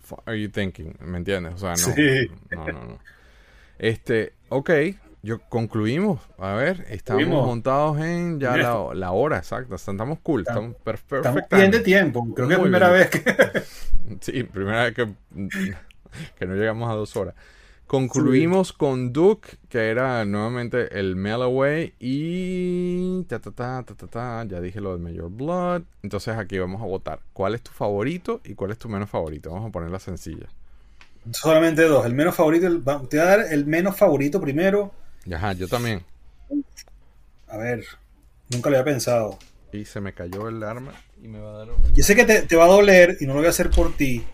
"Fuck 0.02 0.22
are 0.26 0.40
you 0.40 0.50
thinking? 0.50 0.94
¿Me 1.00 1.16
entiendes? 1.18 1.54
O 1.54 1.58
sea, 1.58 1.70
no. 1.70 1.76
Sí. 1.76 2.30
No, 2.50 2.64
no, 2.66 2.84
no. 2.84 2.98
Este, 3.78 4.34
ok, 4.50 4.70
yo 5.22 5.40
concluimos. 5.48 6.20
A 6.38 6.54
ver, 6.54 6.86
estamos 6.88 7.22
Concluimos. 7.22 7.46
montados 7.46 7.98
en 8.00 8.38
ya 8.40 8.56
la, 8.56 8.94
la 8.94 9.10
hora 9.12 9.38
exacta. 9.38 9.74
Estamos 9.74 10.18
cool, 10.20 10.42
estamos 10.46 10.74
per- 10.76 10.94
Estamos 10.96 11.22
perfectamente. 11.22 11.56
bien 11.56 11.70
de 11.70 11.80
tiempo. 11.80 12.26
Creo 12.34 12.48
que 12.48 12.54
es 12.54 12.60
primera 12.60 12.88
bien. 12.92 13.00
vez 13.00 13.10
que. 13.10 13.62
Sí, 14.22 14.42
primera 14.42 14.84
vez 14.84 14.94
que, 14.94 15.06
que 16.38 16.46
no 16.46 16.54
llegamos 16.54 16.88
a 16.90 16.94
dos 16.94 17.14
horas. 17.16 17.34
Concluimos 17.86 18.72
con 18.74 19.12
Duke, 19.14 19.48
que 19.70 19.88
era 19.90 20.24
nuevamente 20.26 20.98
el 20.98 21.16
Melloway 21.16 21.94
y 21.98 23.22
ta, 23.24 23.38
ta, 23.38 23.50
ta, 23.50 23.82
ta, 23.82 23.94
ta, 23.94 24.06
ta, 24.06 24.44
ya 24.46 24.60
dije 24.60 24.80
lo 24.80 24.92
del 24.92 25.00
Major 25.00 25.30
Blood. 25.30 25.82
Entonces 26.02 26.36
aquí 26.36 26.58
vamos 26.58 26.82
a 26.82 26.84
votar. 26.86 27.20
¿Cuál 27.32 27.54
es 27.54 27.62
tu 27.62 27.70
favorito 27.70 28.40
y 28.44 28.54
cuál 28.54 28.70
es 28.72 28.78
tu 28.78 28.88
menos 28.90 29.08
favorito? 29.08 29.50
Vamos 29.50 29.68
a 29.68 29.72
ponerla 29.72 29.98
sencilla. 29.98 30.46
Solamente 31.32 31.82
dos. 31.82 32.04
El 32.06 32.14
menos 32.14 32.34
favorito. 32.34 32.66
el- 32.66 32.82
te 32.84 33.16
voy 33.16 33.20
a 33.20 33.24
dar 33.24 33.40
el 33.50 33.66
menos 33.66 33.96
favorito 33.96 34.38
primero. 34.40 34.92
Ajá, 35.34 35.52
yo 35.52 35.68
también. 35.68 36.02
A 37.48 37.56
ver, 37.56 37.84
nunca 38.50 38.70
lo 38.70 38.76
había 38.76 38.84
pensado. 38.92 39.38
Y 39.72 39.84
se 39.84 40.00
me 40.00 40.12
cayó 40.12 40.48
el 40.48 40.62
arma 40.62 40.92
y 41.22 41.28
me 41.28 41.40
va 41.40 41.50
a 41.50 41.58
dar 41.58 41.68
Yo 41.94 42.02
sé 42.04 42.14
que 42.16 42.24
te, 42.24 42.42
te 42.42 42.56
va 42.56 42.64
a 42.64 42.68
doler 42.68 43.16
y 43.20 43.26
no 43.26 43.32
lo 43.34 43.40
voy 43.40 43.46
a 43.46 43.50
hacer 43.50 43.70
por 43.70 43.94
ti. 43.96 44.24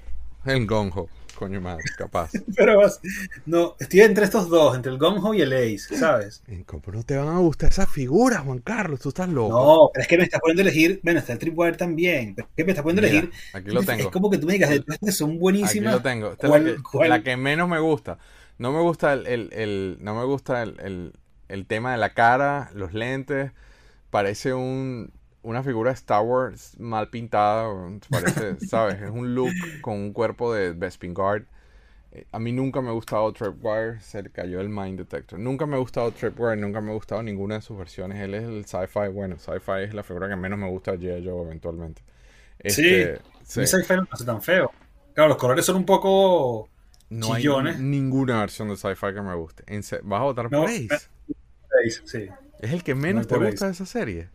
el 0.44 0.66
gonjo. 0.66 1.08
Coño 1.34 1.60
madre, 1.60 1.82
capaz. 1.98 2.30
Pero 2.56 2.78
vas- 2.78 3.00
no, 3.44 3.74
estoy 3.80 4.02
entre 4.02 4.24
estos 4.24 4.48
dos, 4.48 4.76
entre 4.76 4.92
el 4.92 4.98
Gonjo 4.98 5.34
y 5.34 5.40
el 5.42 5.52
Ace, 5.52 5.96
¿sabes? 5.98 6.44
¿Cómo 6.64 6.82
no 6.92 7.02
te 7.02 7.16
van 7.16 7.26
a 7.26 7.38
gustar 7.40 7.72
esas 7.72 7.88
figuras, 7.88 8.42
Juan 8.42 8.60
Carlos? 8.60 9.00
Tú 9.00 9.08
estás 9.08 9.28
loco. 9.28 9.50
No, 9.50 9.90
pero 9.92 10.02
es 10.02 10.08
que 10.08 10.16
me 10.16 10.22
estás 10.22 10.40
poniendo 10.40 10.60
a 10.60 10.66
elegir. 10.70 11.00
Bueno, 11.02 11.18
está 11.18 11.32
el 11.32 11.40
Tripwire 11.40 11.76
también. 11.76 12.36
Pero 12.36 12.46
es 12.48 12.54
que 12.54 12.64
me 12.64 12.70
estás 12.70 12.84
poniendo 12.84 13.02
a 13.04 13.10
elegir. 13.10 13.32
aquí 13.52 13.70
lo 13.72 13.82
tengo. 13.82 14.02
Es 14.04 14.08
como 14.10 14.30
que 14.30 14.38
tú 14.38 14.46
me 14.46 14.52
digas, 14.52 14.70
que 15.04 15.10
son 15.10 15.30
Aquí 15.30 15.38
buenísimas. 15.40 15.94
lo 15.94 16.02
tengo. 16.02 16.32
Esta 16.34 16.46
¿cuál- 16.46 16.68
es 16.68 16.76
la 16.76 17.00
que, 17.02 17.08
la 17.08 17.22
que 17.24 17.36
menos 17.36 17.68
me 17.68 17.80
gusta. 17.80 18.16
No 18.58 18.72
me 18.72 18.80
gusta 18.80 19.12
el, 19.12 19.26
el- 19.26 19.52
el- 19.52 19.98
no 20.00 20.14
me 20.14 20.24
gusta 20.24 20.62
el, 20.62 20.78
el- 20.80 21.12
el 21.48 21.66
tema 21.66 21.92
de 21.92 21.98
la 21.98 22.14
cara, 22.14 22.70
los 22.74 22.92
lentes. 22.94 23.52
Parece 24.10 24.54
un, 24.54 25.12
una 25.42 25.62
figura 25.64 25.90
de 25.90 25.94
Star 25.96 26.22
Wars 26.24 26.78
mal 26.80 27.10
pintada. 27.10 27.68
Parece, 28.10 28.60
¿sabes? 28.60 29.02
Es 29.02 29.10
un 29.10 29.34
look 29.34 29.58
con 29.80 29.94
un 29.96 30.12
cuerpo 30.12 30.54
de 30.54 30.72
Bespin 30.74 31.14
Guard. 31.14 31.44
Eh, 32.12 32.26
A 32.32 32.38
mí 32.40 32.52
nunca 32.52 32.80
me 32.82 32.90
ha 32.90 32.92
gustado 32.92 33.32
Tripwire, 33.32 34.00
se 34.00 34.22
le 34.22 34.30
cayó 34.30 34.60
el 34.60 34.68
Mind 34.68 34.98
Detector. 34.98 35.38
Nunca 35.38 35.66
me 35.66 35.76
ha 35.76 35.78
gustado 35.80 36.12
Tripwire, 36.12 36.56
nunca 36.56 36.80
me 36.80 36.90
ha 36.92 36.94
gustado 36.94 37.22
ninguna 37.22 37.56
de 37.56 37.62
sus 37.62 37.76
versiones. 37.78 38.20
Él 38.20 38.34
es 38.34 38.44
el 38.44 38.64
sci-fi, 38.66 39.08
bueno, 39.12 39.38
sci-fi 39.38 39.82
es 39.84 39.94
la 39.94 40.02
figura 40.04 40.28
que 40.28 40.36
menos 40.36 40.58
me 40.58 40.68
gusta 40.70 40.92
de 40.92 40.98
G.I. 40.98 41.26
Joe 41.26 41.42
eventualmente. 41.46 42.02
Este, 42.58 43.20
sí, 43.42 43.66
sci-fi 43.66 43.96
no 43.96 44.06
hace 44.10 44.24
tan 44.24 44.42
feo. 44.42 44.70
Claro, 45.14 45.28
los 45.30 45.38
colores 45.38 45.64
son 45.64 45.76
un 45.76 45.86
poco 45.86 46.68
no 47.18 47.34
hay 47.34 47.44
ninguna 47.78 48.40
versión 48.40 48.68
de 48.68 48.76
sci-fi 48.76 49.14
que 49.14 49.22
me 49.22 49.34
guste. 49.34 49.64
¿Vas 50.02 50.20
a 50.20 50.24
votar 50.24 50.50
No, 50.50 50.62
por 50.62 50.70
Ace? 50.70 50.88
Ace, 50.92 52.00
Sí, 52.04 52.28
¿Es 52.60 52.72
el 52.72 52.82
que 52.82 52.94
menos 52.94 53.26
te 53.26 53.36
gusta 53.36 53.66
de 53.66 53.72
esa 53.72 53.86
serie? 53.86 54.28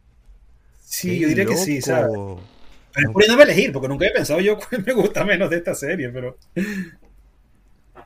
sí 0.80 1.09
¡Qué 1.11 1.19
yo 1.19 1.27
diría 1.30 1.45
que 1.45 1.55
sí, 1.57 1.82
¿sabes? 1.82 2.11
Pero 2.91 3.19
es 3.19 3.30
a 3.30 3.43
elegir, 3.43 3.71
porque 3.71 3.88
nunca 3.88 4.07
he 4.07 4.11
pensado 4.11 4.39
yo 4.41 4.57
cuál 4.57 4.84
me 4.86 4.93
gusta 4.93 5.23
menos 5.23 5.49
de 5.49 5.57
esta 5.57 5.73
serie, 5.75 6.09
pero. 6.09 6.38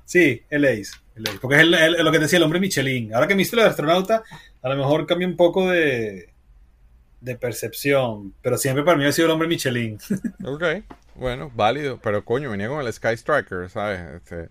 Sí, 0.05 0.41
el 0.49 0.65
Ace. 0.65 0.91
el 1.15 1.28
Ace, 1.28 1.39
porque 1.41 1.55
es 1.57 1.61
el- 1.63 1.74
el- 1.74 2.03
lo 2.03 2.11
que 2.11 2.19
decía 2.19 2.38
el 2.38 2.43
hombre 2.43 2.59
Michelin. 2.59 3.13
Ahora 3.13 3.28
que 3.28 3.36
me 3.36 3.41
hice 3.43 3.55
lo 3.55 3.63
de 3.63 3.69
astronauta, 3.69 4.24
a 4.61 4.69
lo 4.69 4.76
mejor 4.76 5.07
cambia 5.07 5.28
un 5.28 5.38
poco 5.38 5.69
de, 5.69 6.30
de 7.21 7.36
percepción. 7.38 8.34
Pero 8.41 8.57
siempre 8.57 8.84
para 8.84 8.97
mí 8.97 9.05
ha 9.05 9.11
sido 9.11 9.28
el 9.28 9.32
hombre 9.32 9.47
Michelin. 9.47 9.97
Ok, 10.45 10.63
bueno, 11.15 11.51
válido. 11.55 11.99
Pero 12.01 12.26
coño, 12.26 12.49
venía 12.51 12.67
con 12.67 12.86
el 12.86 12.91
Sky 12.91 13.13
Striker, 13.15 13.69
¿sabes? 13.69 14.01
Este, 14.15 14.49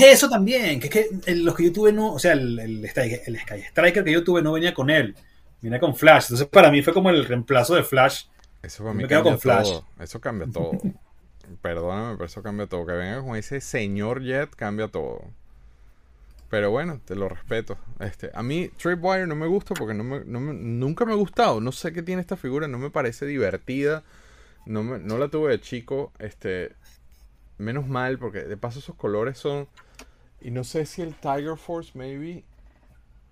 eso 0.00 0.28
también, 0.28 0.80
que 0.80 0.86
es 0.86 0.92
que 0.92 1.08
el- 1.26 1.44
los 1.44 1.54
que 1.54 1.64
yo 1.64 1.72
tuve 1.72 1.92
no. 1.92 2.14
O 2.14 2.18
sea, 2.18 2.32
el, 2.32 2.58
el, 2.58 2.88
Sky- 2.88 3.20
el 3.26 3.38
Sky 3.40 3.60
Striker 3.70 4.04
que 4.04 4.12
yo 4.12 4.24
tuve 4.24 4.42
no 4.42 4.52
venía 4.52 4.72
con 4.74 4.90
él. 4.90 5.14
Venía 5.60 5.78
con 5.80 5.94
Flash. 5.94 6.24
Entonces 6.24 6.48
para 6.48 6.70
mí 6.70 6.82
fue 6.82 6.92
como 6.92 7.10
el 7.10 7.24
reemplazo 7.24 7.74
de 7.74 7.84
Flash. 7.84 8.24
Eso 8.62 8.82
para 8.84 8.94
Me 8.94 9.02
mí 9.04 9.08
cambia 9.08 9.32
con 9.32 9.40
Flash. 9.40 9.68
todo. 9.68 9.86
Eso 10.00 10.20
cambia 10.20 10.46
todo. 10.50 10.72
Perdóname, 11.62 12.14
pero 12.14 12.26
eso 12.26 12.42
cambia 12.42 12.66
todo. 12.66 12.86
Que 12.86 12.92
venga 12.92 13.20
con 13.22 13.36
ese 13.36 13.60
señor 13.60 14.22
Jet 14.22 14.50
cambia 14.54 14.88
todo. 14.88 15.22
Pero 16.50 16.70
bueno, 16.70 17.00
te 17.04 17.14
lo 17.14 17.28
respeto. 17.28 17.78
Este, 17.98 18.30
a 18.34 18.42
mí 18.42 18.68
Tripwire 18.76 19.26
no 19.26 19.34
me 19.34 19.46
gusta 19.46 19.74
porque 19.74 19.94
no 19.94 20.04
me, 20.04 20.20
no 20.24 20.38
me- 20.40 20.52
nunca 20.52 21.04
me 21.06 21.12
ha 21.12 21.16
gustado. 21.16 21.60
No 21.60 21.72
sé 21.72 21.92
qué 21.92 22.02
tiene 22.02 22.20
esta 22.20 22.36
figura, 22.36 22.68
no 22.68 22.78
me 22.78 22.90
parece 22.90 23.24
divertida. 23.26 24.02
No, 24.66 24.82
me- 24.82 24.98
no 24.98 25.16
la 25.18 25.28
tuve 25.28 25.50
de 25.52 25.60
chico. 25.60 26.12
Este, 26.18 26.72
menos 27.58 27.86
mal 27.86 28.18
porque 28.18 28.40
de 28.44 28.56
paso 28.56 28.78
esos 28.78 28.96
colores 28.96 29.38
son... 29.38 29.68
Y 30.40 30.50
no 30.50 30.64
sé 30.64 30.86
si 30.86 31.02
el 31.02 31.14
Tiger 31.14 31.56
Force, 31.56 31.92
maybe... 31.94 32.44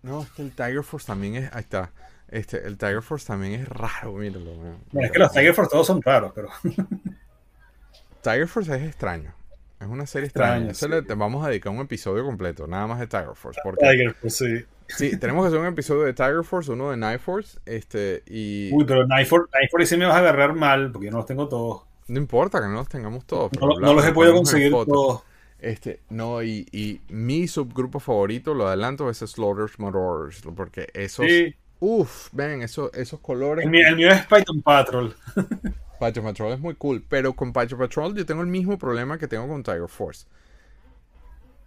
No, 0.02 0.22
es 0.22 0.30
que 0.30 0.42
el 0.42 0.52
Tiger 0.52 0.82
Force 0.82 1.06
también 1.06 1.36
es... 1.36 1.52
Ahí 1.52 1.60
está. 1.60 1.90
Este, 2.30 2.64
el 2.64 2.78
Tiger 2.78 3.02
Force 3.02 3.26
también 3.26 3.60
es 3.60 3.68
raro, 3.68 4.12
míralo. 4.12 4.54
man. 4.54 4.78
Bueno, 4.92 5.06
es 5.06 5.12
que 5.12 5.18
los 5.18 5.32
Tiger 5.32 5.52
Force 5.52 5.70
todos 5.70 5.86
son 5.86 6.00
raros, 6.00 6.32
pero. 6.34 6.48
Tiger 8.22 8.46
Force 8.46 8.76
es 8.76 8.82
extraño. 8.82 9.34
Es 9.80 9.88
una 9.88 10.06
serie 10.06 10.26
extraña. 10.26 10.72
Sí. 10.74 10.86
le 10.88 11.02
te 11.02 11.14
vamos 11.14 11.44
a 11.44 11.48
dedicar 11.48 11.72
un 11.72 11.80
episodio 11.80 12.24
completo, 12.24 12.66
nada 12.66 12.86
más 12.86 13.00
de 13.00 13.08
Tiger 13.08 13.34
Force. 13.34 13.60
Porque 13.64 13.84
Tiger 13.84 14.14
Force, 14.14 14.64
sí. 14.86 15.06
sí, 15.10 15.16
tenemos 15.18 15.42
que 15.42 15.48
hacer 15.48 15.58
un 15.58 15.66
episodio 15.66 16.02
de 16.02 16.12
Tiger 16.12 16.44
Force, 16.44 16.70
uno 16.70 16.90
de 16.90 16.98
Night 16.98 17.20
Force, 17.20 17.58
este, 17.66 18.22
y 18.26 18.70
Uy, 18.72 18.84
pero 18.84 19.06
Night 19.06 19.26
Force, 19.26 19.50
Night 19.52 19.70
Force 19.70 19.86
sí 19.86 19.96
me 19.96 20.06
vas 20.06 20.14
a 20.14 20.18
agarrar 20.18 20.54
mal, 20.54 20.92
porque 20.92 21.06
yo 21.06 21.12
no 21.12 21.18
los 21.18 21.26
tengo 21.26 21.48
todos. 21.48 21.82
No 22.10 22.18
importa 22.18 22.60
que 22.60 22.66
no 22.66 22.74
los 22.74 22.88
tengamos 22.88 23.24
todos. 23.26 23.50
No, 23.60 23.94
los 23.94 24.04
he 24.06 24.12
podido 24.12 24.34
conseguir 24.34 24.70
todos. 24.72 25.22
Este, 25.58 26.00
no, 26.08 26.42
y, 26.42 26.66
y 26.72 27.00
mi 27.12 27.46
subgrupo 27.46 28.00
favorito, 28.00 28.54
lo 28.54 28.66
adelanto, 28.66 29.10
es 29.10 29.18
Slaughters 29.18 29.78
Motors, 29.78 30.42
porque 30.56 30.88
esos, 30.94 31.26
Sí. 31.26 31.54
uff, 31.80 32.28
ven, 32.32 32.62
esos, 32.62 32.90
esos 32.94 33.20
colores. 33.20 33.64
El 33.66 33.70
mío, 33.70 33.86
el 33.88 33.96
mío 33.96 34.08
es 34.08 34.24
Python 34.26 34.62
Patrol. 34.62 35.14
Pacho 36.00 36.22
Patrol 36.22 36.54
es 36.54 36.60
muy 36.60 36.74
cool, 36.76 37.04
pero 37.06 37.34
con 37.34 37.52
Pacho 37.52 37.76
Patrol 37.76 38.14
yo 38.16 38.24
tengo 38.24 38.40
el 38.40 38.46
mismo 38.48 38.78
problema 38.78 39.18
que 39.18 39.28
tengo 39.28 39.46
con 39.48 39.62
Tiger 39.62 39.86
Force. 39.86 40.26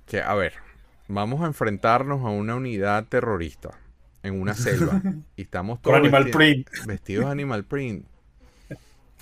Que, 0.08 0.22
a 0.22 0.34
ver, 0.34 0.54
vamos 1.08 1.42
a 1.42 1.46
enfrentarnos 1.46 2.22
a 2.26 2.30
una 2.30 2.56
unidad 2.56 3.06
terrorista 3.08 3.78
en 4.24 4.42
una 4.42 4.56
selva 4.56 5.02
y 5.38 5.44
estamos 5.44 5.76
Con 5.80 5.84
todos 5.84 5.98
Animal 5.98 6.26
vesti- 6.26 6.32
Print. 6.32 6.68
vestidos 6.88 7.26
Animal 7.28 7.64
Print. 7.66 8.06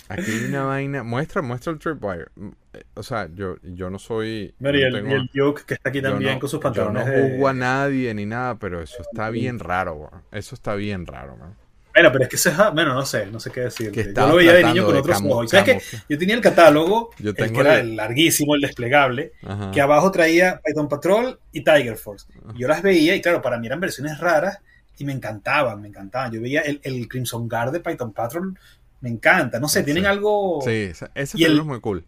Aquí 0.08 0.30
hay 0.30 0.44
una 0.46 0.64
vaina, 0.64 1.02
muestra, 1.02 1.42
muestra 1.42 1.72
el 1.72 1.78
Tripwire. 1.78 2.26
Mm, 2.36 2.48
eh, 2.74 2.82
O 2.94 3.02
sea, 3.02 3.28
yo, 3.34 3.56
yo 3.62 3.88
no 3.90 3.98
soy... 3.98 4.54
Mira, 4.58 4.76
y 4.76 4.80
yo 4.80 4.86
el, 4.88 4.92
no 4.92 4.98
tengo- 4.98 5.10
y 5.10 5.14
el 5.14 5.30
Duke 5.32 5.62
que 5.66 5.74
está 5.74 5.88
aquí 5.90 6.00
yo 6.02 6.10
también 6.10 6.34
no- 6.34 6.40
con 6.40 6.48
sus 6.50 6.58
Yo 6.58 6.62
pantalones 6.62 7.06
no 7.06 7.12
de. 7.12 7.30
juzgo 7.30 7.48
a 7.48 7.52
nadie 7.54 8.12
ni 8.14 8.26
nada, 8.26 8.56
pero 8.58 8.82
eso 8.82 9.02
está 9.02 9.30
bien 9.30 9.58
raro, 9.58 9.94
weón. 9.94 10.22
Eso 10.32 10.54
está 10.54 10.74
bien 10.74 11.06
raro, 11.06 11.36
man. 11.36 11.54
Bueno, 11.94 12.10
pero 12.10 12.24
es 12.24 12.30
que 12.30 12.36
ese 12.36 12.48
es. 12.48 12.56
Bueno, 12.72 12.94
no 12.94 13.04
sé, 13.04 13.26
no 13.26 13.38
sé 13.38 13.50
qué 13.50 13.60
decir. 13.60 13.92
Que 13.92 14.14
Yo 14.14 14.26
lo 14.26 14.36
veía 14.36 14.54
de 14.54 14.64
niño 14.64 14.84
con 14.86 14.94
de 14.94 15.00
otros 15.00 15.20
ojos. 15.22 15.50
¿Sabes 15.50 15.64
qué? 15.66 15.72
camufla- 15.78 16.04
Yo 16.08 16.18
tenía 16.18 16.34
el 16.36 16.40
catálogo, 16.40 17.10
Yo 17.18 17.30
el 17.30 17.36
tengo 17.36 17.52
que 17.52 17.60
era 17.60 17.74
el- 17.80 17.90
el 17.90 17.96
larguísimo, 17.96 18.54
el 18.54 18.62
desplegable, 18.62 19.32
Ajá. 19.42 19.70
que 19.72 19.80
abajo 19.82 20.10
traía 20.10 20.58
Python 20.64 20.88
Patrol 20.88 21.38
y 21.52 21.62
Tiger 21.62 21.96
Force. 21.98 22.26
Y 22.54 22.60
yo 22.60 22.68
las 22.68 22.80
veía 22.82 23.14
y, 23.14 23.20
claro, 23.20 23.42
para 23.42 23.58
mí 23.58 23.66
eran 23.66 23.78
versiones 23.80 24.18
raras 24.20 24.58
y 24.96 25.04
me 25.04 25.12
encantaban, 25.12 25.82
me 25.82 25.88
encantaban. 25.88 26.32
Yo 26.32 26.40
veía 26.40 26.62
el, 26.62 26.80
el 26.82 27.06
Crimson 27.08 27.46
Guard 27.46 27.72
de 27.72 27.80
Python 27.80 28.12
Patrol, 28.14 28.58
me 29.02 29.10
encanta. 29.10 29.60
No 29.60 29.68
sé, 29.68 29.80
Sí. 29.80 29.84
tienen 29.84 30.06
algo. 30.06 30.60
Sí, 30.64 30.90
ese, 31.14 31.36
Y 31.38 31.44
el- 31.44 31.58
es 31.58 31.64
muy 31.64 31.80
cool. 31.80 32.04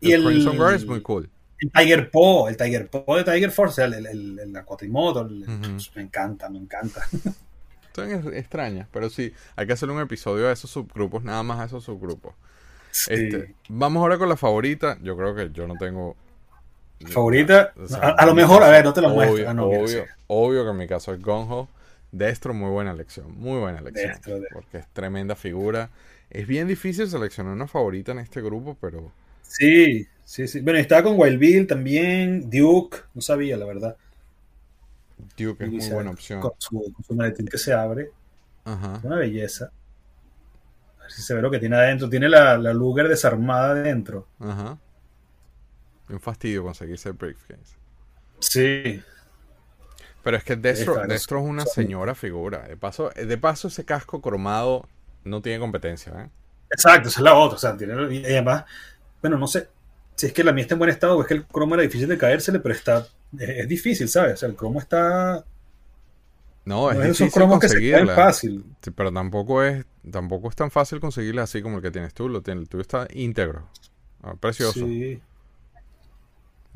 y 0.00 0.12
el, 0.12 0.26
el- 0.26 0.56
Guard 0.56 0.74
es 0.74 0.84
muy 0.86 1.00
cool. 1.02 1.30
El 1.58 1.70
Tiger 1.72 2.10
Paw, 2.10 2.48
el 2.48 2.56
Tiger 2.56 2.90
Paw 2.90 3.16
de 3.16 3.24
Tiger 3.24 3.50
Force, 3.50 3.82
el, 3.82 3.94
el, 3.94 4.06
el, 4.06 4.38
Ujú. 4.50 5.78
me 5.94 6.02
encanta, 6.02 6.50
me 6.50 6.58
encanta. 6.58 7.00
Son 7.94 8.12
ex- 8.12 8.26
extrañas, 8.36 8.88
pero 8.92 9.08
sí, 9.08 9.32
hay 9.56 9.66
que 9.66 9.72
hacer 9.72 9.88
un 9.88 9.98
episodio 10.00 10.48
de 10.48 10.52
esos 10.52 10.70
subgrupos, 10.70 11.24
nada 11.24 11.42
más 11.42 11.60
a 11.60 11.64
esos 11.64 11.82
subgrupos. 11.84 12.34
Sí. 12.90 13.14
Este, 13.14 13.54
vamos 13.70 14.00
ahora 14.02 14.18
con 14.18 14.28
la 14.28 14.36
favorita. 14.36 14.98
Yo 15.02 15.16
creo 15.16 15.34
que 15.34 15.50
yo 15.52 15.66
no 15.66 15.74
tengo. 15.76 16.14
Favorita, 17.06 17.72
o 17.76 17.86
sea, 17.88 17.98
a, 18.00 18.08
a 18.10 18.26
lo 18.26 18.34
mejor, 18.34 18.62
a 18.62 18.68
ver, 18.70 18.84
no 18.84 18.92
te 18.92 19.00
lo 19.02 19.08
obvio, 19.08 19.16
muestro. 19.16 19.50
Ah, 19.50 19.54
no, 19.54 19.64
obvio, 19.66 20.04
obvio 20.28 20.64
que 20.64 20.70
en 20.70 20.76
mi 20.76 20.86
caso 20.86 21.12
es 21.12 21.20
Gonjo. 21.22 21.68
Destro, 22.18 22.54
muy 22.54 22.70
buena 22.70 22.92
elección. 22.92 23.36
Muy 23.38 23.58
buena 23.58 23.78
elección. 23.78 24.08
Destro, 24.12 24.40
Destro. 24.40 24.60
Porque 24.60 24.78
es 24.78 24.88
tremenda 24.88 25.34
figura. 25.36 25.90
Es 26.30 26.46
bien 26.46 26.66
difícil 26.68 27.08
seleccionar 27.08 27.52
una 27.52 27.66
favorita 27.66 28.12
en 28.12 28.18
este 28.18 28.40
grupo, 28.42 28.76
pero. 28.80 29.12
Sí, 29.42 30.06
sí, 30.24 30.48
sí. 30.48 30.60
Bueno, 30.60 30.78
estaba 30.78 31.04
con 31.04 31.18
Wild 31.18 31.38
Bill 31.38 31.66
también, 31.66 32.50
Duke, 32.50 32.98
no 33.14 33.20
sabía, 33.20 33.56
la 33.56 33.66
verdad. 33.66 33.96
Duke 35.36 35.64
es 35.64 35.70
muy 35.70 35.90
buena 35.90 36.10
opción. 36.10 36.40
Con 36.40 36.52
su, 36.58 36.92
con 36.92 37.04
su 37.04 37.14
maletín 37.14 37.46
que 37.46 37.58
se 37.58 37.72
abre, 37.72 38.10
Ajá. 38.64 39.00
una 39.02 39.16
belleza. 39.16 39.70
A 40.98 41.02
ver 41.02 41.12
si 41.12 41.22
se 41.22 41.34
ve 41.34 41.42
lo 41.42 41.50
que 41.50 41.58
tiene 41.58 41.76
adentro. 41.76 42.10
Tiene 42.10 42.28
la, 42.28 42.58
la 42.58 42.72
Luger 42.72 43.08
desarmada 43.08 43.70
adentro. 43.70 44.26
Ajá. 44.40 44.78
Un 46.08 46.20
fastidio 46.20 46.62
conseguirse 46.62 47.08
el 47.08 47.14
briefcase. 47.14 47.76
Sí, 48.38 49.02
Pero 50.26 50.38
es 50.38 50.42
que 50.42 50.56
Destro, 50.56 51.06
Destro 51.06 51.38
es 51.38 51.44
una 51.46 51.62
son- 51.62 51.72
señora 51.84 52.16
figura. 52.16 52.66
De 52.66 52.76
paso, 52.76 53.10
de 53.10 53.38
paso, 53.38 53.68
ese 53.68 53.84
casco 53.84 54.20
cromado 54.20 54.88
no 55.22 55.40
tiene 55.40 55.60
competencia, 55.60 56.12
¿eh? 56.20 56.28
exacto, 56.68 57.10
esa 57.10 57.20
es 57.20 57.22
la 57.22 57.36
otra. 57.36 57.54
O 57.54 57.60
sea, 57.60 57.76
tiene, 57.76 58.12
y 58.12 58.24
además, 58.24 58.64
bueno, 59.22 59.38
no 59.38 59.46
sé 59.46 59.68
si 60.16 60.26
es 60.26 60.32
que 60.32 60.42
la 60.42 60.50
mía 60.50 60.62
está 60.62 60.74
en 60.74 60.80
buen 60.80 60.90
estado 60.90 61.16
o 61.16 61.22
es 61.22 61.28
que 61.28 61.34
el 61.34 61.44
cromo 61.44 61.76
era 61.76 61.84
difícil 61.84 62.08
de 62.08 62.18
caérsele, 62.18 62.58
pero 62.58 62.74
está, 62.74 63.06
es, 63.38 63.48
es 63.50 63.68
difícil, 63.68 64.08
¿sabes? 64.08 64.34
O 64.34 64.36
sea, 64.38 64.48
el 64.48 64.56
cromo 64.56 64.80
está. 64.80 65.44
No, 66.64 66.90
es 66.90 66.96
no 66.96 67.02
difícil 67.04 67.30
cromos 67.30 67.60
que 67.60 67.68
se 67.68 68.06
fácil. 68.16 68.64
Sí, 68.82 68.90
pero 68.90 69.12
tampoco 69.12 69.62
es, 69.62 69.86
tampoco 70.10 70.48
es 70.48 70.56
tan 70.56 70.72
fácil 70.72 70.98
conseguirla 70.98 71.44
así 71.44 71.62
como 71.62 71.76
el 71.76 71.82
que 71.84 71.92
tienes 71.92 72.14
tú. 72.14 72.28
Lo 72.28 72.42
tienes, 72.42 72.62
el 72.62 72.68
tuyo 72.68 72.82
está 72.82 73.06
íntegro. 73.14 73.68
Ah, 74.24 74.34
precioso. 74.34 74.72
Sí. 74.80 75.22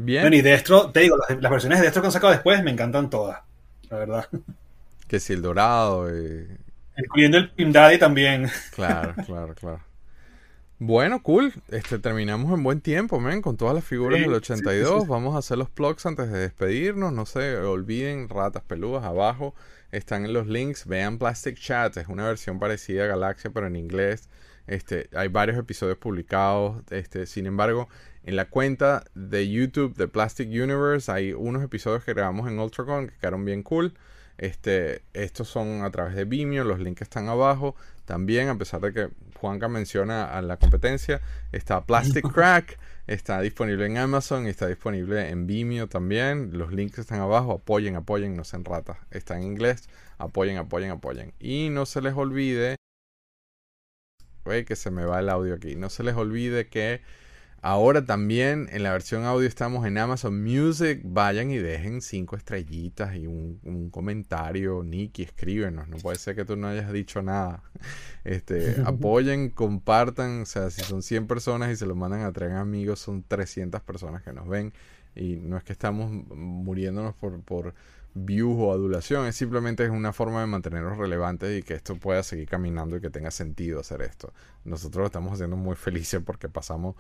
Bien. 0.05 0.31
Bueno, 0.31 0.37
y 0.37 0.43
Destro, 0.43 0.91
te 0.93 1.01
digo, 1.01 1.17
las, 1.17 1.41
las 1.41 1.51
versiones 1.51 1.79
de 1.79 1.85
Destro 1.87 2.03
que 2.03 2.07
han 2.09 2.13
sacado 2.13 2.33
después 2.33 2.63
me 2.63 2.71
encantan 2.71 3.11
todas, 3.11 3.41
la 3.91 3.99
verdad. 3.99 4.29
Que 5.09 5.21
si 5.21 5.33
el 5.35 5.43
dorado. 5.43 6.09
eh, 6.11 6.59
Incluyendo 6.97 7.37
el 7.39 7.51
Pim 7.51 7.73
Daddy 7.73 7.99
también. 7.99 8.49
Claro, 8.71 9.17
claro, 9.21 9.55
claro. 9.55 9.87
Bueno, 10.79 11.23
cool. 11.23 11.53
Este, 11.69 11.99
terminamos 11.99 12.53
en 12.55 12.63
buen 12.63 12.81
tiempo, 12.81 13.21
men, 13.21 13.43
con 13.43 13.57
todas 13.59 13.75
las 13.75 13.85
figuras 13.85 14.19
Sí, 14.19 14.23
del 14.23 14.33
sí, 14.33 14.35
82. 14.35 15.07
sí, 15.07 15.07
sí. 15.09 15.09
Vamos 15.09 15.35
a 15.35 15.39
hacer 15.39 15.59
los 15.59 15.69
plugs 15.71 16.07
antes 16.07 16.31
de 16.31 16.39
despedirnos. 16.39 17.13
No 17.13 17.27
se 17.27 17.57
olviden, 17.59 18.29
ratas 18.29 18.63
peludas 18.65 19.05
abajo. 19.05 19.55
Están 19.93 20.25
en 20.25 20.33
los 20.33 20.47
links. 20.47 20.87
Vean 20.87 21.19
Plastic 21.19 21.59
Chat. 21.59 21.97
Es 21.99 22.09
una 22.09 22.27
versión 22.27 22.59
parecida 22.59 23.05
a 23.05 23.09
Galaxia, 23.09 23.51
pero 23.53 23.67
en 23.67 23.77
inglés. 23.77 24.31
Este, 24.67 25.11
hay 25.15 25.29
varios 25.29 25.59
episodios 25.59 25.99
publicados. 25.99 26.83
Este, 26.91 27.27
sin 27.27 27.47
embargo, 27.47 27.89
en 28.25 28.37
la 28.37 28.47
cuenta 28.47 29.05
de 29.15 29.49
YouTube 29.49 29.97
de 29.97 30.09
Plastic 30.09 30.49
Universe 30.49 31.11
hay 31.11 31.33
unos 31.33 31.63
episodios 31.63 32.05
que 32.05 32.15
grabamos 32.15 32.49
en 32.49 32.59
Ultracon 32.59 33.09
que 33.09 33.17
quedaron 33.17 33.45
bien 33.45 33.63
cool. 33.63 33.95
Este, 34.37 35.03
estos 35.13 35.49
son 35.49 35.85
a 35.85 35.91
través 35.91 36.15
de 36.15 36.25
Vimeo, 36.25 36.65
los 36.65 36.81
links 36.81 37.03
están 37.03 37.29
abajo. 37.29 37.77
También, 38.07 38.49
a 38.49 38.57
pesar 38.57 38.81
de 38.81 38.93
que 38.93 39.11
Juanca 39.39 39.69
menciona 39.69 40.25
a 40.25 40.43
la 40.43 40.57
competencia, 40.57 41.21
está 41.53 41.85
Plastic 41.85 42.27
Crack, 42.33 42.79
está 43.07 43.41
disponible 43.41 43.87
en 43.87 43.99
Amazon 43.99 44.47
está 44.47 44.67
disponible 44.67 45.29
en 45.29 45.47
Vimeo 45.47 45.89
también. 45.89 46.59
Los 46.59 46.73
links 46.73 46.99
están 46.99 47.21
abajo. 47.21 47.53
Apoyen, 47.53 47.97
apoyen, 47.97 48.37
no 48.37 48.45
sean 48.45 48.65
ratas. 48.65 48.99
Está 49.11 49.37
en 49.37 49.45
inglés. 49.45 49.89
Apoyen, 50.19 50.57
apoyen, 50.57 50.91
apoyen. 50.91 51.33
Y 51.39 51.69
no 51.71 51.87
se 51.87 52.01
les 52.01 52.15
olvide. 52.15 52.77
Güey, 54.45 54.65
que 54.65 54.77
se 54.77 54.91
me 54.91 55.05
va 55.05 55.21
el 55.21 55.29
audio 55.29 55.55
aquí. 55.55 55.77
No 55.77 55.91
se 55.91 56.03
les 56.03 56.15
olvide 56.15 56.69
que 56.69 57.03
Ahora 57.63 58.07
también 58.07 58.69
en 58.73 58.83
la 58.83 58.93
versión 58.93 59.25
audio 59.25 59.47
estamos 59.47 59.87
en 59.87 59.99
Amazon 59.99 60.43
Music. 60.43 61.03
Vayan 61.05 61.51
y 61.51 61.59
dejen 61.59 62.01
cinco 62.01 62.37
estrellitas 62.37 63.15
y 63.17 63.27
un, 63.27 63.91
comentario. 63.91 64.83
Nicky, 64.83 65.25
escríbenos. 65.25 65.87
No 65.89 65.99
puede 65.99 66.17
ser 66.17 66.37
que 66.37 66.47
tú 66.47 66.57
no 66.57 66.69
hayas 66.69 66.91
dicho 66.91 67.21
nada. 67.21 67.63
Este, 68.25 68.77
apoyen, 68.87 69.51
compartan. 69.51 70.43
O 70.43 70.47
sea, 70.47 70.71
si 70.71 70.81
son 70.83 71.03
100 71.03 71.27
personas 71.27 71.71
y 71.71 71.77
se 71.77 71.85
lo 71.85 71.95
mandan 71.95 72.23
a 72.23 72.33
tres 72.33 72.53
amigos, 72.53 72.99
son 73.01 73.23
300 73.25 73.83
personas 73.83 74.23
que 74.23 74.33
nos 74.33 74.49
ven. 74.49 74.73
Y 75.15 75.37
no 75.37 75.59
es 75.59 75.65
que 75.65 75.73
estamos 75.73 76.11
muriéndonos 76.11 77.15
por, 77.15 77.43
por 77.43 77.75
views 78.15 78.57
o 78.59 78.73
adulación, 78.73 79.27
es 79.27 79.37
simplemente 79.37 79.85
es 79.85 79.91
una 79.91 80.13
forma 80.13 80.41
de 80.41 80.47
mantenernos 80.47 80.99
relevantes 80.99 81.59
y 81.59 81.63
que 81.63 81.75
esto 81.75 81.97
pueda 81.97 82.23
seguir 82.23 82.49
caminando 82.49 82.97
y 82.97 83.01
que 83.01 83.11
tenga 83.11 83.31
sentido 83.31 83.81
hacer 83.81 84.03
esto. 84.03 84.33
Nosotros 84.65 85.03
lo 85.03 85.07
estamos 85.07 85.33
haciendo 85.33 85.57
muy 85.57 85.77
felices 85.77 86.21
porque 86.25 86.49
pasamos 86.49 86.97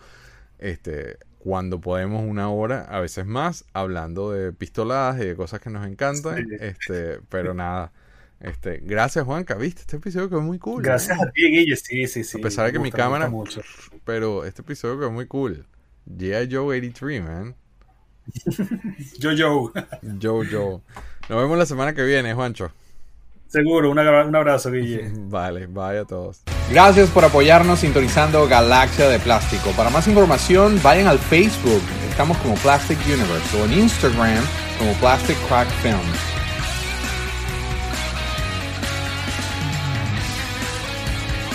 este, 0.60 1.18
cuando 1.38 1.80
podemos 1.80 2.22
una 2.22 2.50
hora, 2.50 2.82
a 2.82 3.00
veces 3.00 3.26
más, 3.26 3.64
hablando 3.72 4.30
de 4.30 4.52
pistoladas 4.52 5.20
y 5.20 5.26
de 5.26 5.34
cosas 5.36 5.60
que 5.60 5.70
nos 5.70 5.86
encantan. 5.86 6.46
Este, 6.60 7.20
pero 7.28 7.54
nada. 7.54 7.92
Este, 8.40 8.78
gracias 8.82 9.26
Juanca, 9.26 9.54
viste, 9.54 9.82
este 9.82 9.96
episodio 9.96 10.28
quedó 10.30 10.40
muy 10.40 10.58
cool. 10.58 10.82
Gracias 10.82 11.20
a 11.20 11.30
ti, 11.30 11.50
Guille, 11.50 11.76
sí, 11.76 12.06
sí, 12.06 12.24
sí. 12.24 12.38
A 12.38 12.42
pesar 12.42 12.66
de 12.66 12.72
que 12.72 12.78
mi 12.78 12.90
cámara, 12.90 13.28
mucho. 13.28 13.60
pero 14.04 14.44
este 14.44 14.62
episodio 14.62 14.98
quedó 14.98 15.10
muy 15.10 15.26
cool. 15.26 15.66
G.I. 16.06 16.48
Joe 16.50 16.78
83, 16.78 17.22
man. 17.22 17.54
Joe 19.20 19.36
Joe 19.36 20.46
Joe. 20.50 20.80
Nos 21.28 21.42
vemos 21.42 21.58
la 21.58 21.66
semana 21.66 21.94
que 21.94 22.02
viene, 22.02 22.34
Juancho. 22.34 22.72
Seguro, 23.46 23.90
un 23.90 23.98
abrazo, 23.98 24.70
Guille. 24.70 25.10
Vale, 25.14 25.66
bye 25.66 25.98
a 25.98 26.04
todos. 26.04 26.42
Gracias 26.70 27.10
por 27.10 27.24
apoyarnos 27.24 27.80
sintonizando 27.80 28.46
Galaxia 28.46 29.08
de 29.08 29.18
Plástico. 29.18 29.72
Para 29.72 29.90
más 29.90 30.06
información, 30.06 30.80
vayan 30.84 31.08
al 31.08 31.18
Facebook. 31.18 31.82
Estamos 32.08 32.36
como 32.38 32.54
Plastic 32.54 32.96
Universe 33.06 33.60
o 33.60 33.64
en 33.64 33.72
Instagram 33.72 34.44
como 34.78 34.92
Plastic 34.94 35.36
Crack 35.48 35.68
Films. 35.82 36.00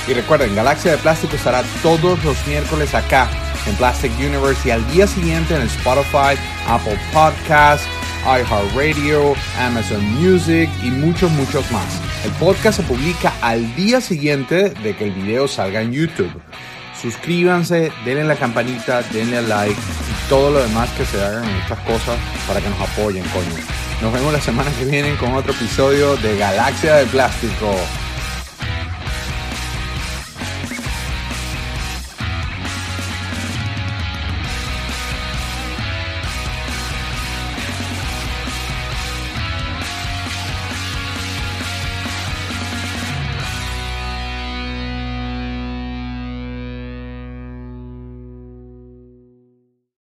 Y 0.06 0.14
recuerden, 0.14 0.54
Galaxia 0.54 0.92
de 0.92 0.98
Plástico 0.98 1.38
estará 1.38 1.64
todos 1.82 2.22
los 2.26 2.46
miércoles 2.46 2.94
acá 2.94 3.30
en 3.68 3.76
Plastic 3.76 4.12
Universe 4.20 4.68
y 4.68 4.72
al 4.72 4.86
día 4.92 5.08
siguiente 5.08 5.56
en 5.56 5.62
Spotify, 5.62 6.38
Apple 6.68 7.00
Podcasts, 7.14 7.88
iHeartRadio, 8.26 9.36
Amazon 9.60 10.04
Music 10.16 10.70
y 10.84 10.90
muchos, 10.90 11.32
muchos 11.32 11.70
más. 11.72 11.86
El 12.24 12.32
podcast 12.32 12.78
se 12.78 12.84
publica 12.84 13.32
al 13.42 13.76
día 13.76 14.02
siguiente 14.02 14.72
de 14.72 14.96
que 14.96 15.06
el 15.06 15.12
video 15.12 15.48
salga 15.48 15.82
en 15.82 15.92
YouTube. 15.92 16.32
Suscríbanse, 17.00 17.92
denle 18.04 18.24
la 18.24 18.36
campanita, 18.36 19.04
denle 19.14 19.44
like 19.44 19.80
y 19.80 20.30
todo 20.30 20.50
lo 20.50 20.60
demás 20.60 20.90
que 20.98 21.06
se 21.06 21.24
hagan 21.24 21.44
en 21.44 21.56
estas 21.58 21.80
cosas 21.82 22.18
para 22.48 22.60
que 22.62 22.70
nos 22.70 22.82
apoyen, 22.82 23.24
coño. 23.26 23.64
Nos 24.02 24.12
vemos 24.12 24.34
la 24.34 24.42
semana 24.42 24.72
que 24.72 24.86
viene 24.86 25.16
con 25.18 25.34
otro 25.34 25.54
episodio 25.54 26.16
de 26.18 26.38
Galaxia 26.38 26.96
de 26.96 27.06
Plástico. 27.06 27.76